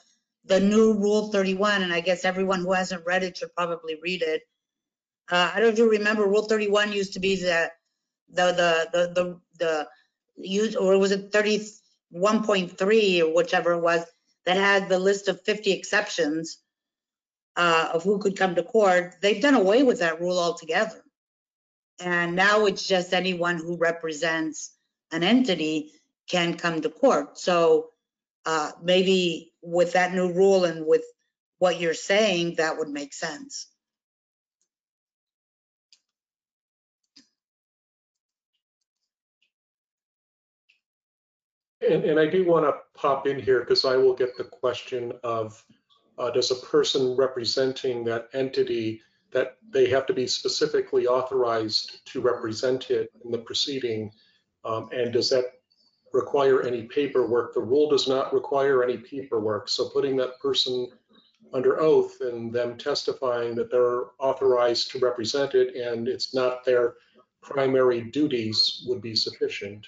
the 0.49 0.61
new 0.61 0.95
Rule 0.95 1.31
31, 1.31 1.83
and 1.83 1.93
I 1.93 2.01
guess 2.01 2.25
everyone 2.25 2.61
who 2.61 2.73
hasn't 2.73 3.07
read 3.07 3.23
it 3.23 3.37
should 3.37 3.55
probably 3.55 3.99
read 4.03 4.23
it. 4.23 4.43
Uh, 5.31 5.51
I 5.53 5.61
don't 5.61 5.69
know 5.69 5.73
if 5.73 5.79
you 5.79 5.91
remember, 5.91 6.27
Rule 6.27 6.43
31 6.43 6.93
used 6.93 7.13
to 7.15 7.21
be 7.21 7.37
the, 7.37 7.71
the, 8.31 8.53
the, 8.53 8.89
the, 8.93 9.13
the, 9.15 9.41
the, 9.59 9.89
use, 10.37 10.75
or 10.75 10.99
was 10.99 11.11
it 11.11 11.33
31.3 11.33 13.21
or 13.21 13.35
whichever 13.35 13.73
it 13.73 13.81
was, 13.81 14.05
that 14.47 14.57
had 14.57 14.89
the 14.89 14.99
list 14.99 15.29
of 15.29 15.43
50 15.43 15.73
exceptions 15.73 16.59
uh, 17.57 17.91
of 17.93 18.05
who 18.05 18.19
could 18.19 18.37
come 18.37 18.55
to 18.55 18.63
court. 18.63 19.17
They've 19.21 19.43
done 19.43 19.55
away 19.55 19.83
with 19.83 19.99
that 19.99 20.21
rule 20.21 20.39
altogether. 20.39 21.03
And 22.01 22.37
now 22.37 22.67
it's 22.67 22.87
just 22.87 23.13
anyone 23.13 23.59
who 23.59 23.77
represents 23.77 24.73
an 25.11 25.23
entity 25.23 25.93
can 26.29 26.57
come 26.57 26.81
to 26.81 26.89
court. 26.89 27.39
So 27.39 27.89
uh, 28.47 28.73
maybe 28.83 29.48
with 29.63 29.93
that 29.93 30.15
new 30.15 30.33
rule 30.33 30.65
and 30.65 30.87
with 30.87 31.05
what 31.59 31.81
you're 31.81 31.95
saying, 31.95 32.57
that 32.57 32.79
would 32.79 32.89
make 32.89 33.13
sense. 33.13 33.69
And, 41.81 42.05
and 42.05 42.19
I 42.19 42.27
do 42.27 42.45
want 42.47 42.67
to 42.67 42.75
pop 42.95 43.27
in 43.27 43.41
here 43.41 43.61
because 43.61 43.85
I 43.85 43.97
will 43.97 44.15
get 44.15 44.37
the 44.37 44.45
question 44.45 45.13
of, 45.23 45.63
uh, 46.19 46.31
does 46.31 46.51
a 46.51 46.67
person 46.67 47.17
representing 47.17 48.05
that 48.05 48.29
entity, 48.33 49.01
that 49.31 49.57
they 49.71 49.89
have 49.89 50.07
to 50.07 50.13
be 50.13 50.27
specifically 50.27 51.07
authorized 51.07 52.05
to 52.07 52.21
represent 52.21 52.91
it 52.91 53.11
in 53.25 53.31
the 53.31 53.39
proceeding? 53.39 54.11
Um, 54.65 54.89
and 54.93 55.13
does 55.13 55.31
that 55.31 55.58
require 56.13 56.63
any 56.63 56.83
paperwork? 56.83 57.55
The 57.55 57.61
rule 57.61 57.89
does 57.91 58.09
not 58.09 58.33
require 58.33 58.83
any 58.83 58.97
paperwork. 58.97 59.69
So 59.69 59.89
putting 59.89 60.17
that 60.17 60.39
person 60.41 60.89
under 61.53 61.81
oath 61.81 62.21
and 62.21 62.53
them 62.53 62.77
testifying 62.77 63.55
that 63.55 63.71
they're 63.71 64.05
authorized 64.19 64.91
to 64.91 64.99
represent 64.99 65.55
it 65.55 65.75
and 65.77 66.09
it's 66.09 66.35
not 66.35 66.65
their 66.65 66.95
primary 67.41 68.03
duties 68.03 68.85
would 68.87 69.01
be 69.01 69.15
sufficient. 69.15 69.87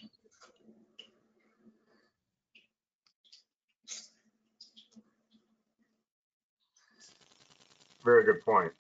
Very 8.05 8.25
good 8.25 8.43
point. 8.43 8.73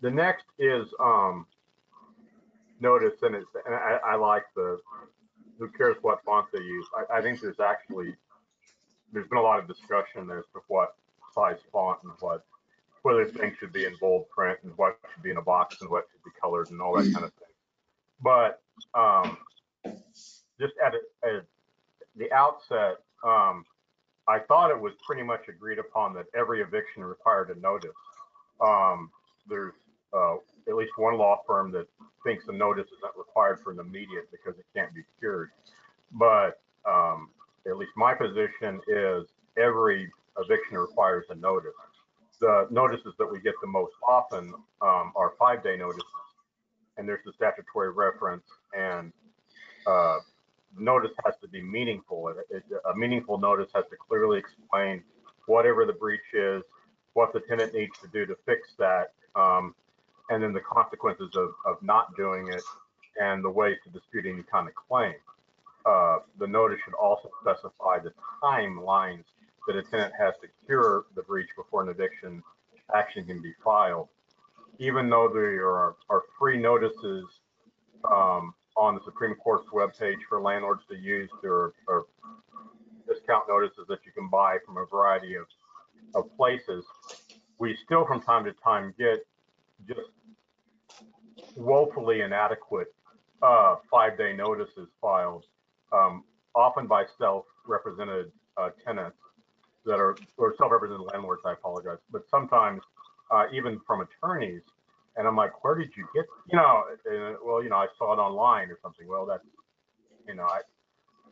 The 0.00 0.10
next 0.10 0.44
is, 0.58 0.86
um, 1.00 1.46
notice, 2.80 3.20
and 3.22 3.34
it's, 3.34 3.50
and 3.66 3.74
I, 3.74 3.98
I 4.06 4.14
like 4.14 4.44
the, 4.54 4.78
who 5.58 5.68
cares 5.68 5.96
what 6.02 6.22
font 6.24 6.46
they 6.52 6.60
use. 6.60 6.86
I, 6.96 7.18
I 7.18 7.22
think 7.22 7.40
there's 7.40 7.60
actually, 7.60 8.14
there's 9.12 9.28
been 9.28 9.38
a 9.38 9.42
lot 9.42 9.58
of 9.58 9.66
discussion 9.66 10.30
as 10.30 10.44
to 10.54 10.60
what 10.68 10.94
size 11.34 11.58
font 11.72 11.98
and 12.04 12.12
what, 12.20 12.44
whether 13.02 13.24
things 13.26 13.56
should 13.58 13.72
be 13.72 13.84
in 13.84 13.94
bold 14.00 14.28
print 14.30 14.58
and 14.62 14.72
what 14.76 14.98
should 15.12 15.22
be 15.22 15.30
in 15.30 15.36
a 15.36 15.42
box 15.42 15.80
and 15.80 15.90
what 15.90 16.06
should 16.10 16.22
be 16.24 16.30
colored 16.40 16.70
and 16.70 16.80
all 16.80 16.94
that 16.96 17.12
kind 17.12 17.24
of 17.24 17.32
thing. 17.34 17.48
But, 18.22 18.60
um, 18.94 19.38
just 20.60 20.74
at, 20.84 20.94
a- 20.94 21.26
at 21.26 21.44
the 22.16 22.32
outset, 22.32 22.98
um, 23.24 23.64
I 24.26 24.40
thought 24.40 24.70
it 24.70 24.80
was 24.80 24.92
pretty 25.06 25.22
much 25.22 25.48
agreed 25.48 25.78
upon 25.78 26.14
that 26.14 26.26
every 26.36 26.60
eviction 26.60 27.02
required 27.04 27.50
a 27.50 27.58
notice. 27.60 27.90
Um, 28.60 29.10
there's, 29.48 29.74
uh, 30.12 30.36
at 30.68 30.74
least 30.74 30.92
one 30.96 31.16
law 31.16 31.42
firm 31.46 31.72
that 31.72 31.86
thinks 32.24 32.46
a 32.48 32.52
notice 32.52 32.86
isn't 32.98 33.16
required 33.16 33.60
for 33.60 33.72
an 33.72 33.80
immediate 33.80 34.30
because 34.30 34.58
it 34.58 34.66
can't 34.74 34.94
be 34.94 35.02
cured. 35.18 35.50
But, 36.12 36.60
um, 36.84 37.30
at 37.66 37.76
least 37.76 37.92
my 37.96 38.14
position 38.14 38.80
is 38.86 39.26
every 39.56 40.10
eviction 40.38 40.78
requires 40.78 41.24
a 41.30 41.34
notice. 41.34 41.72
The 42.40 42.68
notices 42.70 43.14
that 43.18 43.26
we 43.26 43.40
get 43.40 43.54
the 43.60 43.66
most 43.66 43.92
often, 44.06 44.54
um, 44.80 45.12
are 45.16 45.34
five-day 45.38 45.76
notices. 45.76 46.04
And 46.96 47.08
there's 47.08 47.24
the 47.24 47.32
statutory 47.32 47.90
reference 47.90 48.46
and, 48.72 49.12
uh, 49.86 50.18
notice 50.76 51.12
has 51.24 51.34
to 51.40 51.48
be 51.48 51.62
meaningful. 51.62 52.28
It- 52.28 52.46
it- 52.50 52.64
A 52.84 52.94
meaningful 52.94 53.38
notice 53.38 53.70
has 53.74 53.84
to 53.88 53.96
clearly 53.96 54.38
explain 54.38 55.04
whatever 55.46 55.84
the 55.84 55.92
breach 55.92 56.34
is, 56.34 56.62
what 57.14 57.32
the 57.32 57.40
tenant 57.40 57.72
needs 57.72 57.98
to 58.00 58.08
do 58.08 58.26
to 58.26 58.36
fix 58.44 58.74
that, 58.76 59.14
um, 59.34 59.74
and 60.30 60.42
then 60.42 60.52
the 60.52 60.60
consequences 60.60 61.30
of, 61.36 61.50
of 61.64 61.82
not 61.82 62.14
doing 62.16 62.48
it 62.48 62.62
and 63.20 63.42
the 63.42 63.50
ways 63.50 63.76
to 63.84 63.90
dispute 63.90 64.26
any 64.26 64.42
kind 64.44 64.68
of 64.68 64.74
claim. 64.74 65.14
Uh, 65.86 66.18
The 66.38 66.46
notice 66.46 66.78
should 66.84 66.94
also 66.94 67.30
specify 67.40 67.98
the 67.98 68.12
timelines 68.42 69.24
that 69.66 69.76
a 69.76 69.82
tenant 69.82 70.12
has 70.18 70.34
to 70.42 70.48
cure 70.66 71.06
the 71.14 71.22
breach 71.22 71.48
before 71.56 71.82
an 71.82 71.88
eviction 71.88 72.42
action 72.94 73.24
can 73.26 73.42
be 73.42 73.52
filed. 73.64 74.08
even 74.78 75.10
though 75.10 75.28
there 75.32 75.66
are, 75.68 75.96
are 76.08 76.22
free 76.38 76.56
notices 76.56 77.24
um, 78.10 78.54
on 78.76 78.94
the 78.94 79.00
Supreme 79.04 79.34
Court's 79.34 79.68
webpage 79.70 80.18
for 80.28 80.40
landlords 80.40 80.82
to 80.88 80.96
use, 80.96 81.28
there 81.42 81.72
are 81.88 82.06
discount 83.08 83.44
notices 83.48 83.86
that 83.88 83.98
you 84.06 84.12
can 84.12 84.28
buy 84.28 84.58
from 84.64 84.76
a 84.76 84.86
variety 84.86 85.34
of, 85.34 85.46
of 86.14 86.34
places. 86.36 86.84
We 87.58 87.76
still 87.84 88.06
from 88.06 88.22
time 88.22 88.44
to 88.44 88.52
time 88.52 88.94
get 88.98 89.26
just 89.86 90.00
woefully 91.56 92.22
inadequate 92.22 92.88
uh, 93.42 93.76
five-day 93.90 94.34
notices 94.34 94.88
filed, 95.00 95.44
um, 95.92 96.24
often 96.54 96.86
by 96.86 97.04
self-represented 97.18 98.32
uh, 98.56 98.70
tenants 98.84 99.16
that 99.84 100.00
are, 100.00 100.16
or 100.36 100.54
self-represented 100.58 101.06
landlords, 101.12 101.42
I 101.44 101.52
apologize, 101.52 101.98
but 102.10 102.22
sometimes 102.30 102.82
uh, 103.30 103.46
even 103.52 103.80
from 103.86 104.00
attorneys. 104.00 104.62
And 105.16 105.26
I'm 105.26 105.36
like, 105.36 105.64
where 105.64 105.74
did 105.74 105.90
you 105.96 106.06
get, 106.14 106.26
you 106.50 106.56
know, 106.56 106.84
uh, 107.10 107.34
well, 107.44 107.62
you 107.62 107.68
know, 107.70 107.76
I 107.76 107.86
saw 107.98 108.12
it 108.12 108.18
online 108.18 108.70
or 108.70 108.78
something. 108.82 109.06
Well, 109.08 109.26
that's, 109.26 109.44
you 110.28 110.34
know, 110.34 110.44
I, 110.44 110.60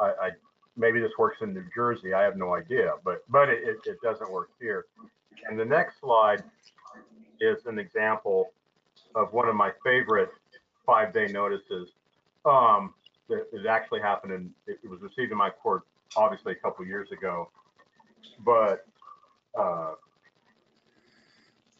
I, 0.05 0.09
I 0.09 0.30
maybe 0.76 0.99
this 1.01 1.12
works 1.18 1.38
in 1.40 1.55
New 1.55 1.64
Jersey. 1.74 2.12
I 2.12 2.22
have 2.22 2.36
no 2.36 2.55
idea, 2.55 2.94
but 3.05 3.22
but 3.28 3.49
it, 3.49 3.62
it, 3.62 3.76
it 3.84 3.99
doesn't 4.03 4.30
work 4.30 4.51
here. 4.61 4.86
And 5.49 5.59
the 5.59 5.64
next 5.64 6.01
slide 6.01 6.42
is 7.41 7.66
an 7.66 7.78
example 7.78 8.53
of 9.14 9.32
one 9.32 9.49
of 9.49 9.55
my 9.55 9.70
favorite 9.84 10.30
five-day 10.84 11.28
notices. 11.32 11.91
Um, 12.45 12.95
that 13.28 13.47
it 13.53 13.66
actually 13.66 14.01
happened 14.01 14.32
and 14.32 14.51
it 14.66 14.78
was 14.89 15.01
received 15.01 15.32
in 15.32 15.39
my 15.39 15.51
court 15.51 15.82
obviously 16.16 16.53
a 16.53 16.57
couple 16.57 16.84
years 16.87 17.11
ago, 17.11 17.51
but 18.45 18.87
uh, 19.59 19.93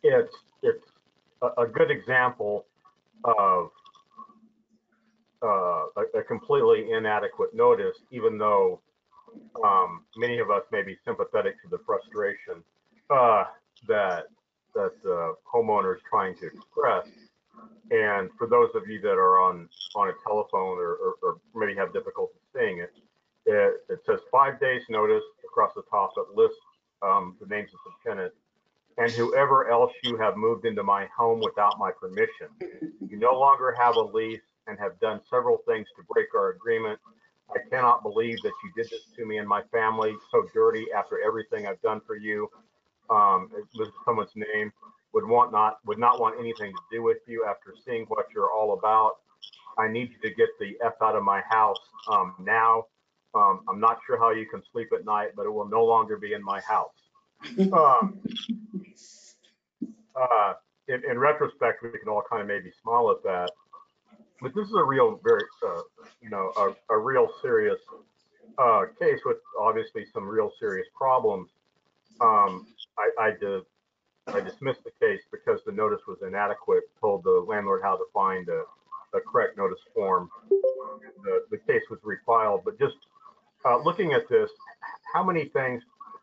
it's 0.03 0.35
it's 0.63 0.85
a, 1.43 1.63
a 1.63 1.67
good 1.67 1.91
example 1.91 2.67
of 3.25 3.71
uh, 5.43 5.85
a, 5.97 6.19
a 6.19 6.23
completely 6.23 6.91
inadequate 6.91 7.55
notice, 7.55 7.97
even 8.11 8.39
though 8.39 8.81
um, 9.65 10.03
many 10.17 10.39
of 10.39 10.51
us 10.51 10.63
may 10.73 10.83
be 10.83 10.97
sympathetic 11.05 11.61
to 11.63 11.69
the 11.69 11.79
frustration 11.87 12.63
uh, 13.11 13.45
that 13.87 14.25
that 14.77 14.93
the 15.03 15.35
homeowner 15.53 15.97
is 15.97 16.03
trying 16.09 16.37
to 16.37 16.47
express. 16.47 17.09
And 17.91 18.31
for 18.39 18.47
those 18.47 18.71
of 18.75 18.89
you 18.89 19.01
that 19.01 19.19
are 19.19 19.41
on 19.41 19.69
on 19.95 20.09
a 20.09 20.13
telephone 20.25 20.79
or, 20.79 20.95
or, 20.95 21.15
or 21.23 21.39
maybe 21.55 21.75
have 21.77 21.93
difficulty 21.93 22.35
seeing 22.55 22.79
it, 22.79 22.93
it, 23.47 23.85
it 23.89 24.01
says 24.07 24.21
five 24.31 24.61
days 24.61 24.83
notice 24.89 25.23
across 25.45 25.73
the 25.75 25.83
top 25.91 26.15
that 26.17 26.27
lists 26.35 26.59
um, 27.03 27.37
the 27.41 27.47
names 27.47 27.71
of 27.73 27.81
the 27.85 28.11
tenant 28.11 28.33
and 28.99 29.11
whoever 29.13 29.69
else 29.71 29.93
you 30.03 30.17
have 30.17 30.37
moved 30.37 30.65
into 30.65 30.83
my 30.83 31.07
home 31.17 31.41
without 31.41 31.79
my 31.79 31.91
permission. 31.91 32.49
You 33.09 33.19
no 33.19 33.39
longer 33.39 33.75
have 33.79 33.97
a 33.97 34.01
lease 34.01 34.41
and 34.67 34.79
have 34.79 34.99
done 35.01 35.21
several 35.31 35.59
things 35.67 35.87
to 35.97 36.03
break 36.13 36.35
our 36.35 36.51
agreement. 36.51 36.99
I 37.51 37.59
cannot 37.71 38.03
believe 38.03 38.41
that 38.43 38.53
you 38.65 38.73
did 38.75 38.91
this 38.91 39.03
to 39.17 39.27
me 39.27 39.39
and 39.39 39.49
my 39.49 39.63
family 39.73 40.15
so 40.31 40.47
dirty 40.53 40.87
after 40.97 41.21
everything 41.25 41.67
I've 41.67 41.81
done 41.83 42.01
for 42.07 42.17
you. 42.17 42.51
Um, 43.11 43.51
it 43.57 43.65
was 43.79 43.89
someone's 44.05 44.35
name 44.35 44.73
would 45.13 45.27
want 45.27 45.53
not 45.53 45.79
would 45.87 45.99
not 45.99 46.21
want 46.21 46.39
anything 46.39 46.73
to 46.73 46.83
do 46.91 47.03
with 47.03 47.19
you 47.27 47.47
after 47.49 47.75
seeing 47.85 48.05
what 48.09 48.27
you're 48.35 48.51
all 48.51 48.75
about. 48.79 49.19
I 49.79 49.89
need 49.89 50.11
you 50.11 50.29
to 50.29 50.35
get 50.35 50.49
the 50.59 50.77
f 50.85 50.95
out 51.03 51.17
of 51.17 51.23
my 51.23 51.43
house 51.49 51.81
um, 52.11 52.35
now. 52.41 52.87
Um, 53.35 53.61
I'm 53.69 53.81
not 53.81 53.99
sure 54.07 54.19
how 54.19 54.31
you 54.31 54.47
can 54.47 54.63
sleep 54.73 54.89
at 54.95 55.05
night, 55.05 55.31
but 55.37 55.47
it 55.47 55.51
will 55.51 55.69
no 55.69 55.85
longer 55.85 56.17
be 56.17 56.33
in 56.33 56.43
my 56.43 56.61
house. 56.61 56.93
Um, 57.73 58.19
uh, 60.17 60.55
in, 60.89 61.03
in 61.11 61.19
retrospect, 61.19 61.83
we 61.83 61.99
can 61.99 62.09
all 62.09 62.23
kind 62.29 62.41
of 62.41 62.49
maybe 62.49 62.73
smile 62.83 63.11
at 63.11 63.23
that, 63.25 63.51
but 64.41 64.55
this 64.55 64.67
is 64.67 64.75
a 64.75 64.83
real, 64.83 65.21
very, 65.23 65.43
uh, 65.67 65.83
you 66.23 66.31
know, 66.31 66.53
a, 66.57 66.95
a 66.95 66.99
real 66.99 67.29
serious 67.43 67.79
uh, 68.59 68.83
case 68.99 69.21
with 69.27 69.37
obviously 69.61 70.07
some 70.15 70.27
real 70.27 70.51
serious 70.59 70.87
problems. 70.97 71.51
Um, 72.21 72.67
I, 72.99 73.11
I 73.21 73.31
did, 73.41 73.63
I 74.29 74.41
dismissed 74.41 74.81
the 74.85 74.93
case 75.01 75.23
because 75.33 75.61
the 75.67 75.73
notice 75.73 76.01
was 76.09 76.19
inadequate. 76.27 76.85
Told 77.01 77.25
the 77.25 77.45
landlord 77.49 77.83
how 77.83 77.97
to 77.97 78.05
find 78.15 78.49
a, 78.49 78.63
a 79.17 79.21
correct 79.21 79.57
notice 79.59 79.81
form. 79.95 80.31
The, 81.25 81.45
the 81.51 81.59
case 81.59 81.83
was 81.91 82.01
refiled, 82.01 82.65
but 82.65 82.79
just 82.79 82.97
uh, 83.65 83.79
looking 83.79 84.13
at 84.13 84.29
this, 84.29 84.51
how 85.15 85.25
many 85.25 85.47
things 85.47 85.83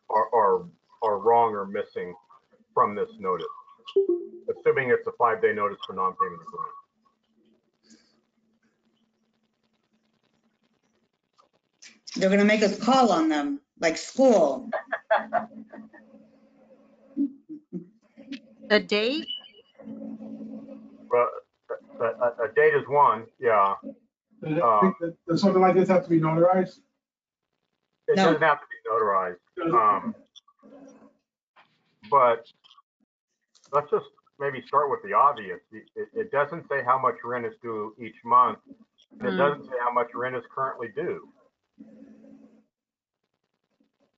are, 0.10 0.34
are 0.34 0.66
are 1.04 1.20
wrong 1.20 1.54
or 1.54 1.66
missing 1.66 2.16
from 2.74 2.96
this 2.96 3.10
notice? 3.20 3.48
Assuming 4.50 4.90
it's 4.90 5.08
a 5.08 5.12
five-day 5.18 5.54
notice 5.54 5.78
for 5.86 5.94
non-payment 5.94 6.42
of 6.42 6.48
rent. 6.54 6.72
They're 12.16 12.30
gonna 12.30 12.46
make 12.46 12.64
us 12.64 12.78
call 12.80 13.12
on 13.12 13.30
them, 13.30 13.60
like 13.80 13.98
school. 13.98 14.70
The 18.70 18.80
date, 18.80 19.28
But 21.10 21.30
a, 22.00 22.04
a, 22.04 22.28
a 22.50 22.54
date 22.56 22.74
is 22.74 22.84
one, 22.88 23.26
yeah. 23.40 23.76
Does 24.44 24.56
that- 24.56 25.16
Does 25.28 25.42
something 25.42 25.62
like 25.62 25.76
this 25.76 25.90
have 25.90 26.04
to 26.04 26.10
be 26.10 26.20
notarized? 26.20 26.80
It 28.08 28.18
No. 28.18 28.26
doesn't 28.26 28.42
have 28.42 28.60
to 28.60 28.66
be 28.68 28.90
notarized. 28.90 29.38
Um, 29.74 30.16
but 32.10 32.46
let's 33.72 33.90
just 33.92 34.06
maybe 34.40 34.62
start 34.68 34.90
with 34.90 35.00
the 35.04 35.14
obvious. 35.14 35.60
It, 35.72 35.84
it- 35.96 36.10
it 36.14 36.32
doesn't 36.32 36.68
say 36.70 36.84
how 36.84 36.98
much 37.00 37.16
rent 37.24 37.46
is 37.46 37.54
due 37.62 37.96
each 38.00 38.16
month. 38.26 38.60
and 39.20 39.28
It 39.28 39.32
Hmm. 39.34 39.38
doesn't 39.38 39.66
say 39.66 39.76
how 39.80 39.92
much 39.94 40.10
rent 40.16 40.36
is 40.36 40.44
currently 40.54 40.88
due. 40.96 41.30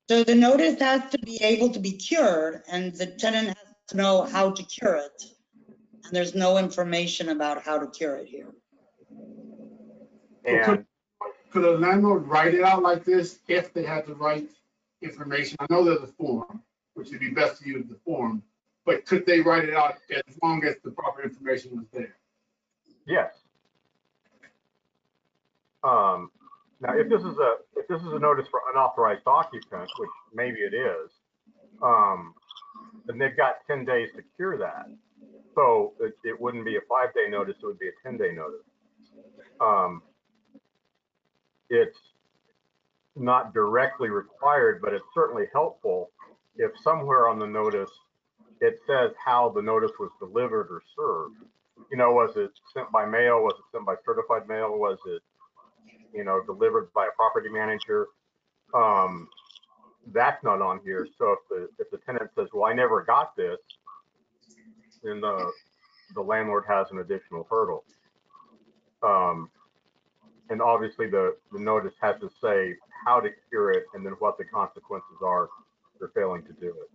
So 0.09 0.23
the 0.23 0.35
notice 0.35 0.79
has 0.79 1.09
to 1.11 1.17
be 1.19 1.37
able 1.43 1.69
to 1.71 1.79
be 1.79 1.91
cured 1.91 2.61
and 2.71 2.93
the 2.93 3.07
tenant 3.07 3.47
has 3.47 3.57
to 3.57 3.64
know 3.93 4.23
how 4.23 4.51
to 4.51 4.63
cure 4.63 4.95
it. 4.95 5.23
And 6.05 6.13
there's 6.13 6.35
no 6.35 6.57
information 6.57 7.29
about 7.29 7.63
how 7.63 7.77
to 7.77 7.87
cure 7.87 8.17
it 8.17 8.27
here. 8.27 8.53
And 10.45 10.85
Could 11.51 11.63
a 11.63 11.71
landlord 11.71 12.27
write 12.27 12.53
it 12.53 12.63
out 12.63 12.83
like 12.83 13.03
this 13.03 13.39
if 13.47 13.73
they 13.73 13.83
had 13.83 14.05
the 14.05 14.15
right 14.15 14.49
information? 15.01 15.57
I 15.59 15.65
know 15.69 15.83
there's 15.83 16.03
a 16.03 16.13
form, 16.13 16.61
which 16.93 17.09
would 17.09 17.19
be 17.19 17.31
best 17.31 17.61
to 17.61 17.67
use 17.67 17.85
the 17.87 17.97
form, 18.05 18.43
but 18.85 19.05
could 19.05 19.25
they 19.25 19.41
write 19.41 19.65
it 19.65 19.73
out 19.73 19.95
as 20.11 20.37
long 20.43 20.63
as 20.63 20.75
the 20.83 20.91
proper 20.91 21.23
information 21.23 21.75
was 21.75 21.85
there? 21.91 22.15
yes. 23.07 23.33
Um, 25.83 26.31
now, 26.81 26.97
if 26.97 27.09
this 27.09 27.21
is 27.21 27.37
a, 27.37 27.53
if 27.75 27.87
this 27.87 28.01
is 28.01 28.11
a 28.11 28.19
notice 28.19 28.47
for 28.49 28.61
unauthorized 28.71 29.21
occupant, 29.25 29.89
which 29.97 30.09
maybe 30.33 30.59
it 30.59 30.73
is, 30.73 31.11
um, 31.81 32.34
then 33.05 33.17
they've 33.17 33.37
got 33.37 33.55
ten 33.67 33.85
days 33.85 34.09
to 34.15 34.23
cure 34.35 34.57
that. 34.57 34.87
So 35.55 35.93
it, 35.99 36.13
it 36.23 36.39
wouldn't 36.39 36.65
be 36.65 36.75
a 36.75 36.81
five-day 36.89 37.29
notice, 37.29 37.55
it 37.61 37.65
would 37.65 37.79
be 37.79 37.87
a 37.87 37.97
ten-day 38.03 38.33
notice. 38.33 38.65
Um, 39.61 40.01
it's 41.69 41.97
not 43.15 43.53
directly 43.53 44.09
required, 44.09 44.81
but 44.81 44.93
it's 44.93 45.05
certainly 45.13 45.45
helpful 45.53 46.11
if 46.57 46.71
somewhere 46.83 47.27
on 47.29 47.39
the 47.39 47.47
notice, 47.47 47.91
it 48.61 48.79
says 48.87 49.11
how 49.23 49.49
the 49.49 49.61
notice 49.61 49.91
was 49.99 50.11
delivered 50.19 50.67
or 50.69 50.81
served. 50.95 51.35
You 51.91 51.97
know, 51.97 52.11
was 52.11 52.31
it 52.35 52.51
sent 52.73 52.91
by 52.91 53.05
mail? 53.05 53.41
Was 53.41 53.55
it 53.59 53.65
sent 53.71 53.85
by 53.85 53.95
certified 54.05 54.47
mail? 54.47 54.77
Was 54.77 54.97
it, 55.05 55.21
you 56.13 56.23
know, 56.23 56.41
delivered 56.45 56.91
by 56.93 57.05
a 57.05 57.15
property 57.15 57.49
manager? 57.49 58.07
Um, 58.73 59.27
that's 60.13 60.43
not 60.43 60.61
on 60.61 60.79
here. 60.83 61.07
So 61.17 61.33
if 61.33 61.39
the, 61.49 61.69
if 61.79 61.91
the 61.91 61.97
tenant 62.05 62.29
says, 62.35 62.47
well, 62.53 62.65
I 62.65 62.73
never 62.73 63.03
got 63.03 63.35
this, 63.35 63.57
then 65.03 65.21
the, 65.21 65.51
the 66.13 66.21
landlord 66.21 66.65
has 66.67 66.87
an 66.91 66.99
additional 66.99 67.47
hurdle. 67.49 67.83
Um, 69.03 69.49
and 70.49 70.61
obviously 70.61 71.09
the, 71.09 71.35
the 71.51 71.59
notice 71.59 71.93
has 72.01 72.15
to 72.21 72.29
say 72.41 72.75
how 73.05 73.19
to 73.19 73.29
cure 73.49 73.71
it 73.71 73.85
and 73.93 74.05
then 74.05 74.13
what 74.19 74.37
the 74.37 74.45
consequences 74.45 75.17
are 75.23 75.49
for 75.99 76.11
failing 76.13 76.43
to 76.43 76.53
do 76.53 76.67
it. 76.67 76.89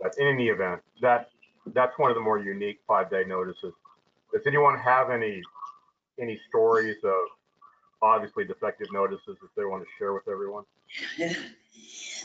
But 0.00 0.14
in 0.18 0.26
any 0.26 0.48
event, 0.48 0.82
that, 1.00 1.30
that's 1.74 1.98
one 1.98 2.10
of 2.10 2.14
the 2.14 2.20
more 2.20 2.38
unique 2.38 2.80
five-day 2.86 3.24
notices. 3.26 3.72
Does 4.32 4.42
anyone 4.46 4.78
have 4.78 5.10
any, 5.10 5.40
any 6.20 6.38
stories 6.48 6.96
of 7.04 7.14
obviously 8.02 8.44
defective 8.44 8.88
notices 8.92 9.36
that 9.40 9.48
they 9.56 9.64
want 9.64 9.82
to 9.82 9.88
share 9.98 10.12
with 10.12 10.28
everyone? 10.28 10.64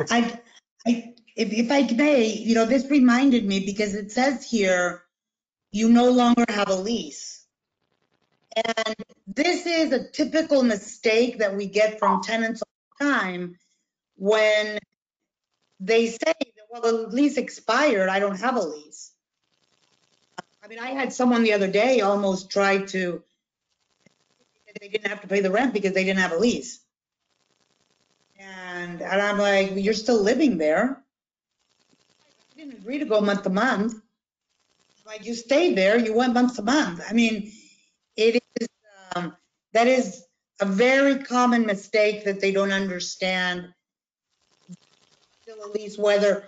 I, 0.10 0.39
I, 0.86 1.14
if, 1.36 1.52
if 1.54 1.72
I 1.72 1.84
may, 1.93 2.26
you 2.26 2.56
know, 2.56 2.66
this 2.66 2.89
reminded 2.89 3.45
me 3.45 3.66
because 3.66 3.95
it 3.95 4.12
says 4.12 4.43
here, 4.43 5.04
you 5.72 5.89
no 5.89 6.10
longer 6.12 6.45
have 6.49 6.70
a 6.70 6.76
lease. 6.76 7.45
And 8.56 8.95
this 9.28 9.66
is 9.66 9.93
a 9.93 10.10
typical 10.10 10.64
mistake 10.64 11.39
that 11.39 11.56
we 11.56 11.68
get 11.68 11.99
from 11.99 12.22
tenants 12.22 12.62
all 12.62 13.08
the 13.08 13.14
time 13.14 13.58
when 14.18 14.80
they 15.80 16.08
say, 16.08 16.34
well, 16.70 16.82
the 16.82 17.08
lease 17.08 17.38
expired, 17.38 18.10
I 18.10 18.20
don't 18.20 18.39
have 18.39 18.58
a 18.58 18.62
lease. 18.62 19.12
I 20.64 20.68
mean, 20.68 20.80
I 20.80 20.91
had 20.91 21.14
someone 21.14 21.43
the 21.43 21.54
other 21.54 21.68
day 21.68 22.02
almost 22.02 22.52
try 22.52 22.80
to, 22.80 23.24
they 24.80 24.89
didn't 24.89 25.08
have 25.08 25.22
to 25.22 25.28
pay 25.28 25.39
the 25.39 25.52
rent 25.52 25.74
because 25.74 25.93
they 25.93 26.04
didn't 26.04 26.20
have 26.20 26.34
a 26.34 26.38
lease. 26.38 26.82
And, 28.72 29.01
and 29.01 29.22
I'm 29.22 29.38
like, 29.38 29.72
you're 29.76 29.93
still 29.93 30.22
living 30.22 30.57
there. 30.57 31.03
I 32.55 32.59
didn't 32.59 32.80
agree 32.80 32.99
to 32.99 33.05
go 33.05 33.19
month 33.19 33.43
to 33.43 33.49
month. 33.49 33.95
Like, 35.05 35.26
you 35.26 35.34
stayed 35.36 35.78
there, 35.78 35.97
you 35.97 36.13
went 36.13 36.34
month 36.34 36.55
to 36.55 36.61
month. 36.61 37.01
I 37.07 37.13
mean, 37.13 37.51
it 38.15 38.41
is, 38.59 38.67
um, 39.15 39.36
that 39.74 39.88
is 39.88 40.24
a 40.61 40.65
very 40.65 41.24
common 41.24 41.65
mistake 41.65 42.24
that 42.26 42.39
they 42.39 42.51
don't 42.51 42.72
understand. 42.72 43.74
Still 45.41 45.65
a 45.65 45.69
lease, 45.72 45.97
whether, 45.97 46.45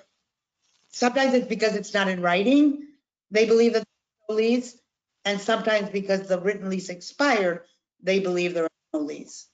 sometimes 0.91 1.33
it's 1.33 1.47
because 1.47 1.75
it's 1.75 1.93
not 1.93 2.07
in 2.07 2.21
writing, 2.21 2.87
they 3.31 3.45
believe 3.45 3.73
that 3.73 3.83
no 4.29 4.35
lease, 4.35 4.77
and 5.25 5.41
sometimes 5.41 5.89
because 5.89 6.27
the 6.27 6.39
written 6.39 6.69
lease 6.69 6.89
expired, 6.89 7.63
they 8.01 8.19
believe 8.19 8.53
there 8.53 8.65
is 8.65 8.69
no 8.93 8.99
lease. 8.99 9.47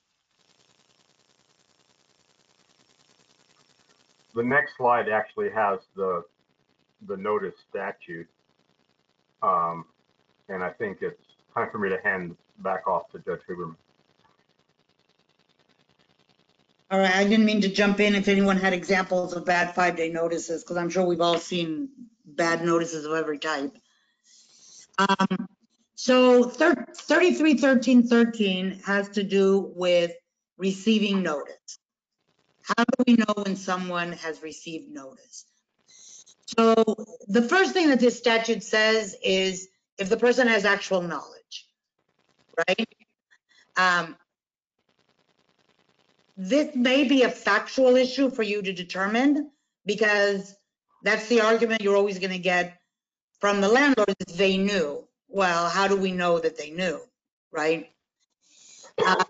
The 4.35 4.43
next 4.43 4.77
slide 4.77 5.09
actually 5.09 5.49
has 5.49 5.79
the, 5.95 6.23
the 7.07 7.17
notice 7.17 7.55
statute. 7.69 8.27
Um, 9.41 9.85
and 10.49 10.63
I 10.63 10.69
think 10.71 10.99
it's 11.01 11.21
time 11.53 11.69
for 11.71 11.79
me 11.79 11.89
to 11.89 11.99
hand 12.01 12.35
back 12.59 12.87
off 12.87 13.11
to 13.11 13.19
Judge 13.19 13.41
Huberman. 13.49 13.75
All 16.91 16.99
right, 16.99 17.15
I 17.15 17.23
didn't 17.23 17.45
mean 17.45 17.61
to 17.61 17.69
jump 17.69 17.99
in 17.99 18.15
if 18.15 18.27
anyone 18.27 18.57
had 18.57 18.73
examples 18.73 19.33
of 19.33 19.45
bad 19.45 19.75
five-day 19.75 20.09
notices, 20.09 20.63
because 20.63 20.77
I'm 20.77 20.89
sure 20.89 21.05
we've 21.05 21.21
all 21.21 21.37
seen 21.37 21.89
bad 22.25 22.63
notices 22.63 23.05
of 23.05 23.13
every 23.13 23.37
type. 23.37 23.77
Um, 24.97 25.47
So 25.95 26.45
thir- 26.45 26.87
331313 26.95 28.79
has 28.85 29.09
to 29.09 29.23
do 29.23 29.71
with 29.75 30.13
receiving 30.57 31.21
notice. 31.21 31.77
How 32.77 32.83
do 32.83 33.03
we 33.07 33.15
know 33.15 33.33
when 33.43 33.55
someone 33.55 34.13
has 34.13 34.41
received 34.43 34.89
notice? 34.89 35.45
So 36.57 36.73
the 37.27 37.41
first 37.41 37.73
thing 37.73 37.89
that 37.89 37.99
this 37.99 38.17
statute 38.17 38.63
says 38.63 39.15
is 39.23 39.67
if 39.97 40.09
the 40.09 40.17
person 40.17 40.47
has 40.47 40.65
actual 40.65 41.01
knowledge, 41.01 41.67
right? 42.67 42.87
Um, 43.77 44.15
This 46.41 46.73
may 46.73 47.03
be 47.03 47.23
a 47.23 47.29
factual 47.29 47.97
issue 47.97 48.31
for 48.31 48.43
you 48.43 48.61
to 48.61 48.71
determine 48.71 49.51
because 49.85 50.55
that's 51.03 51.27
the 51.27 51.41
argument 51.41 51.81
you're 51.81 51.97
always 51.97 52.17
going 52.17 52.31
to 52.31 52.39
get 52.39 52.79
from 53.41 53.59
the 53.59 53.67
landlord 53.67 54.15
is 54.25 54.37
they 54.37 54.55
knew. 54.55 55.05
Well, 55.27 55.67
how 55.67 55.89
do 55.89 55.97
we 55.97 56.13
know 56.13 56.39
that 56.39 56.57
they 56.57 56.69
knew, 56.69 57.01
right? 57.51 57.91
Uh, 59.05 59.25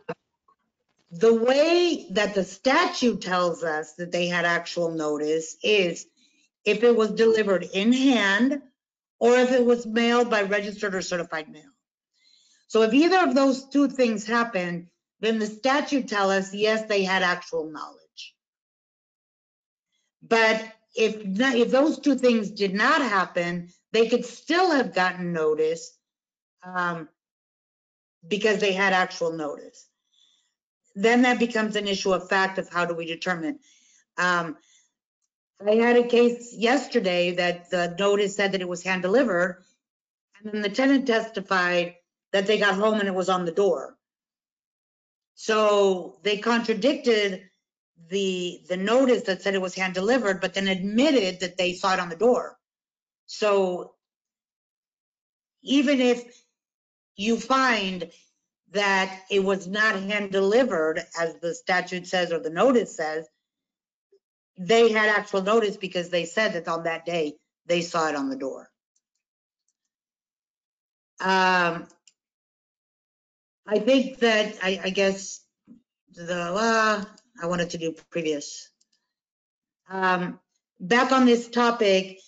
The 1.12 1.34
way 1.34 2.05
that 2.12 2.36
the 2.36 2.43
statute 2.43 3.22
tells 3.22 3.64
us 3.64 3.93
that 3.93 4.12
they 4.12 4.28
had 4.28 4.45
actual 4.45 4.91
notice 4.91 5.57
is 5.64 6.05
if 6.66 6.84
it 6.84 6.95
was 6.95 7.12
delivered 7.12 7.64
in 7.74 7.91
hand 7.93 8.62
or 9.20 9.36
if 9.38 9.51
it 9.51 9.66
was 9.66 9.86
mailed 9.86 10.30
by 10.30 10.43
registered 10.43 10.93
or 10.93 11.01
certified 11.01 11.49
mail. 11.49 11.72
So 12.68 12.84
if 12.84 12.93
either 12.93 13.28
of 13.28 13.34
those 13.34 13.66
two 13.70 13.88
things 13.88 14.26
happened, 14.26 14.88
then 15.20 15.39
the 15.39 15.47
statute 15.47 16.07
tells 16.07 16.32
us, 16.32 16.53
yes, 16.53 16.88
they 16.88 17.03
had 17.03 17.24
actual 17.24 17.72
knowledge. 17.72 18.36
But 20.22 20.64
if, 20.95 21.16
if 21.26 21.72
those 21.72 21.99
two 21.99 22.16
things 22.16 22.51
did 22.51 22.74
not 22.74 23.01
happen, 23.01 23.70
they 23.91 24.07
could 24.07 24.26
still 24.26 24.72
have 24.72 24.93
gotten 24.93 25.34
notice 25.34 25.97
um, 26.64 27.10
because 28.28 28.60
they 28.60 28.74
had 28.74 28.93
actual 28.93 29.34
notice. 29.34 29.88
Then 30.99 31.21
that 31.21 31.39
becomes 31.39 31.77
an 31.77 31.87
issue 31.87 32.11
of 32.11 32.27
fact 32.27 32.57
of 32.57 32.67
how 32.67 32.83
do 32.83 32.93
we 32.93 33.05
determine. 33.05 33.59
Um, 34.17 34.57
I 35.65 35.75
had 35.75 35.95
a 35.95 36.03
case 36.03 36.53
yesterday 36.53 37.35
that 37.35 37.69
the 37.69 37.95
notice 37.97 38.35
said 38.35 38.51
that 38.51 38.59
it 38.59 38.67
was 38.67 38.83
hand 38.83 39.01
delivered. 39.01 39.63
And 40.43 40.51
then 40.51 40.61
the 40.61 40.69
tenant 40.69 41.07
testified 41.07 41.95
that 42.33 42.47
they 42.47 42.57
got 42.57 42.75
home 42.75 42.99
and 42.99 43.07
it 43.07 43.15
was 43.15 43.29
on 43.29 43.45
the 43.45 43.51
door. 43.53 43.95
So 45.35 46.19
they 46.23 46.37
contradicted 46.37 47.43
the, 48.09 48.59
the 48.67 48.75
notice 48.75 49.23
that 49.23 49.41
said 49.41 49.55
it 49.55 49.61
was 49.61 49.75
hand 49.75 49.93
delivered, 49.93 50.41
but 50.41 50.53
then 50.53 50.67
admitted 50.67 51.39
that 51.39 51.57
they 51.57 51.75
saw 51.75 51.93
it 51.93 52.01
on 52.01 52.09
the 52.09 52.17
door. 52.17 52.57
So 53.25 53.93
even 55.63 56.01
if 56.01 56.43
you 57.15 57.39
find 57.39 58.11
that 58.72 59.22
it 59.30 59.43
was 59.43 59.67
not 59.67 59.95
hand 59.95 60.32
delivered, 60.32 61.03
as 61.20 61.36
the 61.41 61.53
statute 61.55 62.07
says 62.07 62.32
or 62.32 62.39
the 62.39 62.49
notice 62.49 62.95
says, 62.95 63.28
they 64.57 64.91
had 64.91 65.09
actual 65.09 65.41
notice 65.41 65.78
because 65.78 66.09
they 66.09 66.26
said 66.26 66.53
that 66.53 66.67
on 66.67 66.84
that 66.84 67.05
day, 67.05 67.36
they 67.65 67.82
saw 67.82 68.09
it 68.09 68.15
on 68.15 68.30
the 68.30 68.36
door. 68.36 68.70
Um, 71.22 71.88
I 73.65 73.80
think 73.80 74.20
that, 74.20 74.55
I, 74.61 74.80
I 74.86 74.89
guess, 74.89 75.41
the, 76.13 77.05
I 77.41 77.45
wanted 77.45 77.72
to 77.72 77.78
do 77.78 77.95
previous. 78.09 78.70
Um, 79.89 80.39
back 80.80 81.11
on 81.11 81.26
this 81.26 81.47
topic, 81.47 82.20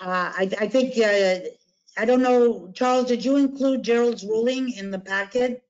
uh, 0.00 0.32
I, 0.36 0.50
I 0.60 0.68
think, 0.68 0.96
uh, 0.98 1.48
I 1.96 2.04
don't 2.04 2.22
know, 2.22 2.70
Charles, 2.74 3.06
did 3.06 3.24
you 3.24 3.36
include 3.36 3.82
Gerald's 3.82 4.24
ruling 4.24 4.72
in 4.72 4.90
the 4.90 4.98
packet? 4.98 5.62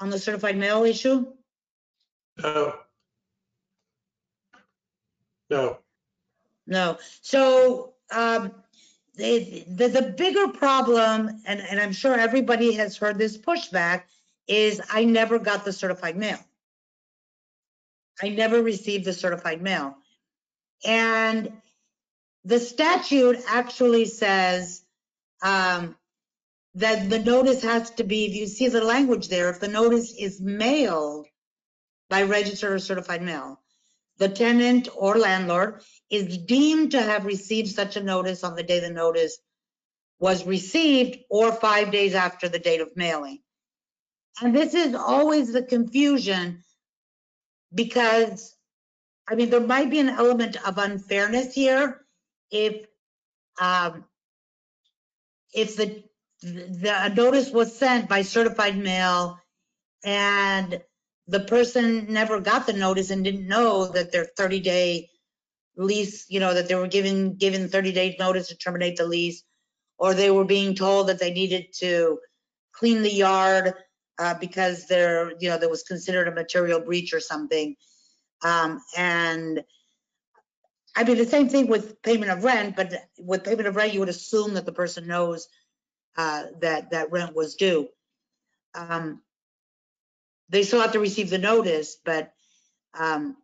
On 0.00 0.10
the 0.10 0.18
certified 0.18 0.56
mail 0.56 0.84
issue? 0.84 1.26
No. 2.42 2.74
No, 5.50 5.78
No. 6.66 6.98
So, 7.22 7.94
um, 8.10 8.52
the, 9.14 9.64
the, 9.68 9.88
the 9.88 10.14
bigger 10.16 10.48
problem, 10.48 11.40
and, 11.46 11.60
and 11.60 11.80
I'm 11.80 11.92
sure 11.92 12.14
everybody 12.14 12.72
has 12.74 12.96
heard 12.96 13.18
this 13.18 13.36
pushback, 13.36 14.02
is 14.46 14.80
I 14.90 15.04
never 15.04 15.38
got 15.38 15.64
the 15.64 15.72
certified 15.72 16.16
mail. 16.16 16.38
I 18.22 18.28
never 18.28 18.62
received 18.62 19.04
the 19.04 19.12
certified 19.12 19.62
mail. 19.62 19.96
And 20.84 21.52
the 22.48 22.58
statute 22.58 23.38
actually 23.46 24.06
says, 24.06 24.82
um, 25.42 25.94
that 26.74 27.10
the 27.10 27.18
notice 27.18 27.62
has 27.62 27.90
to 27.90 28.04
be, 28.04 28.24
if 28.24 28.34
you 28.34 28.46
see 28.46 28.68
the 28.68 28.82
language 28.82 29.28
there, 29.28 29.50
if 29.50 29.60
the 29.60 29.68
notice 29.68 30.14
is 30.18 30.40
mailed 30.40 31.26
by 32.08 32.22
registered 32.22 32.72
or 32.72 32.78
certified 32.78 33.20
mail, 33.20 33.60
the 34.16 34.30
tenant 34.30 34.88
or 34.96 35.18
landlord 35.18 35.82
is 36.08 36.38
deemed 36.38 36.92
to 36.92 37.02
have 37.02 37.26
received 37.26 37.68
such 37.68 37.96
a 37.96 38.02
notice 38.02 38.42
on 38.42 38.56
the 38.56 38.62
day 38.62 38.80
the 38.80 38.88
notice 38.88 39.38
was 40.18 40.46
received 40.46 41.18
or 41.28 41.52
five 41.52 41.90
days 41.90 42.14
after 42.14 42.48
the 42.48 42.58
date 42.58 42.80
of 42.80 42.96
mailing. 42.96 43.40
And 44.40 44.56
this 44.56 44.72
is 44.72 44.94
always 44.94 45.52
the 45.52 45.62
confusion 45.62 46.64
because, 47.74 48.56
I 49.28 49.34
mean, 49.34 49.50
there 49.50 49.60
might 49.60 49.90
be 49.90 50.00
an 50.00 50.08
element 50.08 50.56
of 50.66 50.78
unfairness 50.78 51.52
here 51.52 52.06
if, 52.50 52.86
um, 53.60 54.04
if 55.52 55.76
the, 55.76 56.02
the 56.42 57.12
notice 57.14 57.50
was 57.50 57.76
sent 57.76 58.08
by 58.08 58.22
certified 58.22 58.76
mail 58.76 59.38
and 60.04 60.80
the 61.26 61.40
person 61.40 62.12
never 62.12 62.40
got 62.40 62.66
the 62.66 62.72
notice 62.72 63.10
and 63.10 63.24
didn't 63.24 63.48
know 63.48 63.88
that 63.88 64.12
their 64.12 64.24
30 64.24 64.60
day 64.60 65.08
lease, 65.76 66.26
you 66.28 66.40
know, 66.40 66.54
that 66.54 66.68
they 66.68 66.74
were 66.74 66.88
given, 66.88 67.36
given 67.36 67.68
30 67.68 67.92
days 67.92 68.14
notice 68.18 68.48
to 68.48 68.56
terminate 68.56 68.96
the 68.96 69.06
lease, 69.06 69.42
or 69.98 70.14
they 70.14 70.30
were 70.30 70.44
being 70.44 70.74
told 70.74 71.08
that 71.08 71.18
they 71.18 71.32
needed 71.32 71.66
to 71.78 72.18
clean 72.72 73.02
the 73.02 73.12
yard 73.12 73.74
uh, 74.18 74.34
because 74.34 74.86
there, 74.86 75.32
you 75.40 75.48
know, 75.48 75.58
there 75.58 75.68
was 75.68 75.82
considered 75.82 76.28
a 76.28 76.34
material 76.34 76.80
breach 76.80 77.12
or 77.12 77.20
something. 77.20 77.76
Um, 78.42 78.80
and 78.96 79.62
I 80.96 81.04
mean, 81.04 81.16
the 81.18 81.26
same 81.26 81.48
thing 81.48 81.68
with 81.68 82.02
payment 82.02 82.30
of 82.30 82.44
rent, 82.44 82.76
but 82.76 82.92
with 83.18 83.44
payment 83.44 83.68
of 83.68 83.76
rent, 83.76 83.94
you 83.94 84.00
would 84.00 84.08
assume 84.08 84.54
that 84.54 84.66
the 84.66 84.72
person 84.72 85.06
knows 85.06 85.48
uh, 86.16 86.44
that, 86.60 86.90
that 86.90 87.12
rent 87.12 87.34
was 87.36 87.54
due. 87.54 87.88
Um, 88.74 89.22
They 90.50 90.62
still 90.62 90.80
have 90.80 90.92
to 90.92 91.00
receive 91.00 91.30
the 91.30 91.38
notice, 91.38 91.96
but 92.04 92.32
um, 92.98 93.36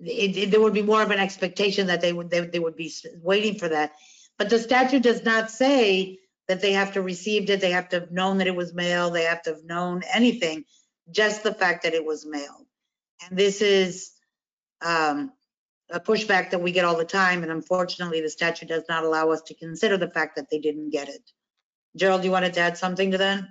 it, 0.00 0.36
it- 0.36 0.50
there 0.50 0.60
would 0.60 0.74
be 0.74 0.82
more 0.82 1.02
of 1.02 1.10
an 1.10 1.18
expectation 1.18 1.88
that 1.88 2.00
they 2.00 2.12
would, 2.12 2.30
they, 2.30 2.40
they 2.40 2.58
would 2.58 2.76
be 2.76 2.92
waiting 3.22 3.58
for 3.58 3.68
that. 3.68 3.92
But 4.38 4.50
the 4.50 4.58
statute 4.58 5.02
does 5.02 5.24
not 5.24 5.50
say 5.50 6.18
that 6.46 6.60
they 6.60 6.72
have 6.72 6.92
to 6.94 7.02
received 7.02 7.50
it, 7.50 7.60
they 7.60 7.72
have 7.72 7.88
to 7.90 8.00
have 8.00 8.10
known 8.12 8.38
that 8.38 8.46
it 8.46 8.56
was 8.56 8.72
mailed, 8.72 9.14
they 9.14 9.24
have 9.24 9.42
to 9.42 9.50
have 9.50 9.64
known 9.64 10.02
anything, 10.12 10.64
just 11.10 11.42
the 11.42 11.52
fact 11.52 11.82
that 11.82 11.94
it 11.94 12.04
was 12.04 12.24
mailed. 12.24 12.66
And 13.28 13.38
this 13.38 13.60
is, 13.60 14.12
um, 14.80 15.32
a 15.90 16.00
pushback 16.00 16.50
that 16.50 16.60
we 16.60 16.72
get 16.72 16.84
all 16.84 16.96
the 16.96 17.04
time, 17.04 17.42
and 17.42 17.50
unfortunately, 17.52 18.20
the 18.20 18.28
statute 18.28 18.68
does 18.68 18.84
not 18.88 19.04
allow 19.04 19.30
us 19.30 19.42
to 19.42 19.54
consider 19.54 19.96
the 19.96 20.10
fact 20.10 20.36
that 20.36 20.50
they 20.50 20.58
didn't 20.58 20.90
get 20.90 21.08
it. 21.08 21.32
Gerald, 21.96 22.24
you 22.24 22.30
wanted 22.30 22.54
to 22.54 22.60
add 22.60 22.76
something 22.76 23.10
to 23.10 23.18
that? 23.18 23.44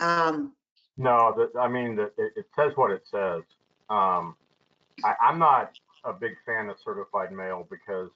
Um, 0.00 0.54
No, 0.96 1.34
that, 1.36 1.58
I 1.58 1.68
mean, 1.68 1.96
that 1.96 2.12
it, 2.16 2.32
it 2.36 2.46
says 2.56 2.72
what 2.76 2.90
it 2.90 3.02
says. 3.10 3.42
Um, 3.90 4.36
I, 5.04 5.14
I'm 5.22 5.38
not 5.38 5.72
a 6.04 6.12
big 6.12 6.32
fan 6.46 6.68
of 6.68 6.76
certified 6.84 7.32
mail 7.32 7.66
because 7.70 8.10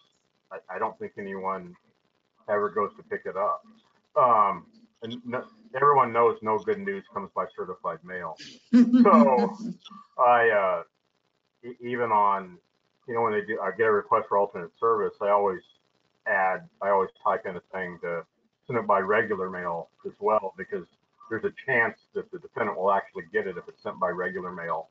I, 0.50 0.76
I 0.76 0.78
don't 0.78 0.98
think 0.98 1.12
anyone 1.18 1.74
ever 2.48 2.70
goes 2.70 2.90
to 2.96 3.02
pick 3.02 3.22
it 3.26 3.36
up. 3.36 3.62
Um, 4.16 4.66
and 5.02 5.16
no, 5.26 5.44
everyone 5.74 6.12
knows 6.12 6.38
no 6.40 6.58
good 6.58 6.78
news 6.78 7.04
comes 7.12 7.30
by 7.34 7.46
certified 7.56 7.98
mail. 8.04 8.36
So 9.02 9.56
I, 10.18 10.48
uh, 10.48 10.82
even 11.80 12.10
on, 12.12 12.58
you 13.06 13.14
know, 13.14 13.22
when 13.22 13.32
they 13.32 13.42
do, 13.42 13.60
I 13.60 13.70
get 13.70 13.86
a 13.86 13.92
request 13.92 14.26
for 14.28 14.38
alternate 14.38 14.70
service, 14.78 15.14
I 15.20 15.28
always 15.30 15.60
add, 16.26 16.68
I 16.80 16.90
always 16.90 17.10
type 17.22 17.46
in 17.46 17.56
a 17.56 17.62
thing 17.72 17.98
to 18.02 18.24
send 18.66 18.78
it 18.78 18.86
by 18.86 19.00
regular 19.00 19.50
mail 19.50 19.88
as 20.06 20.12
well, 20.20 20.54
because 20.56 20.86
there's 21.28 21.44
a 21.44 21.52
chance 21.66 21.98
that 22.14 22.30
the 22.32 22.38
defendant 22.38 22.78
will 22.78 22.92
actually 22.92 23.24
get 23.32 23.46
it 23.46 23.56
if 23.56 23.64
it's 23.68 23.82
sent 23.82 23.98
by 23.98 24.08
regular 24.08 24.52
mail. 24.52 24.88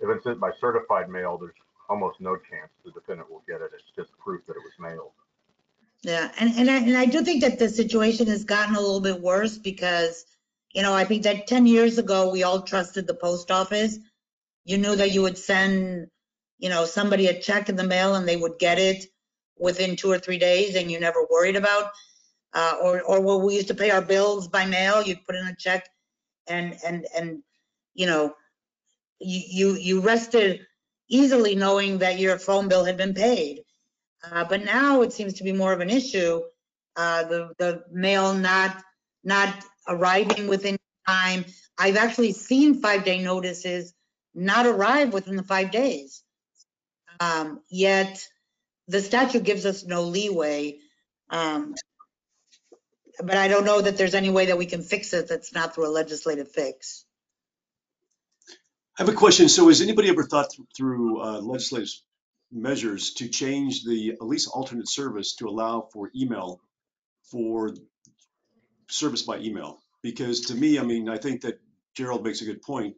If 0.00 0.08
it's 0.08 0.24
sent 0.24 0.40
by 0.40 0.50
certified 0.60 1.08
mail, 1.10 1.38
there's 1.38 1.54
almost 1.88 2.20
no 2.20 2.36
chance 2.36 2.70
the 2.84 2.92
defendant 2.92 3.30
will 3.30 3.42
get 3.46 3.60
it. 3.60 3.70
It's 3.74 3.82
just 3.96 4.16
proof 4.18 4.46
that 4.46 4.56
it 4.56 4.62
was 4.62 4.72
mailed. 4.78 5.12
Yeah, 6.02 6.30
and, 6.38 6.54
and 6.56 6.70
I, 6.70 6.76
and 6.76 6.96
I 6.96 7.04
do 7.04 7.22
think 7.22 7.42
that 7.42 7.58
the 7.58 7.68
situation 7.68 8.26
has 8.28 8.44
gotten 8.44 8.74
a 8.74 8.80
little 8.80 9.00
bit 9.00 9.20
worse 9.20 9.58
because, 9.58 10.24
you 10.72 10.82
know, 10.82 10.94
I 10.94 11.04
think 11.04 11.24
that 11.24 11.46
10 11.46 11.66
years 11.66 11.98
ago, 11.98 12.30
we 12.30 12.42
all 12.42 12.62
trusted 12.62 13.06
the 13.06 13.14
post 13.14 13.50
office. 13.50 13.98
You 14.70 14.78
knew 14.78 14.94
that 14.94 15.10
you 15.10 15.22
would 15.22 15.36
send, 15.36 16.06
you 16.60 16.68
know, 16.68 16.84
somebody 16.84 17.26
a 17.26 17.40
check 17.40 17.68
in 17.68 17.74
the 17.74 17.82
mail 17.82 18.14
and 18.14 18.28
they 18.28 18.36
would 18.36 18.56
get 18.60 18.78
it 18.78 19.04
within 19.58 19.96
two 19.96 20.12
or 20.12 20.20
three 20.20 20.38
days 20.38 20.76
and 20.76 20.88
you 20.88 21.00
never 21.00 21.26
worried 21.28 21.56
about. 21.56 21.90
Uh, 22.54 22.76
or, 22.80 23.02
or 23.02 23.44
we 23.44 23.56
used 23.56 23.66
to 23.66 23.74
pay 23.74 23.90
our 23.90 24.00
bills 24.00 24.46
by 24.46 24.64
mail, 24.66 25.02
you'd 25.02 25.26
put 25.26 25.34
in 25.34 25.44
a 25.48 25.56
check 25.56 25.88
and, 26.46 26.76
and, 26.86 27.04
and, 27.16 27.42
you 27.94 28.06
know, 28.06 28.32
you, 29.18 29.42
you, 29.48 29.74
you 29.74 30.00
rested 30.02 30.60
easily 31.08 31.56
knowing 31.56 31.98
that 31.98 32.20
your 32.20 32.38
phone 32.38 32.68
bill 32.68 32.84
had 32.84 32.96
been 32.96 33.14
paid. 33.14 33.62
Uh, 34.22 34.44
but 34.44 34.64
now 34.64 35.02
it 35.02 35.12
seems 35.12 35.34
to 35.34 35.42
be 35.42 35.52
more 35.52 35.72
of 35.72 35.80
an 35.80 35.90
issue. 35.90 36.42
Uh, 36.94 37.24
the, 37.24 37.52
the 37.58 37.82
mail 37.90 38.34
not, 38.34 38.80
not 39.24 39.64
arriving 39.88 40.46
within 40.46 40.78
time. 41.08 41.44
I've 41.76 41.96
actually 41.96 42.34
seen 42.34 42.80
five-day 42.80 43.20
notices 43.20 43.94
not 44.34 44.66
arrive 44.66 45.12
within 45.12 45.36
the 45.36 45.42
five 45.42 45.70
days. 45.70 46.22
Um, 47.18 47.60
yet 47.68 48.26
the 48.88 49.00
statute 49.00 49.44
gives 49.44 49.66
us 49.66 49.84
no 49.84 50.02
leeway. 50.02 50.78
Um, 51.28 51.74
but 53.22 53.36
I 53.36 53.48
don't 53.48 53.64
know 53.64 53.80
that 53.80 53.96
there's 53.96 54.14
any 54.14 54.30
way 54.30 54.46
that 54.46 54.58
we 54.58 54.66
can 54.66 54.82
fix 54.82 55.12
it 55.12 55.28
that's 55.28 55.52
not 55.52 55.74
through 55.74 55.86
a 55.86 55.92
legislative 55.92 56.50
fix. 56.50 57.04
I 58.98 59.02
have 59.02 59.08
a 59.08 59.12
question. 59.16 59.48
So 59.48 59.68
has 59.68 59.80
anybody 59.80 60.08
ever 60.08 60.24
thought 60.24 60.50
th- 60.50 60.66
through 60.76 61.20
uh, 61.20 61.40
legislative 61.40 61.90
measures 62.52 63.14
to 63.14 63.28
change 63.28 63.84
the 63.84 64.12
at 64.12 64.26
least 64.26 64.50
alternate 64.52 64.88
service 64.88 65.36
to 65.36 65.48
allow 65.48 65.88
for 65.92 66.10
email 66.16 66.60
for 67.30 67.74
service 68.88 69.22
by 69.22 69.38
email? 69.38 69.78
Because 70.02 70.42
to 70.46 70.54
me, 70.54 70.78
I 70.78 70.82
mean, 70.82 71.08
I 71.08 71.18
think 71.18 71.42
that 71.42 71.60
Gerald 71.94 72.24
makes 72.24 72.40
a 72.40 72.44
good 72.44 72.62
point. 72.62 72.96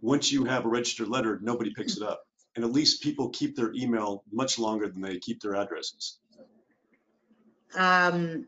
Once 0.00 0.32
you 0.32 0.44
have 0.44 0.64
a 0.64 0.68
registered 0.68 1.08
letter, 1.08 1.38
nobody 1.42 1.72
picks 1.74 1.96
it 1.96 2.02
up. 2.02 2.22
And 2.56 2.64
at 2.64 2.72
least 2.72 3.02
people 3.02 3.28
keep 3.28 3.54
their 3.56 3.72
email 3.74 4.24
much 4.32 4.58
longer 4.58 4.88
than 4.88 5.00
they 5.00 5.18
keep 5.18 5.40
their 5.40 5.54
addresses. 5.54 6.18
Um, 7.76 8.46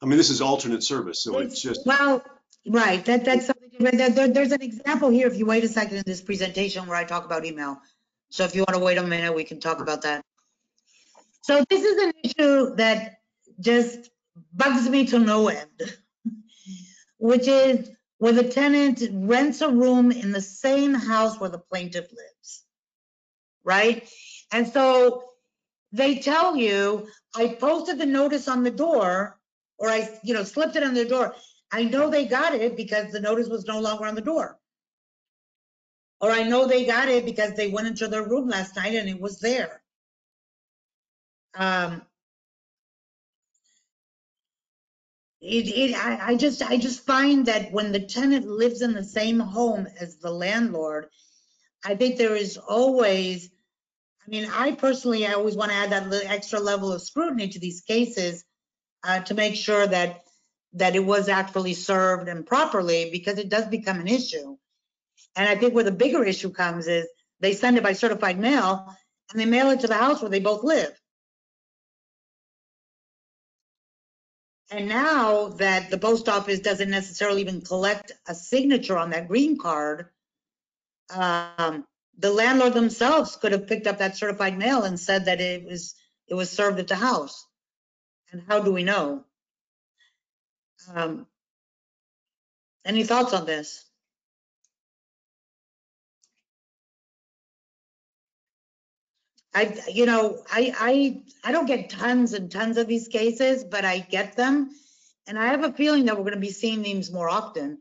I 0.00 0.06
mean, 0.06 0.16
this 0.16 0.30
is 0.30 0.40
alternate 0.40 0.82
service, 0.82 1.22
so 1.22 1.38
it's 1.38 1.60
just, 1.60 1.86
Well, 1.86 2.22
right, 2.66 3.04
that, 3.04 3.24
that's 3.24 3.46
something. 3.46 3.58
There- 3.78 4.10
there- 4.10 4.28
there's 4.28 4.52
an 4.52 4.62
example 4.62 5.10
here, 5.10 5.26
if 5.26 5.36
you 5.36 5.44
wait 5.44 5.64
a 5.64 5.68
second 5.68 5.98
in 5.98 6.02
this 6.06 6.20
presentation 6.22 6.86
where 6.86 6.96
I 6.96 7.04
talk 7.04 7.24
about 7.24 7.44
email. 7.44 7.78
So 8.30 8.44
if 8.44 8.54
you 8.54 8.62
want 8.62 8.74
to 8.74 8.84
wait 8.84 8.96
a 8.96 9.02
minute, 9.02 9.34
we 9.34 9.44
can 9.44 9.60
talk 9.60 9.80
about 9.80 10.02
that. 10.02 10.24
So 11.42 11.64
this 11.68 11.84
is 11.84 12.02
an 12.02 12.12
issue 12.24 12.76
that 12.76 13.18
just 13.60 14.10
bugs 14.52 14.88
me 14.88 15.06
to 15.06 15.18
no 15.18 15.48
end, 15.48 15.68
which 17.18 17.46
is 17.48 17.90
where 18.22 18.32
the 18.32 18.44
tenant 18.44 19.02
rents 19.12 19.62
a 19.62 19.68
room 19.68 20.12
in 20.12 20.30
the 20.30 20.40
same 20.40 20.94
house 20.94 21.40
where 21.40 21.50
the 21.50 21.58
plaintiff 21.58 22.04
lives, 22.04 22.62
right? 23.64 24.08
And 24.52 24.68
so 24.68 25.24
they 25.90 26.20
tell 26.20 26.56
you, 26.56 27.08
I 27.34 27.48
posted 27.48 27.98
the 27.98 28.06
notice 28.06 28.46
on 28.46 28.62
the 28.62 28.70
door, 28.70 29.40
or 29.76 29.88
I, 29.88 30.08
you 30.22 30.34
know, 30.34 30.44
slipped 30.44 30.76
it 30.76 30.84
on 30.84 30.94
the 30.94 31.04
door. 31.04 31.34
I 31.72 31.82
know 31.82 32.10
they 32.10 32.24
got 32.24 32.54
it 32.54 32.76
because 32.76 33.10
the 33.10 33.18
notice 33.18 33.48
was 33.48 33.66
no 33.66 33.80
longer 33.80 34.06
on 34.06 34.14
the 34.14 34.20
door. 34.20 34.56
Or 36.20 36.30
I 36.30 36.44
know 36.44 36.68
they 36.68 36.84
got 36.84 37.08
it 37.08 37.24
because 37.24 37.54
they 37.54 37.70
went 37.70 37.88
into 37.88 38.06
their 38.06 38.22
room 38.22 38.48
last 38.48 38.76
night 38.76 38.94
and 38.94 39.08
it 39.08 39.20
was 39.20 39.40
there. 39.40 39.82
Um, 41.56 42.02
it, 45.42 45.68
it, 45.68 45.96
I, 45.96 46.28
I 46.28 46.36
just, 46.36 46.62
I 46.62 46.76
just 46.76 47.04
find 47.04 47.46
that 47.46 47.72
when 47.72 47.90
the 47.90 47.98
tenant 48.00 48.46
lives 48.46 48.80
in 48.80 48.94
the 48.94 49.02
same 49.02 49.40
home 49.40 49.88
as 50.00 50.16
the 50.18 50.30
landlord, 50.30 51.08
I 51.84 51.96
think 51.96 52.16
there 52.16 52.36
is 52.36 52.56
always, 52.56 53.50
I 54.24 54.30
mean, 54.30 54.48
I 54.52 54.70
personally, 54.72 55.26
I 55.26 55.32
always 55.32 55.56
want 55.56 55.72
to 55.72 55.76
add 55.76 55.90
that 55.90 56.24
extra 56.26 56.60
level 56.60 56.92
of 56.92 57.02
scrutiny 57.02 57.48
to 57.48 57.58
these 57.58 57.80
cases 57.80 58.44
uh, 59.02 59.18
to 59.20 59.34
make 59.34 59.56
sure 59.56 59.84
that, 59.84 60.20
that 60.74 60.94
it 60.94 61.04
was 61.04 61.28
actually 61.28 61.74
served 61.74 62.28
and 62.28 62.46
properly, 62.46 63.10
because 63.10 63.36
it 63.38 63.48
does 63.48 63.66
become 63.66 63.98
an 63.98 64.06
issue. 64.06 64.56
And 65.34 65.48
I 65.48 65.56
think 65.56 65.74
where 65.74 65.82
the 65.82 65.90
bigger 65.90 66.22
issue 66.22 66.50
comes 66.50 66.86
is 66.86 67.08
they 67.40 67.52
send 67.52 67.76
it 67.76 67.82
by 67.82 67.94
certified 67.94 68.38
mail 68.38 68.94
and 69.32 69.40
they 69.40 69.46
mail 69.46 69.70
it 69.70 69.80
to 69.80 69.88
the 69.88 69.94
house 69.94 70.22
where 70.22 70.30
they 70.30 70.40
both 70.40 70.62
live. 70.62 70.96
And 74.72 74.88
now 74.88 75.48
that 75.48 75.90
the 75.90 75.98
post 75.98 76.28
office 76.30 76.60
doesn't 76.60 76.90
necessarily 76.90 77.42
even 77.42 77.60
collect 77.60 78.12
a 78.26 78.34
signature 78.34 78.96
on 78.96 79.10
that 79.10 79.28
green 79.28 79.58
card, 79.58 80.06
um, 81.14 81.84
the 82.18 82.32
landlord 82.32 82.72
themselves 82.72 83.36
could 83.36 83.52
have 83.52 83.66
picked 83.66 83.86
up 83.86 83.98
that 83.98 84.16
certified 84.16 84.56
mail 84.56 84.84
and 84.84 84.98
said 84.98 85.26
that 85.26 85.40
it 85.42 85.64
was, 85.64 85.94
it 86.26 86.34
was 86.34 86.50
served 86.50 86.78
at 86.78 86.88
the 86.88 86.96
house. 86.96 87.46
And 88.32 88.42
how 88.48 88.60
do 88.60 88.72
we 88.72 88.82
know? 88.82 89.24
Um, 90.94 91.26
Any 92.84 93.04
thoughts 93.04 93.34
on 93.34 93.46
this? 93.46 93.84
I, 99.54 99.78
you 99.92 100.06
know, 100.06 100.42
I, 100.50 100.74
I, 100.78 101.22
I 101.44 101.52
don't 101.52 101.66
get 101.66 101.90
tons 101.90 102.32
and 102.32 102.50
tons 102.50 102.78
of 102.78 102.86
these 102.86 103.08
cases, 103.08 103.64
but 103.64 103.84
I 103.84 103.98
get 103.98 104.36
them. 104.36 104.70
And 105.26 105.38
I 105.38 105.46
have 105.46 105.64
a 105.64 105.72
feeling 105.72 106.06
that 106.06 106.16
we're 106.16 106.24
gonna 106.24 106.38
be 106.38 106.50
seeing 106.50 106.82
these 106.82 107.12
more 107.12 107.28
often. 107.28 107.78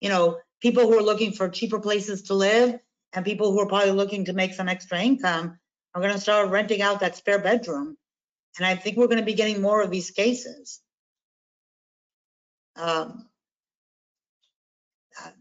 You 0.00 0.10
know, 0.10 0.38
people 0.60 0.84
who 0.84 0.98
are 0.98 1.02
looking 1.02 1.32
for 1.32 1.48
cheaper 1.48 1.80
places 1.80 2.22
to 2.24 2.34
live 2.34 2.78
and 3.12 3.24
people 3.24 3.50
who 3.50 3.60
are 3.60 3.66
probably 3.66 3.92
looking 3.92 4.26
to 4.26 4.34
make 4.34 4.52
some 4.52 4.68
extra 4.68 5.00
income 5.00 5.58
are 5.94 6.02
gonna 6.02 6.20
start 6.20 6.50
renting 6.50 6.82
out 6.82 7.00
that 7.00 7.16
spare 7.16 7.38
bedroom. 7.38 7.96
And 8.58 8.66
I 8.66 8.76
think 8.76 8.96
we're 8.96 9.08
gonna 9.08 9.22
be 9.22 9.34
getting 9.34 9.62
more 9.62 9.80
of 9.80 9.90
these 9.90 10.10
cases. 10.10 10.80
Um, 12.76 13.26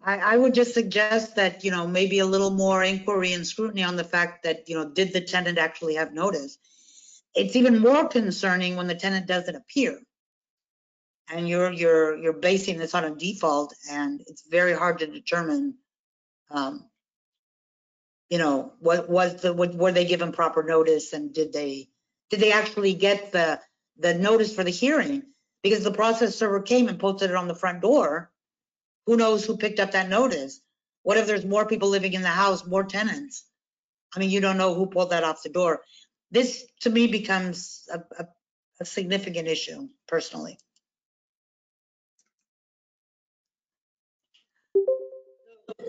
I, 0.03 0.17
I 0.17 0.37
would 0.37 0.53
just 0.53 0.73
suggest 0.73 1.35
that, 1.35 1.63
you 1.63 1.71
know, 1.71 1.87
maybe 1.87 2.19
a 2.19 2.25
little 2.25 2.51
more 2.51 2.83
inquiry 2.83 3.33
and 3.33 3.45
scrutiny 3.45 3.83
on 3.83 3.95
the 3.95 4.03
fact 4.03 4.43
that, 4.43 4.69
you 4.69 4.75
know, 4.75 4.89
did 4.89 5.13
the 5.13 5.21
tenant 5.21 5.57
actually 5.57 5.95
have 5.95 6.13
notice? 6.13 6.57
It's 7.33 7.55
even 7.55 7.79
more 7.79 8.07
concerning 8.07 8.75
when 8.75 8.87
the 8.87 8.95
tenant 8.95 9.27
doesn't 9.27 9.55
appear. 9.55 9.99
And 11.29 11.49
you're, 11.49 11.71
you're, 11.71 12.15
you're 12.15 12.33
basing 12.33 12.77
this 12.77 12.93
on 12.93 13.03
a 13.03 13.15
default 13.15 13.75
and 13.89 14.21
it's 14.27 14.47
very 14.49 14.73
hard 14.73 14.99
to 14.99 15.07
determine, 15.07 15.75
um, 16.51 16.85
you 18.29 18.37
know, 18.37 18.73
what 18.79 19.09
was 19.09 19.41
the, 19.41 19.51
what, 19.51 19.75
were 19.75 19.91
they 19.91 20.05
given 20.05 20.31
proper 20.31 20.63
notice 20.63 21.13
and 21.13 21.33
did 21.33 21.51
they, 21.51 21.89
did 22.29 22.39
they 22.39 22.51
actually 22.51 22.93
get 22.93 23.31
the, 23.31 23.59
the 23.97 24.13
notice 24.13 24.55
for 24.55 24.63
the 24.63 24.71
hearing? 24.71 25.23
Because 25.63 25.83
the 25.83 25.91
process 25.91 26.35
server 26.35 26.61
came 26.61 26.87
and 26.87 26.99
posted 26.99 27.31
it 27.31 27.35
on 27.35 27.47
the 27.47 27.55
front 27.55 27.81
door. 27.81 28.31
Who 29.05 29.17
knows 29.17 29.45
who 29.45 29.57
picked 29.57 29.79
up 29.79 29.91
that 29.91 30.09
notice? 30.09 30.59
What 31.03 31.17
if 31.17 31.27
there's 31.27 31.45
more 31.45 31.65
people 31.65 31.89
living 31.89 32.13
in 32.13 32.21
the 32.21 32.27
house, 32.27 32.65
more 32.65 32.83
tenants? 32.83 33.45
I 34.15 34.19
mean, 34.19 34.29
you 34.29 34.41
don't 34.41 34.57
know 34.57 34.73
who 34.73 34.87
pulled 34.87 35.11
that 35.11 35.23
off 35.23 35.43
the 35.43 35.49
door. 35.49 35.81
This, 36.31 36.65
to 36.81 36.89
me, 36.89 37.07
becomes 37.07 37.87
a, 37.93 37.99
a, 38.17 38.27
a 38.81 38.85
significant 38.85 39.47
issue 39.47 39.89
personally. 40.07 40.57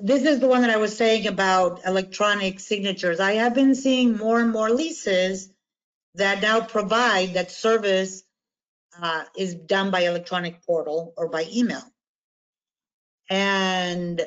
this 0.03 0.25
is 0.25 0.41
the 0.41 0.47
one 0.47 0.61
that 0.62 0.71
I 0.71 0.77
was 0.77 0.97
saying 0.97 1.27
about 1.27 1.85
electronic 1.87 2.61
signatures. 2.61 3.21
I 3.21 3.33
have 3.35 3.55
been 3.55 3.75
seeing 3.75 4.17
more 4.17 4.41
and 4.41 4.53
more 4.53 4.71
leases 4.71 5.51
that 6.14 6.43
now 6.43 6.61
provide 6.61 7.35
that 7.35 7.51
service 7.51 8.23
uh, 9.01 9.25
is 9.37 9.55
done 9.55 9.91
by 9.91 10.01
electronic 10.01 10.64
portal 10.64 11.12
or 11.17 11.29
by 11.29 11.47
email. 11.53 11.83
And 13.29 14.20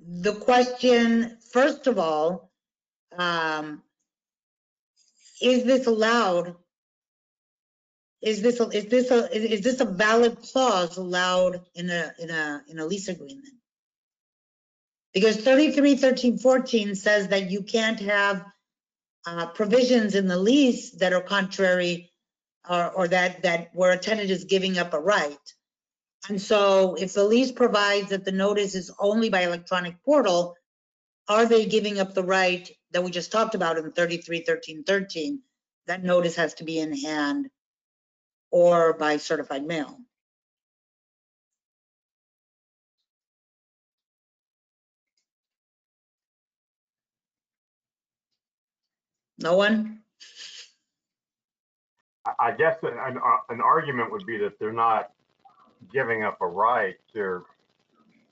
the 0.00 0.34
question, 0.34 1.38
first 1.52 1.86
of 1.86 1.98
all, 1.98 2.50
um, 3.16 3.82
is 5.40 5.64
this 5.64 5.86
allowed? 5.86 6.56
Is 8.22 8.42
this, 8.42 8.60
a- 8.60 8.68
is 8.68 8.86
this, 8.86 9.10
a 9.10 9.34
is 9.34 9.44
is 9.44 9.60
this 9.62 9.80
a 9.80 9.84
valid 9.86 10.42
clause 10.42 10.96
allowed 10.98 11.62
in 11.74 11.88
a, 11.88 12.12
in 12.18 12.30
a, 12.30 12.62
in 12.68 12.78
a 12.78 12.84
lease 12.86 13.08
agreement? 13.08 13.48
Because 15.14 15.36
33, 15.38 15.96
13, 15.96 16.38
14 16.38 16.94
says 16.94 17.28
that 17.28 17.50
you 17.50 17.62
can't 17.62 17.98
have 18.00 18.44
uh, 19.26 19.46
provisions 19.46 20.14
in 20.14 20.28
the 20.28 20.38
lease 20.38 20.90
that 20.92 21.12
are 21.12 21.22
contrary 21.22 22.10
or, 22.68 22.90
or 22.90 23.08
that, 23.08 23.42
that 23.42 23.70
where 23.72 23.92
a 23.92 23.98
tenant 23.98 24.30
is 24.30 24.44
giving 24.44 24.78
up 24.78 24.94
a 24.94 24.98
right. 24.98 25.38
And 26.28 26.40
so 26.40 26.94
if 26.94 27.14
the 27.14 27.24
lease 27.24 27.52
provides 27.52 28.10
that 28.10 28.24
the 28.24 28.32
notice 28.32 28.74
is 28.74 28.92
only 28.98 29.30
by 29.30 29.42
electronic 29.42 30.02
portal, 30.04 30.56
are 31.28 31.46
they 31.46 31.66
giving 31.66 31.98
up 31.98 32.14
the 32.14 32.24
right 32.24 32.68
that 32.92 33.04
we 33.04 33.10
just 33.10 33.32
talked 33.32 33.54
about 33.54 33.78
in 33.78 33.92
33, 33.92 34.42
13, 34.42 34.84
13? 34.84 35.40
That 35.86 36.02
notice 36.04 36.36
has 36.36 36.54
to 36.54 36.64
be 36.64 36.78
in 36.78 36.94
hand 36.96 37.48
or 38.50 38.92
by 38.94 39.16
certified 39.16 39.64
mail. 39.64 39.98
No 49.38 49.56
one? 49.56 49.99
I- 52.38 52.52
guess 52.52 52.76
an, 52.82 52.98
an, 52.98 53.18
uh, 53.18 53.36
an 53.48 53.60
argument 53.60 54.10
would 54.12 54.26
be 54.26 54.36
that 54.38 54.58
they're 54.58 54.72
not 54.72 55.12
giving 55.92 56.22
up 56.22 56.38
a 56.40 56.46
right. 56.46 56.96
There, 57.14 57.42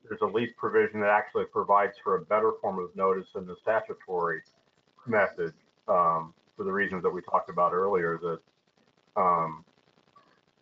there's 0.07 0.21
a 0.23 0.27
lease 0.27 0.53
provision 0.57 1.01
that 1.01 1.11
actually 1.11 1.47
provides 1.47 1.95
for 2.03 2.17
a 2.17 2.23
better 2.23 2.53
form 2.61 2.79
of 2.79 2.95
notice 2.97 3.27
than 3.35 3.47
the 3.47 3.57
statutory 3.63 4.43
method, 5.07 5.53
um, 5.89 6.35
for 6.57 6.65
the 6.65 6.73
reasons 6.73 7.03
that 7.03 7.11
we 7.11 7.23
talked 7.23 7.51
about 7.51 7.73
earlier, 7.73 8.19
that, 8.23 9.21
um, 9.21 9.65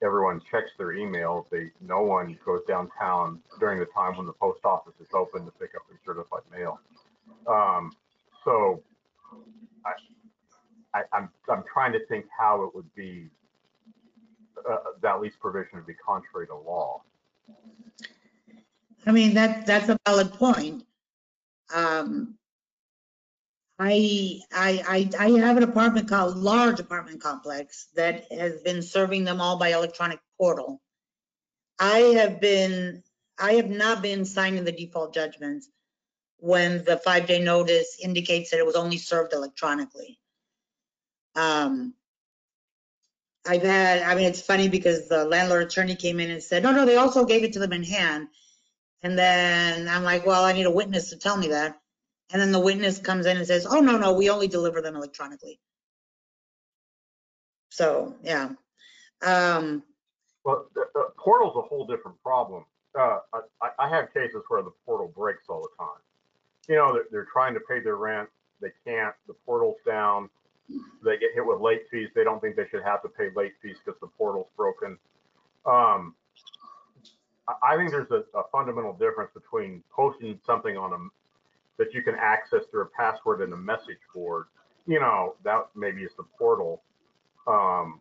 everyone 0.03 0.41
checks 0.51 0.71
their 0.79 0.93
email. 0.93 1.47
They, 1.51 1.71
no 1.81 2.03
one 2.03 2.39
goes 2.45 2.61
downtown 2.69 3.41
during 3.59 3.81
the 3.81 3.87
time 3.87 4.17
when 4.17 4.27
the 4.27 4.33
post 4.35 4.61
office 4.65 4.95
is 5.01 5.09
open 5.15 5.45
to 5.47 5.51
pick 5.53 5.75
up 5.75 5.83
their 5.89 5.99
certified 6.05 6.43
mail. 6.53 6.79
Um, 7.47 7.93
so 8.45 8.83
I, 9.85 9.93
I, 10.97 11.17
I'm, 11.17 11.29
I'm 11.51 11.63
trying 11.71 11.93
to 11.93 12.07
think 12.07 12.25
how 12.37 12.63
it 12.63 12.75
would 12.75 12.93
be, 12.95 13.29
uh, 14.69 14.77
that 15.03 15.21
lease 15.21 15.35
provision 15.39 15.77
would 15.77 15.87
be 15.87 15.95
contrary 15.95 16.47
to 16.47 16.55
law. 16.55 17.03
I 19.07 19.13
mean, 19.13 19.35
that, 19.35 19.67
that's 19.67 19.89
a 19.89 19.99
valid 20.07 20.33
point. 20.33 20.85
Um, 21.75 22.39
I, 23.79 24.41
I, 24.53 25.11
I, 25.19 25.27
I 25.27 25.31
have 25.41 25.59
an 25.59 25.63
apartment, 25.63 26.09
co- 26.09 26.33
large 26.35 26.81
apartment 26.81 27.23
complex 27.23 27.89
that 27.95 28.33
has 28.33 28.63
been 28.63 28.81
serving 28.81 29.25
them 29.25 29.41
all 29.41 29.59
by 29.59 29.69
electronic 29.69 30.19
portal. 30.39 30.81
I 31.79 31.99
have 31.99 32.41
been, 32.41 33.03
I 33.39 33.53
have 33.55 33.69
not 33.69 34.01
been 34.01 34.25
signing 34.25 34.65
the 34.65 34.73
default 34.73 35.13
judgments 35.13 35.69
when 36.39 36.85
the 36.85 36.97
five-day 36.97 37.41
notice 37.43 37.99
indicates 38.03 38.51
that 38.51 38.61
it 38.61 38.67
was 38.67 38.77
only 38.77 38.97
served 38.97 39.35
electronically. 39.35 40.19
Um, 41.37 41.95
I've 43.47 43.63
had, 43.63 44.03
I 44.03 44.15
mean, 44.17 44.25
it's 44.25 44.41
funny 44.43 44.69
because 44.69 45.09
the 45.09 45.25
landlord 45.25 45.63
attorney 45.63 45.95
came 45.95 46.19
in 46.19 46.31
and 46.31 46.43
said, 46.43 46.63
no, 46.63 46.73
no, 46.73 46.85
they 46.85 46.97
also 46.97 47.25
gave 47.25 47.45
it 47.45 47.53
to 47.53 47.61
them 47.61 47.73
in 47.73 47.85
hand. 47.85 48.29
And 49.03 49.17
then 49.17 49.87
I'm 49.89 50.03
like, 50.03 50.27
well, 50.27 50.45
I 50.45 50.53
need 50.53 50.67
a 50.67 50.71
witness 50.71 51.11
to 51.11 51.17
tell 51.17 51.37
me 51.37 51.49
that. 51.49 51.81
And 52.33 52.43
then 52.43 52.51
the 52.51 52.59
witness 52.59 52.99
comes 52.99 53.27
in 53.27 53.37
and 53.37 53.47
says, 53.47 53.67
oh, 53.71 53.81
no, 53.81 53.99
no, 53.99 54.15
we 54.15 54.31
only 54.31 54.49
deliver 54.49 54.81
them 54.81 54.97
electronically. 54.97 55.61
So, 57.71 58.17
yeah. 58.25 58.51
Um, 59.23 59.85
Well, 60.45 60.67
the, 60.75 60.87
the 60.95 61.09
portal's 61.17 61.57
a 61.57 61.63
whole 61.63 61.87
different 61.87 62.21
problem. 62.23 62.65
Uh, 62.99 63.19
I, 63.63 63.69
I 63.79 63.89
have 63.89 64.13
cases 64.13 64.43
where 64.49 64.63
the 64.63 64.73
portal 64.85 65.13
breaks 65.15 65.45
all 65.49 65.63
the 65.63 65.85
time. 65.85 66.01
You 66.69 66.77
know, 66.77 66.95
they're, 66.95 67.07
they're 67.13 67.29
trying 67.33 67.55
to 67.55 67.61
pay 67.61 67.79
their 67.81 67.97
rent, 67.97 68.29
they 68.61 68.73
can't, 68.85 69.15
the 69.29 69.35
portal's 69.45 69.77
down, 69.87 70.31
they 71.05 71.17
get 71.19 71.31
hit 71.35 71.47
with 71.47 71.61
late 71.61 71.83
fees, 71.91 72.09
they 72.15 72.25
don't 72.25 72.41
think 72.41 72.57
they 72.57 72.67
should 72.71 72.83
have 72.83 73.03
to 73.03 73.09
pay 73.09 73.29
late 73.35 73.53
fees 73.63 73.77
because 73.85 73.99
the 74.01 74.07
portal's 74.07 74.49
broken. 74.57 74.99
Um, 75.65 76.15
I, 77.63 77.77
think 77.77 77.91
there's 77.91 78.11
a, 78.11 78.25
a 78.37 78.43
fundamental 78.51 78.93
difference 78.93 79.31
between 79.33 79.83
posting 79.95 80.39
something 80.45 80.77
on 80.77 80.93
a, 80.93 80.99
that 81.79 81.95
you 81.95 82.03
can 82.03 82.15
access 82.21 82.61
through 82.71 82.83
a 82.83 82.87
password 82.87 83.43
and 83.43 83.53
a 83.53 83.57
message 83.57 83.99
board. 84.15 84.47
You 84.87 85.01
know, 85.01 85.35
that 85.45 85.67
maybe 85.75 86.03
is 86.03 86.13
the 86.17 86.25
portal. 86.39 86.83
Um, 87.47 88.01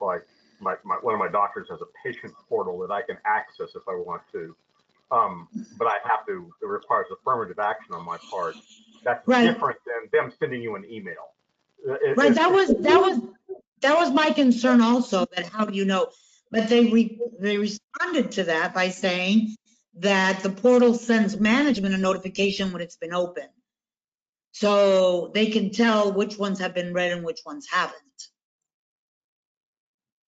like 0.00 0.26
my, 0.60 0.74
my, 0.84 0.96
one 1.02 1.14
of 1.14 1.20
my 1.20 1.28
doctors 1.28 1.68
has 1.70 1.80
a 1.80 1.90
patient 2.04 2.32
portal 2.48 2.78
that 2.80 2.92
I 2.92 3.02
can 3.02 3.16
access 3.24 3.70
if 3.74 3.82
I 3.88 3.94
want 3.94 4.22
to. 4.32 4.54
Um, 5.10 5.48
but 5.76 5.86
I 5.86 5.96
have 6.04 6.26
to, 6.26 6.52
it 6.62 6.66
requires 6.66 7.06
affirmative 7.10 7.58
action 7.58 7.94
on 7.94 8.04
my 8.04 8.18
part. 8.30 8.54
That's 9.04 9.26
Right. 9.26 9.52
different 9.52 9.78
than 9.86 10.08
them 10.12 10.32
sending 10.38 10.62
you 10.62 10.76
an 10.76 10.84
email. 10.88 11.32
It- 11.84 12.16
Right, 12.16 12.34
that 12.34 12.52
was, 12.52 12.68
that 12.68 13.00
was, 13.00 13.20
that 13.80 13.96
was 13.96 14.10
my 14.12 14.30
concern 14.30 14.80
also, 14.80 15.26
that 15.36 15.46
how 15.46 15.64
do 15.64 15.76
you 15.76 15.84
know? 15.84 16.10
But 16.50 16.68
they 16.68 16.86
re, 16.86 17.18
they 17.40 17.56
responded 17.58 18.32
to 18.32 18.44
that 18.44 18.74
by 18.74 18.90
saying 18.90 19.56
that 19.98 20.42
the 20.42 20.50
portal 20.50 20.94
sends 20.94 21.38
management 21.38 21.94
a 21.94 21.98
notification 21.98 22.72
when 22.72 22.82
it's 22.82 22.96
been 22.96 23.14
open. 23.14 23.48
So 24.52 25.30
they 25.34 25.46
can 25.46 25.70
tell 25.70 26.12
which 26.12 26.38
ones 26.38 26.58
have 26.60 26.74
been 26.74 26.92
read 26.92 27.12
and 27.12 27.24
which 27.24 27.40
ones 27.46 27.66
haven't. 27.70 27.96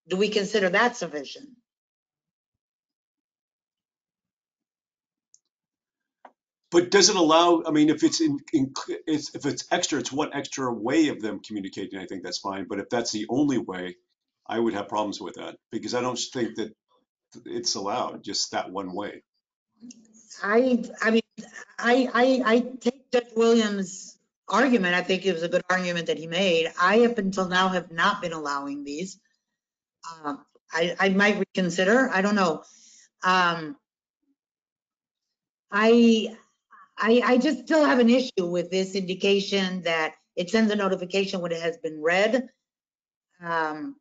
Do 0.08 0.16
we 0.16 0.28
consider 0.28 0.70
that 0.70 0.96
sufficient? 0.96 1.50
But 6.72 6.90
does 6.90 7.10
it 7.10 7.16
allow, 7.16 7.62
I 7.66 7.70
mean, 7.70 7.90
if 7.90 8.02
it's 8.02 8.22
in, 8.22 8.38
in, 8.54 8.72
it's, 9.06 9.34
if 9.34 9.44
it's 9.44 9.66
extra, 9.70 9.98
it's 10.00 10.10
one 10.10 10.32
extra 10.32 10.72
way 10.72 11.08
of 11.08 11.20
them 11.20 11.40
communicating, 11.40 11.98
I 11.98 12.06
think 12.06 12.22
that's 12.22 12.38
fine. 12.38 12.66
But 12.66 12.78
if 12.80 12.88
that's 12.88 13.12
the 13.12 13.26
only 13.28 13.58
way, 13.58 13.96
I 14.46 14.58
would 14.58 14.72
have 14.72 14.88
problems 14.88 15.20
with 15.20 15.34
that 15.34 15.56
because 15.70 15.94
I 15.94 16.00
don't 16.00 16.18
think 16.18 16.56
that 16.56 16.74
it's 17.44 17.74
allowed 17.74 18.24
just 18.24 18.52
that 18.52 18.70
one 18.70 18.92
way. 18.94 19.22
I, 20.42 20.82
I 21.02 21.10
mean, 21.10 21.22
I, 21.78 22.08
I, 22.12 22.42
I 22.44 22.60
take 22.80 23.12
Judge 23.12 23.32
Williams' 23.36 24.16
argument. 24.48 24.94
I 24.94 25.02
think 25.02 25.26
it 25.26 25.34
was 25.34 25.42
a 25.42 25.48
good 25.48 25.62
argument 25.68 26.06
that 26.06 26.18
he 26.18 26.26
made. 26.26 26.72
I 26.80 27.04
up 27.04 27.18
until 27.18 27.48
now 27.48 27.68
have 27.68 27.92
not 27.92 28.22
been 28.22 28.32
allowing 28.32 28.82
these. 28.82 29.20
Um, 30.24 30.44
I, 30.72 30.96
I 30.98 31.08
might 31.10 31.38
reconsider, 31.38 32.08
I 32.10 32.22
don't 32.22 32.34
know. 32.34 32.62
Um, 33.22 33.76
I, 35.70 36.36
I, 37.02 37.20
I 37.24 37.38
just 37.38 37.64
still 37.64 37.84
have 37.84 37.98
an 37.98 38.08
issue 38.08 38.46
with 38.46 38.70
this 38.70 38.94
indication 38.94 39.82
that 39.82 40.14
it 40.36 40.50
sends 40.50 40.70
a 40.70 40.76
notification 40.76 41.40
when 41.40 41.50
it 41.50 41.60
has 41.60 41.76
been 41.78 42.00
read. 42.00 42.48
Um, 43.42 43.96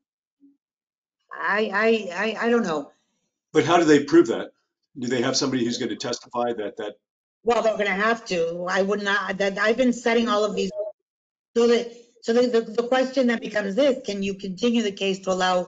I, 1.34 1.72
I, 1.74 2.10
I, 2.16 2.46
I 2.46 2.50
don't 2.52 2.62
know. 2.62 2.92
But 3.54 3.66
how 3.66 3.78
do 3.78 3.86
they 3.86 4.04
prove 4.04 4.28
that? 4.28 4.52
Do 5.00 5.08
they 5.08 5.24
have 5.24 5.36
somebody 5.36 5.66
who's 5.66 5.80
going 5.80 5.90
to 5.90 5.96
testify 5.96 6.54
that, 6.54 6.78
that, 6.78 6.98
Well, 7.44 7.64
they're 7.64 7.78
gonna 7.78 7.90
have 7.90 8.24
to. 8.26 8.68
I 8.70 8.84
would 8.84 9.02
not, 9.02 9.40
that, 9.40 9.58
I've 9.58 9.78
been 9.78 9.94
setting 9.94 10.30
all 10.30 10.46
of 10.46 10.56
these. 10.56 10.70
So 11.58 11.68
that, 11.68 11.92
so 12.22 12.34
the, 12.34 12.48
the, 12.48 12.62
the 12.62 12.88
question 12.88 13.28
that 13.28 13.42
becomes 13.42 13.76
this, 13.76 14.06
can 14.06 14.22
you 14.22 14.36
continue 14.36 14.84
the 14.84 14.92
case 14.92 15.20
to 15.22 15.32
allow 15.32 15.66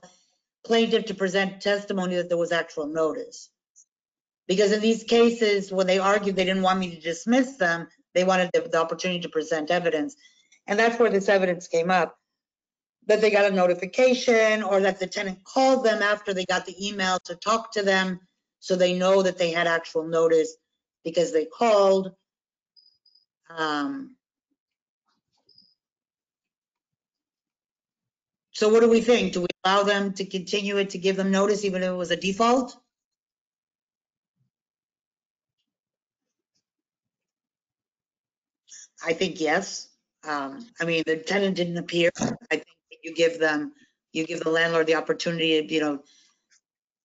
plaintiff 0.64 1.06
to 1.06 1.14
present 1.14 1.60
testimony 1.60 2.14
that 2.16 2.28
there 2.28 2.38
was 2.38 2.52
actual 2.52 2.86
notice? 2.86 3.50
Because 4.46 4.72
in 4.72 4.80
these 4.80 5.04
cases, 5.04 5.72
when 5.72 5.86
they 5.86 5.98
argued 5.98 6.36
they 6.36 6.44
didn't 6.44 6.62
want 6.62 6.78
me 6.78 6.94
to 6.94 7.00
dismiss 7.00 7.56
them, 7.56 7.88
they 8.14 8.24
wanted 8.24 8.50
the, 8.52 8.60
the 8.60 8.80
opportunity 8.80 9.20
to 9.20 9.28
present 9.28 9.70
evidence. 9.70 10.16
And 10.66 10.78
that's 10.78 10.98
where 10.98 11.10
this 11.10 11.28
evidence 11.28 11.66
came 11.68 11.90
up. 11.90 12.16
That 13.06 13.20
they 13.20 13.30
got 13.30 13.50
a 13.50 13.54
notification 13.54 14.62
or 14.62 14.80
that 14.80 14.98
the 14.98 15.06
tenant 15.06 15.44
called 15.44 15.84
them 15.84 16.02
after 16.02 16.32
they 16.32 16.44
got 16.46 16.66
the 16.66 16.88
email 16.88 17.18
to 17.24 17.34
talk 17.34 17.72
to 17.72 17.82
them. 17.82 18.20
So 18.60 18.76
they 18.76 18.98
know 18.98 19.22
that 19.22 19.36
they 19.36 19.50
had 19.50 19.66
actual 19.66 20.04
notice 20.04 20.56
because 21.04 21.32
they 21.32 21.44
called. 21.44 22.12
Um, 23.50 24.16
So 28.54 28.68
what 28.68 28.80
do 28.80 28.88
we 28.88 29.00
think? 29.00 29.32
Do 29.32 29.40
we 29.40 29.48
allow 29.64 29.82
them 29.82 30.12
to 30.14 30.24
continue 30.24 30.76
it, 30.76 30.90
to 30.90 30.98
give 30.98 31.16
them 31.16 31.32
notice 31.32 31.64
even 31.64 31.82
if 31.82 31.88
it 31.88 31.96
was 31.96 32.12
a 32.12 32.16
default? 32.16 32.76
I 39.04 39.12
think 39.12 39.40
yes. 39.40 39.88
Um, 40.26 40.66
I 40.80 40.84
mean, 40.84 41.02
the 41.06 41.16
tenant 41.16 41.56
didn't 41.56 41.76
appear. 41.76 42.10
I 42.18 42.56
think 42.56 42.64
you 43.02 43.14
give 43.14 43.38
them, 43.38 43.72
you 44.12 44.24
give 44.24 44.40
the 44.40 44.50
landlord 44.50 44.86
the 44.86 44.94
opportunity, 44.94 45.66
you 45.68 45.80
know, 45.80 46.02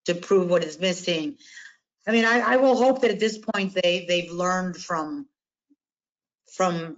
to 0.05 0.15
prove 0.15 0.49
what 0.49 0.63
is 0.63 0.79
missing. 0.79 1.37
I 2.07 2.11
mean, 2.11 2.25
I, 2.25 2.39
I 2.39 2.55
will 2.57 2.77
hope 2.77 3.01
that 3.01 3.11
at 3.11 3.19
this 3.19 3.37
point 3.37 3.73
they, 3.73 4.05
they've 4.07 4.31
learned 4.31 4.77
from, 4.77 5.27
from 6.53 6.97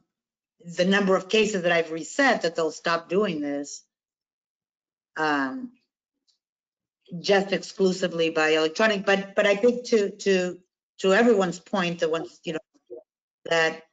the 0.77 0.85
number 0.85 1.15
of 1.15 1.27
cases 1.27 1.63
that 1.63 1.71
I've 1.71 1.91
reset, 1.91 2.43
that 2.43 2.55
they'll 2.55 2.71
stop 2.71 3.09
doing 3.09 3.41
this. 3.41 3.83
Um, 5.17 5.71
just 7.19 7.51
exclusively 7.51 8.29
by 8.29 8.49
electronic, 8.49 9.05
but, 9.05 9.35
but 9.35 9.45
I 9.45 9.55
think 9.55 9.87
to, 9.87 10.11
to, 10.11 10.59
to 10.99 11.13
everyone's 11.13 11.59
point, 11.59 11.99
that 11.99 12.11
once, 12.11 12.39
you 12.45 12.53
know, 12.53 12.59
that, 13.49 13.83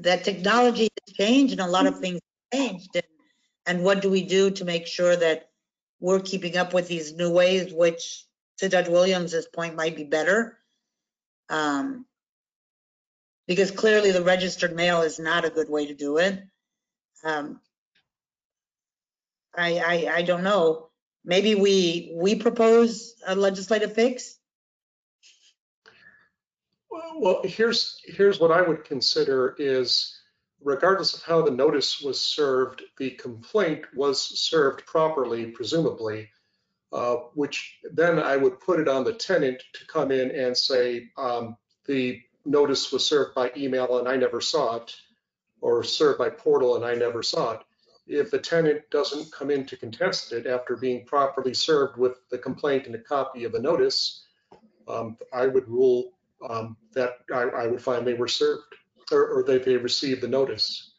that 0.00 0.24
technology 0.24 0.88
has 1.06 1.14
changed 1.14 1.52
and 1.52 1.60
a 1.60 1.66
lot 1.66 1.86
of 1.86 1.98
things 1.98 2.20
changed. 2.52 2.90
And, 2.94 3.04
and 3.66 3.84
what 3.84 4.02
do 4.02 4.10
we 4.10 4.22
do 4.22 4.50
to 4.50 4.64
make 4.64 4.86
sure 4.86 5.16
that 5.16 5.50
we're 6.00 6.20
keeping 6.20 6.56
up 6.56 6.72
with 6.72 6.88
these 6.88 7.12
new 7.12 7.30
ways, 7.30 7.72
which 7.72 8.24
to 8.58 8.68
Judge 8.68 8.88
Williams's 8.88 9.46
point 9.46 9.76
might 9.76 9.96
be 9.96 10.04
better? 10.04 10.58
Um, 11.48 12.06
because 13.46 13.70
clearly 13.70 14.12
the 14.12 14.22
registered 14.22 14.76
mail 14.76 15.00
is 15.02 15.18
not 15.18 15.44
a 15.44 15.50
good 15.50 15.70
way 15.70 15.86
to 15.86 15.94
do 15.94 16.18
it. 16.18 16.42
Um, 17.24 17.60
I, 19.56 19.78
I, 19.78 20.16
I 20.16 20.22
don't 20.22 20.44
know. 20.44 20.88
Maybe 21.24 21.54
we, 21.54 22.12
we 22.14 22.36
propose 22.36 23.14
a 23.26 23.34
legislative 23.34 23.94
fix? 23.94 24.37
Well, 27.20 27.40
here's, 27.42 28.00
here's 28.04 28.38
what 28.38 28.52
I 28.52 28.62
would 28.62 28.84
consider 28.84 29.56
is 29.58 30.20
regardless 30.62 31.14
of 31.14 31.22
how 31.22 31.42
the 31.42 31.50
notice 31.50 32.00
was 32.00 32.20
served, 32.20 32.82
the 32.96 33.10
complaint 33.10 33.84
was 33.92 34.22
served 34.22 34.86
properly, 34.86 35.46
presumably, 35.46 36.30
uh, 36.92 37.16
which 37.34 37.80
then 37.92 38.20
I 38.20 38.36
would 38.36 38.60
put 38.60 38.78
it 38.78 38.86
on 38.86 39.02
the 39.02 39.14
tenant 39.14 39.60
to 39.72 39.86
come 39.88 40.12
in 40.12 40.30
and 40.30 40.56
say, 40.56 41.10
um, 41.16 41.56
the 41.86 42.22
notice 42.44 42.92
was 42.92 43.04
served 43.04 43.34
by 43.34 43.50
email 43.56 43.98
and 43.98 44.06
I 44.06 44.16
never 44.16 44.40
saw 44.40 44.76
it, 44.76 44.94
or 45.60 45.82
served 45.82 46.18
by 46.20 46.30
portal 46.30 46.76
and 46.76 46.84
I 46.84 46.94
never 46.94 47.24
saw 47.24 47.54
it. 47.54 47.60
If 48.06 48.30
the 48.30 48.38
tenant 48.38 48.88
doesn't 48.90 49.32
come 49.32 49.50
in 49.50 49.66
to 49.66 49.76
contest 49.76 50.32
it 50.32 50.46
after 50.46 50.76
being 50.76 51.04
properly 51.04 51.52
served 51.52 51.98
with 51.98 52.20
the 52.30 52.38
complaint 52.38 52.86
and 52.86 52.94
a 52.94 52.98
copy 52.98 53.42
of 53.42 53.50
the 53.50 53.60
notice, 53.60 54.24
um, 54.86 55.18
I 55.32 55.48
would 55.48 55.68
rule 55.68 56.12
um, 56.48 56.76
that 56.94 57.14
I, 57.32 57.42
I 57.42 57.66
would 57.66 57.82
find 57.82 58.06
they 58.06 58.14
were 58.14 58.28
served 58.28 58.62
or, 59.10 59.26
or 59.28 59.42
that 59.44 59.64
they 59.64 59.76
received 59.76 60.22
the 60.22 60.28
notice. 60.28 60.94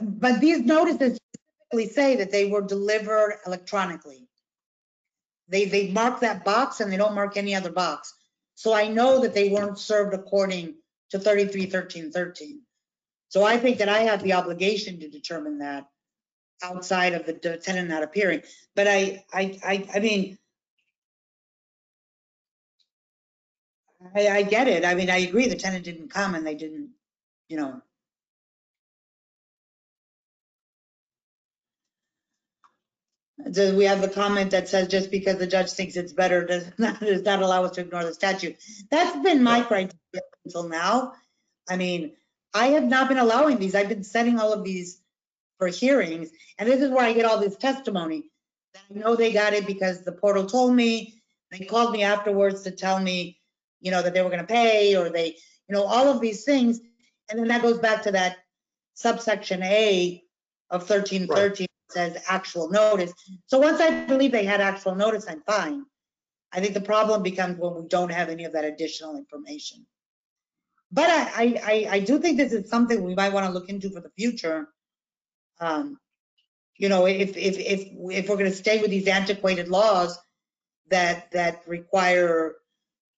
But 0.00 0.40
these 0.40 0.60
notices 0.60 1.18
specifically 1.18 1.92
say 1.92 2.16
that 2.16 2.30
they 2.30 2.46
were 2.46 2.62
delivered 2.62 3.38
electronically. 3.46 4.28
They, 5.48 5.66
they 5.66 5.90
mark 5.90 6.20
that 6.20 6.44
box 6.44 6.80
and 6.80 6.90
they 6.90 6.96
don't 6.96 7.14
mark 7.14 7.36
any 7.36 7.54
other 7.54 7.72
box. 7.72 8.14
So 8.54 8.72
I 8.72 8.88
know 8.88 9.20
that 9.20 9.34
they 9.34 9.50
weren't 9.50 9.78
served 9.78 10.14
according 10.14 10.76
to 11.10 11.18
331313. 11.18 12.62
So 13.28 13.44
I 13.44 13.58
think 13.58 13.78
that 13.78 13.88
I 13.88 14.00
have 14.00 14.22
the 14.22 14.34
obligation 14.34 15.00
to 15.00 15.08
determine 15.08 15.58
that 15.58 15.86
outside 16.62 17.12
of 17.12 17.26
the 17.26 17.32
tenant 17.32 17.88
not 17.88 18.02
appearing. 18.02 18.42
But 18.76 18.86
I, 18.86 19.24
I, 19.32 19.58
I, 19.64 19.88
I 19.94 19.98
mean, 19.98 20.38
I, 24.14 24.28
I 24.28 24.42
get 24.42 24.68
it. 24.68 24.84
I 24.84 24.94
mean, 24.94 25.10
I 25.10 25.18
agree, 25.18 25.48
the 25.48 25.56
tenant 25.56 25.84
didn't 25.84 26.10
come 26.10 26.34
and 26.34 26.46
they 26.46 26.54
didn't, 26.54 26.90
you 27.48 27.56
know. 27.56 27.82
Do 33.50 33.76
we 33.76 33.84
have 33.84 34.00
the 34.00 34.08
comment 34.08 34.52
that 34.52 34.68
says 34.68 34.88
just 34.88 35.10
because 35.10 35.38
the 35.38 35.46
judge 35.46 35.72
thinks 35.72 35.96
it's 35.96 36.12
better 36.12 36.44
does 36.44 36.66
not, 36.78 37.00
does 37.00 37.22
not 37.22 37.42
allow 37.42 37.64
us 37.64 37.72
to 37.72 37.80
ignore 37.82 38.04
the 38.04 38.14
statute? 38.14 38.56
That's 38.90 39.18
been 39.22 39.42
my 39.42 39.62
criteria 39.62 40.22
until 40.44 40.68
now. 40.68 41.14
I 41.68 41.76
mean, 41.76 42.12
I 42.54 42.68
have 42.68 42.84
not 42.84 43.08
been 43.08 43.18
allowing 43.18 43.58
these. 43.58 43.74
I've 43.74 43.88
been 43.88 44.04
setting 44.04 44.38
all 44.38 44.52
of 44.52 44.64
these 44.64 45.00
for 45.58 45.68
hearings. 45.68 46.30
And 46.58 46.68
this 46.68 46.80
is 46.80 46.90
where 46.90 47.04
I 47.04 47.12
get 47.12 47.24
all 47.24 47.38
this 47.40 47.56
testimony. 47.56 48.24
I 48.76 48.98
know 48.98 49.16
they 49.16 49.32
got 49.32 49.54
it 49.54 49.66
because 49.66 50.02
the 50.02 50.12
portal 50.12 50.46
told 50.46 50.74
me. 50.74 51.22
They 51.50 51.66
called 51.66 51.92
me 51.92 52.02
afterwards 52.02 52.62
to 52.62 52.70
tell 52.70 52.98
me, 52.98 53.38
you 53.82 53.90
know, 53.90 54.00
that 54.00 54.14
they 54.14 54.22
were 54.22 54.30
going 54.30 54.40
to 54.40 54.46
pay 54.46 54.96
or 54.96 55.10
they, 55.10 55.36
you 55.68 55.74
know, 55.74 55.84
all 55.84 56.08
of 56.08 56.20
these 56.20 56.44
things. 56.44 56.80
And 57.28 57.38
then 57.38 57.48
that 57.48 57.62
goes 57.62 57.78
back 57.78 58.02
to 58.04 58.12
that 58.12 58.38
subsection 58.94 59.62
A 59.62 60.22
of 60.70 60.88
1313 60.88 61.66
says 61.90 62.22
actual 62.26 62.70
notice. 62.70 63.12
So 63.46 63.58
once 63.58 63.80
I 63.80 64.04
believe 64.06 64.32
they 64.32 64.44
had 64.44 64.60
actual 64.60 64.94
notice, 64.94 65.26
I'm 65.28 65.42
fine. 65.42 65.84
I 66.52 66.60
think 66.60 66.74
the 66.74 66.80
problem 66.80 67.22
becomes 67.22 67.58
when 67.58 67.74
we 67.74 67.88
don't 67.88 68.12
have 68.12 68.28
any 68.28 68.44
of 68.44 68.52
that 68.52 68.64
additional 68.64 69.16
information. 69.16 69.86
But 70.90 71.08
I, 71.08 71.22
I, 71.22 71.60
I, 71.64 71.88
I 71.96 72.00
do 72.00 72.18
think 72.18 72.36
this 72.36 72.52
is 72.52 72.68
something 72.68 73.02
we 73.02 73.14
might 73.14 73.32
want 73.32 73.46
to 73.46 73.52
look 73.52 73.68
into 73.68 73.90
for 73.90 74.00
the 74.00 74.10
future. 74.10 74.68
Um, 75.60 75.98
you 76.76 76.88
know, 76.88 77.06
if, 77.06 77.36
if, 77.36 77.58
if, 77.58 77.88
if 78.10 78.28
we're 78.28 78.36
going 78.36 78.50
to 78.50 78.56
stay 78.56 78.80
with 78.80 78.90
these 78.90 79.06
antiquated 79.06 79.68
laws 79.68 80.18
that, 80.90 81.30
that 81.32 81.62
require, 81.66 82.56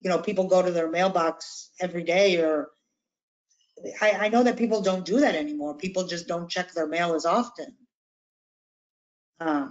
you 0.05 0.11
know, 0.11 0.19
people 0.19 0.45
go 0.47 0.63
to 0.63 0.71
their 0.71 0.91
mailbox 0.91 1.71
every 1.81 2.05
day 2.05 2.37
or, 2.37 2.69
I, 4.01 4.11
I 4.13 4.29
know 4.29 4.43
that 4.45 4.57
people 4.59 4.83
don't 4.83 5.05
do 5.05 5.21
that 5.21 5.35
anymore. 5.35 5.75
People 5.75 6.07
just 6.07 6.29
don't 6.29 6.49
check 6.49 6.73
their 6.73 6.87
mail 6.87 7.15
as 7.15 7.25
often. 7.25 7.75
Uh, 9.41 9.71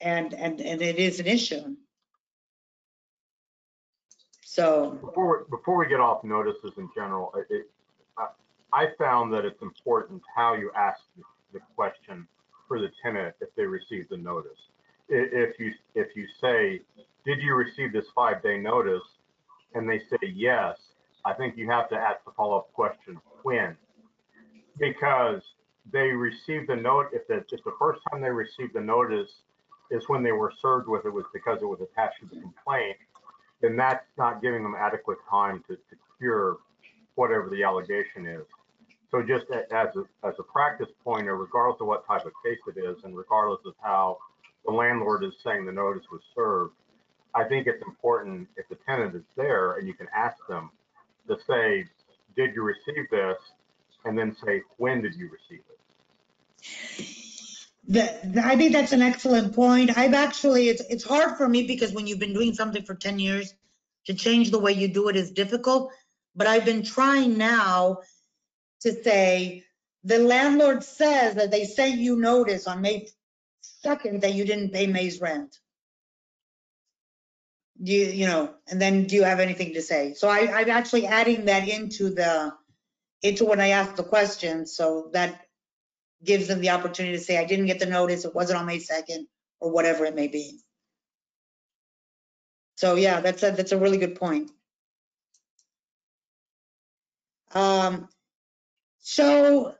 and, 0.00 0.32
and, 0.32 0.60
and 0.60 0.80
it 0.80 0.96
is 0.96 1.20
an 1.20 1.26
issue. 1.26 1.76
So, 4.44 4.92
Before, 5.02 5.44
before 5.50 5.76
we 5.76 5.86
get 5.88 6.00
off 6.00 6.24
notices 6.24 6.72
in 6.78 6.88
general, 6.94 7.34
it- 7.50 7.70
I 8.72 8.86
found 8.98 9.32
that 9.34 9.44
it's 9.44 9.60
important 9.62 10.22
how 10.32 10.54
you 10.54 10.70
ask 10.76 11.00
the 11.52 11.58
question 11.74 12.28
for 12.68 12.80
the 12.80 12.88
tenant 13.02 13.34
if 13.40 13.52
they 13.56 13.64
receive 13.64 14.08
the 14.08 14.16
notice. 14.16 14.60
If 15.08 15.58
you, 15.58 15.72
if 15.96 16.14
you 16.14 16.28
say, 16.40 16.80
did 17.26 17.42
you 17.42 17.56
receive 17.56 17.92
this 17.92 18.06
five-day 18.14 18.58
notice? 18.58 19.02
And 19.74 19.88
they 19.88 20.00
say 20.10 20.18
yes, 20.34 20.78
I 21.24 21.32
think 21.34 21.56
you 21.56 21.70
have 21.70 21.88
to 21.90 21.96
ask 21.96 22.24
the 22.24 22.32
follow-up 22.36 22.72
question, 22.72 23.20
when? 23.42 23.76
Because 24.78 25.42
they 25.92 26.08
received 26.08 26.68
the 26.68 26.76
note, 26.76 27.08
if 27.12 27.26
the, 27.28 27.44
the 27.50 27.74
first 27.78 28.00
time 28.10 28.20
they 28.20 28.30
received 28.30 28.74
the 28.74 28.80
notice 28.80 29.30
is 29.90 30.04
when 30.08 30.22
they 30.22 30.32
were 30.32 30.52
served 30.60 30.88
with 30.88 31.04
it 31.04 31.10
was 31.10 31.24
because 31.32 31.58
it 31.62 31.66
was 31.66 31.80
attached 31.80 32.20
to 32.20 32.26
the 32.34 32.40
complaint, 32.40 32.96
then 33.60 33.76
that's 33.76 34.04
not 34.16 34.40
giving 34.42 34.62
them 34.62 34.74
adequate 34.78 35.18
time 35.28 35.62
to, 35.68 35.74
to 35.74 35.96
cure 36.18 36.58
whatever 37.16 37.48
the 37.50 37.62
allegation 37.62 38.26
is. 38.26 38.46
So 39.10 39.22
just 39.22 39.46
as 39.50 39.88
a, 39.96 40.04
as 40.26 40.34
a 40.38 40.42
practice 40.44 40.88
pointer, 41.02 41.36
regardless 41.36 41.80
of 41.80 41.88
what 41.88 42.06
type 42.06 42.24
of 42.24 42.32
case 42.44 42.58
it 42.68 42.78
is, 42.78 43.02
and 43.04 43.16
regardless 43.16 43.60
of 43.66 43.74
how 43.82 44.18
the 44.64 44.70
landlord 44.70 45.24
is 45.24 45.34
saying 45.42 45.66
the 45.66 45.72
notice 45.72 46.04
was 46.12 46.20
served, 46.34 46.74
I 47.34 47.44
think 47.44 47.66
it's 47.66 47.82
important 47.86 48.48
if 48.56 48.68
the 48.68 48.76
tenant 48.86 49.14
is 49.14 49.22
there 49.36 49.74
and 49.74 49.86
you 49.86 49.94
can 49.94 50.08
ask 50.14 50.36
them 50.48 50.70
to 51.28 51.36
say, 51.46 51.84
did 52.36 52.54
you 52.54 52.62
receive 52.62 53.08
this? 53.10 53.36
And 54.04 54.18
then 54.18 54.34
say, 54.44 54.62
when 54.78 55.02
did 55.02 55.14
you 55.14 55.30
receive 55.30 55.62
it? 55.68 55.78
I 58.44 58.56
think 58.56 58.72
that's 58.72 58.92
an 58.92 59.02
excellent 59.02 59.54
point. 59.54 59.96
I've 59.96 60.14
actually, 60.14 60.68
it's, 60.68 60.82
it's 60.88 61.04
hard 61.04 61.36
for 61.36 61.48
me 61.48 61.66
because 61.66 61.92
when 61.92 62.06
you've 62.06 62.18
been 62.18 62.32
doing 62.32 62.54
something 62.54 62.82
for 62.82 62.94
10 62.94 63.18
years, 63.18 63.54
to 64.06 64.14
change 64.14 64.50
the 64.50 64.58
way 64.58 64.72
you 64.72 64.88
do 64.88 65.08
it 65.08 65.16
is 65.16 65.30
difficult. 65.30 65.92
But 66.34 66.46
I've 66.46 66.64
been 66.64 66.82
trying 66.82 67.36
now 67.36 67.98
to 68.80 68.92
say, 69.02 69.64
the 70.04 70.18
landlord 70.18 70.82
says 70.82 71.34
that 71.34 71.50
they 71.50 71.64
sent 71.64 71.98
you 71.98 72.16
notice 72.16 72.66
on 72.66 72.80
May 72.80 73.08
2nd 73.84 74.22
that 74.22 74.34
you 74.34 74.44
didn't 74.44 74.72
pay 74.72 74.86
May's 74.86 75.20
rent. 75.20 75.58
Do 77.82 77.92
you, 77.92 78.06
you 78.06 78.26
know, 78.26 78.54
and 78.68 78.80
then 78.80 79.04
do 79.04 79.16
you 79.16 79.22
have 79.22 79.40
anything 79.40 79.72
to 79.74 79.82
say? 79.82 80.14
So 80.14 80.28
I, 80.28 80.60
I'm 80.60 80.70
actually 80.70 81.06
adding 81.06 81.46
that 81.46 81.66
into 81.66 82.10
the, 82.10 82.52
into 83.22 83.44
when 83.44 83.60
I 83.60 83.68
ask 83.68 83.96
the 83.96 84.02
question, 84.02 84.66
so 84.66 85.10
that 85.12 85.46
gives 86.22 86.46
them 86.46 86.60
the 86.60 86.70
opportunity 86.70 87.16
to 87.16 87.22
say, 87.22 87.38
I 87.38 87.46
didn't 87.46 87.66
get 87.66 87.78
the 87.78 87.86
notice, 87.86 88.24
it 88.24 88.34
wasn't 88.34 88.58
on 88.58 88.66
May 88.66 88.78
2nd, 88.78 89.26
or 89.60 89.70
whatever 89.70 90.04
it 90.04 90.14
may 90.14 90.28
be. 90.28 90.60
So 92.76 92.96
yeah, 92.96 93.20
that's 93.20 93.42
a, 93.42 93.50
that's 93.50 93.72
a 93.72 93.78
really 93.78 93.98
good 93.98 94.16
point. 94.16 94.50
Um, 97.52 98.08
so 99.00 99.74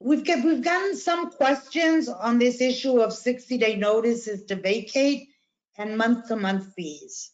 we've 0.00 0.24
got, 0.24 0.44
we've 0.44 0.62
gotten 0.62 0.96
some 0.96 1.30
questions 1.30 2.08
on 2.08 2.38
this 2.38 2.60
issue 2.60 3.00
of 3.00 3.10
60-day 3.10 3.76
notices 3.76 4.44
to 4.44 4.56
vacate 4.56 5.28
and 5.76 5.98
month-to-month 5.98 6.74
fees. 6.74 7.30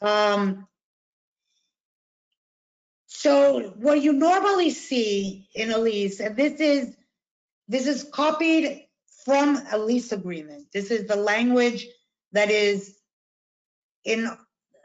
Um, 0.00 0.66
So 3.26 3.72
what 3.78 4.02
you 4.02 4.12
normally 4.12 4.70
see 4.70 5.48
in 5.54 5.72
a 5.72 5.78
lease, 5.78 6.20
and 6.20 6.36
this 6.36 6.60
is, 6.60 6.94
this 7.66 7.86
is 7.86 8.04
copied 8.04 8.86
from 9.24 9.60
a 9.72 9.78
lease 9.78 10.12
agreement. 10.12 10.66
This 10.72 10.90
is 10.90 11.08
the 11.08 11.16
language 11.16 11.88
that 12.32 12.50
is 12.50 12.94
in, 14.04 14.30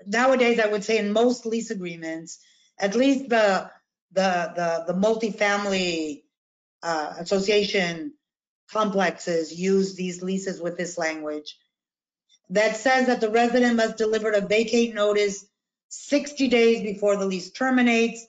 nowadays, 0.08 0.60
I 0.60 0.68
would 0.68 0.84
say 0.84 0.98
in 0.98 1.14
most 1.14 1.46
lease 1.46 1.72
agreements, 1.72 2.40
at 2.80 2.96
least 2.96 3.30
the, 3.30 3.70
the, 4.14 4.54
the, 4.56 4.94
the 4.94 5.00
multifamily 5.00 6.24
uh, 6.82 7.14
association 7.20 8.14
complexes 8.72 9.54
use 9.54 9.94
these 9.96 10.24
leases 10.24 10.62
with 10.62 10.78
this 10.78 10.98
language 10.98 11.58
that 12.52 12.78
says 12.78 13.08
that 13.08 13.22
the 13.22 13.32
resident 13.32 13.78
must 13.78 13.98
deliver 13.98 14.32
a 14.32 14.42
vacate 14.42 14.96
notice 14.96 15.46
60 15.90 16.50
days 16.50 16.84
before 16.84 17.18
the 17.18 17.28
lease 17.28 17.52
terminates. 17.52 18.28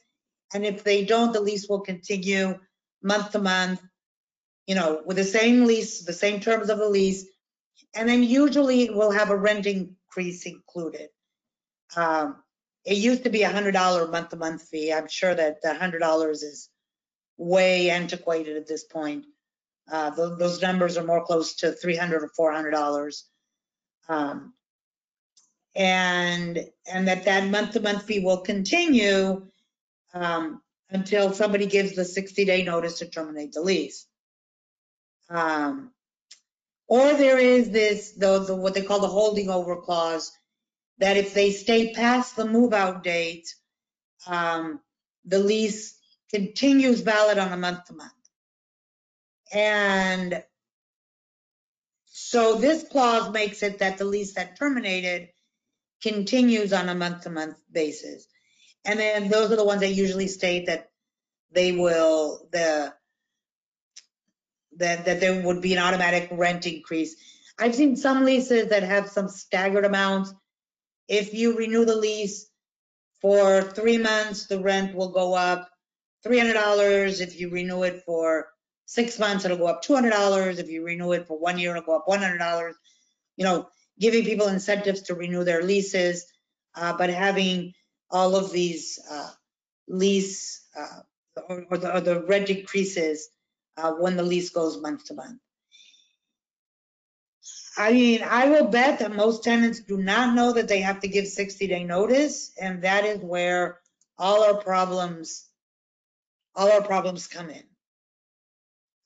And 0.54 0.66
if 0.66 0.84
they 0.84 1.04
don't, 1.06 1.34
the 1.34 1.40
lease 1.42 1.68
will 1.68 1.82
continue 1.82 2.58
month 3.02 3.32
to 3.32 3.40
month, 3.40 3.82
you 4.66 4.74
know, 4.76 5.02
with 5.06 5.18
the 5.18 5.24
same 5.24 5.66
lease, 5.66 6.04
the 6.04 6.14
same 6.14 6.40
terms 6.40 6.70
of 6.70 6.78
the 6.78 6.88
lease. 6.88 7.26
And 7.94 8.08
then 8.08 8.22
usually 8.24 8.84
it 8.84 8.94
will 8.94 9.12
have 9.12 9.30
a 9.30 9.36
rent 9.36 9.66
increase 9.66 10.46
included. 10.46 11.10
Um, 11.96 12.42
It 12.86 12.98
used 12.98 13.24
to 13.24 13.30
be 13.30 13.44
a 13.44 13.50
$100 13.50 14.10
month-to-month 14.10 14.62
fee. 14.70 14.92
I'm 14.92 15.08
sure 15.08 15.34
that 15.34 15.62
the 15.62 15.70
$100 15.74 16.32
is 16.44 16.70
way 17.38 17.90
antiquated 17.90 18.56
at 18.58 18.68
this 18.68 18.84
point. 18.84 19.26
Uh, 19.90 20.10
tho- 20.10 20.36
Those 20.36 20.62
numbers 20.62 20.98
are 20.98 21.04
more 21.04 21.24
close 21.24 21.56
to 21.56 21.72
300 21.72 22.24
or 22.24 22.30
$400. 22.38 23.22
Um, 24.12 24.54
And, 25.74 26.52
and 26.92 27.08
that 27.08 27.24
that 27.24 27.50
month-to-month 27.50 28.02
fee 28.04 28.20
will 28.20 28.42
continue 28.42 29.46
um, 30.12 30.60
until 30.90 31.32
somebody 31.32 31.66
gives 31.66 31.94
the 31.94 32.02
60-day 32.02 32.62
notice 32.64 32.98
to 32.98 33.06
terminate 33.06 33.52
the 33.52 33.62
lease. 33.62 34.06
Um, 35.30 35.92
Or 36.88 37.14
there 37.14 37.38
is 37.38 37.70
this, 37.70 38.12
the, 38.12 38.54
what 38.54 38.74
they 38.74 38.82
call 38.82 39.00
the 39.00 39.16
holding 39.18 39.48
over 39.48 39.76
clause, 39.76 40.30
that 40.98 41.16
if 41.16 41.32
they 41.32 41.50
stay 41.52 41.94
past 41.94 42.36
the 42.36 42.44
move-out 42.44 43.02
date, 43.02 43.48
um, 44.26 44.78
the 45.24 45.38
lease 45.38 45.96
continues 46.30 47.00
valid 47.00 47.38
on 47.38 47.52
a 47.52 47.56
month-to-month. 47.56 48.12
And 49.54 50.44
so 52.24 52.54
this 52.54 52.84
clause 52.84 53.30
makes 53.30 53.62
it 53.62 53.80
that 53.80 53.98
the 53.98 54.04
lease 54.04 54.34
that 54.34 54.56
terminated 54.56 55.28
continues 56.02 56.72
on 56.72 56.88
a 56.88 56.94
month-to-month 56.94 57.56
basis. 57.70 58.26
And 58.84 58.98
then 58.98 59.28
those 59.28 59.50
are 59.50 59.56
the 59.56 59.64
ones 59.64 59.80
that 59.80 59.92
usually 59.92 60.28
state 60.28 60.66
that 60.66 60.88
they 61.52 61.72
will, 61.72 62.48
the, 62.52 62.94
that, 64.78 65.04
that 65.04 65.20
there 65.20 65.42
would 65.42 65.60
be 65.60 65.74
an 65.74 65.80
automatic 65.80 66.28
rent 66.32 66.66
increase. 66.66 67.16
I've 67.58 67.74
seen 67.74 67.96
some 67.96 68.24
leases 68.24 68.70
that 68.70 68.84
have 68.84 69.08
some 69.08 69.28
staggered 69.28 69.84
amounts. 69.84 70.32
If 71.08 71.34
you 71.34 71.56
renew 71.56 71.84
the 71.84 71.96
lease 71.96 72.48
for 73.20 73.62
three 73.62 73.98
months, 73.98 74.46
the 74.46 74.60
rent 74.60 74.94
will 74.94 75.10
go 75.10 75.34
up 75.34 75.68
$300. 76.24 77.20
If 77.20 77.38
you 77.38 77.50
renew 77.50 77.82
it 77.82 78.04
for 78.06 78.46
six 78.86 79.18
months, 79.18 79.44
it'll 79.44 79.56
go 79.56 79.66
up 79.66 79.84
$200. 79.84 80.58
If 80.58 80.68
you 80.68 80.84
renew 80.84 81.12
it 81.12 81.26
for 81.26 81.38
one 81.38 81.58
year, 81.58 81.70
it'll 81.70 81.82
go 81.82 81.96
up 81.96 82.06
$100. 82.06 82.72
You 83.36 83.44
know, 83.44 83.68
giving 83.98 84.24
people 84.24 84.48
incentives 84.48 85.02
to 85.02 85.14
renew 85.14 85.44
their 85.44 85.62
leases, 85.62 86.26
uh, 86.74 86.96
but 86.96 87.10
having 87.10 87.74
all 88.10 88.36
of 88.36 88.52
these 88.52 88.98
uh, 89.10 89.30
lease 89.88 90.66
uh, 90.76 91.00
or 91.48 91.64
or 91.70 91.78
the 91.78 91.96
or 91.96 92.00
the 92.00 92.22
rent 92.24 92.50
increases 92.50 93.28
uh, 93.76 93.92
when 93.92 94.16
the 94.16 94.22
lease 94.22 94.50
goes 94.50 94.80
month 94.80 95.06
to 95.06 95.14
month. 95.14 95.40
I 97.76 97.92
mean, 97.92 98.22
I 98.22 98.50
will 98.50 98.66
bet 98.66 98.98
that 98.98 99.14
most 99.14 99.44
tenants 99.44 99.80
do 99.80 99.96
not 99.96 100.34
know 100.34 100.52
that 100.52 100.68
they 100.68 100.80
have 100.80 101.00
to 101.00 101.08
give 101.08 101.24
60-day 101.24 101.84
notice, 101.84 102.52
and 102.60 102.82
that 102.82 103.06
is 103.06 103.18
where 103.20 103.80
all 104.18 104.44
our 104.44 104.60
problems, 104.60 105.48
all 106.54 106.70
our 106.70 106.82
problems 106.82 107.26
come 107.28 107.48
in. 107.48 107.64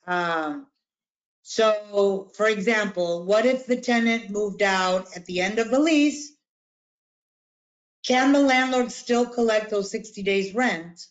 Um, 0.06 0.66
So, 1.48 2.32
for 2.36 2.48
example, 2.48 3.24
what 3.24 3.46
if 3.46 3.66
the 3.66 3.80
tenant 3.80 4.30
moved 4.30 4.62
out 4.62 5.16
at 5.16 5.26
the 5.26 5.40
end 5.40 5.60
of 5.60 5.70
the 5.70 5.78
lease? 5.78 6.32
Can 8.04 8.32
the 8.32 8.40
landlord 8.40 8.90
still 8.90 9.26
collect 9.26 9.70
those 9.70 9.92
60 9.92 10.24
days 10.24 10.54
rent? 10.54 11.06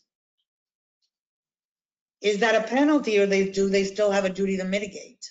Is 2.22 2.40
that 2.40 2.56
a 2.56 2.68
penalty 2.68 3.18
or 3.20 3.28
they, 3.28 3.50
do 3.50 3.70
they 3.70 3.86
still 3.86 4.12
have 4.12 4.26
a 4.26 4.30
duty 4.30 4.58
to 4.58 4.66
mitigate? 4.66 5.26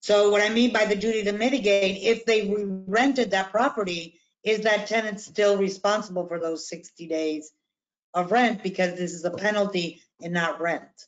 So 0.00 0.30
what 0.30 0.42
I 0.42 0.48
mean 0.48 0.72
by 0.72 0.86
the 0.86 0.96
duty 0.96 1.22
to 1.24 1.32
mitigate, 1.32 2.02
if 2.02 2.24
they 2.24 2.52
rented 2.88 3.30
that 3.30 3.52
property, 3.52 4.18
is 4.42 4.62
that 4.62 4.88
tenant 4.88 5.20
still 5.20 5.56
responsible 5.56 6.26
for 6.26 6.40
those 6.40 6.68
60 6.68 7.06
days 7.06 7.52
of 8.12 8.32
rent 8.32 8.62
because 8.64 8.98
this 8.98 9.12
is 9.12 9.24
a 9.24 9.30
penalty 9.30 10.00
and 10.20 10.32
not 10.32 10.60
rent? 10.60 11.06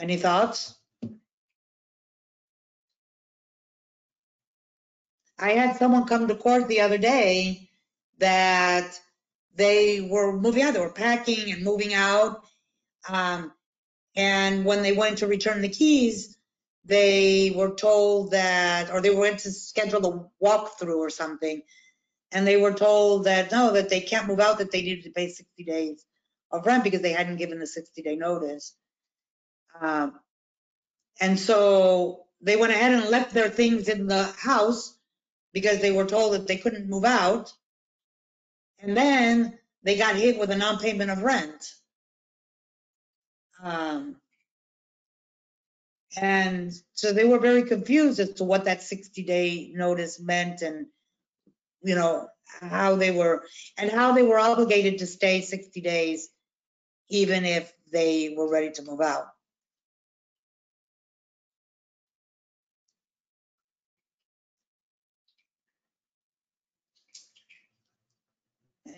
Any 0.00 0.16
thoughts? 0.16 0.74
I 5.38 5.52
had 5.52 5.76
someone 5.76 6.06
come 6.06 6.28
to 6.28 6.34
court 6.34 6.68
the 6.68 6.80
other 6.80 6.98
day 6.98 7.68
that 8.18 8.98
they 9.54 10.00
were 10.00 10.32
moving 10.32 10.62
out, 10.62 10.74
they 10.74 10.80
were 10.80 10.90
packing 10.90 11.52
and 11.52 11.62
moving 11.62 11.94
out. 11.94 12.44
Um, 13.08 13.52
and 14.16 14.64
when 14.64 14.82
they 14.82 14.92
went 14.92 15.18
to 15.18 15.26
return 15.26 15.60
the 15.60 15.68
keys, 15.68 16.36
they 16.84 17.52
were 17.54 17.74
told 17.74 18.32
that, 18.32 18.90
or 18.90 19.00
they 19.00 19.14
went 19.14 19.40
to 19.40 19.50
schedule 19.50 20.06
a 20.06 20.44
walkthrough 20.44 20.98
or 20.98 21.10
something. 21.10 21.62
And 22.32 22.46
they 22.46 22.56
were 22.56 22.72
told 22.74 23.24
that, 23.24 23.52
no, 23.52 23.72
that 23.72 23.88
they 23.88 24.00
can't 24.00 24.26
move 24.26 24.40
out, 24.40 24.58
that 24.58 24.70
they 24.70 24.82
needed 24.82 25.04
to 25.04 25.10
pay 25.10 25.28
60 25.28 25.64
days 25.64 26.04
of 26.50 26.66
rent 26.66 26.84
because 26.84 27.00
they 27.00 27.12
hadn't 27.12 27.36
given 27.36 27.58
the 27.58 27.66
60 27.66 28.02
day 28.02 28.16
notice. 28.16 28.74
Um, 29.80 30.20
And 31.20 31.38
so 31.38 32.26
they 32.40 32.56
went 32.56 32.72
ahead 32.72 32.92
and 32.92 33.10
left 33.10 33.32
their 33.34 33.48
things 33.48 33.88
in 33.88 34.06
the 34.06 34.24
house 34.24 34.96
because 35.52 35.80
they 35.80 35.92
were 35.92 36.06
told 36.06 36.34
that 36.34 36.46
they 36.46 36.56
couldn't 36.56 36.90
move 36.90 37.04
out. 37.04 37.52
And 38.80 38.96
then 38.96 39.58
they 39.82 39.96
got 39.96 40.16
hit 40.16 40.38
with 40.38 40.50
a 40.50 40.56
non-payment 40.56 41.10
of 41.10 41.22
rent. 41.22 41.72
Um, 43.62 44.16
And 46.16 46.72
so 46.94 47.12
they 47.12 47.24
were 47.24 47.40
very 47.40 47.64
confused 47.64 48.20
as 48.20 48.34
to 48.34 48.44
what 48.44 48.66
that 48.66 48.82
60-day 48.82 49.72
notice 49.74 50.20
meant 50.20 50.62
and, 50.62 50.86
you 51.82 51.96
know, 51.96 52.28
how 52.60 52.96
they 52.96 53.10
were, 53.10 53.44
and 53.78 53.90
how 53.90 54.12
they 54.12 54.22
were 54.22 54.38
obligated 54.38 54.98
to 54.98 55.06
stay 55.06 55.40
60 55.40 55.80
days 55.80 56.28
even 57.10 57.44
if 57.44 57.72
they 57.92 58.34
were 58.36 58.50
ready 58.50 58.70
to 58.72 58.82
move 58.82 59.00
out. 59.00 59.33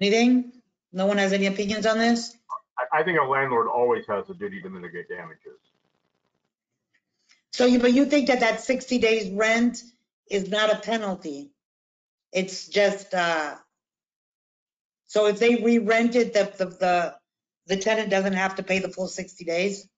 Anything? 0.01 0.52
No 0.93 1.06
one 1.06 1.18
has 1.18 1.32
any 1.32 1.47
opinions 1.47 1.86
on 1.86 1.98
this? 1.98 2.36
I, 2.78 3.01
I 3.01 3.02
think 3.02 3.18
a 3.18 3.24
landlord 3.24 3.68
always 3.68 4.05
has 4.09 4.28
a 4.31 4.35
duty 4.35 4.60
to 4.62 4.70
mitigate 4.70 5.09
damages. 5.09 5.59
So 7.52 7.64
you, 7.64 7.78
but 7.78 7.93
you 7.93 8.05
think 8.05 8.28
that 8.28 8.40
that 8.40 8.60
60 8.60 8.98
days 8.98 9.31
rent 9.31 9.82
is 10.31 10.51
not 10.51 10.73
a 10.73 10.77
penalty? 10.77 11.51
It's 12.32 12.68
just, 12.68 13.14
uh, 13.14 13.56
so 15.06 15.27
if 15.27 15.39
they 15.39 15.56
re-rented, 15.56 16.35
the, 16.35 16.52
the, 16.59 16.66
the, 16.66 17.16
the 17.66 17.77
tenant 17.77 18.10
doesn't 18.10 18.35
have 18.35 18.56
to 18.56 18.62
pay 18.62 18.81
the 18.81 18.89
full 18.89 19.09
60 19.09 19.44
days? 19.44 19.89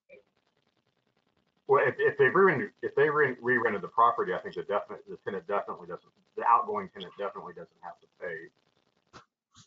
Well, 1.66 1.84
if, 1.86 1.96
if 1.98 2.16
they 2.16 2.26
re-rented, 2.26 2.70
if 2.82 2.94
they 2.94 3.10
re- 3.10 3.36
re-rented 3.42 3.82
the 3.82 3.88
property, 3.88 4.32
I 4.34 4.38
think 4.38 4.54
the 4.54 4.62
definite, 4.62 5.02
the 5.08 5.18
tenant 5.24 5.46
definitely 5.48 5.88
doesn't, 5.88 6.08
the 6.36 6.44
outgoing 6.46 6.88
tenant 6.94 7.12
definitely 7.18 7.54
doesn't 7.54 7.80
have 7.82 7.98
to 8.00 8.06
pay. 8.20 8.48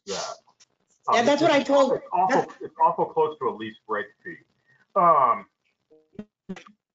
Yeah, 0.05 0.19
Um, 1.07 1.25
that's 1.25 1.41
what 1.41 1.51
I 1.51 1.63
told- 1.63 1.93
It's 1.93 2.05
awful, 2.13 2.53
it's 2.61 2.75
awful 2.81 3.05
close 3.05 3.37
to 3.39 3.49
a 3.49 3.51
lease 3.51 3.77
break 3.87 4.07
fee. 4.23 4.37
Um, 4.95 5.45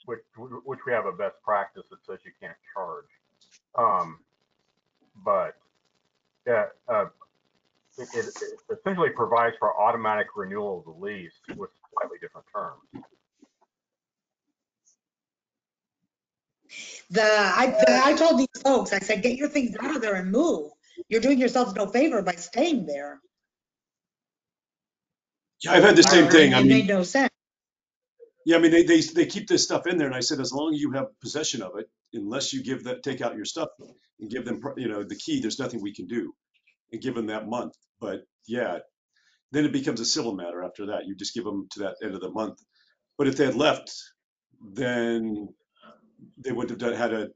which, 0.04 0.20
which 0.36 0.80
we 0.86 0.92
have 0.92 1.06
a 1.06 1.12
best 1.12 1.34
practice 1.42 1.84
that 1.90 1.98
says 2.06 2.18
you 2.24 2.32
can't 2.40 2.56
charge. 2.74 3.06
Um, 3.76 4.20
but, 5.24 5.56
yeah, 6.46 6.66
uh, 6.88 7.06
it, 7.98 8.08
it 8.14 8.26
it 8.26 8.78
essentially 8.78 9.10
provides 9.10 9.56
for 9.58 9.76
automatic 9.80 10.28
renewal 10.36 10.78
of 10.80 10.84
the 10.84 10.90
lease 11.04 11.32
with 11.56 11.70
slightly 11.92 12.18
different 12.20 12.46
terms. 12.54 13.06
The, 17.10 17.22
I, 17.22 17.74
I 18.04 18.12
told 18.14 18.38
these 18.38 18.62
folks, 18.62 18.92
I 18.92 18.98
said, 18.98 19.22
get 19.22 19.36
your 19.36 19.48
things 19.48 19.76
out 19.80 19.94
of 19.96 20.02
there 20.02 20.16
and 20.16 20.30
move. 20.30 20.72
You're 21.08 21.20
doing 21.22 21.38
yourselves 21.38 21.74
no 21.74 21.86
favor 21.86 22.22
by 22.22 22.34
staying 22.36 22.86
there. 22.86 23.20
Yeah, 25.62 25.72
I've 25.72 25.84
had 25.84 25.96
the 25.96 26.02
same 26.02 26.28
thing. 26.28 26.54
I 26.54 26.60
It 26.60 26.66
made 26.66 26.86
mean, 26.86 26.86
no 26.86 27.02
sense. 27.04 27.30
yeah, 28.46 28.56
I 28.56 28.60
mean, 28.60 28.72
they, 28.72 28.84
they, 28.84 29.00
they 29.00 29.26
keep 29.26 29.48
this 29.48 29.64
stuff 29.64 29.86
in 29.86 29.98
there 29.98 30.08
and 30.08 30.16
I 30.16 30.20
said, 30.20 30.40
as 30.40 30.52
long 30.52 30.74
as 30.74 30.80
you 30.80 30.92
have 30.92 31.06
possession 31.22 31.62
of 31.62 31.72
it, 31.78 31.86
unless 32.14 32.52
you 32.52 32.62
give 32.64 32.84
that, 32.84 33.02
take 33.02 33.22
out 33.22 33.36
your 33.36 33.44
stuff 33.46 33.68
and 34.20 34.30
give 34.30 34.44
them, 34.44 34.60
you 34.76 34.88
know, 34.88 35.04
the 35.04 35.16
key, 35.16 35.40
there's 35.40 35.58
nothing 35.60 35.82
we 35.82 35.94
can 35.94 36.06
do. 36.06 36.34
And 36.92 37.02
give 37.02 37.14
them 37.16 37.26
that 37.28 37.48
month. 37.48 37.74
But 38.00 38.22
yeah, 38.48 38.78
then 39.52 39.64
it 39.66 39.72
becomes 39.72 40.00
a 40.00 40.06
civil 40.06 40.34
matter 40.36 40.62
after 40.64 40.86
that. 40.86 41.06
You 41.06 41.16
just 41.16 41.34
give 41.34 41.44
them 41.44 41.68
to 41.72 41.80
that 41.80 41.96
end 42.02 42.14
of 42.14 42.20
the 42.22 42.30
month. 42.30 42.58
But 43.18 43.28
if 43.28 43.36
they 43.36 43.46
had 43.46 43.56
left, 43.56 43.92
then 44.74 45.48
they 46.44 46.52
would 46.52 46.70
have 46.70 46.78
done, 46.80 46.94
had 46.94 47.14
a 47.14 47.28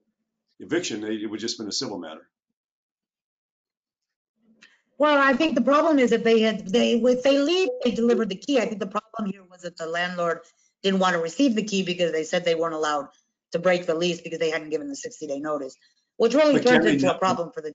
eviction. 0.61 1.03
They- 1.03 1.17
It 1.17 1.31
would 1.31 1.41
just 1.41 1.59
been 1.59 1.69
a 1.69 1.73
civil 1.73 1.99
matter. 2.01 2.30
Well, 5.01 5.17
I 5.19 5.33
think 5.33 5.55
the 5.55 5.63
problem 5.63 5.99
is 5.99 6.13
if 6.13 6.25
they 6.25 6.41
had, 6.43 6.69
they, 6.69 6.93
if 6.93 7.23
they 7.23 7.39
leave, 7.39 7.71
they 7.83 7.91
delivered 7.91 8.29
the 8.29 8.35
key. 8.35 8.59
I 8.59 8.67
think 8.67 8.81
the 8.81 8.87
problem 8.87 9.33
here 9.33 9.43
was 9.51 9.63
that 9.63 9.79
the 9.79 9.87
landlord 9.87 10.41
didn't 10.83 11.01
want 11.01 11.15
to 11.15 11.23
receive 11.23 11.55
the 11.55 11.63
key 11.63 11.83
because 11.83 12.13
they 12.13 12.23
said 12.23 12.45
they 12.45 12.55
weren't 12.55 12.75
allowed 12.75 13.09
to 13.53 13.59
break 13.59 13.87
the 13.87 13.95
lease 13.95 14.21
because 14.21 14.39
they 14.39 14.51
hadn't 14.51 14.69
given 14.69 14.89
the 14.89 14.95
60-day 14.95 15.41
notice, 15.41 15.75
which 16.19 16.35
really 16.35 16.53
But 16.59 16.67
turns 16.67 16.85
into 16.85 17.15
a 17.15 17.19
problem 17.19 17.51
for 17.51 17.63
the, 17.63 17.73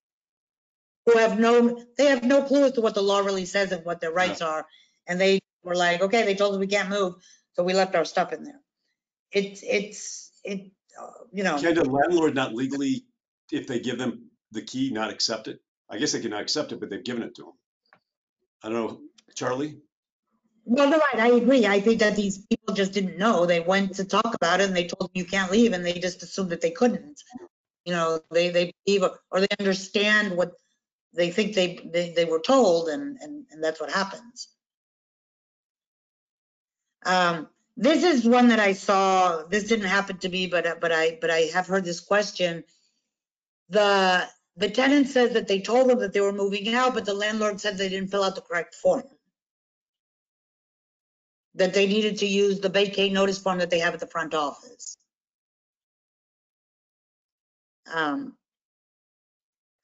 who 1.07 1.17
have 1.17 1.39
no, 1.39 1.83
they 1.97 2.05
have 2.05 2.23
no 2.23 2.43
clue 2.43 2.65
as 2.65 2.73
to 2.73 2.81
what 2.81 2.93
the 2.93 3.01
law 3.01 3.21
really 3.21 3.45
says 3.45 3.71
and 3.71 3.83
what 3.83 4.01
their 4.01 4.11
rights 4.11 4.43
are. 4.43 4.67
And 5.07 5.19
they 5.19 5.39
were 5.63 5.75
like, 5.75 6.03
okay, 6.03 6.25
they 6.25 6.35
told 6.35 6.53
us 6.53 6.59
we 6.59 6.67
can't 6.67 6.89
move, 6.89 7.15
so 7.53 7.63
we 7.63 7.73
left 7.73 7.95
our 7.95 8.05
stuff 8.05 8.33
in 8.33 8.43
there. 8.43 8.61
It's, 9.31 9.63
it's, 9.63 10.31
it, 10.43 10.71
uh, 11.01 11.25
you 11.33 11.43
know. 11.43 11.59
Can 11.59 11.73
the 11.73 11.89
landlord 11.89 12.35
not 12.35 12.53
legally, 12.53 13.03
if 13.51 13.65
they 13.65 13.79
give 13.79 13.97
them 13.97 14.29
the 14.51 14.61
key, 14.61 14.91
not 14.91 15.09
accept 15.09 15.47
it? 15.47 15.59
I 15.89 15.97
guess 15.97 16.11
they 16.11 16.21
cannot 16.21 16.41
accept 16.41 16.71
it, 16.71 16.79
but 16.79 16.89
they've 16.89 17.03
given 17.03 17.23
it 17.23 17.35
to 17.35 17.43
them. 17.43 17.53
I 18.63 18.69
don't 18.69 18.87
know, 18.87 18.99
Charlie? 19.35 19.77
Well, 20.65 20.89
you're 20.89 21.01
right, 21.13 21.19
I 21.21 21.35
agree. 21.35 21.67
I 21.67 21.79
think 21.79 21.99
that 21.99 22.15
these 22.15 22.39
people 22.47 22.73
just 22.73 22.93
didn't 22.93 23.19
know. 23.19 23.45
They 23.45 23.59
went 23.59 23.93
to 23.95 24.05
talk 24.05 24.33
about 24.33 24.61
it 24.61 24.67
and 24.67 24.75
they 24.75 24.87
told 24.87 25.11
them 25.11 25.21
you 25.21 25.25
can't 25.25 25.51
leave 25.51 25.73
and 25.73 25.85
they 25.85 25.93
just 25.93 26.23
assumed 26.23 26.49
that 26.49 26.61
they 26.61 26.71
couldn't. 26.71 27.21
You 27.85 27.93
know, 27.93 28.19
they, 28.31 28.49
they 28.49 28.73
believe 28.85 29.03
or 29.29 29.39
they 29.39 29.47
understand 29.59 30.35
what 30.35 30.53
they 31.13 31.29
think 31.29 31.53
they, 31.53 31.79
they, 31.93 32.13
they 32.13 32.25
were 32.25 32.39
told 32.39 32.89
and, 32.89 33.17
and, 33.21 33.45
and 33.51 33.63
that's 33.63 33.79
what 33.79 33.91
happens. 33.91 34.47
Um, 37.05 37.47
this 37.77 38.03
is 38.03 38.27
one 38.27 38.47
that 38.47 38.59
I 38.59 38.73
saw, 38.73 39.43
this 39.43 39.65
didn't 39.65 39.85
happen 39.85 40.17
to 40.17 40.29
me, 40.29 40.47
but, 40.47 40.81
but 40.81 40.91
I, 40.91 41.19
but 41.21 41.29
I 41.29 41.41
have 41.53 41.67
heard 41.67 41.85
this 41.85 41.99
question. 41.99 42.63
The, 43.69 44.27
the 44.57 44.69
tenant 44.69 45.07
says 45.07 45.33
that 45.33 45.47
they 45.47 45.59
told 45.61 45.89
them 45.89 45.99
that 45.99 46.13
they 46.13 46.21
were 46.21 46.31
moving 46.31 46.73
out, 46.73 46.93
but 46.93 47.05
the 47.05 47.13
landlord 47.13 47.59
said 47.59 47.77
they 47.77 47.89
didn't 47.89 48.09
fill 48.09 48.23
out 48.23 48.35
the 48.35 48.41
correct 48.41 48.75
form 48.75 49.03
that 51.55 51.73
they 51.73 51.87
needed 51.87 52.17
to 52.19 52.25
use 52.25 52.59
the 52.59 52.69
vacate 52.69 53.13
notice 53.13 53.39
form 53.39 53.59
that 53.59 53.69
they 53.69 53.79
have 53.79 53.93
at 53.93 53.99
the 53.99 54.07
front 54.07 54.33
office. 54.33 54.97
Um, 57.93 58.35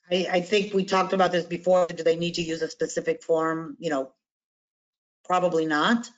I, 0.09 0.27
I 0.31 0.41
think 0.41 0.73
we 0.73 0.83
talked 0.83 1.13
about 1.13 1.31
this 1.31 1.45
before. 1.45 1.87
Do 1.87 2.03
they 2.03 2.17
need 2.17 2.35
to 2.35 2.41
use 2.41 2.61
a 2.61 2.69
specific 2.69 3.23
form? 3.23 3.77
You 3.79 3.89
know, 3.89 4.11
probably 5.25 5.65
not. 5.65 6.09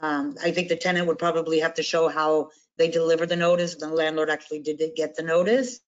Um, 0.00 0.36
I 0.42 0.52
think 0.52 0.68
the 0.68 0.76
tenant 0.76 1.08
would 1.08 1.18
probably 1.18 1.60
have 1.60 1.74
to 1.74 1.82
show 1.82 2.08
how 2.08 2.50
they 2.76 2.88
delivered 2.88 3.30
the 3.30 3.36
notice. 3.36 3.74
And 3.74 3.82
the 3.82 3.96
landlord 3.96 4.30
actually 4.30 4.60
did 4.60 4.80
get 4.94 5.16
the 5.16 5.24
notice. 5.24 5.80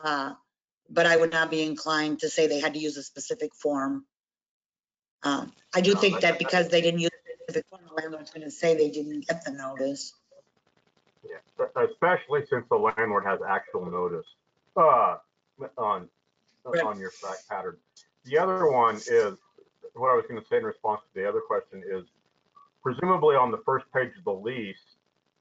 Uh, 0.00 0.32
But 0.90 1.06
I 1.06 1.16
would 1.16 1.32
not 1.32 1.50
be 1.50 1.62
inclined 1.62 2.20
to 2.20 2.28
say 2.28 2.46
they 2.46 2.60
had 2.60 2.74
to 2.74 2.80
use 2.80 2.96
a 2.96 3.02
specific 3.02 3.54
form. 3.54 4.06
Um, 5.22 5.52
I 5.74 5.80
do 5.80 5.94
think 5.94 6.20
that 6.20 6.38
because 6.38 6.68
they 6.68 6.80
didn't 6.80 7.00
use 7.00 7.10
a 7.10 7.44
specific 7.44 7.66
form, 7.68 7.82
the 7.88 7.94
landlord's 7.94 8.30
gonna 8.30 8.50
say 8.50 8.76
they 8.76 8.90
didn't 8.90 9.26
get 9.26 9.44
the 9.44 9.52
notice. 9.52 10.14
Yeah, 11.24 11.66
especially 11.76 12.46
since 12.48 12.64
the 12.70 12.76
landlord 12.76 13.24
has 13.24 13.40
actual 13.46 13.90
notice, 13.90 14.26
uh, 14.76 15.18
on, 15.76 16.08
Right. 16.64 16.84
on 16.84 16.98
your 16.98 17.10
fact 17.10 17.48
pattern. 17.48 17.78
The 18.24 18.38
other 18.38 18.70
one 18.70 18.96
is, 18.96 19.38
what 19.94 20.10
I 20.10 20.14
was 20.14 20.24
gonna 20.28 20.44
say 20.44 20.58
in 20.58 20.64
response 20.64 21.02
to 21.02 21.20
the 21.20 21.28
other 21.28 21.40
question 21.40 21.82
is, 21.86 22.04
presumably 22.82 23.36
on 23.36 23.50
the 23.50 23.58
first 23.58 23.90
page 23.92 24.16
of 24.16 24.24
the 24.24 24.32
lease, 24.32 24.96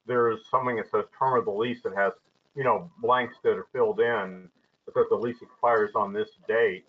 there's 0.05 0.39
something 0.49 0.77
that 0.77 0.89
says 0.89 1.05
term 1.17 1.37
of 1.37 1.45
the 1.45 1.51
lease 1.51 1.81
that 1.83 1.93
has, 1.95 2.13
you 2.55 2.63
know, 2.63 2.89
blanks 2.99 3.35
that 3.43 3.57
are 3.57 3.67
filled 3.71 3.99
in, 3.99 4.49
that 4.95 5.09
the 5.09 5.15
lease 5.15 5.41
expires 5.41 5.91
on 5.95 6.13
this 6.13 6.29
date. 6.47 6.85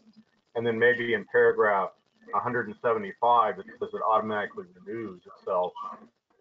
And 0.54 0.66
then 0.66 0.78
maybe 0.78 1.14
in 1.14 1.24
paragraph 1.30 1.90
175, 2.32 3.58
it 3.58 3.66
says 3.78 3.88
it 3.92 4.00
automatically 4.06 4.64
renews 4.86 5.22
itself. 5.26 5.72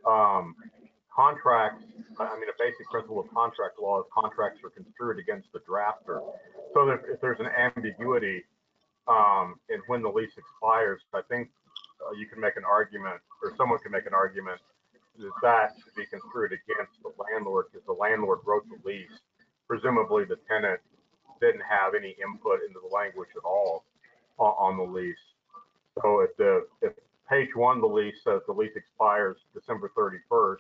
Um, 0.05 0.55
contracts, 1.13 1.83
I 2.19 2.35
mean, 2.35 2.49
a 2.49 2.57
basic 2.59 2.87
principle 2.89 3.19
of 3.19 3.33
contract 3.33 3.79
law 3.81 3.99
is 3.99 4.05
contracts 4.13 4.61
are 4.63 4.69
construed 4.69 5.19
against 5.19 5.51
the 5.53 5.59
drafter. 5.59 6.21
So 6.73 6.89
if, 6.89 7.01
if 7.09 7.21
there's 7.21 7.39
an 7.39 7.47
ambiguity 7.47 8.43
um, 9.07 9.55
in 9.69 9.81
when 9.87 10.01
the 10.01 10.09
lease 10.09 10.35
expires, 10.37 11.01
I 11.13 11.21
think 11.29 11.49
uh, 12.05 12.13
you 12.13 12.27
can 12.27 12.39
make 12.39 12.57
an 12.57 12.63
argument, 12.63 13.19
or 13.41 13.53
someone 13.57 13.79
can 13.79 13.91
make 13.91 14.05
an 14.05 14.13
argument 14.13 14.61
that 15.17 15.31
that 15.41 15.73
should 15.83 15.95
be 15.95 16.05
construed 16.05 16.53
against 16.53 16.93
the 17.01 17.11
landlord 17.17 17.65
because 17.71 17.85
the 17.87 17.97
landlord 17.97 18.39
wrote 18.45 18.65
the 18.69 18.77
lease. 18.87 19.17
Presumably, 19.67 20.23
the 20.25 20.37
tenant 20.47 20.79
didn't 21.39 21.63
have 21.69 21.93
any 21.95 22.15
input 22.21 22.59
into 22.67 22.79
the 22.81 22.93
language 22.93 23.29
at 23.35 23.43
all 23.43 23.83
on, 24.39 24.77
the 24.77 24.83
lease. 24.83 25.15
So 26.01 26.19
if 26.19 26.35
the 26.37 26.67
if 26.81 26.93
page 27.29 27.49
one 27.55 27.77
of 27.77 27.81
the 27.81 27.87
lease 27.87 28.15
says 28.23 28.41
the 28.45 28.53
lease 28.53 28.75
expires 28.75 29.37
December 29.53 29.91
31st, 29.97 30.57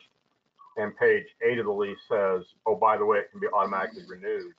and 0.77 0.97
page 0.97 1.25
eight 1.47 1.59
of 1.59 1.65
the 1.65 1.71
lease 1.71 1.97
says, 2.09 2.43
oh, 2.65 2.75
by 2.75 2.97
the 2.97 3.05
way, 3.05 3.19
it 3.19 3.31
can 3.31 3.39
be 3.39 3.47
automatically 3.47 4.03
renewed, 4.07 4.53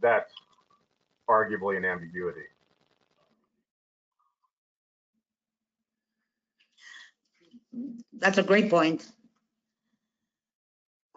that's 0.00 0.32
arguably 1.28 1.76
an 1.76 1.84
ambiguity. 1.84 2.40
That's 8.18 8.38
a 8.38 8.42
great 8.42 8.70
point. 8.70 9.06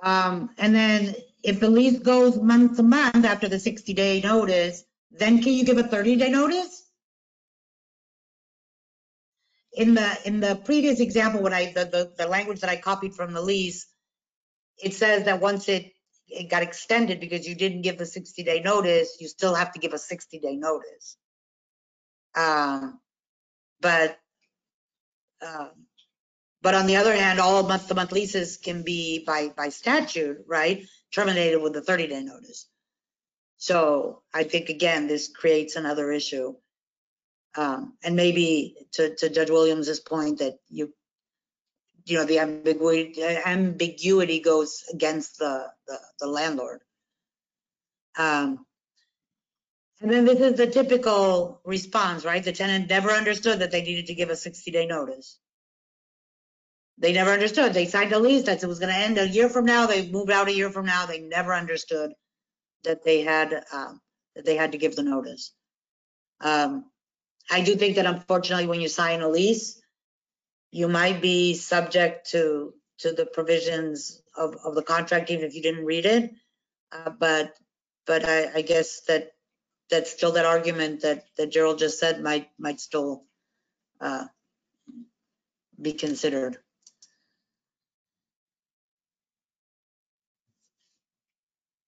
Um, 0.01 0.49
and 0.57 0.73
then 0.73 1.15
if 1.45 1.59
the 1.59 1.69
lease 1.69 1.99
goes 1.99 2.37
month 2.37 2.77
to 2.77 2.83
month 2.83 3.23
after 3.23 3.47
the 3.47 3.57
60-day 3.57 4.21
notice, 4.21 4.83
then 5.11 5.43
can 5.43 5.53
you 5.53 5.63
give 5.63 5.77
a 5.77 5.83
30-day 5.83 6.31
notice? 6.31 6.83
In 9.73 9.93
the, 9.93 10.17
in 10.25 10.39
the 10.39 10.55
previous 10.55 10.99
example, 10.99 11.43
when 11.43 11.53
I, 11.53 11.71
the, 11.71 11.85
the, 11.85 12.11
the 12.17 12.27
language 12.27 12.61
that 12.61 12.69
I 12.71 12.77
copied 12.77 13.13
from 13.13 13.33
the 13.33 13.41
lease, 13.41 13.85
it 14.83 14.95
says 14.95 15.25
that 15.25 15.39
once 15.39 15.69
it, 15.69 15.91
it 16.27 16.49
got 16.49 16.63
extended 16.63 17.19
because 17.19 17.47
you 17.47 17.53
didn't 17.53 17.83
give 17.83 17.99
the 17.99 18.05
60-day 18.05 18.61
notice, 18.61 19.17
you 19.19 19.27
still 19.27 19.53
have 19.53 19.71
to 19.73 19.79
give 19.79 19.93
a 19.93 19.97
60-day 19.97 20.55
notice. 20.55 21.17
Um, 22.35 22.99
But, 23.81 24.17
um, 25.45 25.69
but 26.65 26.73
on 26.73 26.87
the 26.87 26.95
other 26.95 27.13
hand, 27.13 27.39
all 27.39 27.61
month-to-month 27.61 28.11
leases 28.11 28.57
can 28.57 28.81
be 28.81 29.23
by, 29.23 29.49
by 29.49 29.69
statute, 29.69 30.43
right? 30.47 30.87
Terminated 31.13 31.59
with 31.59 31.75
a 31.75 31.81
30-day 31.81 32.23
notice. 32.23 32.67
So 33.57 34.23
I 34.33 34.45
think, 34.45 34.69
again, 34.69 35.05
this 35.05 35.27
creates 35.27 35.75
another 35.75 36.11
issue. 36.11 36.55
Um, 37.55 37.93
And 38.03 38.15
maybe 38.15 38.77
to, 38.93 39.15
to 39.15 39.29
Judge 39.29 39.51
Williams's 39.51 39.99
point 39.99 40.39
that 40.39 40.55
you, 40.67 40.91
you 42.03 42.17
know, 42.17 42.25
the 42.25 42.39
ambiguity, 42.39 43.21
ambiguity 43.23 44.39
goes 44.39 44.85
against 44.91 45.37
the, 45.37 45.67
the 45.87 45.99
the 46.19 46.27
landlord. 46.27 46.81
Um, 48.17 48.65
And 50.01 50.09
then 50.11 50.25
this 50.25 50.39
is 50.39 50.57
the 50.57 50.65
typical 50.65 51.61
response, 51.63 52.25
right? 52.25 52.43
The 52.43 52.53
tenant 52.53 52.89
never 52.89 53.11
understood 53.11 53.59
that 53.59 53.69
they 53.69 53.83
needed 53.83 54.07
to 54.07 54.15
give 54.15 54.31
a 54.31 54.33
60-day 54.47 54.87
notice. 54.87 55.37
They 56.97 57.11
never 57.11 57.31
understood. 57.31 57.73
They 57.73 57.85
signed 57.87 58.13
a 58.13 58.19
lease 58.19 58.45
that 58.45 58.63
it 58.63 58.67
was 58.67 58.79
gonna 58.79 58.93
end 58.93 59.17
a 59.17 59.27
year 59.27 59.49
from 59.49 59.65
now. 59.65 59.85
They 59.85 60.09
moved 60.09 60.31
out 60.31 60.47
a 60.47 60.55
year 60.55 60.69
from 60.69 60.85
now. 60.85 61.05
They 61.05 61.19
never 61.19 61.53
understood 61.53 62.13
that 62.83 63.03
they 63.03 63.21
had, 63.21 63.65
um, 63.73 64.01
that 64.35 64.45
they 64.45 64.55
had 64.55 64.71
to 64.71 64.77
give 64.77 64.95
the 64.95 65.03
notice. 65.03 65.51
Um, 66.39 66.85
I 67.49 67.61
do 67.61 67.75
think 67.75 67.95
that 67.97 68.05
unfortunately, 68.05 68.67
when 68.67 68.81
you 68.81 68.87
sign 68.87 69.21
a 69.21 69.29
lease, 69.29 69.81
you 70.71 70.87
might 70.87 71.21
be 71.21 71.53
subject 71.53 72.31
to, 72.31 72.73
to 72.99 73.11
the 73.11 73.25
provisions 73.25 74.21
of, 74.35 74.55
of 74.63 74.75
the 74.75 74.83
contract, 74.83 75.31
even 75.31 75.45
if 75.45 75.55
you 75.55 75.61
didn't 75.61 75.85
read 75.85 76.05
it. 76.05 76.33
Uh, 76.91 77.09
but, 77.09 77.55
but 78.05 78.25
I, 78.25 78.51
I 78.55 78.61
guess 78.61 79.01
that, 79.07 79.31
that's 79.89 80.11
still 80.11 80.33
that 80.33 80.45
argument 80.45 81.01
that, 81.01 81.25
that 81.37 81.51
Gerald 81.51 81.79
just 81.79 81.99
said 81.99 82.21
might, 82.21 82.49
might 82.57 82.79
still, 82.79 83.23
uh, 84.01 84.25
be 85.81 85.93
considered. 85.93 86.57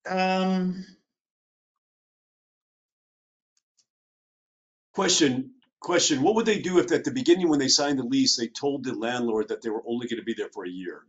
Um, 0.09 0.85
Question, 4.93 5.51
question, 5.79 6.21
what 6.21 6.35
would 6.35 6.47
they 6.47 6.59
do 6.59 6.79
if 6.79 6.91
at 6.91 7.05
the 7.05 7.11
beginning, 7.11 7.49
when 7.49 7.59
they 7.59 7.69
signed 7.69 7.99
the 7.99 8.03
lease, 8.03 8.37
they 8.37 8.49
told 8.49 8.83
the 8.83 8.93
landlord 8.93 9.49
that 9.49 9.63
they 9.63 9.71
were 9.71 9.83
only 9.87 10.07
gonna 10.09 10.23
be 10.23 10.35
there 10.35 10.49
for 10.53 10.65
a 10.65 10.69
year? 10.69 11.03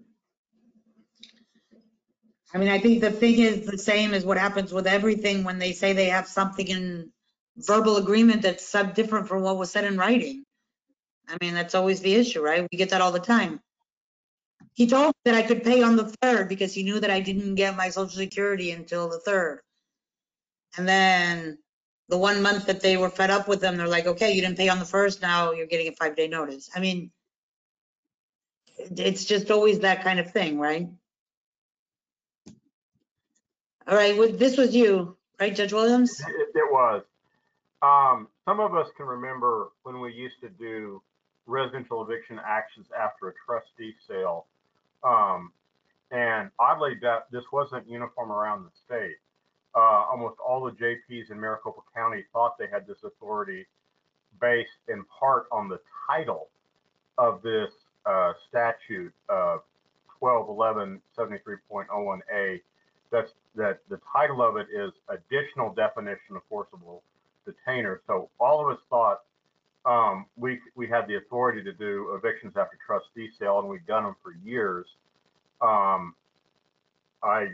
I 2.55 2.59
mean, 2.59 2.71
I 2.71 2.79
think 2.81 3.01
the 3.01 3.13
thing 3.13 3.41
is 3.41 3.67
the 3.67 3.79
same 3.79 4.15
as 4.15 4.25
what 4.25 4.39
happens 4.39 4.73
with 4.73 4.87
everything 4.87 5.45
when 5.45 5.59
they 5.59 5.73
say 5.73 5.93
they 5.95 6.11
have 6.11 6.29
something 6.29 6.69
in 6.69 7.13
verbal 7.59 7.99
agreement 7.99 8.43
that's 8.43 8.67
sub 8.67 8.95
different 8.95 9.29
from 9.29 9.43
what 9.43 9.59
was 9.59 9.71
said 9.73 9.85
in 9.85 9.99
writing. 9.99 10.45
I 11.29 11.37
mean, 11.43 11.55
that's 11.55 11.75
always 11.75 12.01
the 12.01 12.15
issue, 12.15 12.43
right? 12.43 12.67
We 12.71 12.79
get 12.79 12.91
that 12.91 13.03
all 13.03 13.13
the 13.13 13.21
time. 13.21 13.61
He 14.75 14.87
told 14.87 15.09
me 15.09 15.13
that 15.25 15.35
I 15.35 15.43
could 15.43 15.65
pay 15.65 15.83
on 15.83 15.97
the 15.97 16.13
third 16.23 16.49
because 16.49 16.73
he 16.73 16.83
knew 16.83 17.01
that 17.01 17.11
I 17.11 17.21
didn't 17.21 17.57
get 17.57 17.77
my 17.77 17.91
social 17.91 18.17
security 18.17 18.71
until 18.71 19.09
the 19.09 19.19
third. 19.19 19.61
And 20.77 20.89
then 20.89 21.59
the 22.09 22.19
one 22.19 22.43
month 22.43 22.67
that 22.67 22.81
they 22.81 22.97
were 22.97 23.11
fed 23.11 23.31
up 23.31 23.49
with 23.49 23.61
them, 23.61 23.77
they're 23.77 23.89
like, 23.89 24.07
okay, 24.07 24.33
you 24.33 24.41
didn't 24.41 24.57
pay 24.57 24.69
on 24.69 24.79
the 24.79 24.85
first, 24.85 25.21
now 25.21 25.53
you're 25.53 25.67
getting 25.67 25.89
a 25.89 25.93
five 25.93 26.17
day 26.17 26.29
notice. 26.29 26.71
I 26.75 26.81
mean, 26.81 27.11
it's 28.79 29.25
just 29.25 29.51
always 29.51 29.81
that 29.81 30.05
kind 30.05 30.21
of 30.21 30.31
thing, 30.31 30.59
right? 30.59 30.89
All 33.87 33.97
right, 33.97 34.17
well, 34.17 34.31
this 34.31 34.57
was 34.57 34.77
you, 34.77 35.17
right, 35.41 35.55
Judge 35.55 35.73
Williams? 35.73 36.21
It, 36.21 36.49
it 36.55 36.71
was. 36.71 37.03
Um, 37.81 38.29
some 38.45 38.61
of 38.61 38.75
us 38.75 38.87
can 38.97 39.07
remember 39.07 39.69
when 39.83 40.01
we 40.01 40.13
used 40.13 40.41
to 40.43 40.49
do 40.51 41.03
residential 41.49 42.03
eviction 42.03 42.39
actions 42.47 42.87
after 42.97 43.29
a 43.29 43.33
trustee 43.45 43.95
sale. 44.07 44.47
Um, 45.03 45.51
and 46.11 46.51
oddly, 46.59 46.95
that 47.03 47.27
this 47.31 47.45
wasn't 47.53 47.87
uniform 47.89 48.33
around 48.33 48.65
the 48.65 48.71
state. 48.87 49.17
Uh, 49.75 50.05
almost 50.11 50.37
all 50.47 50.65
the 50.65 50.73
JPs 50.73 51.31
in 51.31 51.39
Maricopa 51.41 51.81
County 51.95 52.25
thought 52.33 52.57
they 52.59 52.69
had 52.71 52.87
this 52.87 52.99
authority 53.05 53.67
based 54.41 54.71
in 54.89 55.05
part 55.05 55.47
on 55.53 55.69
the 55.69 55.79
title 56.09 56.49
of 57.19 57.43
this 57.43 57.71
uh, 58.07 58.33
statute, 58.49 59.13
uh, 59.29 59.59
1211-73.01A. 60.23 62.63
That's 63.11 63.31
that 63.57 63.81
the 63.89 63.99
title 64.13 64.43
of 64.43 64.57
it 64.57 64.69
is 64.73 64.93
additional 65.09 65.75
definition 65.75 66.37
of 66.37 66.43
forcible 66.49 67.03
detainer. 67.45 68.01
So 68.07 68.31
all 68.39 68.65
of 68.65 68.71
us 68.77 68.83
thought 68.89 69.23
um, 69.89 70.27
we 70.37 70.61
we 70.75 70.87
had 70.87 71.09
the 71.09 71.17
authority 71.17 71.63
to 71.65 71.73
do 71.73 72.15
evictions 72.15 72.55
after 72.59 72.79
trustee 72.87 73.31
sale, 73.39 73.59
and 73.61 73.69
we've 73.69 73.87
done 73.87 74.05
them 74.05 74.17
for 74.23 74.35
years. 74.45 74.87
Um, 75.63 76.15
I 77.23 77.49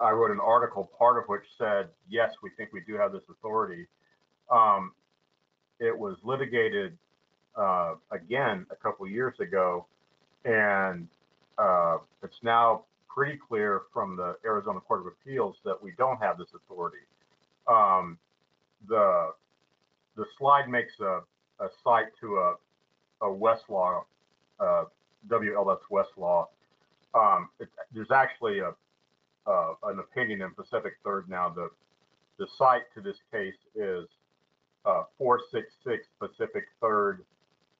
I 0.00 0.10
wrote 0.10 0.30
an 0.30 0.40
article, 0.40 0.90
part 0.98 1.18
of 1.18 1.24
which 1.26 1.42
said 1.58 1.88
yes, 2.08 2.32
we 2.42 2.48
think 2.56 2.72
we 2.72 2.80
do 2.80 2.94
have 2.94 3.12
this 3.12 3.22
authority. 3.30 3.86
Um, 4.50 4.92
it 5.80 5.96
was 5.96 6.16
litigated 6.24 6.96
uh, 7.56 7.96
again 8.10 8.64
a 8.70 8.76
couple 8.76 9.06
years 9.06 9.38
ago, 9.38 9.84
and 10.46 11.06
uh, 11.58 11.98
it's 12.22 12.42
now 12.42 12.84
pretty 13.06 13.38
clear 13.48 13.82
from 13.92 14.16
the 14.16 14.36
Arizona 14.46 14.80
Court 14.80 15.00
of 15.00 15.06
Appeals 15.08 15.56
that 15.66 15.80
we 15.80 15.92
don't 15.98 16.20
have 16.22 16.38
this 16.38 16.48
authority. 16.54 17.04
Um, 17.68 18.16
the 18.88 19.32
the 20.16 20.24
slide 20.38 20.68
makes 20.68 20.92
a, 21.00 21.20
a 21.60 21.68
cite 21.82 22.08
to 22.20 22.36
a, 22.38 22.54
a 23.22 23.28
Westlaw, 23.28 24.04
uh, 24.60 24.84
WLS 25.28 25.80
Westlaw. 25.90 26.46
Um, 27.14 27.48
it, 27.60 27.68
there's 27.92 28.10
actually 28.10 28.60
a, 28.60 28.72
uh, 29.46 29.74
an 29.84 29.98
opinion 29.98 30.42
in 30.42 30.50
Pacific 30.52 30.94
Third 31.04 31.28
now. 31.28 31.48
The 31.48 31.70
the 32.38 32.46
cite 32.58 32.82
to 32.94 33.00
this 33.00 33.16
case 33.30 33.54
is 33.76 34.06
uh, 34.84 35.04
466 35.18 36.06
Pacific 36.18 36.64
Third 36.80 37.24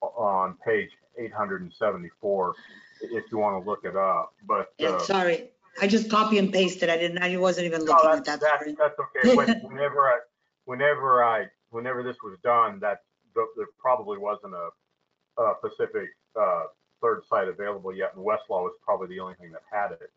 on 0.01 0.57
page 0.65 0.91
874 1.19 2.55
if 3.01 3.25
you 3.33 3.39
want 3.39 3.63
to 3.63 3.69
look 3.69 3.85
it 3.85 3.97
up. 3.97 4.35
But 4.47 4.73
Yeah, 4.79 4.91
uh, 4.91 4.99
sorry, 5.01 5.51
I 5.81 5.87
just 5.87 6.11
copy 6.11 6.39
and 6.39 6.53
pasted. 6.53 6.89
I 6.89 6.97
didn't, 6.97 7.23
I 7.23 7.37
wasn't 7.37 7.67
even 7.67 7.85
no, 7.85 7.93
looking 7.93 8.11
at 8.11 8.25
that's, 8.25 8.43
that. 8.43 8.77
that's, 8.79 8.99
okay. 8.99 9.35
When, 9.35 9.49
whenever 9.63 10.09
I, 10.09 10.21
whenever 10.67 11.25
I, 11.25 11.47
whenever 11.71 12.03
this 12.03 12.17
was 12.23 12.39
done, 12.43 12.79
that 12.81 13.03
th- 13.03 13.14
there 13.57 13.67
probably 13.79 14.19
wasn't 14.19 14.55
a, 14.55 15.43
a 15.43 15.55
Pacific 15.61 16.11
uh, 16.39 16.65
third 17.01 17.23
cite 17.29 17.49
available 17.49 17.95
yet, 17.95 18.13
and 18.15 18.25
Westlaw 18.25 18.63
was 18.63 18.73
probably 18.85 19.09
the 19.09 19.21
only 19.21 19.35
thing 19.35 19.53
that 19.53 19.63
had 19.71 19.93
it. 19.93 20.11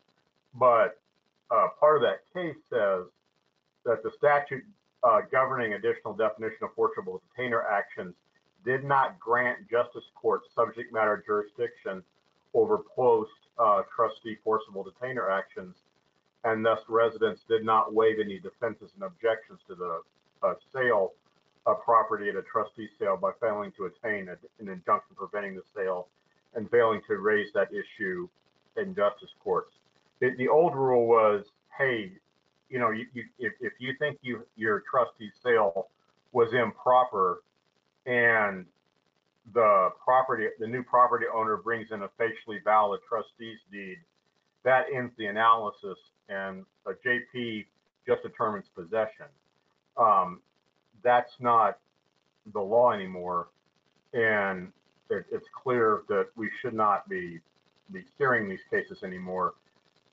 But 0.54 1.00
uh, 1.50 1.68
part 1.78 1.96
of 1.96 2.02
that 2.02 2.22
case 2.32 2.56
says 2.70 3.04
that 3.84 4.02
the 4.02 4.10
statute 4.16 4.64
uh, 5.02 5.20
governing 5.30 5.74
additional 5.74 6.14
definition 6.14 6.58
of 6.62 6.70
forcible 6.74 7.22
detainer 7.28 7.62
actions 7.62 8.14
did 8.64 8.84
not 8.84 9.18
grant 9.20 9.58
justice 9.70 10.04
court 10.14 10.42
subject 10.54 10.92
matter 10.92 11.22
jurisdiction 11.24 12.02
over 12.54 12.78
post 12.94 13.30
uh, 13.58 13.82
trustee 13.94 14.36
forcible 14.42 14.84
detainer 14.84 15.30
actions, 15.30 15.76
and 16.44 16.64
thus 16.64 16.80
residents 16.88 17.42
did 17.48 17.64
not 17.64 17.94
waive 17.94 18.18
any 18.18 18.38
defenses 18.38 18.90
and 18.94 19.04
objections 19.04 19.60
to 19.68 19.74
the 19.74 20.00
uh, 20.42 20.54
sale 20.72 21.12
of 21.68 21.82
property 21.84 22.28
at 22.30 22.36
a 22.36 22.42
trustee 22.42 22.88
sale 22.98 23.16
by 23.16 23.30
failing 23.40 23.72
to 23.72 23.84
attain 23.86 24.28
a- 24.28 24.38
an 24.60 24.68
injunction 24.68 25.14
preventing 25.16 25.54
the 25.54 25.62
sale 25.74 26.08
and 26.54 26.70
failing 26.70 27.02
to 27.06 27.18
raise 27.18 27.52
that 27.52 27.68
issue 27.72 28.28
in 28.76 28.94
justice 28.94 29.30
courts. 29.40 29.74
The, 30.20 30.30
the 30.38 30.48
old 30.48 30.74
rule 30.74 31.06
was, 31.06 31.44
hey, 31.76 32.12
you 32.70 32.78
know, 32.78 32.90
you, 32.90 33.06
you, 33.12 33.24
if, 33.38 33.52
if 33.60 33.74
you 33.78 33.94
think 33.98 34.18
you 34.22 34.46
your 34.56 34.82
trustee 34.90 35.30
sale 35.42 35.88
was 36.32 36.52
improper 36.54 37.42
and 38.06 38.64
the 39.52 39.90
property, 40.02 40.46
the 40.58 40.66
new 40.66 40.82
property 40.82 41.26
owner 41.34 41.56
brings 41.56 41.88
in 41.90 42.02
a 42.02 42.08
facially 42.18 42.60
valid 42.64 43.00
trustee's 43.08 43.58
deed, 43.70 43.98
that 44.64 44.86
ends 44.94 45.12
the 45.18 45.26
analysis 45.26 45.98
and 46.28 46.64
a 46.86 46.92
JP 47.06 47.66
just 48.06 48.22
determines 48.22 48.66
possession. 48.74 49.26
Um, 49.96 50.40
that's 51.02 51.32
not 51.40 51.78
the 52.52 52.60
law 52.60 52.92
anymore. 52.92 53.48
And 54.12 54.72
it, 55.10 55.24
it's 55.30 55.46
clear 55.62 56.02
that 56.08 56.28
we 56.36 56.50
should 56.60 56.74
not 56.74 57.08
be, 57.08 57.40
be 57.92 58.04
hearing 58.16 58.48
these 58.48 58.60
cases 58.70 59.02
anymore. 59.02 59.54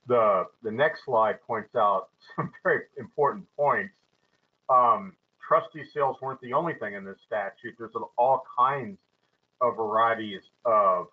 The, 0.08 0.46
the 0.64 0.72
next 0.72 1.06
slide 1.06 1.42
points 1.46 1.76
out 1.76 2.10
some 2.36 2.52
very 2.64 2.82
important 2.98 3.46
points. 3.56 3.94
Um, 4.70 5.14
trustee 5.46 5.84
sales 5.94 6.18
weren't 6.22 6.42
the 6.42 6.54
only 6.54 6.74
thing 6.74 6.94
in 6.94 7.06
this 7.06 7.18
statute. 7.26 7.76
There's 7.78 7.94
all 8.18 8.44
kinds 8.58 8.98
of 9.62 9.76
varieties 9.78 10.42
of, 10.66 11.08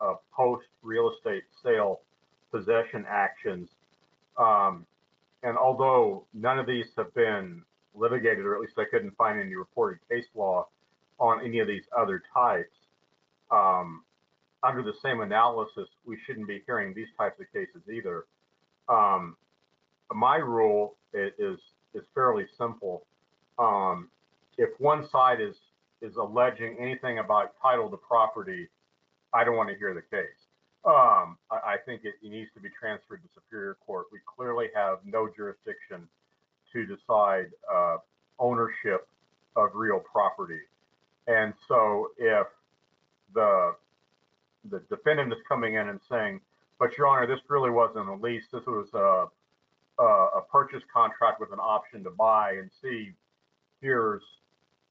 of 0.00 0.18
post 0.34 0.66
real 0.82 1.12
estate 1.16 1.44
sale 1.62 2.00
possession 2.50 3.04
actions. 3.08 3.68
Um, 4.38 4.86
and 5.42 5.58
although 5.58 6.24
none 6.32 6.58
of 6.58 6.66
these 6.66 6.86
have 6.96 7.12
been 7.14 7.62
litigated, 7.94 8.44
or 8.44 8.54
at 8.54 8.60
least 8.60 8.78
I 8.78 8.84
couldn't 8.84 9.16
find 9.16 9.40
any 9.40 9.54
reported 9.54 10.00
case 10.08 10.26
law 10.34 10.66
on 11.18 11.44
any 11.44 11.60
of 11.60 11.68
these 11.68 11.84
other 11.96 12.22
types, 12.32 12.76
um, 13.50 14.02
under 14.62 14.82
the 14.82 14.94
same 15.02 15.20
analysis, 15.20 15.88
we 16.06 16.18
shouldn't 16.26 16.48
be 16.48 16.62
hearing 16.66 16.94
these 16.94 17.08
types 17.18 17.38
of 17.40 17.52
cases 17.52 17.82
either. 17.92 18.24
Um, 18.88 19.36
my 20.12 20.36
rule 20.36 20.96
is 21.12 21.58
is 21.94 22.02
fairly 22.14 22.46
simple. 22.58 23.04
Um, 23.58 24.08
if 24.58 24.70
one 24.80 25.08
side 25.08 25.40
is 25.40 25.56
is 26.02 26.16
alleging 26.16 26.76
anything 26.80 27.18
about 27.18 27.54
title 27.60 27.88
to 27.90 27.96
property, 27.96 28.68
I 29.32 29.44
don't 29.44 29.56
want 29.56 29.68
to 29.70 29.76
hear 29.76 29.94
the 29.94 30.02
case. 30.02 30.48
Um, 30.84 31.38
I, 31.50 31.74
I 31.74 31.76
think 31.86 32.02
it, 32.04 32.14
it 32.22 32.30
needs 32.30 32.50
to 32.54 32.60
be 32.60 32.68
transferred 32.78 33.22
to 33.22 33.28
Superior 33.34 33.76
Court. 33.86 34.06
We 34.12 34.18
clearly 34.36 34.68
have 34.74 34.98
no 35.04 35.28
jurisdiction 35.34 36.08
to 36.74 36.84
decide 36.84 37.46
uh, 37.72 37.96
ownership 38.38 39.08
of 39.56 39.70
real 39.74 40.00
property. 40.00 40.60
And 41.26 41.54
so 41.68 42.08
if 42.18 42.46
the 43.32 43.74
the 44.70 44.80
defendant 44.88 45.32
is 45.32 45.38
coming 45.46 45.74
in 45.74 45.88
and 45.88 46.00
saying, 46.10 46.40
but 46.78 46.96
your 46.96 47.06
honor, 47.06 47.26
this 47.26 47.40
really 47.48 47.70
wasn't 47.70 48.08
a 48.08 48.14
lease. 48.14 48.44
This 48.52 48.64
was 48.66 48.88
a, 48.94 50.02
a, 50.02 50.06
a 50.38 50.42
purchase 50.50 50.82
contract 50.92 51.38
with 51.40 51.52
an 51.52 51.58
option 51.60 52.02
to 52.04 52.10
buy 52.10 52.52
and 52.52 52.70
see, 52.82 53.12
here's 53.80 54.22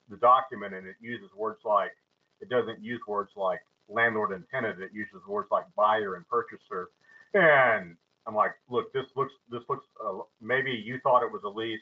the 0.10 0.18
document 0.18 0.73
and 0.73 0.85
it 0.85 0.95
uses 1.01 1.30
words 1.35 1.60
like, 1.65 1.91
it 2.39 2.49
doesn't 2.49 2.84
use 2.84 3.01
words 3.07 3.31
like 3.35 3.60
landlord 3.89 4.31
and 4.31 4.43
tenant. 4.51 4.80
It 4.80 4.91
uses 4.93 5.26
words 5.27 5.47
like 5.51 5.65
buyer 5.76 6.15
and 6.15 6.27
purchaser. 6.30 6.89
And 7.34 7.95
I'm 8.26 8.36
like, 8.36 8.52
look, 8.70 8.94
this 8.94 9.06
looks, 9.16 9.34
this 9.52 9.62
looks, 9.70 9.86
uh, 10.04 10.20
maybe 10.41 10.72
you 10.72 11.00
thought 11.04 11.24
it 11.24 11.32
was 11.32 11.41
a 11.44 11.50
lease, 11.50 11.82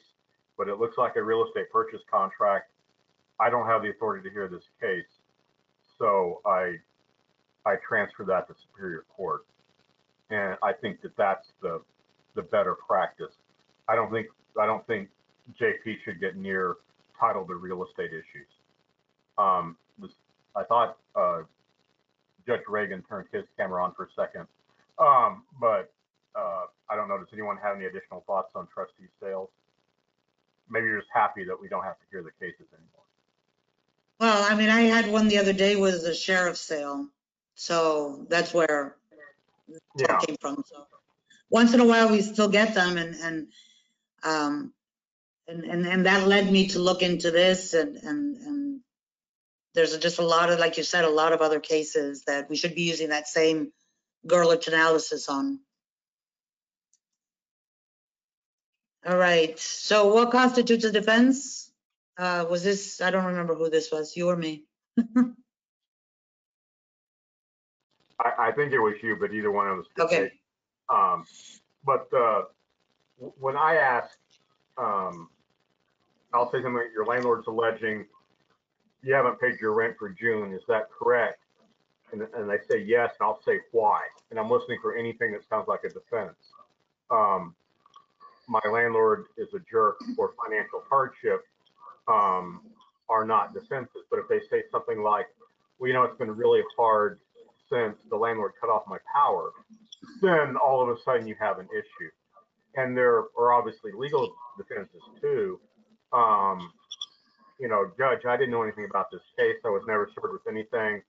but 0.57 0.67
it 0.67 0.79
looks 0.79 0.97
like 0.97 1.15
a 1.15 1.23
real 1.23 1.45
estate 1.45 1.71
purchase 1.71 2.01
contract. 2.09 2.71
I 3.39 3.49
don't 3.49 3.67
have 3.67 3.81
the 3.81 3.89
authority 3.89 4.27
to 4.27 4.33
hear 4.33 4.47
this 4.47 4.63
case. 4.79 5.05
So 5.97 6.41
I, 6.45 6.75
I 7.65 7.75
transfer 7.87 8.23
that 8.25 8.47
to 8.47 8.55
Superior 8.61 9.05
Court. 9.15 9.45
And 10.29 10.57
I 10.63 10.73
think 10.73 11.01
that 11.01 11.15
that's 11.17 11.47
the, 11.61 11.81
the 12.35 12.41
better 12.41 12.75
practice. 12.75 13.33
I 13.87 13.95
don't 13.95 14.11
think, 14.11 14.27
I 14.59 14.65
don't 14.65 14.85
think 14.87 15.09
JP 15.59 15.97
should 16.05 16.19
get 16.19 16.37
near 16.37 16.77
title 17.19 17.45
to 17.45 17.55
real 17.55 17.83
estate 17.83 18.11
issues. 18.11 18.47
Um, 19.37 19.77
this, 19.99 20.11
I 20.55 20.63
thought, 20.63 20.97
uh, 21.15 21.41
Judge 22.47 22.61
Reagan 22.67 23.03
turned 23.07 23.27
his 23.31 23.43
camera 23.57 23.83
on 23.83 23.93
for 23.93 24.05
a 24.05 24.09
second. 24.15 24.47
Um, 24.97 25.43
but, 25.59 25.91
I 26.35 26.95
don't 26.95 27.07
know, 27.07 27.17
does 27.17 27.29
anyone 27.31 27.57
have 27.63 27.77
any 27.77 27.85
additional 27.85 28.23
thoughts 28.27 28.51
on 28.55 28.67
trustee 28.67 29.07
sales? 29.21 29.49
Maybe 30.69 30.87
you're 30.87 30.99
just 30.99 31.11
happy 31.13 31.45
that 31.45 31.59
we 31.59 31.69
don't 31.69 31.83
have 31.83 31.97
to 31.99 32.05
hear 32.11 32.21
the 32.21 32.31
cases 32.31 32.67
anymore. 32.73 33.05
Well, 34.19 34.45
I 34.51 34.55
mean, 34.55 34.69
I 34.69 34.81
had 34.81 35.11
one 35.11 35.29
the 35.29 35.37
other 35.37 35.53
day 35.53 35.75
was 35.75 36.03
a 36.03 36.13
sheriff's 36.13 36.61
sale. 36.61 37.07
So 37.55 38.25
that's 38.29 38.53
where 38.53 38.95
it 39.69 39.81
Yeah, 39.97 40.17
came 40.17 40.35
from. 40.39 40.63
So 40.65 40.85
once 41.49 41.73
in 41.73 41.79
a 41.79 41.85
while, 41.85 42.09
we 42.09 42.21
still 42.21 42.49
get 42.49 42.73
them 42.73 42.97
and, 42.97 43.15
and, 43.15 43.47
um, 44.23 44.73
and, 45.47 45.63
and, 45.63 45.87
and 45.87 46.05
that 46.05 46.27
led 46.27 46.51
me 46.51 46.67
to 46.67 46.79
look 46.79 47.01
into 47.01 47.31
this 47.31 47.73
and, 47.73 47.97
and, 47.97 48.37
and 48.37 48.81
there's 49.73 49.97
just 49.97 50.19
a 50.19 50.25
lot 50.25 50.49
of, 50.49 50.59
like 50.59 50.77
you 50.77 50.83
said, 50.83 51.05
a 51.05 51.09
lot 51.09 51.33
of 51.33 51.41
other 51.41 51.59
cases 51.59 52.23
that 52.27 52.49
we 52.49 52.55
should 52.55 52.75
be 52.75 52.83
using 52.83 53.09
that 53.09 53.27
same 53.27 53.71
Gerlich 54.25 54.67
analysis 54.67 55.29
on. 55.29 55.59
All 59.05 59.17
right, 59.17 59.57
so 59.59 60.13
what 60.13 60.31
constitutes 60.31 60.85
a 60.85 60.91
defense? 60.91 61.71
Uh, 62.17 62.45
was 62.49 62.63
this, 62.63 63.01
I 63.01 63.09
don't 63.09 63.25
remember 63.25 63.55
who 63.55 63.69
this 63.69 63.91
was, 63.91 64.15
you 64.15 64.29
or 64.29 64.35
me? 64.35 64.65
I, 68.19 68.31
I 68.37 68.51
think 68.51 68.73
it 68.73 68.79
was 68.79 68.95
you, 69.01 69.15
but 69.19 69.33
either 69.33 69.51
one 69.51 69.67
of 69.67 69.79
us. 69.79 69.85
could 69.95 70.03
Okay. 70.05 70.21
take. 70.23 70.41
Um, 70.89 71.25
but, 71.83 72.07
uh, 72.13 72.43
w- 73.17 73.33
when 73.39 73.57
I 73.57 73.75
asked, 73.75 74.17
um, 74.77 75.29
I'll 76.33 76.51
say 76.51 76.61
something, 76.61 76.89
your 76.93 77.05
landlord's 77.05 77.47
alleging 77.47 78.05
you 79.03 79.13
haven't 79.13 79.39
paid 79.39 79.59
your 79.59 79.73
rent 79.73 79.95
for 79.97 80.09
June, 80.09 80.53
is 80.53 80.61
that 80.67 80.89
correct? 80.91 81.39
And, 82.11 82.21
and 82.35 82.49
they 82.49 82.57
say 82.69 82.79
yes, 82.83 83.13
and 83.19 83.25
I'll 83.25 83.41
say 83.43 83.59
why, 83.71 84.01
and 84.29 84.39
I'm 84.39 84.49
listening 84.49 84.79
for 84.81 84.95
anything 84.95 85.31
that 85.31 85.47
sounds 85.49 85.67
like 85.67 85.83
a 85.85 85.89
defense. 85.89 86.35
Um, 87.09 87.55
my 88.51 88.61
landlord 88.69 89.25
is 89.37 89.47
a 89.55 89.59
jerk 89.71 89.95
or 90.17 90.33
financial 90.43 90.83
hardship, 90.89 91.45
um, 92.09 92.61
are 93.09 93.25
not 93.25 93.53
defenses, 93.53 94.03
but 94.09 94.19
if 94.19 94.27
they 94.27 94.39
say 94.49 94.63
something 94.71 95.01
like, 95.01 95.27
well, 95.79 95.87
you 95.87 95.93
know, 95.93 96.03
it's 96.03 96.17
been 96.17 96.31
really 96.31 96.61
hard 96.77 97.19
since 97.71 97.95
the 98.09 98.15
landlord 98.17 98.51
cut 98.59 98.69
off 98.69 98.83
my 98.87 98.97
power, 99.15 99.51
then 100.21 100.57
all 100.57 100.81
of 100.81 100.89
a 100.89 101.01
sudden 101.03 101.25
you 101.25 101.35
have 101.39 101.59
an 101.59 101.67
issue. 101.71 102.09
And 102.75 102.95
there 102.95 103.23
are 103.39 103.53
obviously 103.53 103.91
legal 103.97 104.33
defenses 104.57 105.01
too. 105.21 105.59
Um, 106.11 106.73
you 107.57 107.69
know, 107.69 107.89
judge, 107.97 108.25
I 108.25 108.35
didn't 108.35 108.51
know 108.51 108.63
anything 108.63 108.85
about 108.89 109.11
this 109.11 109.21
case. 109.37 109.55
I 109.63 109.69
was 109.69 109.83
never 109.87 110.09
served 110.13 110.33
with 110.33 110.47
anything. 110.53 111.01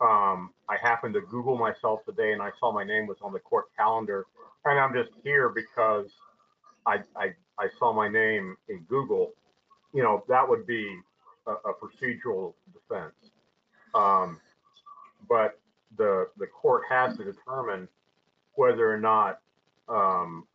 Um, 0.00 0.50
I 0.70 0.76
happened 0.80 1.14
to 1.14 1.20
Google 1.20 1.58
myself 1.58 2.00
today 2.06 2.32
and 2.32 2.40
I 2.40 2.50
saw 2.58 2.72
my 2.72 2.84
name 2.84 3.06
was 3.06 3.18
on 3.20 3.32
the 3.34 3.40
court 3.40 3.66
calendar. 3.76 4.24
And 4.64 4.78
I'm 4.78 4.94
just 4.94 5.10
here 5.22 5.48
because 5.50 6.06
I, 6.86 6.98
I, 7.16 7.34
I 7.58 7.68
saw 7.78 7.92
my 7.92 8.08
name 8.08 8.56
in 8.68 8.80
Google. 8.88 9.32
You 9.92 10.02
know, 10.02 10.24
that 10.28 10.48
would 10.48 10.66
be 10.66 10.98
a, 11.46 11.52
a 11.52 11.74
procedural 11.74 12.54
defense. 12.72 13.14
Um, 13.94 14.40
but 15.28 15.58
the, 15.96 16.28
the 16.38 16.46
court 16.46 16.82
has 16.88 17.16
to 17.16 17.24
determine 17.24 17.88
whether 18.54 18.92
or 18.92 18.98
not, 18.98 19.40
um, 19.88 20.46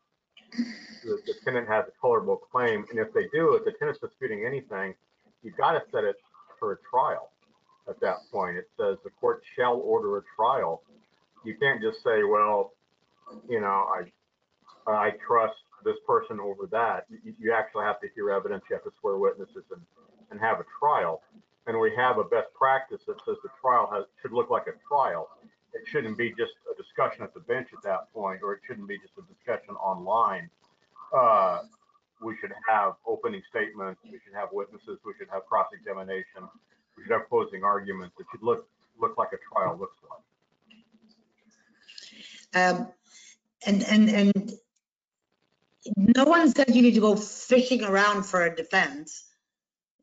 the, 1.04 1.20
the 1.26 1.34
tenant 1.44 1.68
has 1.68 1.86
a 1.88 1.92
colorable 2.00 2.38
claim. 2.38 2.86
And 2.90 3.00
if 3.00 3.12
they 3.14 3.28
do, 3.34 3.56
if 3.56 3.66
the 3.66 3.72
tenant's 3.80 4.00
disputing 4.00 4.46
anything, 4.46 4.94
you've 5.42 5.58
got 5.58 5.72
to 5.74 5.82
set 5.92 6.04
it 6.04 6.16
for 6.60 6.74
a 6.74 6.78
trial 6.90 7.32
at 7.90 8.00
that 8.02 8.18
point. 8.32 8.58
It 8.58 8.70
says 8.80 8.98
the 9.04 9.10
court 9.10 9.42
shall 9.56 9.76
order 9.78 10.18
a 10.18 10.22
trial. 10.36 10.84
You 11.44 11.56
can't 11.58 11.82
just 11.82 12.04
say, 12.04 12.24
well, 12.24 12.74
you 13.50 13.60
know, 13.60 13.88
I, 14.88 14.92
I 14.92 15.12
trust 15.26 15.56
this 15.84 15.98
person 16.06 16.40
over 16.40 16.68
that. 16.72 17.06
You, 17.10 17.34
you 17.40 17.54
actually 17.54 17.86
have 17.86 18.00
to 18.02 18.08
hear 18.16 18.32
evidence, 18.32 18.64
you 18.70 18.76
have 18.76 18.84
to 18.84 18.92
swear 19.00 19.18
witnesses 19.18 19.64
and, 19.72 19.82
and 20.32 20.40
have 20.40 20.60
a 20.60 20.66
trial. 20.80 21.22
And 21.66 21.80
we 21.80 21.96
have 21.96 22.18
a 22.18 22.24
best 22.24 22.54
practice 22.54 23.02
that 23.08 23.16
says 23.26 23.38
the 23.44 23.50
trial 23.62 23.90
has, 23.94 24.06
should 24.22 24.34
look 24.34 24.50
like 24.50 24.68
a 24.68 24.74
trial. 24.88 25.30
It 25.74 25.88
shouldn't 25.88 26.18
be 26.18 26.30
just 26.32 26.52
a 26.72 26.76
discussion 26.82 27.24
at 27.24 27.34
the 27.34 27.40
bench 27.40 27.70
at 27.76 27.82
that 27.84 28.14
point, 28.14 28.42
or 28.44 28.54
it 28.54 28.60
shouldn't 28.68 28.88
be 28.88 28.98
just 28.98 29.14
a 29.18 29.22
discussion 29.34 29.76
online. 29.76 30.50
Uh, 31.16 31.60
we 32.22 32.36
should 32.40 32.52
have 32.68 32.94
opening 33.06 33.42
statements, 33.50 34.02
we 34.04 34.20
should 34.24 34.34
have 34.36 34.50
witnesses, 34.52 35.00
we 35.06 35.14
should 35.18 35.30
have 35.32 35.46
cross-examination, 35.46 36.48
we 36.98 37.04
should 37.04 37.12
have 37.12 37.28
closing 37.30 37.64
arguments. 37.64 38.16
It 38.20 38.26
should 38.32 38.44
look, 38.44 38.68
look 39.00 39.18
like 39.18 39.30
a 39.34 39.38
trial 39.54 39.78
looks 39.80 39.98
like. 40.10 40.22
Um, 42.56 42.88
and, 43.66 43.84
and, 43.84 44.10
and 44.10 44.54
no 45.96 46.24
one 46.24 46.52
said 46.52 46.76
you 46.76 46.82
need 46.82 46.96
to 46.96 47.02
go 47.02 47.16
fishing 47.16 47.84
around 47.84 48.24
for 48.24 48.46
a 48.46 48.56
defense. 48.56 49.26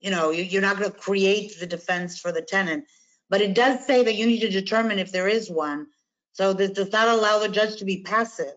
You 0.01 0.11
know, 0.11 0.31
you, 0.31 0.43
you're 0.43 0.62
not 0.62 0.78
going 0.78 0.90
to 0.90 0.97
create 0.97 1.59
the 1.59 1.66
defense 1.66 2.19
for 2.19 2.32
the 2.32 2.43
tenant, 2.43 2.85
but 3.28 3.40
it 3.40 3.55
does 3.55 3.86
say 3.86 4.05
that 4.05 4.15
you 4.15 4.27
need 4.27 4.40
to 4.40 4.51
determine 4.51 4.98
if 4.98 5.12
there 5.12 5.28
is 5.28 5.51
one. 5.51 5.86
So 6.32 6.52
this 6.52 6.70
does 6.70 6.93
not 6.93 7.09
allow 7.09 7.39
the 7.39 7.48
judge 7.48 7.77
to 7.77 7.85
be 7.85 8.02
passive 8.02 8.55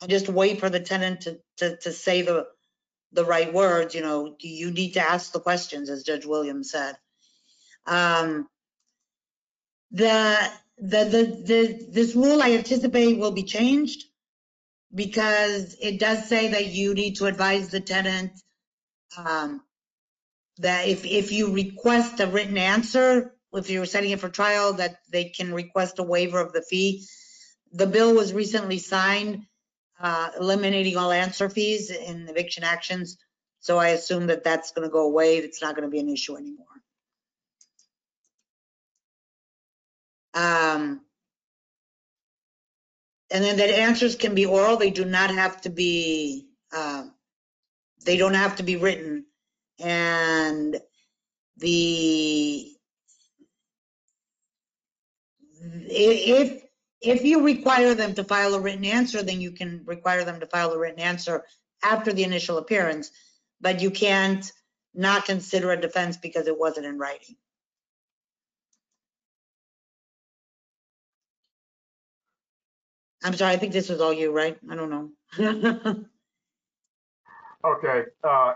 and 0.00 0.10
just 0.10 0.28
wait 0.28 0.60
for 0.60 0.68
the 0.68 0.80
tenant 0.80 1.22
to, 1.22 1.38
to, 1.58 1.76
to 1.78 1.92
say 1.92 2.22
the, 2.22 2.46
the 3.12 3.24
right 3.24 3.52
words, 3.52 3.94
you 3.94 4.02
know, 4.02 4.36
you 4.40 4.70
need 4.70 4.92
to 4.94 5.00
ask 5.00 5.32
the 5.32 5.40
questions, 5.40 5.88
as 5.88 6.02
Judge 6.02 6.26
Williams 6.26 6.70
said. 6.70 6.96
Um, 7.86 8.48
the, 9.92 10.50
the, 10.78 11.04
the, 11.04 11.42
the, 11.44 11.86
this 11.90 12.14
rule 12.14 12.42
I 12.42 12.52
anticipate 12.52 13.18
will 13.18 13.30
be 13.30 13.44
changed 13.44 14.04
because 14.94 15.76
it 15.80 15.98
does 15.98 16.28
say 16.28 16.48
that 16.48 16.66
you 16.66 16.94
need 16.94 17.16
to 17.16 17.26
advise 17.26 17.68
the 17.68 17.80
tenant 17.80 18.32
um, 19.18 19.60
that 20.58 20.88
if, 20.88 21.04
if 21.04 21.32
you 21.32 21.52
request 21.52 22.20
a 22.20 22.26
written 22.26 22.56
answer, 22.56 23.34
if 23.52 23.70
you're 23.70 23.86
setting 23.86 24.10
it 24.10 24.20
for 24.20 24.28
trial, 24.28 24.74
that 24.74 24.96
they 25.10 25.24
can 25.24 25.52
request 25.52 25.98
a 25.98 26.02
waiver 26.02 26.40
of 26.40 26.52
the 26.52 26.62
fee. 26.62 27.04
The 27.72 27.86
bill 27.86 28.14
was 28.14 28.32
recently 28.32 28.78
signed, 28.78 29.46
uh, 30.00 30.30
eliminating 30.38 30.96
all 30.96 31.10
answer 31.10 31.48
fees 31.48 31.90
in 31.90 32.28
eviction 32.28 32.62
actions. 32.64 33.18
So 33.60 33.78
I 33.78 33.88
assume 33.88 34.26
that 34.26 34.44
that's 34.44 34.72
going 34.72 34.86
to 34.86 34.92
go 34.92 35.06
away. 35.06 35.38
It's 35.38 35.62
not 35.62 35.74
going 35.74 35.88
to 35.88 35.90
be 35.90 36.00
an 36.00 36.08
issue 36.08 36.36
anymore. 36.36 36.66
Um, 40.34 41.00
and 43.34 43.42
then 43.42 43.56
that 43.56 43.68
answers 43.68 44.14
can 44.14 44.32
be 44.32 44.46
oral. 44.46 44.76
They 44.76 44.90
do 44.90 45.04
not 45.04 45.28
have 45.30 45.60
to 45.62 45.68
be, 45.68 46.46
uh, 46.72 47.02
they 48.04 48.16
don't 48.16 48.34
have 48.34 48.54
to 48.56 48.62
be 48.62 48.76
written. 48.76 49.26
And 49.80 50.80
the, 51.56 52.70
if, 55.60 56.62
if 57.00 57.24
you 57.24 57.44
require 57.44 57.94
them 57.94 58.14
to 58.14 58.22
file 58.22 58.54
a 58.54 58.60
written 58.60 58.84
answer, 58.84 59.20
then 59.20 59.40
you 59.40 59.50
can 59.50 59.82
require 59.84 60.22
them 60.22 60.38
to 60.38 60.46
file 60.46 60.70
a 60.70 60.78
written 60.78 61.00
answer 61.00 61.42
after 61.82 62.12
the 62.12 62.22
initial 62.22 62.58
appearance, 62.58 63.10
but 63.60 63.82
you 63.82 63.90
can't 63.90 64.48
not 64.94 65.24
consider 65.24 65.72
a 65.72 65.80
defense 65.80 66.16
because 66.16 66.46
it 66.46 66.56
wasn't 66.56 66.86
in 66.86 66.98
writing. 66.98 67.34
I'm 73.24 73.34
sorry, 73.34 73.54
I 73.54 73.56
think 73.56 73.72
this 73.72 73.88
was 73.88 74.00
all 74.00 74.12
you, 74.12 74.30
right? 74.30 74.58
I 74.70 74.76
don't 74.76 74.90
know. 74.90 76.04
Okay, 77.64 78.04
uh, 78.22 78.52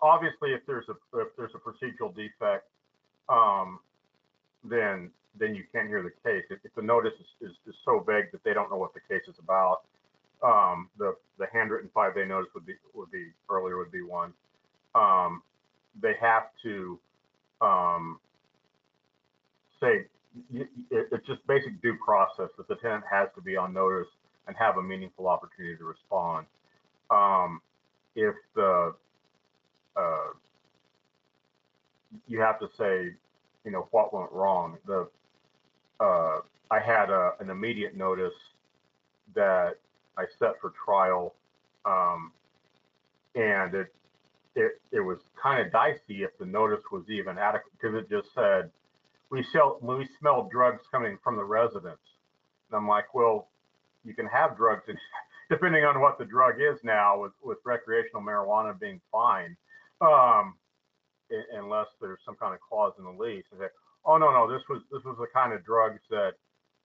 obviously, 0.00 0.52
if 0.52 0.64
there's 0.66 0.86
a, 0.88 1.18
if 1.18 1.28
there's 1.36 1.50
a 1.52 1.58
procedural 1.58 2.14
defect, 2.14 2.68
um, 3.28 3.80
then, 4.62 5.10
then 5.36 5.56
you 5.56 5.64
can't 5.72 5.88
hear 5.88 6.02
the 6.02 6.12
case. 6.30 6.44
If, 6.48 6.60
if 6.64 6.72
the 6.76 6.82
notice 6.82 7.14
is, 7.18 7.50
is, 7.50 7.56
is 7.66 7.74
so 7.84 8.04
vague 8.06 8.30
that 8.30 8.44
they 8.44 8.54
don't 8.54 8.70
know 8.70 8.76
what 8.76 8.94
the 8.94 9.00
case 9.08 9.26
is 9.28 9.34
about, 9.42 9.82
um, 10.44 10.88
the, 10.96 11.16
the 11.38 11.46
handwritten 11.52 11.90
five-day 11.92 12.24
notice 12.24 12.50
would 12.54 12.66
be, 12.66 12.74
would 12.94 13.10
be, 13.10 13.26
earlier 13.50 13.76
would 13.76 13.90
be 13.90 14.02
one. 14.02 14.32
Um, 14.94 15.42
they 16.00 16.14
have 16.20 16.44
to, 16.62 17.00
um, 17.60 18.20
say, 19.80 20.04
it's 20.90 21.26
just 21.26 21.46
basic 21.46 21.80
due 21.82 21.96
process 22.04 22.48
that 22.56 22.68
the 22.68 22.76
tenant 22.76 23.04
has 23.10 23.28
to 23.34 23.40
be 23.40 23.56
on 23.56 23.72
notice 23.72 24.08
and 24.46 24.56
have 24.56 24.76
a 24.76 24.82
meaningful 24.82 25.28
opportunity 25.28 25.76
to 25.76 25.84
respond. 25.84 26.46
Um, 27.10 27.60
if 28.14 28.34
the, 28.54 28.94
uh, 29.96 30.28
you 32.26 32.40
have 32.40 32.58
to 32.60 32.68
say, 32.78 33.14
you 33.64 33.70
know, 33.70 33.88
what 33.90 34.14
went 34.14 34.32
wrong. 34.32 34.78
The, 34.86 35.08
uh, 36.00 36.40
I 36.70 36.78
had 36.78 37.10
a, 37.10 37.32
an 37.40 37.50
immediate 37.50 37.96
notice 37.96 38.34
that, 39.34 39.76
I 40.16 40.24
set 40.38 40.60
for 40.60 40.72
trial. 40.84 41.34
Um, 41.84 42.32
and 43.36 43.72
it, 43.72 43.94
it, 44.56 44.80
it 44.90 45.00
was 45.00 45.18
kind 45.40 45.64
of 45.64 45.70
dicey 45.70 46.24
if 46.24 46.36
the 46.38 46.44
notice 46.44 46.82
was 46.90 47.04
even 47.08 47.38
adequate 47.38 47.72
because 47.80 47.94
it 47.96 48.10
just 48.10 48.34
said, 48.34 48.70
we 49.30 49.44
sell, 49.52 49.78
we 49.82 50.08
smell 50.20 50.48
drugs 50.50 50.82
coming 50.90 51.18
from 51.22 51.36
the 51.36 51.44
residence. 51.44 52.00
And 52.70 52.76
I'm 52.76 52.88
like, 52.88 53.14
well, 53.14 53.48
you 54.04 54.14
can 54.14 54.26
have 54.26 54.56
drugs 54.56 54.84
in, 54.88 54.96
depending 55.50 55.84
on 55.84 56.00
what 56.00 56.18
the 56.18 56.24
drug 56.24 56.60
is 56.60 56.78
now 56.82 57.20
with, 57.20 57.32
with 57.42 57.58
recreational 57.64 58.22
marijuana 58.22 58.78
being 58.78 59.00
fine. 59.12 59.56
Um, 60.00 60.54
unless 61.52 61.86
there's 62.00 62.20
some 62.24 62.36
kind 62.36 62.54
of 62.54 62.60
clause 62.60 62.94
in 62.98 63.04
the 63.04 63.10
lease. 63.10 63.44
And 63.50 63.60
say, 63.60 63.66
oh, 64.04 64.16
no, 64.16 64.30
no, 64.32 64.50
this 64.50 64.62
was, 64.68 64.82
this 64.90 65.04
was 65.04 65.16
the 65.18 65.26
kind 65.32 65.52
of 65.52 65.64
drugs 65.64 66.00
that, 66.10 66.32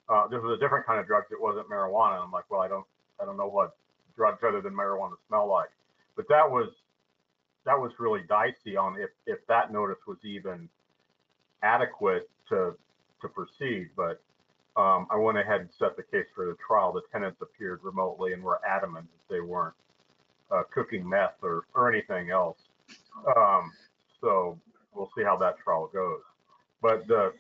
uh, 0.09 0.27
this 0.27 0.41
was 0.41 0.57
a 0.57 0.61
different 0.61 0.85
kind 0.85 0.99
of 0.99 1.07
drugs. 1.07 1.27
It 1.31 1.41
wasn't 1.41 1.69
marijuana. 1.69 2.21
I'm 2.21 2.31
like, 2.31 2.49
well, 2.49 2.61
I 2.61 2.67
don't, 2.67 2.85
I 3.21 3.25
don't 3.25 3.37
know 3.37 3.47
what 3.47 3.71
drugs 4.15 4.39
other 4.45 4.61
than 4.61 4.73
marijuana 4.73 5.13
smell 5.27 5.47
like. 5.47 5.69
But 6.15 6.27
that 6.29 6.49
was, 6.49 6.69
that 7.65 7.79
was 7.79 7.91
really 7.99 8.21
dicey 8.27 8.75
on 8.75 8.99
if, 8.99 9.09
if 9.25 9.39
that 9.47 9.71
notice 9.71 9.99
was 10.05 10.17
even 10.23 10.67
adequate 11.61 12.29
to, 12.49 12.73
to 13.21 13.27
proceed. 13.29 13.89
But, 13.95 14.21
um, 14.75 15.07
I 15.11 15.17
went 15.17 15.37
ahead 15.37 15.61
and 15.61 15.69
set 15.77 15.97
the 15.97 16.03
case 16.03 16.27
for 16.35 16.45
the 16.47 16.55
trial. 16.65 16.93
The 16.93 17.01
tenants 17.11 17.39
appeared 17.41 17.81
remotely 17.83 18.33
and 18.33 18.43
were 18.43 18.59
adamant 18.67 19.07
that 19.11 19.33
they 19.33 19.41
weren't, 19.41 19.75
uh, 20.51 20.63
cooking 20.73 21.07
meth 21.07 21.35
or, 21.43 21.65
or 21.75 21.91
anything 21.91 22.29
else. 22.31 22.57
Um, 23.37 23.71
so 24.21 24.59
we'll 24.93 25.09
see 25.17 25.23
how 25.23 25.37
that 25.37 25.57
trial 25.63 25.89
goes. 25.93 26.21
But 26.81 27.07
the, 27.07 27.33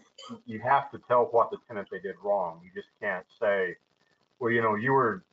you 0.45 0.59
have 0.61 0.91
to 0.91 0.99
tell 1.07 1.25
what 1.31 1.51
the 1.51 1.57
tenant 1.67 1.87
they 1.91 1.99
did 1.99 2.15
wrong. 2.23 2.61
You 2.63 2.71
just 2.73 2.89
can't 3.01 3.25
say, 3.41 3.75
well, 4.39 4.51
you 4.51 4.61
know, 4.61 4.75
you 4.75 4.91
were 4.93 5.23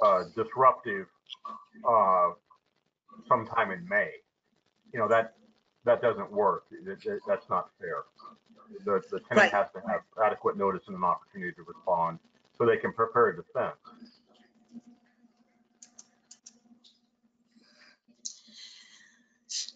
uh, 0.00 0.24
disruptive 0.36 1.06
uh, 1.88 2.30
sometime 3.28 3.70
in 3.72 3.86
May. 3.88 4.10
You 4.92 5.00
know, 5.00 5.08
that, 5.08 5.34
that 5.84 6.02
doesn't 6.02 6.32
work. 6.32 6.64
That- 6.84 7.02
that- 7.04 7.20
That's 7.26 7.48
not 7.50 7.70
fair. 7.80 8.04
The, 8.84 9.02
the 9.10 9.20
Right. 9.34 9.50
tenant 9.50 9.52
has 9.52 9.66
to 9.74 9.80
have 9.88 10.02
adequate 10.22 10.56
notice 10.56 10.82
and 10.86 10.96
an 10.96 11.04
opportunity 11.04 11.52
to 11.52 11.62
respond 11.62 12.18
so 12.56 12.66
they 12.66 12.76
can 12.76 12.92
prepare 12.92 13.28
a 13.28 13.36
defense. 13.36 13.76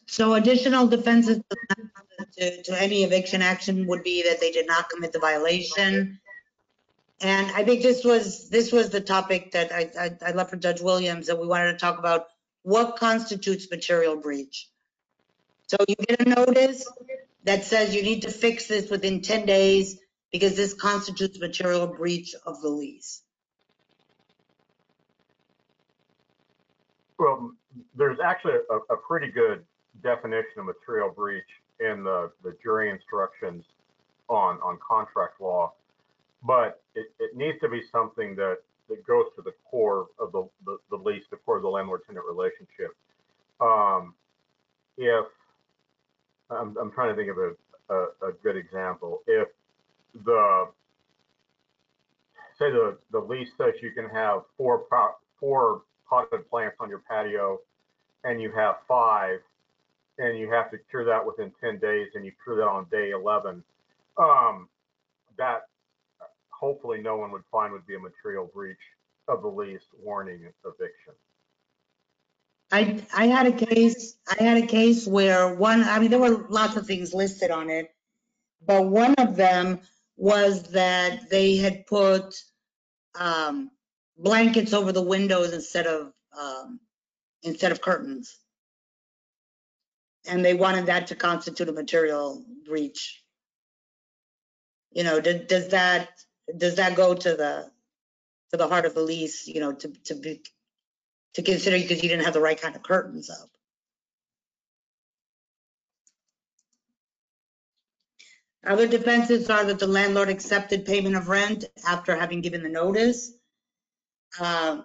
So 0.06 0.34
additional 0.34 0.86
defenses 0.88 1.40
to, 2.38 2.62
to 2.64 2.82
any 2.82 3.04
eviction 3.04 3.40
action 3.40 3.86
would 3.86 4.02
be 4.02 4.22
that 4.24 4.40
they 4.40 4.50
did 4.50 4.66
not 4.66 4.90
commit 4.90 5.12
the 5.12 5.18
violation. 5.18 6.20
And 7.22 7.50
I 7.52 7.64
think 7.64 7.82
this 7.82 8.04
was, 8.04 8.50
this 8.50 8.72
was 8.72 8.90
the 8.90 9.00
topic 9.00 9.52
that 9.52 9.72
I, 9.72 9.90
I, 9.98 10.10
I 10.28 10.32
left 10.32 10.50
for 10.50 10.56
Judge 10.56 10.80
Williams, 10.82 11.28
that 11.28 11.38
we 11.38 11.46
wanted 11.46 11.72
to 11.72 11.78
talk 11.78 11.98
about 11.98 12.26
what 12.62 12.96
constitutes 12.96 13.70
material 13.70 14.16
breach. 14.16 14.68
So 15.68 15.78
you 15.88 15.94
get 15.94 16.20
a 16.20 16.28
notice 16.28 16.84
that 17.44 17.64
says 17.64 17.94
you 17.94 18.02
need 18.02 18.22
to 18.22 18.30
fix 18.30 18.66
this 18.66 18.90
within 18.90 19.20
10 19.20 19.46
days 19.46 19.98
because 20.30 20.56
this 20.56 20.74
constitutes 20.74 21.38
material 21.38 21.86
breach 21.86 22.34
of 22.46 22.60
the 22.62 22.68
lease. 22.68 23.22
Well, 27.18 27.52
there's 27.94 28.18
actually 28.24 28.54
a, 28.70 28.94
a 28.94 28.96
pretty 28.96 29.30
good 29.30 29.64
definition 30.02 30.58
of 30.58 30.66
material 30.66 31.10
breach 31.10 31.44
in 31.80 32.02
the, 32.04 32.30
the 32.42 32.56
jury 32.62 32.90
instructions 32.90 33.64
on, 34.28 34.58
on 34.62 34.78
contract 34.86 35.40
law. 35.40 35.72
But 36.42 36.82
it, 36.94 37.12
it 37.20 37.36
needs 37.36 37.60
to 37.60 37.68
be 37.68 37.82
something 37.92 38.34
that, 38.36 38.58
that 38.88 39.06
goes 39.06 39.26
to 39.36 39.42
the 39.42 39.52
core 39.70 40.06
of 40.18 40.32
the, 40.32 40.48
the, 40.64 40.78
the 40.90 40.96
lease, 40.96 41.22
the 41.30 41.36
core 41.36 41.56
of 41.56 41.62
the 41.62 41.68
landlord-tenant 41.68 42.24
relationship. 42.26 42.96
Um, 43.60 44.14
if, 44.96 45.26
I'm, 46.52 46.76
I'm 46.76 46.92
trying 46.92 47.10
to 47.10 47.16
think 47.16 47.30
of 47.30 47.38
a, 47.38 47.94
a, 47.94 48.28
a 48.28 48.32
good 48.42 48.56
example. 48.56 49.22
If 49.26 49.48
the, 50.24 50.68
say 52.58 52.70
the, 52.70 52.98
the 53.10 53.18
lease 53.18 53.50
says 53.58 53.74
you 53.82 53.92
can 53.92 54.08
have 54.08 54.42
four, 54.56 54.84
four 55.40 55.82
potted 56.08 56.48
plants 56.50 56.76
on 56.80 56.88
your 56.88 57.02
patio 57.08 57.60
and 58.24 58.40
you 58.40 58.52
have 58.52 58.76
five 58.86 59.40
and 60.18 60.38
you 60.38 60.50
have 60.50 60.70
to 60.70 60.78
cure 60.90 61.04
that 61.04 61.24
within 61.24 61.52
10 61.60 61.78
days 61.78 62.08
and 62.14 62.24
you 62.24 62.32
cure 62.44 62.56
that 62.56 62.68
on 62.68 62.86
day 62.90 63.10
11 63.10 63.62
um, 64.18 64.68
that 65.38 65.62
hopefully 66.50 67.00
no 67.00 67.16
one 67.16 67.32
would 67.32 67.42
find 67.50 67.72
would 67.72 67.86
be 67.86 67.94
a 67.94 67.98
material 67.98 68.50
breach 68.54 68.76
of 69.28 69.42
the 69.42 69.48
lease 69.48 69.80
warning 70.02 70.40
eviction 70.64 71.14
I, 72.72 73.04
I 73.14 73.26
had 73.26 73.46
a 73.46 73.52
case, 73.52 74.16
I 74.26 74.42
had 74.42 74.56
a 74.56 74.66
case 74.66 75.06
where 75.06 75.54
one, 75.54 75.84
I 75.84 75.98
mean, 75.98 76.10
there 76.10 76.18
were 76.18 76.46
lots 76.48 76.76
of 76.76 76.86
things 76.86 77.12
listed 77.12 77.50
on 77.50 77.68
it. 77.68 77.90
But 78.66 78.86
one 78.86 79.14
of 79.16 79.36
them 79.36 79.80
was 80.16 80.62
that 80.70 81.28
they 81.28 81.56
had 81.56 81.86
put 81.86 82.34
um, 83.18 83.70
blankets 84.16 84.72
over 84.72 84.90
the 84.90 85.02
windows 85.02 85.52
instead 85.52 85.86
of, 85.86 86.12
um, 86.40 86.80
instead 87.42 87.72
of 87.72 87.82
curtains. 87.82 88.38
And 90.26 90.44
they 90.44 90.54
wanted 90.54 90.86
that 90.86 91.08
to 91.08 91.14
constitute 91.14 91.68
a 91.68 91.72
material 91.72 92.42
breach. 92.64 93.22
You 94.92 95.04
know, 95.04 95.20
does, 95.20 95.42
does 95.46 95.68
that, 95.68 96.08
does 96.56 96.76
that 96.76 96.96
go 96.96 97.14
to 97.14 97.36
the, 97.36 97.70
to 98.50 98.56
the 98.56 98.68
heart 98.68 98.86
of 98.86 98.94
the 98.94 99.02
lease, 99.02 99.46
you 99.46 99.60
know, 99.60 99.72
to, 99.72 99.88
to 100.04 100.14
be, 100.14 100.40
to 101.34 101.42
consider 101.42 101.78
because 101.78 102.02
you 102.02 102.08
didn't 102.08 102.24
have 102.24 102.34
the 102.34 102.40
right 102.40 102.60
kind 102.60 102.76
of 102.76 102.82
curtains 102.82 103.30
up? 103.30 103.48
Other 108.64 108.86
defenses 108.86 109.50
are 109.50 109.64
that 109.64 109.80
the 109.80 109.86
landlord 109.88 110.28
accepted 110.28 110.84
payment 110.84 111.16
of 111.16 111.28
rent 111.28 111.64
after 111.86 112.14
having 112.14 112.40
given 112.40 112.62
the 112.62 112.68
notice. 112.68 113.32
Uh, 114.38 114.82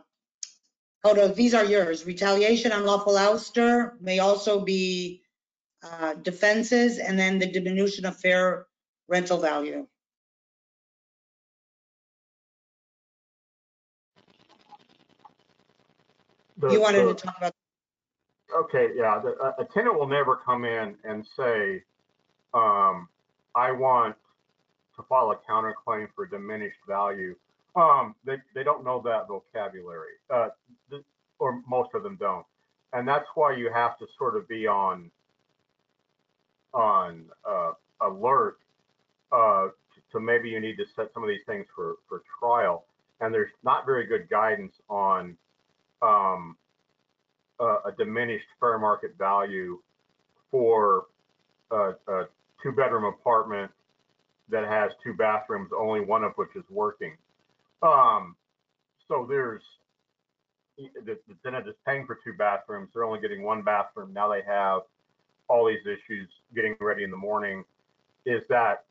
Hold 1.04 1.20
on, 1.20 1.34
these 1.36 1.54
are 1.54 1.64
yours. 1.64 2.06
Retaliation, 2.06 2.72
unlawful 2.72 3.14
ouster 3.14 3.94
may 4.02 4.20
also 4.20 4.60
be 4.60 5.22
uh, 5.84 6.16
defenses, 6.16 6.98
and 6.98 7.18
then 7.18 7.40
the 7.40 7.50
diminution 7.50 8.06
of 8.06 8.18
fair 8.20 8.66
rental 9.08 9.38
value. 9.38 9.88
The- 16.58 16.72
You 16.72 16.82
wanted 16.82 17.06
the- 17.06 17.14
to 17.14 17.26
talk 17.28 17.38
about, 17.38 17.54
Okay, 18.56 18.92
yeah, 18.96 19.20
the, 19.20 19.36
a- 19.42 19.62
a 19.62 19.66
tenant 19.66 20.00
will 20.00 20.08
never 20.08 20.38
come 20.38 20.64
in 20.64 20.98
and 21.04 21.28
say, 21.36 21.84
um, 22.54 23.10
I 23.54 23.72
want 23.74 24.16
to 24.96 25.04
file 25.04 25.32
a 25.32 25.36
counterclaim 25.52 26.08
for 26.16 26.26
diminished 26.26 26.80
value. 26.88 27.36
Um, 27.76 28.16
they, 28.24 28.38
they 28.56 28.64
don't 28.64 28.84
know 28.86 29.02
that 29.02 29.28
vocabulary, 29.28 30.14
uh, 30.30 30.50
or 31.40 31.62
most 31.68 31.94
of 31.94 32.04
them 32.04 32.16
don't. 32.16 32.46
And 32.94 33.06
that's 33.08 33.28
why 33.36 33.54
you 33.56 33.70
have 33.72 33.98
to 34.00 34.08
sort 34.18 34.38
of 34.38 34.48
be 34.48 34.66
on, 34.66 35.12
on, 36.74 37.26
uh, 37.46 37.74
alert, 38.02 38.60
uh, 39.32 39.68
to 40.14 40.20
maybe 40.22 40.50
you 40.50 40.62
need 40.62 40.78
to 40.78 40.86
set 40.96 41.14
some 41.14 41.22
of 41.22 41.28
these 41.28 41.44
things 41.46 41.66
for, 41.76 41.96
for 42.08 42.24
trial. 42.40 42.86
And 43.20 43.34
there's 43.34 43.52
not 43.62 43.86
very 43.86 44.06
good 44.08 44.30
guidance 44.30 44.74
on, 44.90 45.38
um, 46.02 46.58
a, 47.60 47.66
a 47.86 47.94
diminished 47.98 48.48
fair 48.60 48.78
market 48.78 49.18
value 49.18 49.80
for 50.52 51.06
a, 51.72 51.94
a 52.08 52.28
two 52.62 52.72
bedroom 52.72 53.06
apartment 53.06 53.72
that 54.50 54.66
has 54.68 54.92
two 55.04 55.14
bathrooms, 55.14 55.70
only 55.78 56.00
one 56.00 56.24
of 56.24 56.34
which 56.36 56.50
is 56.56 56.64
working. 56.70 57.14
Um, 57.82 58.36
so 59.08 59.26
there's, 59.28 59.62
the, 60.78 61.18
the 61.28 61.36
tenant 61.44 61.68
is 61.68 61.76
paying 61.86 62.06
for 62.06 62.20
two 62.24 62.34
bathrooms, 62.38 62.90
they're 62.94 63.04
only 63.04 63.20
getting 63.20 63.44
one 63.44 63.62
bathroom, 63.62 64.14
now 64.14 64.30
they 64.30 64.42
have 64.48 64.82
all 65.50 65.68
these 65.68 65.86
issues 65.86 66.28
getting 66.56 66.76
ready 66.80 67.04
in 67.04 67.12
the 67.12 67.18
morning. 67.18 67.64
Is 68.26 68.42
that 68.50 68.86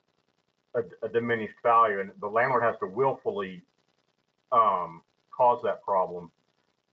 a, 0.74 0.80
a 1.04 1.08
diminished 1.08 1.54
value? 1.62 2.00
And 2.00 2.10
the 2.20 2.26
landlord 2.26 2.62
has 2.62 2.76
to 2.80 2.86
willfully, 2.86 3.62
um, 4.52 5.02
cause 5.36 5.60
that 5.64 5.82
problem. 5.82 6.30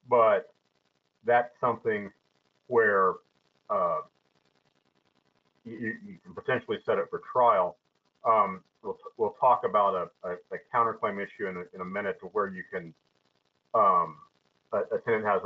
But 0.10 0.54
that's 1.26 1.50
something 1.62 2.12
where, 2.68 3.14
uh, 3.70 4.02
you, 5.66 5.94
you 6.06 6.18
can 6.24 6.34
potentially 6.34 6.78
set 6.86 6.98
it 6.98 7.06
for 7.10 7.22
trial. 7.32 7.78
Um, 8.26 8.62
we'll, 8.84 8.98
we'll 9.18 9.36
talk 9.40 9.64
about 9.64 9.96
a, 10.24 10.28
a, 10.28 10.34
a 10.52 10.58
counterclaim 10.74 11.24
issue 11.24 11.48
in 11.48 11.58
a, 11.58 11.64
in 11.74 11.82
a 11.82 11.86
minute 11.86 12.20
to 12.20 12.28
where 12.28 12.48
you 12.48 12.64
can, 12.72 12.94
um, 13.74 14.18
a, 14.74 14.98
tenant 15.06 15.26
has 15.26 15.42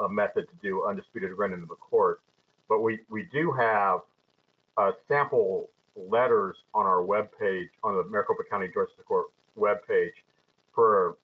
a 0.00 0.08
method 0.08 0.46
to 0.48 0.54
do 0.62 0.84
undisputed 0.84 1.32
rent 1.32 1.52
into 1.52 1.66
the 1.66 1.74
court. 1.74 2.20
But 2.68 2.80
we, 2.80 3.00
we 3.08 3.24
do 3.32 3.50
have, 3.52 4.00
uh, 4.76 4.92
sample 5.08 5.70
letters 5.96 6.56
on 6.74 6.86
our 6.86 6.98
webpage, 6.98 7.68
on 7.82 7.96
the 7.96 8.04
Maricopa 8.04 8.42
County 8.50 8.66
Justice 8.68 9.04
Court 9.08 9.26
webpage 9.58 10.12
for, 10.74 11.16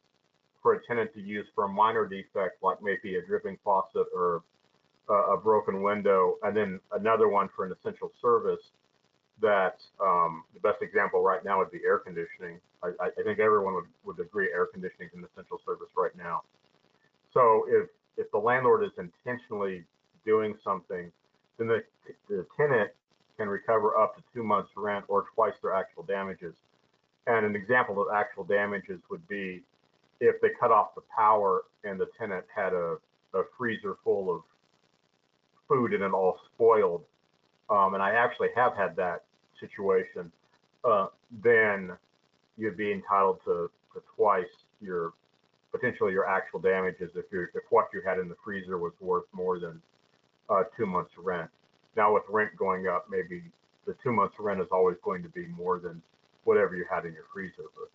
for 0.62 0.74
a 0.74 0.86
tenant 0.86 1.12
to 1.14 1.20
use 1.20 1.46
for 1.54 1.64
a 1.64 1.68
minor 1.68 2.06
defect, 2.06 2.62
like 2.62 2.82
maybe 2.82 3.16
a 3.16 3.26
dripping 3.26 3.58
faucet 3.64 4.06
or 4.14 4.42
a, 5.08 5.14
a 5.34 5.36
broken 5.36 5.82
window, 5.82 6.36
and 6.42 6.56
then 6.56 6.80
another 6.92 7.28
one 7.28 7.48
for 7.54 7.64
an 7.64 7.72
essential 7.72 8.12
service. 8.20 8.60
That 9.40 9.80
um, 10.00 10.44
the 10.54 10.60
best 10.60 10.82
example 10.82 11.20
right 11.20 11.44
now 11.44 11.58
would 11.58 11.72
be 11.72 11.80
air 11.84 11.98
conditioning. 11.98 12.60
I, 12.82 12.88
I 13.00 13.06
I 13.06 13.22
think 13.24 13.40
everyone 13.40 13.74
would, 13.74 13.88
would 14.04 14.20
agree 14.24 14.48
air 14.52 14.66
conditioning 14.66 15.08
is 15.08 15.18
an 15.18 15.26
essential 15.32 15.60
service 15.66 15.88
right 15.96 16.14
now. 16.16 16.42
So 17.34 17.64
if 17.68 17.88
if 18.16 18.30
the 18.30 18.38
landlord 18.38 18.84
is 18.84 18.92
intentionally 18.98 19.84
doing 20.24 20.54
something, 20.62 21.10
then 21.58 21.66
the, 21.66 21.82
the 22.28 22.46
tenant 22.56 22.90
can 23.36 23.48
recover 23.48 23.98
up 23.98 24.14
to 24.16 24.22
two 24.32 24.44
months 24.44 24.70
rent 24.76 25.04
or 25.08 25.24
twice 25.34 25.54
their 25.62 25.74
actual 25.74 26.04
damages. 26.04 26.54
And 27.26 27.46
an 27.46 27.56
example 27.56 28.00
of 28.00 28.08
actual 28.14 28.44
damages 28.44 29.00
would 29.10 29.26
be 29.26 29.62
if 30.22 30.40
they 30.40 30.50
cut 30.58 30.70
off 30.70 30.94
the 30.94 31.02
power 31.14 31.64
and 31.82 31.98
the 32.00 32.06
tenant 32.16 32.44
had 32.54 32.72
a, 32.72 32.96
a 33.34 33.42
freezer 33.58 33.96
full 34.04 34.34
of 34.34 34.42
food 35.68 35.92
and 35.92 36.02
it 36.02 36.12
all 36.12 36.38
spoiled. 36.54 37.02
Um, 37.68 37.94
and 37.94 38.02
I 38.02 38.12
actually 38.12 38.48
have 38.54 38.76
had 38.76 38.94
that 38.96 39.24
situation. 39.58 40.30
Uh, 40.84 41.06
then 41.42 41.90
you'd 42.56 42.76
be 42.76 42.92
entitled 42.92 43.40
to, 43.46 43.68
to 43.94 44.02
twice 44.16 44.44
your 44.80 45.12
potentially 45.72 46.12
your 46.12 46.28
actual 46.28 46.60
damages 46.60 47.10
if 47.16 47.24
you 47.32 47.46
if 47.54 47.62
what 47.70 47.86
you 47.94 48.02
had 48.06 48.18
in 48.18 48.28
the 48.28 48.36
freezer 48.44 48.78
was 48.78 48.92
worth 49.00 49.24
more 49.32 49.58
than 49.58 49.80
uh, 50.50 50.62
two 50.76 50.86
months 50.86 51.12
rent. 51.18 51.50
Now 51.96 52.14
with 52.14 52.24
rent 52.28 52.50
going 52.56 52.86
up, 52.86 53.06
maybe 53.10 53.42
the 53.86 53.96
two 54.02 54.12
months 54.12 54.34
rent 54.38 54.60
is 54.60 54.68
always 54.70 54.96
going 55.02 55.22
to 55.22 55.28
be 55.30 55.46
more 55.46 55.80
than 55.80 56.00
whatever 56.44 56.76
you 56.76 56.84
had 56.90 57.06
in 57.06 57.12
your 57.12 57.24
freezer. 57.32 57.64
But 57.74 57.90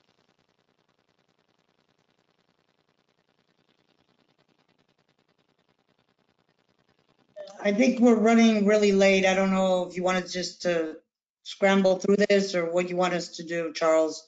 I 7.62 7.72
think 7.72 8.00
we're 8.00 8.16
running 8.16 8.66
really 8.66 8.92
late. 8.92 9.26
I 9.26 9.34
don't 9.34 9.52
know 9.52 9.88
if 9.88 9.96
you 9.96 10.04
wanted 10.04 10.30
just 10.30 10.64
to 10.64 10.98
scramble 11.44 11.98
through 11.98 12.18
this 12.30 12.56
or 12.56 12.72
what 12.72 12.90
you 12.90 12.96
want 12.96 13.14
us 13.14 13.38
to 13.38 13.44
do, 13.44 13.74
Charles. 13.74 14.28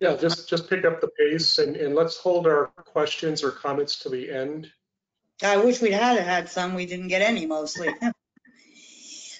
Yeah, 0.00 0.16
just, 0.16 0.48
just 0.48 0.68
pick 0.68 0.84
up 0.84 1.00
the 1.00 1.08
pace 1.08 1.58
and, 1.58 1.76
and 1.76 1.94
let's 1.94 2.16
hold 2.16 2.46
our 2.46 2.66
questions 2.76 3.42
or 3.42 3.50
comments 3.50 4.00
to 4.00 4.08
the 4.08 4.30
end. 4.30 4.70
I 5.42 5.56
wish 5.56 5.80
we'd 5.80 5.92
had 5.92 6.18
had 6.18 6.48
some. 6.48 6.74
We 6.74 6.86
didn't 6.86 7.08
get 7.08 7.22
any 7.22 7.46
mostly. 7.46 7.88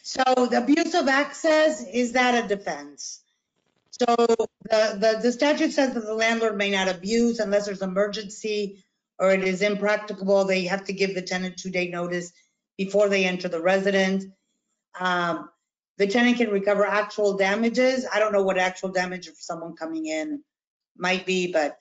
So 0.07 0.23
the 0.49 0.59
abuse 0.59 0.95
of 0.95 1.09
access, 1.09 1.83
is 1.83 2.13
that 2.13 2.45
a 2.45 2.47
defense? 2.47 3.23
So 3.91 4.05
the, 4.07 4.99
the, 4.99 5.19
the 5.23 5.33
statute 5.33 5.73
says 5.73 5.95
that 5.95 6.05
the 6.05 6.15
landlord 6.15 6.59
may 6.59 6.71
not 6.71 6.89
abuse 6.89 7.39
unless 7.39 7.65
there's 7.67 7.81
emergency 7.81 8.85
or 9.19 9.33
it 9.33 9.43
is 9.43 9.63
impracticable. 9.63 10.45
They 10.45 10.65
have 10.67 10.85
to 10.85 10.93
give 10.93 11.15
the 11.15 11.23
tenant 11.23 11.57
two-day 11.57 11.89
notice 11.89 12.33
before 12.77 13.09
they 13.09 13.25
enter 13.25 13.49
the 13.49 13.61
residence. 13.61 14.25
Um, 14.99 15.51
The 15.97 16.09
tenant 16.09 16.39
can 16.39 16.51
recover 16.51 16.85
actual 16.85 17.37
damages. 17.37 18.05
I 18.13 18.19
don't 18.19 18.33
know 18.33 18.43
what 18.43 18.59
actual 18.59 18.91
damage 18.91 19.29
of 19.29 19.37
someone 19.39 19.77
coming 19.77 20.07
in 20.07 20.43
might 20.97 21.25
be, 21.25 21.53
but, 21.53 21.79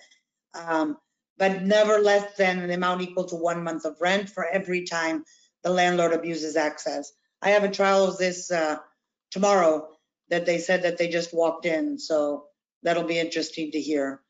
um, 0.54 0.98
but 1.38 1.64
never 1.64 1.98
less 1.98 2.36
than 2.38 2.60
an 2.60 2.70
amount 2.70 3.02
equal 3.02 3.26
to 3.30 3.36
one 3.36 3.64
month 3.64 3.86
of 3.86 4.00
rent 4.00 4.30
for 4.30 4.46
every 4.46 4.84
time 4.86 5.26
the 5.64 5.72
landlord 5.72 6.14
abuses 6.14 6.56
access. 6.56 7.12
I 7.42 7.50
have 7.50 7.64
a 7.64 7.72
trial 7.72 8.06
of 8.06 8.18
this 8.20 8.52
uh, 8.52 8.78
tomorrow 9.32 9.90
that 10.30 10.46
they 10.46 10.60
said 10.60 10.84
that 10.84 10.98
they 10.98 11.08
just 11.10 11.34
walked 11.34 11.66
in, 11.66 11.98
so 11.98 12.46
that'll 12.84 13.04
be 13.16 13.20
interesting 13.20 13.72
to 13.72 13.82
hear. 13.82 14.22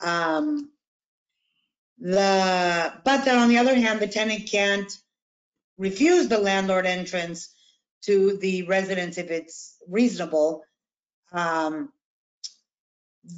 Um, 0.00 0.70
The, 1.98 2.92
but 3.04 3.24
then 3.24 3.38
on 3.38 3.48
the 3.48 3.58
other 3.58 3.74
hand, 3.74 4.00
the 4.00 4.08
tenant 4.08 4.50
can't 4.50 4.90
refuse 5.78 6.28
the 6.28 6.38
landlord 6.38 6.86
entrance 6.86 7.48
to 8.02 8.36
the 8.38 8.62
residence 8.62 9.18
if 9.18 9.30
it's 9.30 9.76
reasonable. 9.88 10.62
Um, 11.32 11.92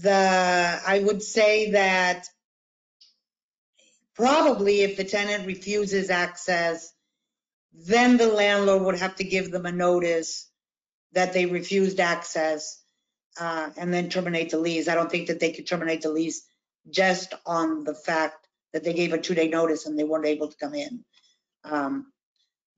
The, 0.03 0.81
I 0.95 0.99
would 0.99 1.23
say 1.23 1.71
that 1.71 2.27
probably 4.15 4.83
if 4.83 4.97
the 4.97 5.05
tenant 5.05 5.47
refuses 5.47 6.11
access, 6.11 6.93
then 7.73 8.17
the 8.17 8.27
landlord 8.27 8.83
would 8.83 8.99
have 8.99 9.15
to 9.17 9.25
give 9.25 9.51
them 9.51 9.67
a 9.67 9.71
notice 9.71 10.51
that 11.13 11.33
they 11.33 11.47
refused 11.47 12.01
access 12.01 12.83
uh, 13.39 13.71
and 13.77 13.95
then 13.95 14.09
terminate 14.09 14.51
the 14.51 14.59
lease. 14.59 14.89
I 14.89 14.97
don't 14.97 15.11
think 15.11 15.29
that 15.29 15.39
they 15.39 15.53
could 15.53 15.69
terminate 15.69 16.03
the 16.03 16.11
lease 16.11 16.43
just 16.91 17.35
on 17.45 17.85
the 17.85 17.95
fact 17.95 18.49
that 18.73 18.83
they 18.83 18.93
gave 18.93 19.13
a 19.13 19.19
two-day 19.19 19.49
notice 19.49 19.87
and 19.87 19.97
they 19.97 20.05
weren't 20.05 20.27
able 20.35 20.49
to 20.49 20.57
come 20.57 20.75
in. 20.75 21.05
Um, 21.63 22.13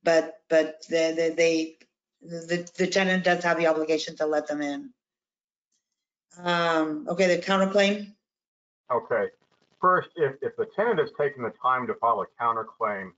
But, 0.05 0.41
but 0.49 0.83
the, 0.89 1.13
the- 1.17 1.35
they, 1.37 1.77
the, 2.23 2.69
the 2.77 2.87
tenant 2.87 3.25
does 3.25 3.45
have 3.45 3.59
the 3.59 3.67
obligation 3.69 4.17
to 4.17 4.27
let 4.27 4.47
them 4.49 4.61
in. 4.61 4.91
Um, 6.43 7.07
Okay, 7.09 7.35
the 7.37 7.43
counterclaim? 7.43 8.13
okay, 8.93 9.27
first, 9.81 10.09
if 10.17 10.35
if 10.43 10.57
the 10.57 10.67
tenant 10.77 10.99
has 10.99 11.11
taken 11.19 11.43
the 11.43 11.53
time 11.63 11.87
to 11.87 11.95
file 11.95 12.21
a 12.23 12.43
counterclaim, 12.43 13.11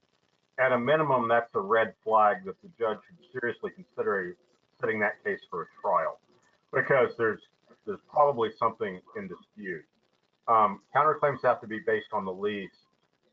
at 0.59 0.71
a 0.71 0.79
minimum, 0.79 1.27
that's 1.27 1.49
a 1.55 1.59
red 1.59 1.93
flag 2.03 2.45
that 2.45 2.55
the 2.61 2.69
judge 2.79 2.97
should 3.07 3.41
seriously 3.41 3.71
consider 3.71 4.35
setting 4.79 4.99
that 4.99 5.23
case 5.23 5.39
for 5.49 5.63
a 5.63 5.65
trial 5.81 6.19
because 6.73 7.09
there's 7.17 7.41
there's 7.85 7.99
probably 8.11 8.49
something 8.59 8.99
in 9.17 9.27
dispute. 9.27 9.83
Um, 10.47 10.81
counterclaims 10.95 11.39
have 11.43 11.59
to 11.61 11.67
be 11.67 11.79
based 11.85 12.07
on 12.13 12.25
the 12.25 12.33
lease, 12.33 12.69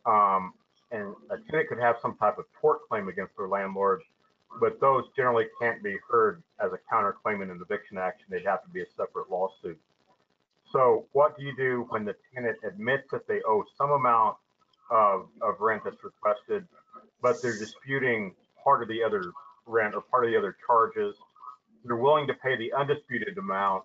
um, 0.06 0.52
and 0.90 1.14
a 1.30 1.36
tenant 1.50 1.68
could 1.68 1.78
have 1.78 1.96
some 2.00 2.16
type 2.16 2.38
of 2.38 2.44
tort 2.60 2.80
claim 2.88 3.08
against 3.08 3.36
their 3.36 3.48
landlord, 3.48 4.00
but 4.60 4.80
those 4.80 5.04
generally 5.16 5.46
can't 5.60 5.82
be 5.82 5.96
heard 6.10 6.42
as 6.64 6.70
a 6.72 6.78
counterclaim 6.92 7.42
in 7.42 7.50
an 7.50 7.60
eviction 7.62 7.98
action. 7.98 8.26
They'd 8.30 8.46
have 8.46 8.62
to 8.64 8.70
be 8.70 8.82
a 8.82 8.86
separate 8.96 9.30
lawsuit. 9.30 9.78
So 10.72 11.06
what 11.12 11.36
do 11.36 11.44
you 11.44 11.54
do 11.56 11.86
when 11.90 12.04
the 12.04 12.14
tenant 12.34 12.58
admits 12.66 13.10
that 13.10 13.26
they 13.26 13.40
owe 13.46 13.64
some 13.76 13.90
amount 13.90 14.36
of, 14.90 15.28
of 15.42 15.60
rent 15.60 15.82
that's 15.84 16.02
requested, 16.02 16.66
but 17.22 17.40
they're 17.42 17.58
disputing 17.58 18.34
part 18.62 18.82
of 18.82 18.88
the 18.88 19.02
other 19.02 19.32
rent 19.66 19.94
or 19.94 20.02
part 20.02 20.24
of 20.24 20.30
the 20.30 20.38
other 20.38 20.56
charges? 20.66 21.16
They're 21.84 21.96
willing 21.96 22.26
to 22.26 22.34
pay 22.34 22.56
the 22.56 22.72
undisputed 22.72 23.38
amount, 23.38 23.84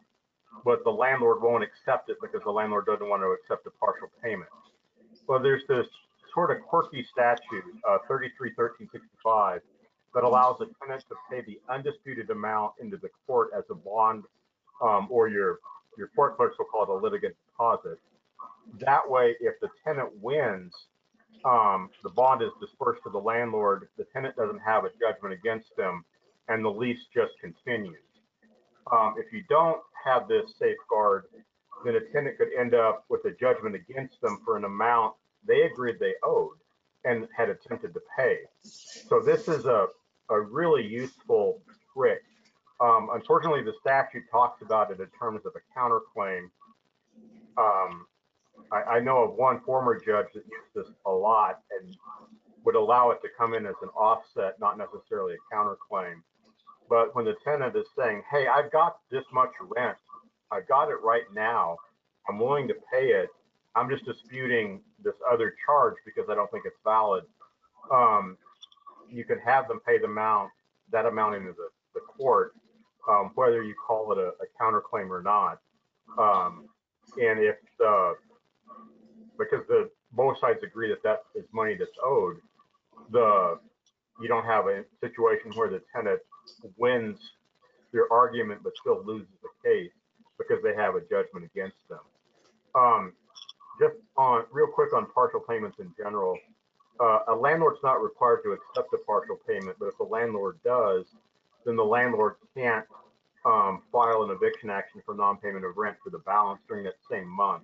but 0.66 0.84
the 0.84 0.92
landlord 0.92 1.42
won't 1.42 1.64
accept 1.64 2.10
it 2.10 2.18
because 2.22 2.42
the 2.44 2.52
landlord 2.52 2.86
doesn't 2.86 3.08
want 3.08 3.22
to 3.22 3.28
accept 3.28 3.68
a 3.68 3.72
partial 3.72 4.10
payment. 4.22 4.50
Well, 5.28 5.40
there's 5.40 5.64
this 5.68 5.88
sort 6.34 6.52
of 6.52 6.62
quirky 6.64 7.06
statute, 7.12 7.64
uh, 7.88 8.00
331365, 8.08 9.62
that 10.14 10.24
allows 10.24 10.58
the 10.60 10.70
tenant 10.82 11.04
to 11.10 11.16
pay 11.30 11.42
the 11.42 11.60
undisputed 11.70 12.30
amount 12.30 12.74
into 12.82 12.98
the 12.98 13.10
court 13.26 13.50
as 13.58 13.64
a 13.70 13.76
bond, 13.76 14.24
um, 14.82 15.08
or 15.10 15.28
your 15.28 15.60
your 15.98 16.08
court 16.16 16.38
clerks 16.38 16.58
will 16.58 16.66
call 16.66 16.84
it 16.84 16.90
a 16.90 16.94
litigant 16.94 17.36
deposit. 17.46 18.00
That 18.80 19.08
way, 19.08 19.36
if 19.40 19.60
the 19.62 19.70
tenant 19.84 20.10
wins, 20.22 20.74
um, 21.46 21.90
the 22.02 22.10
bond 22.10 22.42
is 22.42 22.50
dispersed 22.60 23.04
to 23.04 23.12
the 23.12 23.20
landlord. 23.20 23.90
The 23.98 24.06
tenant 24.14 24.36
doesn't 24.36 24.60
have 24.60 24.86
a 24.86 24.90
judgment 25.00 25.34
against 25.34 25.76
them, 25.78 26.04
and 26.48 26.64
the 26.66 26.70
lease 26.70 27.06
just 27.14 27.34
continues. 27.40 27.98
Um, 28.92 29.16
if 29.18 29.32
you 29.32 29.44
don't 29.50 29.82
have 30.04 30.28
this 30.28 30.54
safeguard, 30.60 31.26
then 31.86 31.96
a 31.96 32.02
tenant 32.12 32.38
could 32.38 32.50
end 32.58 32.74
up 32.74 33.06
with 33.10 33.24
a 33.26 33.32
judgment 33.32 33.76
against 33.76 34.20
them 34.22 34.40
for 34.44 34.58
an 34.58 34.64
amount 34.64 35.14
they 35.48 35.64
agreed 35.64 35.98
they 36.00 36.14
owed 36.24 36.58
and 37.06 37.28
had 37.36 37.50
attempted 37.50 37.94
to 37.94 38.02
pay. 38.18 38.38
So 38.64 39.20
this 39.20 39.48
is 39.48 39.66
a, 39.66 39.88
a 40.30 40.40
really 40.40 40.86
useful 40.86 41.62
trick. 41.94 42.22
Um, 42.80 43.10
unfortunately, 43.14 43.64
the 43.64 43.74
statute 43.80 44.24
talks 44.32 44.62
about 44.62 44.92
it 44.92 45.00
in 45.00 45.08
terms 45.20 45.42
of 45.46 45.54
a 45.56 45.80
counterclaim. 45.80 46.50
Um, 47.58 48.06
I, 48.72 48.96
I 48.96 49.00
know 49.00 49.24
of 49.24 49.36
one 49.36 49.62
former 49.62 50.00
judge 50.00 50.28
that 50.34 50.44
used 50.46 50.74
this 50.76 50.94
a 51.06 51.12
lot 51.12 51.60
and 51.80 51.96
would 52.66 52.76
allow 52.76 53.12
it 53.12 53.22
to 53.22 53.28
come 53.38 53.54
in 53.54 53.66
as 53.66 53.76
an 53.82 53.90
offset, 53.90 54.60
not 54.60 54.78
necessarily 54.78 55.36
a 55.36 55.56
counterclaim. 55.56 56.16
But 56.90 57.16
when 57.16 57.26
the 57.26 57.36
tenant 57.44 57.76
is 57.76 57.86
saying, 57.98 58.24
hey, 58.32 58.48
I've 58.48 58.72
got 58.72 58.98
this 59.12 59.24
much 59.34 59.52
rent, 59.62 59.98
I've 60.52 60.68
got 60.68 60.90
it 60.90 61.02
right 61.04 61.24
now, 61.34 61.78
I'm 62.30 62.40
willing 62.40 62.68
to 62.68 62.76
pay 62.92 63.08
it, 63.08 63.30
I'm 63.76 63.90
just 63.90 64.06
disputing 64.06 64.82
this 65.04 65.16
other 65.30 65.56
charge 65.66 65.96
because 66.06 66.30
I 66.30 66.36
don't 66.36 66.50
think 66.52 66.66
it's 66.66 66.78
valid. 66.84 67.24
Um, 67.92 68.38
you 69.10 69.26
could 69.26 69.40
have 69.44 69.68
them 69.68 69.80
pay 69.86 69.98
the 69.98 70.06
amount, 70.06 70.52
that 70.92 71.06
amount 71.06 71.36
into 71.36 71.54
the, 71.54 71.70
the 71.94 72.02
court, 72.02 72.54
um, 73.10 73.32
whether 73.36 73.64
you 73.64 73.76
call 73.76 74.12
it 74.12 74.18
a, 74.18 74.30
a 74.30 74.48
counterclaim 74.62 75.10
or 75.10 75.22
not. 75.22 75.60
Um, 76.18 76.66
and 77.22 77.40
if 77.40 77.56
the, 77.80 78.16
because 79.38 79.66
the, 79.68 79.90
both 80.12 80.40
sides 80.40 80.60
agree 80.64 80.90
that 80.90 81.02
that 81.04 81.24
is 81.36 81.46
money 81.52 81.76
that's 81.78 81.92
owed, 82.04 82.38
the, 83.12 83.60
you 84.22 84.28
don't 84.28 84.46
have 84.46 84.68
a 84.68 84.84
situation 85.02 85.52
where 85.56 85.70
the 85.70 85.82
tenant 85.94 86.20
wins 86.78 87.18
their 87.92 88.12
argument 88.12 88.62
but 88.64 88.74
still 88.80 89.04
loses 89.06 89.28
the 89.42 89.70
case 89.70 89.92
because 90.38 90.62
they 90.64 90.76
have 90.76 90.96
a 90.96 91.02
judgment 91.02 91.50
against 91.54 91.78
them. 91.90 92.00
Um, 92.76 93.14
just 93.80 93.96
on, 94.18 94.46
real 94.52 94.68
quick 94.68 94.94
on 94.94 95.08
partial 95.14 95.40
payments 95.40 95.80
in 95.80 95.94
general, 95.98 96.38
uh, 97.00 97.20
a 97.28 97.36
landlord's 97.36 97.80
not 97.84 98.02
required 98.02 98.42
to 98.44 98.52
accept 98.52 98.94
a 98.94 98.98
partial 99.06 99.38
payment, 99.48 99.76
but 99.80 99.88
if 99.88 100.00
a 100.00 100.04
landlord 100.04 100.60
does, 100.64 101.06
then 101.66 101.76
the 101.76 101.84
landlord 101.84 102.36
can't 102.56 102.86
um, 103.46 103.82
file 103.92 104.24
an 104.24 104.32
eviction 104.32 104.70
action 104.70 105.02
for 105.06 105.16
non-payment 105.16 105.66
of 105.66 105.76
rent 105.76 105.98
for 106.04 106.10
the 106.10 106.20
balance 106.20 106.62
during 106.68 106.84
that 106.84 106.96
same 107.10 107.28
month. 107.28 107.64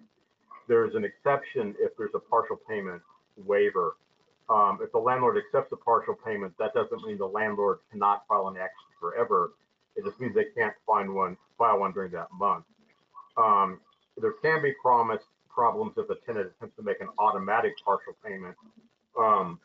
There's 0.67 0.95
an 0.95 1.05
exception 1.05 1.75
if 1.79 1.95
there's 1.97 2.15
a 2.15 2.19
partial 2.19 2.59
payment 2.67 3.01
waiver. 3.37 3.97
Um, 4.49 4.79
if 4.81 4.91
the 4.91 4.99
landlord 4.99 5.37
accepts 5.37 5.71
a 5.71 5.77
partial 5.77 6.15
payment, 6.15 6.53
that 6.57 6.73
doesn't 6.73 7.03
mean 7.05 7.17
the 7.17 7.25
landlord 7.25 7.79
cannot 7.91 8.23
file 8.27 8.47
an 8.47 8.57
action 8.57 8.87
forever. 8.99 9.51
It 9.95 10.05
just 10.05 10.19
means 10.19 10.33
they 10.33 10.45
can't 10.57 10.73
find 10.85 11.13
one, 11.13 11.37
file 11.57 11.79
one 11.79 11.91
during 11.91 12.11
that 12.11 12.27
month. 12.33 12.65
Um, 13.37 13.79
there 14.17 14.33
can 14.41 14.61
be 14.61 14.73
promised 14.81 15.27
problems 15.49 15.93
if 15.97 16.09
a 16.09 16.15
tenant 16.25 16.51
attempts 16.55 16.75
to 16.77 16.83
make 16.83 17.01
an 17.01 17.09
automatic 17.17 17.73
partial 17.83 18.13
payment 18.25 18.55
um, 19.19 19.59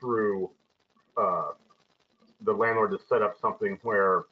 through 0.00 0.50
uh, 1.16 1.52
the 2.42 2.52
landlord 2.52 2.90
to 2.90 2.98
set 3.08 3.22
up 3.22 3.36
something 3.40 3.78
where 3.82 4.24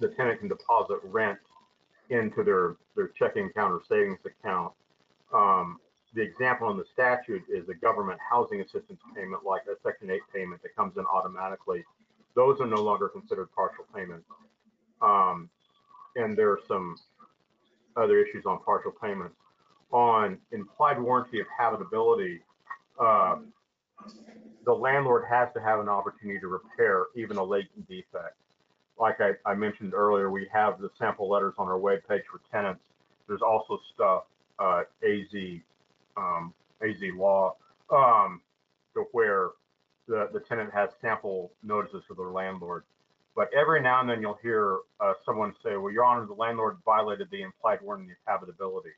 the 0.00 0.08
tenant 0.08 0.38
can 0.40 0.48
deposit 0.48 0.98
rent 1.04 1.38
into 2.10 2.42
their, 2.42 2.76
their 2.96 3.08
checking 3.08 3.46
account 3.46 3.72
or 3.72 3.80
savings 3.88 4.18
account. 4.24 4.72
Um, 5.32 5.78
the 6.14 6.22
example 6.22 6.70
in 6.70 6.76
the 6.78 6.84
statute 6.92 7.42
is 7.48 7.68
a 7.68 7.74
government 7.74 8.18
housing 8.28 8.60
assistance 8.60 9.00
payment, 9.14 9.44
like 9.44 9.62
a 9.70 9.76
Section 9.82 10.10
8 10.10 10.20
payment 10.34 10.62
that 10.62 10.74
comes 10.74 10.96
in 10.96 11.04
automatically. 11.06 11.84
Those 12.34 12.60
are 12.60 12.66
no 12.66 12.82
longer 12.82 13.08
considered 13.08 13.48
partial 13.54 13.84
payments. 13.94 14.26
Um, 15.02 15.50
and 16.16 16.36
there 16.36 16.50
are 16.50 16.60
some 16.66 16.96
other 17.96 18.18
issues 18.18 18.46
on 18.46 18.60
partial 18.64 18.92
payments. 18.92 19.36
On 19.90 20.38
implied 20.52 21.00
warranty 21.00 21.40
of 21.40 21.46
habitability, 21.56 22.40
uh, 23.00 23.36
the 24.64 24.72
landlord 24.72 25.24
has 25.28 25.48
to 25.54 25.60
have 25.60 25.80
an 25.80 25.88
opportunity 25.88 26.38
to 26.40 26.48
repair 26.48 27.06
even 27.16 27.38
a 27.38 27.44
latent 27.44 27.88
defect. 27.88 28.36
Like 28.98 29.20
I, 29.20 29.32
I 29.46 29.54
mentioned 29.54 29.94
earlier, 29.94 30.30
we 30.30 30.46
have 30.52 30.80
the 30.80 30.90
sample 30.98 31.30
letters 31.30 31.54
on 31.56 31.68
our 31.68 31.78
webpage 31.78 32.24
for 32.30 32.40
tenants. 32.52 32.82
There's 33.26 33.42
also 33.42 33.78
stuff, 33.94 34.24
uh, 34.58 34.82
AZ, 35.02 35.60
um, 36.16 36.52
AZ 36.82 36.96
law, 37.16 37.54
um, 37.90 38.40
to 38.94 39.04
where 39.12 39.50
the, 40.06 40.28
the 40.32 40.40
tenant 40.40 40.72
has 40.74 40.90
sample 41.00 41.52
notices 41.62 42.02
for 42.08 42.14
their 42.14 42.30
landlord. 42.30 42.84
But 43.36 43.50
every 43.54 43.80
now 43.80 44.00
and 44.00 44.10
then 44.10 44.20
you'll 44.20 44.38
hear 44.42 44.78
uh, 45.00 45.12
someone 45.24 45.54
say, 45.62 45.76
well, 45.76 45.92
your 45.92 46.04
honor, 46.04 46.26
the 46.26 46.34
landlord 46.34 46.78
violated 46.84 47.28
the 47.30 47.42
implied 47.42 47.80
warranty 47.82 48.12
of 48.12 48.18
habitability. 48.26 48.90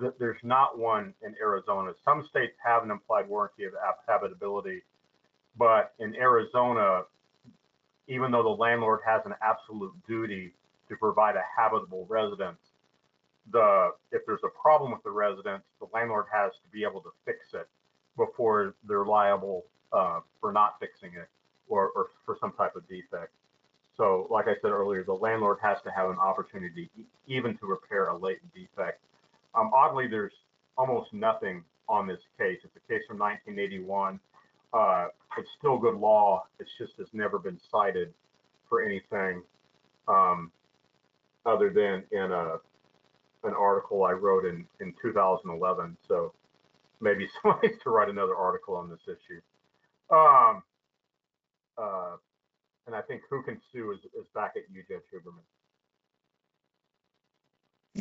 Th- 0.00 0.12
There's 0.18 0.42
not 0.42 0.78
one 0.78 1.14
in 1.22 1.34
Arizona. 1.40 1.92
Some 2.04 2.26
states 2.30 2.54
have 2.64 2.82
an 2.82 2.90
implied 2.90 3.28
warranty 3.28 3.64
of 3.64 3.72
habitability, 4.06 4.82
but 5.56 5.94
in 5.98 6.14
Arizona, 6.16 7.02
even 8.08 8.30
though 8.32 8.42
the 8.42 8.48
landlord 8.48 9.00
has 9.06 9.22
an 9.26 9.34
absolute 9.42 9.92
duty 10.08 10.54
to 10.88 10.96
provide 10.96 11.36
a 11.36 11.42
habitable 11.56 12.06
residence, 12.08 12.58
the, 13.50 13.90
if 14.12 14.22
there's 14.26 14.44
a 14.44 14.60
problem 14.60 14.92
with 14.92 15.02
the 15.02 15.10
residence, 15.10 15.64
the 15.80 15.86
landlord 15.94 16.26
has 16.32 16.52
to 16.52 16.68
be 16.72 16.84
able 16.84 17.00
to 17.00 17.10
fix 17.24 17.54
it 17.54 17.68
before 18.16 18.74
they're 18.88 19.04
liable 19.06 19.64
uh, 19.92 20.20
for 20.40 20.52
not 20.52 20.74
fixing 20.80 21.10
it 21.14 21.28
or, 21.68 21.90
or 21.96 22.08
for 22.26 22.36
some 22.40 22.52
type 22.52 22.76
of 22.76 22.86
defect. 22.88 23.32
So 23.96 24.26
like 24.30 24.48
I 24.48 24.54
said 24.62 24.70
earlier, 24.70 25.04
the 25.04 25.12
landlord 25.14 25.58
has 25.62 25.78
to 25.84 25.90
have 25.90 26.10
an 26.10 26.18
opportunity 26.18 26.90
even 27.26 27.56
to 27.58 27.66
repair 27.66 28.08
a 28.08 28.16
latent 28.16 28.52
defect. 28.54 29.00
Um, 29.54 29.70
oddly, 29.74 30.08
there's 30.08 30.32
almost 30.76 31.12
nothing 31.12 31.64
on 31.88 32.06
this 32.06 32.20
case. 32.38 32.58
It's 32.64 32.76
a 32.76 32.92
case 32.92 33.02
from 33.06 33.18
1981. 33.18 34.18
Uh, 34.72 35.08
it's 35.38 35.48
still 35.58 35.78
good 35.78 35.96
law. 35.96 36.44
It's 36.58 36.70
just 36.78 36.92
has 36.98 37.08
never 37.12 37.38
been 37.38 37.58
cited 37.70 38.12
for 38.68 38.82
anything 38.82 39.42
um, 40.08 40.50
other 41.44 41.70
than 41.70 42.04
in 42.10 42.32
a 42.32 42.56
an 43.44 43.54
article 43.54 44.04
I 44.04 44.12
wrote 44.12 44.44
in 44.44 44.64
in 44.80 44.94
2011. 45.02 45.96
So 46.06 46.32
maybe 47.00 47.28
somebody 47.42 47.68
needs 47.68 47.82
to 47.82 47.90
write 47.90 48.08
another 48.08 48.36
article 48.36 48.76
on 48.76 48.88
this 48.88 49.00
issue. 49.06 49.40
Um, 50.10 50.62
uh, 51.76 52.16
and 52.86 52.94
I 52.94 53.00
think 53.02 53.22
who 53.28 53.42
can 53.42 53.60
sue 53.72 53.92
is, 53.92 53.98
is 54.18 54.26
back 54.34 54.52
at 54.56 54.62
you, 54.72 54.82
Judge 54.88 55.02
Huberman. 55.12 55.42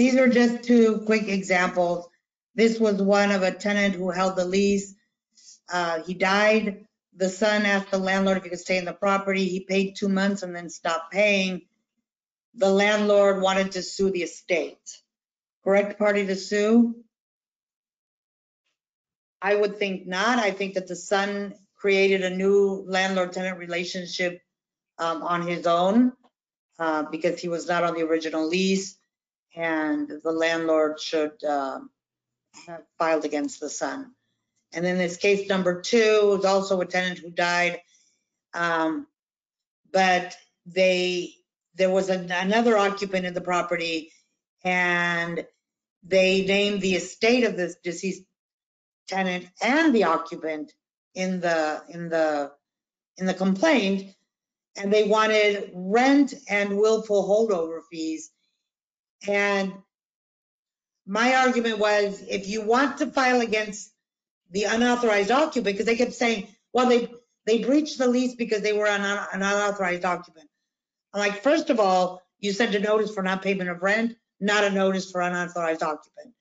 These 0.02 0.18
are 0.18 0.28
just 0.28 0.64
two 0.64 1.04
quick 1.06 1.28
examples. 1.28 2.10
This 2.56 2.80
was 2.80 3.00
one 3.00 3.30
of 3.32 3.44
a 3.44 3.52
tenant 3.52 3.94
who 3.94 4.10
held 4.10 4.36
the 4.36 4.46
lease. 4.46 4.96
Uh, 5.72 6.02
He 6.02 6.16
died. 6.16 6.88
The 7.16 7.30
son 7.30 7.68
asked 7.68 7.92
the 7.92 8.00
landlord 8.00 8.38
if 8.38 8.44
he 8.44 8.50
could 8.50 8.60
stay 8.60 8.80
in 8.80 8.86
the 8.86 8.94
property. 8.94 9.46
He 9.46 9.60
paid 9.60 9.96
two 9.96 10.10
months 10.10 10.42
and 10.42 10.56
then 10.56 10.72
stopped 10.72 11.12
paying. 11.14 11.68
The 12.56 12.72
landlord 12.72 13.44
wanted 13.44 13.74
to 13.74 13.84
sue 13.84 14.10
the 14.10 14.24
estate. 14.24 14.80
Correct 15.64 16.00
party 16.00 16.26
to 16.26 16.36
sue? 16.36 16.96
I 19.40 19.54
would 19.54 19.78
think 19.78 20.08
not. 20.08 20.40
I 20.40 20.50
think 20.50 20.74
that 20.74 20.88
the 20.88 20.96
son 20.96 21.54
created 21.76 22.24
a 22.24 22.36
new 22.36 22.84
landlord-tenant 22.88 23.60
relationship 23.60 24.42
um, 24.98 25.22
on 25.22 25.46
his 25.46 25.68
own 25.68 26.14
uh, 26.80 27.04
because 27.04 27.40
he 27.40 27.50
was 27.50 27.68
not 27.68 27.84
on 27.84 27.94
the 27.94 28.02
original 28.02 28.48
lease 28.48 28.98
and 29.56 30.10
the 30.24 30.32
landlord 30.32 31.00
should 31.00 31.44
um, 31.44 31.90
have 32.68 32.84
filed 32.98 33.26
against 33.26 33.60
the 33.60 33.70
son. 33.70 34.12
And 34.74 34.86
then 34.86 34.98
this 34.98 35.18
case 35.18 35.50
number 35.50 35.82
two 35.82 36.38
is 36.40 36.46
also 36.46 36.80
a 36.82 36.86
tenant 36.86 37.20
who 37.20 37.30
died. 37.32 37.82
um, 38.54 39.08
But 39.92 40.36
they, 40.66 41.34
there 41.76 41.90
was 41.90 42.10
an- 42.10 42.32
another 42.32 42.78
occupant 42.78 43.26
in 43.26 43.34
the 43.34 43.42
property 43.42 44.12
and 44.64 45.46
they 46.04 46.46
named 46.46 46.82
the 46.82 46.96
estate 46.96 47.44
of 47.44 47.58
this 47.58 47.76
deceased 47.84 48.24
tenant 49.08 49.48
and 49.62 49.94
the 49.94 50.06
occupant 50.06 50.72
in 51.16 51.42
the, 51.42 51.84
in 51.90 52.10
the, 52.10 52.52
in 53.18 53.26
the 53.26 53.34
complaint. 53.34 54.14
And 54.78 54.92
they 54.94 55.04
wanted 55.04 55.72
rent 55.74 56.34
and 56.50 56.78
willful 56.78 57.28
holdover 57.28 57.82
fees. 57.92 58.32
And 59.28 59.74
my 61.06 61.36
argument 61.36 61.80
was, 61.80 62.24
if 62.30 62.48
you 62.48 62.62
want 62.62 62.98
to 63.00 63.08
file 63.08 63.42
against 63.42 63.92
the 64.52 64.64
unauthorized 64.64 65.32
occupant, 65.32 65.66
because 65.66 65.86
they 65.86 65.96
kept 65.96 66.14
saying, 66.14 66.48
well, 66.74 66.88
they, 66.88 67.10
they 67.46 67.64
breached 67.64 67.98
the 67.98 68.08
lease 68.08 68.36
because 68.36 68.62
they 68.62 68.74
were 68.74 68.88
an 68.88 69.02
an 69.02 69.42
unauthorized 69.42 70.06
occupant. 70.06 70.48
I'm 71.14 71.20
like, 71.20 71.44
first 71.44 71.70
of 71.70 71.80
all, 71.80 72.22
you 72.40 72.54
sent 72.54 72.76
a 72.76 72.80
notice 72.80 73.14
for 73.14 73.24
not 73.24 73.42
payment 73.42 73.70
of 73.70 73.82
rent, 73.82 74.16
not 74.40 74.64
a 74.64 74.70
notice 74.70 75.12
for 75.12 75.22
unauthorized 75.22 75.84
occupant. 75.84 76.34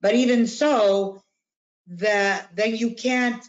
But 0.00 0.14
even 0.14 0.46
so, 0.46 1.22
the, 1.86 2.40
then 2.54 2.76
you 2.76 2.94
can't, 2.94 3.44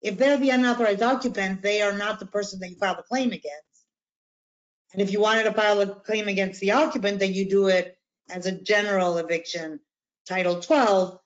if 0.00 0.16
they're 0.16 0.36
the 0.36 0.50
unauthorized 0.50 1.02
occupant, 1.02 1.62
they 1.62 1.82
are 1.82 1.92
not 1.92 2.20
the 2.20 2.26
person 2.26 2.60
that 2.60 2.70
you 2.70 2.76
filed 2.76 2.98
the 2.98 3.02
claim 3.02 3.32
against. 3.32 3.64
And 4.92 5.02
if 5.02 5.12
you 5.12 5.20
wanted 5.20 5.44
to 5.44 5.52
file 5.52 5.80
a 5.80 5.86
claim 5.86 6.28
against 6.28 6.60
the 6.60 6.72
occupant, 6.72 7.18
then 7.18 7.34
you 7.34 7.48
do 7.48 7.66
it 7.66 7.97
as 8.30 8.46
a 8.46 8.52
general 8.52 9.18
eviction, 9.18 9.80
Title 10.26 10.60
12, 10.60 11.18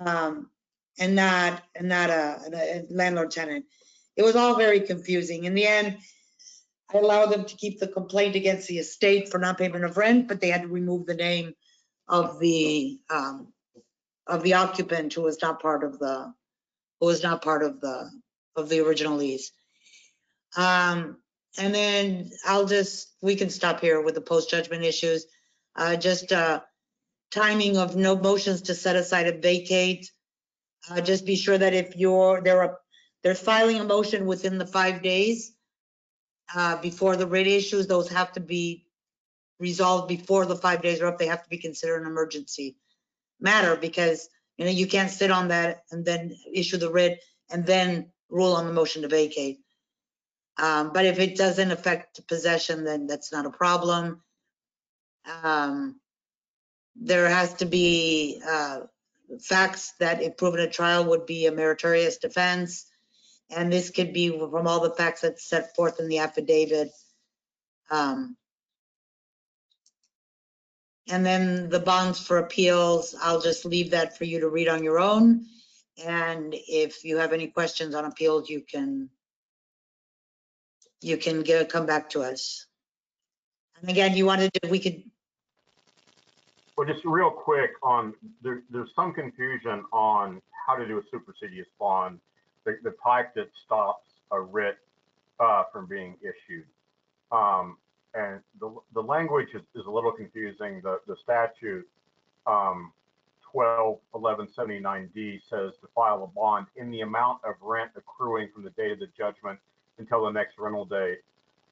um, 0.00 0.50
and 0.98 1.14
not, 1.14 1.62
and 1.74 1.88
not 1.88 2.10
a, 2.10 2.40
a 2.52 2.84
landlord 2.90 3.30
tenant. 3.30 3.66
It 4.16 4.24
was 4.24 4.36
all 4.36 4.56
very 4.56 4.80
confusing. 4.80 5.44
In 5.44 5.54
the 5.54 5.66
end, 5.66 5.98
I 6.92 6.98
allowed 6.98 7.26
them 7.26 7.44
to 7.44 7.56
keep 7.56 7.78
the 7.78 7.88
complaint 7.88 8.36
against 8.36 8.68
the 8.68 8.78
estate 8.78 9.30
for 9.30 9.38
not 9.38 9.58
payment 9.58 9.84
of 9.84 9.96
rent, 9.96 10.28
but 10.28 10.40
they 10.40 10.48
had 10.48 10.62
to 10.62 10.68
remove 10.68 11.06
the 11.06 11.14
name 11.14 11.54
of 12.08 12.38
the, 12.38 12.98
um, 13.10 13.52
of 14.26 14.42
the 14.42 14.54
occupant 14.54 15.12
who 15.12 15.22
was 15.22 15.40
not 15.42 15.60
part 15.60 15.84
of 15.84 15.98
the, 15.98 16.32
who 17.00 17.06
was 17.06 17.22
not 17.22 17.42
part 17.42 17.62
of 17.62 17.80
the, 17.80 18.10
of 18.54 18.68
the 18.68 18.80
original 18.80 19.16
lease. 19.16 19.52
Um, 20.56 21.18
and 21.58 21.74
then 21.74 22.30
I'll 22.46 22.66
just, 22.66 23.12
we 23.20 23.36
can 23.36 23.50
stop 23.50 23.80
here 23.80 24.00
with 24.00 24.14
the 24.14 24.20
post-judgment 24.20 24.84
issues. 24.84 25.26
Uh, 25.76 25.96
just, 25.96 26.32
uh, 26.32 26.60
timing 27.30 27.76
of 27.76 27.96
no 27.96 28.16
motions 28.16 28.62
to 28.62 28.74
set 28.74 28.96
aside 28.96 29.26
and 29.26 29.42
vacate. 29.42 30.10
Uh, 30.90 31.00
just 31.00 31.26
be 31.26 31.36
sure 31.36 31.58
that 31.58 31.74
if 31.74 31.96
you're, 31.96 32.40
there 32.40 32.62
are, 32.62 32.78
they're 33.22 33.34
filing 33.34 33.80
a 33.80 33.84
motion 33.84 34.26
within 34.26 34.58
the 34.58 34.66
five 34.66 35.02
days, 35.02 35.52
uh, 36.54 36.80
before 36.80 37.16
the 37.16 37.26
writ 37.26 37.46
issues, 37.46 37.86
those 37.86 38.08
have 38.08 38.32
to 38.32 38.40
be 38.40 38.86
resolved 39.58 40.08
before 40.08 40.46
the 40.46 40.56
five 40.56 40.82
days 40.82 41.00
are 41.00 41.06
up. 41.06 41.18
They 41.18 41.26
have 41.26 41.42
to 41.42 41.48
be 41.48 41.58
considered 41.58 42.02
an 42.02 42.06
emergency 42.06 42.76
matter 43.40 43.76
because, 43.76 44.28
you 44.56 44.64
know, 44.64 44.70
you 44.70 44.86
can't 44.86 45.10
sit 45.10 45.30
on 45.30 45.48
that 45.48 45.82
and 45.90 46.04
then 46.04 46.36
issue 46.52 46.76
the 46.76 46.90
writ 46.90 47.22
and 47.50 47.66
then 47.66 48.12
rule 48.28 48.54
on 48.54 48.66
the 48.66 48.72
motion 48.72 49.02
to 49.02 49.08
vacate. 49.08 49.58
Um, 50.58 50.92
but 50.92 51.04
if 51.04 51.18
it 51.18 51.36
doesn't 51.36 51.70
affect 51.70 52.26
possession, 52.28 52.84
then 52.84 53.06
that's 53.06 53.32
not 53.32 53.46
a 53.46 53.50
problem. 53.50 54.22
Um, 55.42 56.00
there 56.94 57.28
has 57.28 57.54
to 57.54 57.66
be, 57.66 58.40
uh, 58.46 58.80
facts 59.40 59.92
that 59.98 60.22
if 60.22 60.36
proven 60.36 60.60
at 60.60 60.72
trial 60.72 61.04
would 61.04 61.26
be 61.26 61.46
a 61.46 61.52
meritorious 61.52 62.18
defense. 62.18 62.86
And 63.50 63.72
this 63.72 63.90
could 63.90 64.12
be 64.12 64.30
from 64.30 64.66
all 64.66 64.80
the 64.80 64.94
facts 64.94 65.20
that's 65.20 65.48
set 65.48 65.74
forth 65.74 66.00
in 66.00 66.08
the 66.08 66.18
affidavit. 66.18 66.90
Um, 67.90 68.36
And 71.08 71.24
then 71.24 71.68
the 71.68 71.78
bonds 71.78 72.18
for 72.18 72.38
appeals, 72.38 73.14
I'll 73.22 73.40
just 73.40 73.64
leave 73.64 73.90
that 73.90 74.18
for 74.18 74.24
you 74.24 74.40
to 74.40 74.48
read 74.48 74.68
on 74.68 74.82
your 74.82 74.98
own. 74.98 75.46
And 76.04 76.52
if 76.52 77.04
you 77.04 77.18
have 77.18 77.32
any 77.32 77.46
questions 77.46 77.94
on 77.94 78.04
appeals, 78.04 78.50
you 78.50 78.60
can, 78.60 79.08
you 81.00 81.16
can 81.16 81.42
get, 81.42 81.68
come 81.68 81.86
back 81.86 82.10
to 82.10 82.22
us. 82.22 82.66
And 83.80 83.88
again, 83.88 84.16
you 84.16 84.26
wanted 84.26 84.52
to, 84.54 84.68
we 84.68 84.80
could, 84.80 85.04
Well, 86.76 86.86
just 86.86 87.04
real 87.04 87.30
quick 87.30 87.70
on, 87.82 88.12
there, 88.42 88.62
there's 88.70 88.90
some 88.94 89.14
confusion 89.14 89.84
on 89.92 90.42
how 90.66 90.76
to 90.76 90.86
do 90.86 90.98
a 90.98 91.02
supersedeas 91.02 91.64
bond, 91.78 92.20
the, 92.64 92.76
the 92.82 92.94
type 93.02 93.34
that 93.34 93.48
stops 93.64 94.08
a 94.30 94.40
writ, 94.40 94.78
uh, 95.40 95.64
from 95.72 95.86
being 95.86 96.16
issued. 96.20 96.66
Um, 97.32 97.78
and 98.14 98.40
the, 98.60 98.74
the 98.94 99.00
language 99.00 99.48
is, 99.54 99.62
is 99.74 99.86
a 99.86 99.90
little 99.90 100.12
confusing. 100.12 100.80
The, 100.82 101.00
the 101.06 101.16
statute, 101.22 101.86
um, 102.46 102.92
twelve 103.52 103.98
eleven 104.14 104.48
seventy-nine 104.54 105.10
D 105.14 105.40
says 105.48 105.72
to 105.80 105.88
file 105.94 106.24
a 106.24 106.26
bond 106.26 106.66
in 106.76 106.90
the 106.90 107.02
amount 107.02 107.40
of 107.44 107.54
rent 107.60 107.90
accruing 107.96 108.48
from 108.52 108.64
the 108.64 108.70
date 108.70 108.92
of 108.92 108.98
the 108.98 109.08
judgment 109.16 109.58
until 109.98 110.24
the 110.24 110.30
next 110.30 110.58
rental 110.58 110.84
date. 110.84 111.20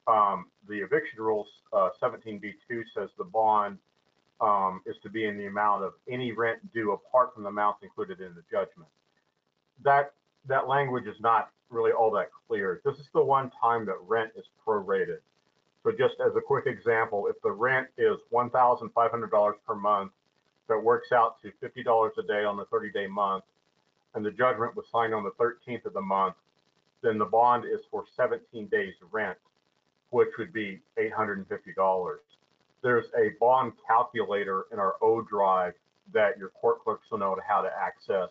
Um, 0.07 0.47
the 0.67 0.75
eviction 0.75 1.19
rules, 1.19 1.47
uh, 1.73 1.89
seventeen 1.99 2.37
B 2.39 2.53
two 2.67 2.83
says 2.95 3.09
the 3.17 3.23
bond, 3.23 3.77
um, 4.41 4.81
is 4.85 4.95
to 5.03 5.09
be 5.09 5.25
in 5.25 5.37
the 5.37 5.45
amount 5.45 5.83
of 5.83 5.93
any 6.09 6.31
rent 6.31 6.59
due 6.73 6.91
apart 6.91 7.33
from 7.33 7.43
the 7.43 7.49
amounts 7.49 7.83
included 7.83 8.19
in 8.19 8.33
the 8.35 8.43
judgment. 8.51 8.89
That 9.83 10.13
that 10.47 10.67
language 10.67 11.07
is 11.07 11.19
not 11.19 11.49
really 11.69 11.91
all 11.91 12.11
that 12.11 12.29
clear. 12.47 12.81
This 12.85 12.95
is 12.95 13.07
the 13.13 13.23
one 13.23 13.51
time 13.59 13.85
that 13.85 13.95
rent 14.07 14.31
is 14.35 14.45
prorated. 14.65 15.19
So 15.83 15.91
just 15.91 16.15
as 16.25 16.35
a 16.35 16.41
quick 16.41 16.65
example, 16.65 17.27
if 17.27 17.39
the 17.41 17.51
rent 17.51 17.87
is 17.97 18.17
$1,500 18.31 19.53
per 19.67 19.75
month, 19.75 20.11
that 20.67 20.79
works 20.79 21.11
out 21.11 21.37
to 21.43 21.51
$50 21.63 22.09
a 22.17 22.23
day 22.23 22.43
on 22.43 22.57
the 22.57 22.65
30-day 22.65 23.07
month, 23.07 23.43
and 24.15 24.25
the 24.25 24.31
judgment 24.31 24.75
was 24.75 24.85
signed 24.91 25.13
on 25.13 25.23
the 25.23 25.31
13th 25.31 25.85
of 25.85 25.93
the 25.93 26.01
month, 26.01 26.35
then 27.03 27.19
the 27.19 27.25
bond 27.25 27.65
is 27.65 27.81
for 27.91 28.05
17 28.15 28.67
days 28.67 28.93
rent, 29.11 29.37
which 30.09 30.29
would 30.39 30.51
be 30.51 30.79
$850. 30.97 31.45
There's 32.85 33.07
a 33.17 33.31
bond 33.39 33.73
calculator 33.87 34.65
in 34.71 34.77
our 34.77 34.93
O 35.01 35.19
drive 35.19 35.73
that 36.13 36.37
your 36.37 36.49
court 36.49 36.83
clerks 36.83 37.09
will 37.09 37.17
know 37.17 37.35
how 37.47 37.63
to 37.63 37.69
access 37.75 38.29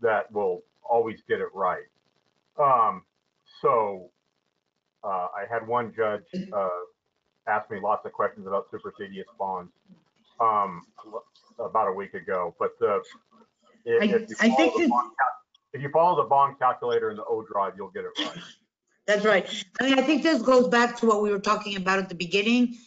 that 0.00 0.32
will 0.32 0.62
always 0.82 1.18
get 1.28 1.38
it 1.40 1.48
right. 1.52 1.84
Um, 2.58 3.02
so 3.60 4.08
uh, 5.04 5.28
I 5.36 5.44
had 5.50 5.68
one 5.68 5.92
judge 5.94 6.22
uh, 6.50 6.68
ask 7.46 7.70
me 7.70 7.78
lots 7.78 8.06
of 8.06 8.12
questions 8.14 8.46
about 8.46 8.72
supersedeas 8.72 9.24
bonds 9.38 9.70
um, 10.40 10.80
about 11.58 11.86
a 11.86 11.92
week 11.92 12.14
ago. 12.14 12.54
But 12.58 12.78
the 12.80 13.02
if, 13.84 14.02
I- 14.02 14.06
if, 14.06 14.30
you 14.30 14.36
I 14.40 14.48
think 14.48 14.76
the 14.78 14.88
bond 14.88 15.10
if 15.74 15.82
you 15.82 15.90
follow 15.90 16.22
the 16.22 16.26
bond 16.26 16.58
calculator 16.58 17.10
in 17.10 17.18
the 17.18 17.24
O 17.24 17.44
drive, 17.52 17.74
you'll 17.76 17.90
get 17.90 18.04
it 18.04 18.18
right. 18.18 18.38
that's 19.06 19.26
right. 19.26 19.64
I 19.78 19.84
mean, 19.84 19.98
I 19.98 20.02
think 20.02 20.22
this 20.22 20.40
goes 20.40 20.68
back 20.68 20.96
to 21.00 21.06
what 21.06 21.22
we 21.22 21.30
were 21.30 21.38
talking 21.38 21.76
about 21.76 21.98
at 21.98 22.08
the 22.08 22.14
beginning 22.14 22.78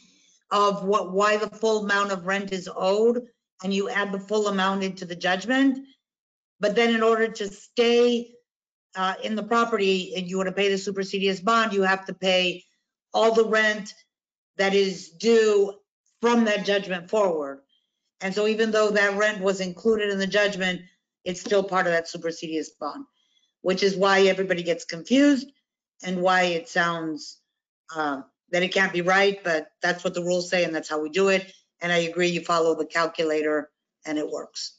of 0.52 0.84
what, 0.84 1.12
why 1.12 1.38
the 1.38 1.50
full 1.50 1.84
amount 1.84 2.12
of 2.12 2.26
rent 2.26 2.52
is 2.52 2.70
owed, 2.74 3.22
and 3.64 3.74
you 3.74 3.90
add 3.90 4.12
the 4.12 4.20
full 4.20 4.48
amount 4.48 4.84
into 4.84 5.06
the 5.06 5.16
judgment. 5.16 5.80
But 6.60 6.76
then 6.76 6.94
in 6.96 7.04
order 7.04 7.28
to 7.28 7.48
stay 7.48 8.32
uh, 8.96 9.16
in 9.24 9.36
the 9.36 9.44
property 9.44 10.14
and 10.16 10.28
you 10.28 10.38
want 10.38 10.48
to 10.48 10.54
pay 10.54 10.70
the 10.70 10.76
supersedeas 10.76 11.44
bond, 11.44 11.74
you 11.74 11.84
have 11.84 12.06
to 12.06 12.14
pay 12.14 12.64
all 13.14 13.34
the 13.34 13.46
rent 13.46 13.94
that 14.58 14.74
is 14.74 15.10
due 15.10 15.74
from 16.22 16.46
that 16.46 16.66
judgment 16.66 17.10
forward. 17.10 17.62
And 18.22 18.34
so 18.34 18.48
even 18.48 18.72
though 18.72 18.90
that 18.90 19.18
rent 19.18 19.42
was 19.42 19.62
included 19.62 20.10
in 20.10 20.18
the 20.18 20.28
judgment, 20.28 20.82
it's 21.24 21.42
still 21.42 21.64
part 21.64 21.86
of 21.86 21.94
that 21.94 22.08
supersedeas 22.08 22.70
bond, 22.80 23.06
which 23.62 23.84
is 23.84 23.96
why 23.96 24.22
everybody 24.22 24.64
gets 24.64 24.86
confused 24.86 25.48
and 26.04 26.22
why 26.22 26.44
it 26.44 26.68
sounds 26.68 27.40
uh, 27.96 28.22
that 28.52 28.64
it 28.64 28.74
can't 28.74 28.94
be 28.94 29.02
right, 29.02 29.44
but 29.44 29.68
that's 29.82 30.04
what 30.04 30.14
the 30.14 30.24
rules 30.24 30.50
say 30.50 30.64
and 30.64 30.74
that's 30.74 30.90
how 30.90 31.02
we 31.02 31.10
do 31.10 31.30
it. 31.30 31.52
And 31.82 31.92
I 31.92 31.98
agree, 31.98 32.30
you 32.30 32.42
follow 32.42 32.76
the 32.76 32.86
calculator 32.86 33.70
and 34.06 34.18
it 34.18 34.30
works. 34.30 34.74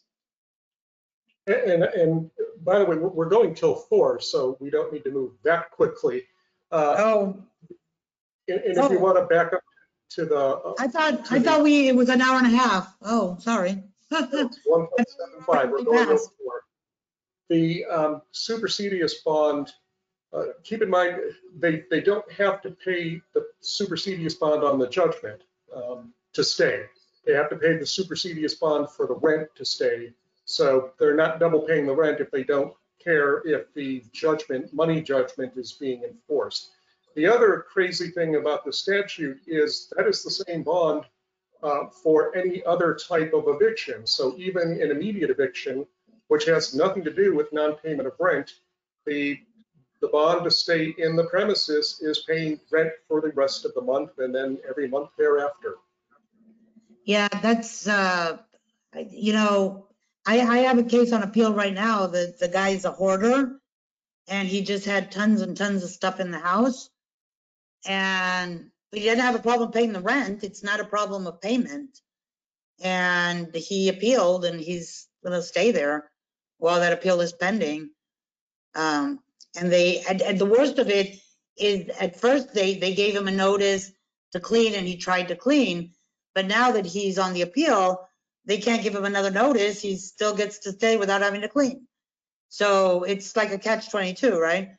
And, 1.47 1.83
and 1.85 2.31
by 2.63 2.79
the 2.79 2.85
way, 2.85 2.97
we're 2.97 3.29
going 3.29 3.55
till 3.55 3.75
four, 3.75 4.21
so 4.21 4.57
we 4.61 4.69
don't 4.71 4.93
need 4.93 5.05
to 5.05 5.11
move 5.11 5.33
that 5.45 5.71
quickly. 5.71 6.25
Uh, 6.71 6.95
Oh, 6.99 7.43
And 8.49 8.61
and 8.61 8.79
if 8.79 8.91
you 8.91 8.99
Oh. 8.99 9.01
want 9.01 9.17
to 9.19 9.25
back 9.25 9.53
up 9.53 9.63
to 10.11 10.25
the 10.27 10.39
uh, 10.39 10.75
I 10.79 10.89
thought, 10.89 11.31
I 11.33 11.39
thought 11.39 11.63
we, 11.63 11.89
it 11.89 11.97
was 11.97 12.09
an 12.09 12.21
hour 12.21 12.39
and 12.39 12.47
a 12.47 12.57
half. 12.57 12.95
Oh, 13.03 13.37
sorry. 13.41 13.83
1.75, 14.13 15.71
we're 15.71 15.83
going 15.83 15.99
over 16.09 16.17
four. 16.19 16.63
The 17.49 17.85
um, 17.87 18.23
supersedeas 18.35 19.13
bond, 19.25 19.73
uh, 20.33 20.45
keep 20.65 20.83
in 20.83 20.91
mind, 20.91 21.19
they, 21.59 21.85
they 21.91 22.01
don't 22.01 22.31
have 22.33 22.61
to 22.63 22.71
pay 22.71 23.21
the 23.35 23.47
supersedeas 23.63 24.39
bond 24.39 24.63
on 24.63 24.79
the 24.79 24.89
judgment 24.89 25.43
um, 25.75 26.13
to 26.33 26.45
stay. 26.45 26.85
They 27.25 27.33
have 27.33 27.51
to 27.51 27.57
pay 27.57 27.77
the 27.77 27.85
supersedeas 27.85 28.59
bond 28.59 28.91
for 28.91 29.07
the 29.07 29.15
rent 29.15 29.49
to 29.57 29.65
stay. 29.65 30.13
So 30.45 30.93
they're 30.99 31.17
not 31.17 31.41
double 31.41 31.61
paying 31.61 31.87
the 31.87 31.95
rent 31.95 32.21
if 32.21 32.31
they 32.31 32.45
don't 32.45 32.75
care 33.03 33.47
if 33.47 33.73
the 33.75 34.03
judgment, 34.13 34.73
money 34.73 35.01
judgment 35.01 35.53
is 35.57 35.73
being 35.73 36.03
enforced. 36.05 36.71
The 37.15 37.27
other 37.27 37.67
crazy 37.71 38.11
thing 38.11 38.37
about 38.37 38.65
the 38.65 38.73
statute 38.73 39.41
is 39.47 39.93
that 39.97 40.07
is 40.07 40.23
the 40.23 40.31
same 40.31 40.63
bond 40.63 41.05
uh, 41.63 41.87
for 42.03 42.37
any 42.37 42.63
other 42.65 42.95
type 42.95 43.33
of 43.33 43.45
eviction. 43.49 44.07
So 44.07 44.35
even 44.39 44.81
an 44.81 44.91
immediate 44.91 45.31
eviction, 45.31 45.87
which 46.29 46.45
has 46.45 46.75
nothing 46.75 47.03
to 47.05 47.13
do 47.13 47.35
with 47.35 47.53
non-payment 47.53 48.07
of 48.07 48.15
rent, 48.21 48.53
the, 49.07 49.41
the 50.01 50.09
bond 50.09 50.45
to 50.45 50.51
stay 50.51 50.95
in 50.99 51.17
the 51.17 51.25
premises 51.25 51.99
is 52.01 52.21
paying 52.21 52.61
rent 52.71 52.93
for 53.09 53.21
the 53.21 53.31
rest 53.31 53.65
of 53.65 53.75
the 53.75 53.81
month 53.81 54.19
and 54.19 54.35
then 54.35 54.59
every 54.69 54.89
month 54.89 55.11
thereafter. 55.19 55.77
Yeah, 57.05 57.29
that's, 57.43 57.89
uh, 57.89 58.39
you 59.11 59.33
know, 59.33 59.87
I, 60.27 60.41
I 60.41 60.59
have 60.59 60.79
a 60.79 60.85
case 60.85 61.13
on 61.13 61.23
appeal 61.23 61.55
right 61.55 61.75
now. 61.75 62.07
that 62.07 62.39
The, 62.39 62.47
the 62.47 62.53
guy's 62.53 62.85
a 62.85 62.93
hoarder 62.93 63.61
and 64.29 64.47
he 64.47 64.63
just 64.63 64.85
had 64.85 65.11
tons 65.11 65.41
and 65.41 65.57
tons 65.57 65.83
of 65.83 65.91
stuff 65.91 66.21
in 66.21 66.31
the 66.31 66.39
house. 66.39 66.91
And 67.87 68.71
he 68.93 69.01
didn't 69.01 69.25
have 69.25 69.35
a 69.35 69.41
problem 69.41 69.73
paying 69.73 69.93
the 69.93 70.01
rent. 70.01 70.45
It's 70.45 70.63
not 70.63 70.81
a 70.81 70.85
problem 70.85 71.27
of 71.27 71.41
payment. 71.41 72.01
And 72.81 73.55
he 73.55 73.89
appealed 73.89 74.45
and 74.45 74.61
he's 74.61 75.09
gonna 75.25 75.43
stay 75.43 75.73
there 75.73 76.11
while 76.59 76.81
that 76.81 76.93
appeal 76.93 77.21
is 77.21 77.33
pending. 77.33 77.91
Um, 78.75 79.21
and 79.59 79.73
they, 79.73 80.03
and, 80.09 80.39
the 80.39 80.47
worst 80.47 80.79
of 80.79 80.89
it 80.89 81.19
is 81.57 81.89
at 82.01 82.19
first 82.19 82.55
they, 82.55 82.75
they 82.75 82.95
gave 82.95 83.15
him 83.15 83.29
a 83.29 83.33
notice 83.33 83.93
to 84.33 84.41
clean 84.41 84.75
and 84.75 84.87
he 84.87 84.97
tried 84.97 85.29
to 85.29 85.37
clean. 85.37 85.93
But 86.35 86.47
now 86.47 86.73
that 86.73 86.87
he's 86.87 87.19
on 87.19 87.33
the 87.33 87.43
appeal, 87.43 88.09
they 88.45 88.59
can't 88.59 88.83
give 88.83 88.95
him 88.95 89.05
another 89.05 89.31
notice. 89.31 89.81
He 89.81 89.97
still 89.97 90.35
gets 90.35 90.61
to 90.61 90.73
stay 90.73 90.97
without 90.97 91.23
having 91.23 91.41
to 91.41 91.49
clean. 91.49 91.87
So 92.49 93.03
it's 93.03 93.37
like 93.37 93.53
a 93.53 93.59
catch 93.59 93.91
twenty-two, 93.91 94.39
right? 94.39 94.71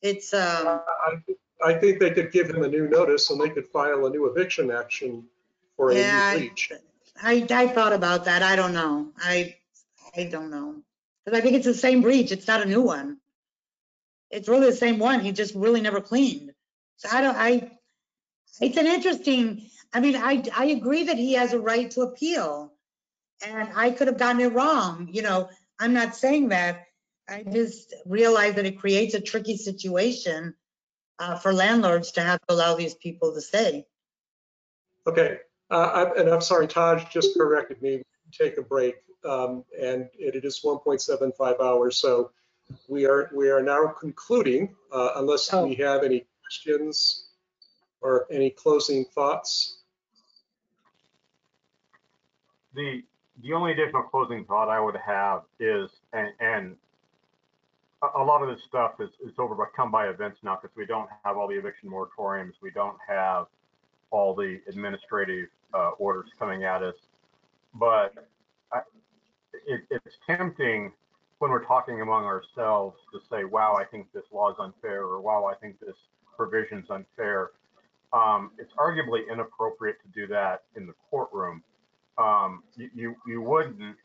It's, 0.00 0.34
um, 0.34 0.80
I, 1.06 1.18
I 1.64 1.74
think 1.74 2.00
they 2.00 2.10
could 2.10 2.32
give 2.32 2.50
him 2.50 2.62
a 2.64 2.68
new 2.68 2.88
notice 2.88 3.30
and 3.30 3.40
they 3.40 3.50
could 3.50 3.68
file 3.68 4.06
a 4.06 4.10
new 4.10 4.26
eviction 4.26 4.70
action 4.70 5.24
for 5.76 5.90
a 5.90 5.94
new 5.94 6.38
breach. 6.38 6.72
I, 7.22 7.46
I 7.50 7.68
thought 7.68 7.92
about 7.92 8.24
that. 8.24 8.42
I 8.42 8.56
don't 8.56 8.72
know. 8.72 9.12
I, 9.18 9.56
I 10.16 10.24
don't 10.24 10.50
know. 10.50 10.82
Because 11.24 11.38
I 11.38 11.42
think 11.42 11.54
it's 11.54 11.66
the 11.66 11.74
same 11.74 12.02
breach. 12.02 12.32
It's 12.32 12.48
not 12.48 12.62
a 12.62 12.64
new 12.64 12.80
one. 12.80 13.18
It's 14.32 14.48
really 14.48 14.70
the 14.70 14.76
same 14.76 14.98
one. 14.98 15.20
He 15.20 15.30
just 15.32 15.54
really 15.54 15.80
never 15.80 16.00
cleaned. 16.00 16.52
So 16.96 17.08
I 17.12 17.20
don't, 17.20 17.36
I, 17.36 17.70
it's 18.60 18.76
an 18.76 18.86
interesting, 18.86 19.68
I 19.92 20.00
mean, 20.00 20.16
I, 20.16 20.42
I 20.56 20.66
agree 20.66 21.04
that 21.04 21.18
he 21.18 21.34
has 21.34 21.52
a 21.52 21.60
right 21.60 21.90
to 21.92 22.02
appeal. 22.02 22.72
And 23.46 23.68
I 23.76 23.90
could 23.90 24.06
have 24.06 24.18
gotten 24.18 24.40
it 24.40 24.52
wrong, 24.52 25.08
you 25.12 25.22
know, 25.22 25.48
I'm 25.78 25.92
not 25.92 26.14
saying 26.14 26.48
that. 26.50 26.86
I 27.28 27.42
just 27.42 27.94
realize 28.06 28.54
that 28.54 28.66
it 28.66 28.78
creates 28.78 29.14
a 29.14 29.20
tricky 29.20 29.56
situation 29.56 30.54
uh, 31.18 31.36
for 31.36 31.52
landlords 31.52 32.12
to 32.12 32.20
have 32.22 32.40
to 32.48 32.54
allow 32.54 32.74
these 32.76 32.94
people 32.94 33.34
to 33.34 33.40
stay. 33.40 33.86
Okay, 35.06 35.38
uh, 35.70 35.74
I- 35.74 36.20
and 36.20 36.28
I'm 36.28 36.40
sorry, 36.40 36.68
Taj 36.68 37.04
just 37.10 37.36
corrected 37.36 37.82
me, 37.82 38.02
take 38.30 38.58
a 38.58 38.62
break, 38.62 38.96
um, 39.24 39.64
and 39.80 40.08
it 40.18 40.44
is 40.44 40.60
1.75 40.62 41.60
hours, 41.60 41.96
so 41.96 42.30
we 42.88 43.06
are, 43.06 43.30
we 43.34 43.50
are 43.50 43.62
now 43.62 43.86
concluding, 43.98 44.74
uh, 44.92 45.10
unless 45.16 45.52
we 45.52 45.74
have 45.76 46.02
any 46.02 46.26
questions 46.42 47.26
or 48.00 48.26
any 48.30 48.50
closing 48.50 49.04
thoughts. 49.04 49.78
The, 52.74 53.02
the 53.42 53.52
only 53.52 53.72
additional 53.72 54.02
closing 54.02 54.44
thought 54.44 54.68
I 54.68 54.80
would 54.80 54.96
have 54.96 55.42
is, 55.60 55.90
and, 56.12 56.28
and 56.40 56.76
a, 58.02 58.20
a 58.20 58.24
lot 58.24 58.42
of 58.42 58.48
this 58.48 58.64
stuff 58.68 58.92
is, 59.00 59.10
is 59.24 59.34
overcome 59.38 59.90
by 59.90 60.08
events 60.08 60.38
now 60.42 60.58
because 60.60 60.74
we 60.76 60.86
don't 60.86 61.08
have 61.24 61.36
all 61.36 61.48
the 61.48 61.54
eviction 61.54 61.90
moratoriums. 61.90 62.52
We 62.60 62.70
don't 62.70 62.96
have 63.06 63.46
all 64.10 64.34
the 64.34 64.60
administrative 64.68 65.48
uh, 65.74 65.90
orders 65.98 66.30
coming 66.38 66.64
at 66.64 66.82
us. 66.82 66.96
But 67.74 68.14
I, 68.72 68.80
it, 69.66 69.82
it's 69.90 70.16
tempting 70.26 70.92
when 71.42 71.50
we're 71.50 71.64
talking 71.64 72.00
among 72.02 72.24
ourselves 72.24 72.96
to 73.12 73.18
say, 73.28 73.42
wow, 73.42 73.74
I 73.76 73.82
think 73.84 74.06
this 74.14 74.22
law 74.32 74.52
is 74.52 74.56
unfair, 74.60 75.02
or 75.02 75.20
wow, 75.20 75.44
I 75.44 75.56
think 75.56 75.80
this 75.80 75.96
provision 76.36 76.78
is 76.78 76.84
unfair. 76.88 77.50
Um, 78.12 78.52
it's 78.60 78.72
arguably 78.74 79.22
inappropriate 79.28 79.96
to 80.02 80.20
do 80.20 80.28
that 80.28 80.62
in 80.76 80.86
the 80.86 80.92
courtroom. 81.10 81.64
Um, 82.16 82.62
you, 82.76 82.90
you, 82.94 83.16
you 83.26 83.42
wouldn't, 83.42 83.96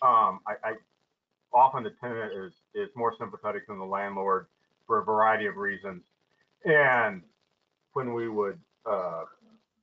um, 0.00 0.38
I, 0.46 0.54
I, 0.62 0.72
often 1.52 1.82
the 1.82 1.90
tenant 2.00 2.32
is, 2.32 2.52
is 2.76 2.88
more 2.94 3.14
sympathetic 3.18 3.66
than 3.66 3.80
the 3.80 3.84
landlord 3.84 4.46
for 4.86 5.00
a 5.00 5.04
variety 5.04 5.46
of 5.46 5.56
reasons. 5.56 6.02
And 6.64 7.22
when 7.94 8.14
we 8.14 8.28
would, 8.28 8.60
uh, 8.86 9.24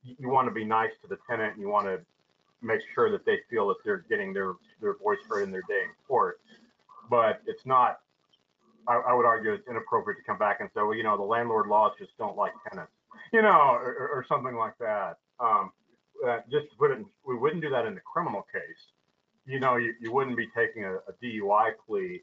you, 0.04 0.30
want 0.30 0.48
to 0.48 0.54
be 0.54 0.64
nice 0.64 0.92
to 1.02 1.08
the 1.08 1.18
tenant 1.28 1.52
and 1.52 1.60
you 1.60 1.68
want 1.68 1.86
to 1.86 2.00
make 2.62 2.80
sure 2.94 3.12
that 3.12 3.26
they 3.26 3.40
feel 3.50 3.68
that 3.68 3.76
they're 3.84 4.06
getting 4.08 4.32
their, 4.32 4.54
their 4.80 4.96
voice 4.96 5.18
heard 5.28 5.42
in 5.42 5.50
their 5.50 5.64
day 5.68 5.82
in 5.84 5.90
court. 6.06 6.40
But 7.10 7.40
it's 7.46 7.64
not, 7.66 8.00
I, 8.86 8.94
I 9.08 9.14
would 9.14 9.26
argue 9.26 9.52
it's 9.52 9.66
inappropriate 9.68 10.18
to 10.18 10.24
come 10.24 10.38
back 10.38 10.58
and 10.60 10.68
say, 10.74 10.80
well, 10.82 10.94
you 10.94 11.02
know, 11.02 11.16
the 11.16 11.22
landlord 11.22 11.68
laws 11.68 11.92
just 11.98 12.16
don't 12.18 12.36
like 12.36 12.52
tenants, 12.68 12.92
you 13.32 13.42
know, 13.42 13.50
or, 13.50 14.10
or- 14.14 14.24
something 14.28 14.54
like 14.56 14.76
that. 14.78 15.18
Um, 15.40 15.70
uh, 16.26 16.38
just 16.50 16.70
to 16.70 16.76
put 16.78 16.90
it, 16.90 16.98
we 17.26 17.36
wouldn't 17.36 17.62
do 17.62 17.70
that 17.70 17.86
in 17.86 17.94
the 17.94 18.00
criminal 18.00 18.44
case. 18.52 18.82
You 19.46 19.60
know, 19.60 19.76
you, 19.76 19.94
you 20.00 20.12
wouldn't 20.12 20.36
be 20.36 20.48
taking 20.56 20.84
a, 20.84 20.94
a 20.96 21.12
DUI 21.22 21.70
plea 21.86 22.20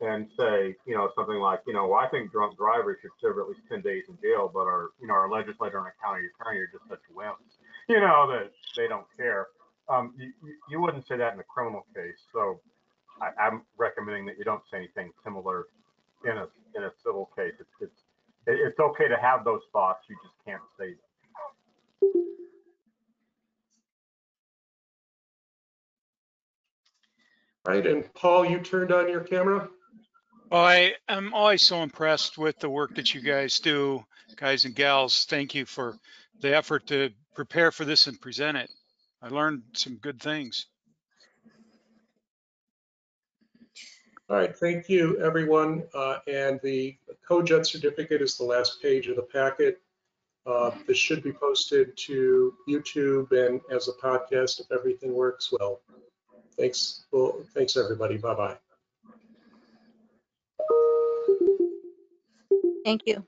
and 0.00 0.28
say, 0.38 0.74
you 0.86 0.94
know, 0.96 1.10
something 1.14 1.36
like, 1.38 1.60
you 1.66 1.72
know, 1.74 1.88
well, 1.88 1.98
I 2.00 2.08
think 2.08 2.30
drunk 2.32 2.56
drivers 2.56 2.98
should 3.02 3.10
serve 3.20 3.38
at 3.38 3.48
least 3.48 3.60
10 3.68 3.82
days 3.82 4.04
in 4.08 4.16
jail, 4.22 4.50
but 4.52 4.60
our, 4.60 4.90
you 5.00 5.06
know, 5.08 5.14
our 5.14 5.28
legislator 5.30 5.78
and 5.78 5.86
our 5.86 5.94
county 6.02 6.22
attorney 6.26 6.58
are 6.60 6.68
just 6.72 6.88
such 6.88 7.00
wimps, 7.14 7.58
you 7.88 8.00
know, 8.00 8.26
that 8.30 8.52
they 8.76 8.88
don't 8.88 9.06
care. 9.16 9.48
Um, 9.88 10.14
you- 10.16 10.32
you 10.70 10.80
wouldn't 10.80 11.06
say 11.06 11.16
that 11.16 11.34
in 11.34 11.40
a 11.40 11.44
criminal 11.44 11.86
case. 11.94 12.18
So 12.32 12.60
I, 13.20 13.30
I'm 13.40 13.62
recommending 13.76 14.26
that 14.26 14.38
you 14.38 14.44
don't 14.44 14.62
say 14.70 14.78
anything 14.78 15.12
similar 15.24 15.66
in 16.24 16.36
a, 16.36 16.46
in 16.76 16.84
a 16.84 16.90
civil 17.04 17.30
case. 17.36 17.52
It's, 17.58 17.70
it's, 17.80 18.00
it's 18.46 18.78
okay 18.78 19.08
to 19.08 19.16
have 19.16 19.44
those 19.44 19.62
thoughts. 19.72 20.00
You 20.08 20.16
just 20.22 20.34
can't 20.44 20.62
say 20.78 20.90
them. 20.90 20.98
Right, 27.66 27.86
and 27.86 28.14
Paul, 28.14 28.46
you 28.46 28.60
turned 28.60 28.92
on 28.92 29.10
your 29.10 29.20
camera? 29.20 29.68
Well, 30.50 30.64
I 30.64 30.94
am 31.10 31.34
always 31.34 31.60
so 31.60 31.82
impressed 31.82 32.38
with 32.38 32.58
the 32.58 32.70
work 32.70 32.94
that 32.94 33.14
you 33.14 33.20
guys 33.20 33.60
do, 33.60 34.02
guys 34.36 34.64
and 34.64 34.74
gals. 34.74 35.26
Thank 35.26 35.54
you 35.54 35.66
for 35.66 35.98
the 36.40 36.56
effort 36.56 36.86
to 36.86 37.10
prepare 37.34 37.70
for 37.70 37.84
this 37.84 38.06
and 38.06 38.18
present 38.18 38.56
it. 38.56 38.70
I 39.20 39.28
learned 39.28 39.62
some 39.74 39.96
good 39.96 40.18
things. 40.18 40.66
All 44.30 44.36
right, 44.36 44.56
thank 44.56 44.88
you, 44.90 45.18
everyone. 45.20 45.84
Uh, 45.94 46.18
And 46.26 46.60
the 46.62 46.96
CoJet 47.26 47.64
certificate 47.66 48.20
is 48.20 48.36
the 48.36 48.44
last 48.44 48.82
page 48.82 49.08
of 49.08 49.16
the 49.16 49.22
packet. 49.22 49.80
Uh, 50.44 50.70
This 50.86 50.98
should 50.98 51.22
be 51.22 51.32
posted 51.32 51.96
to 52.08 52.54
YouTube 52.68 53.32
and 53.32 53.60
as 53.70 53.88
a 53.88 53.92
podcast 53.92 54.60
if 54.60 54.70
everything 54.70 55.14
works 55.14 55.50
well. 55.52 55.80
Thanks, 56.58 57.04
well, 57.12 57.42
thanks, 57.54 57.76
everybody. 57.76 58.18
Bye-bye. 58.18 58.58
Thank 62.84 63.02
you. 63.06 63.24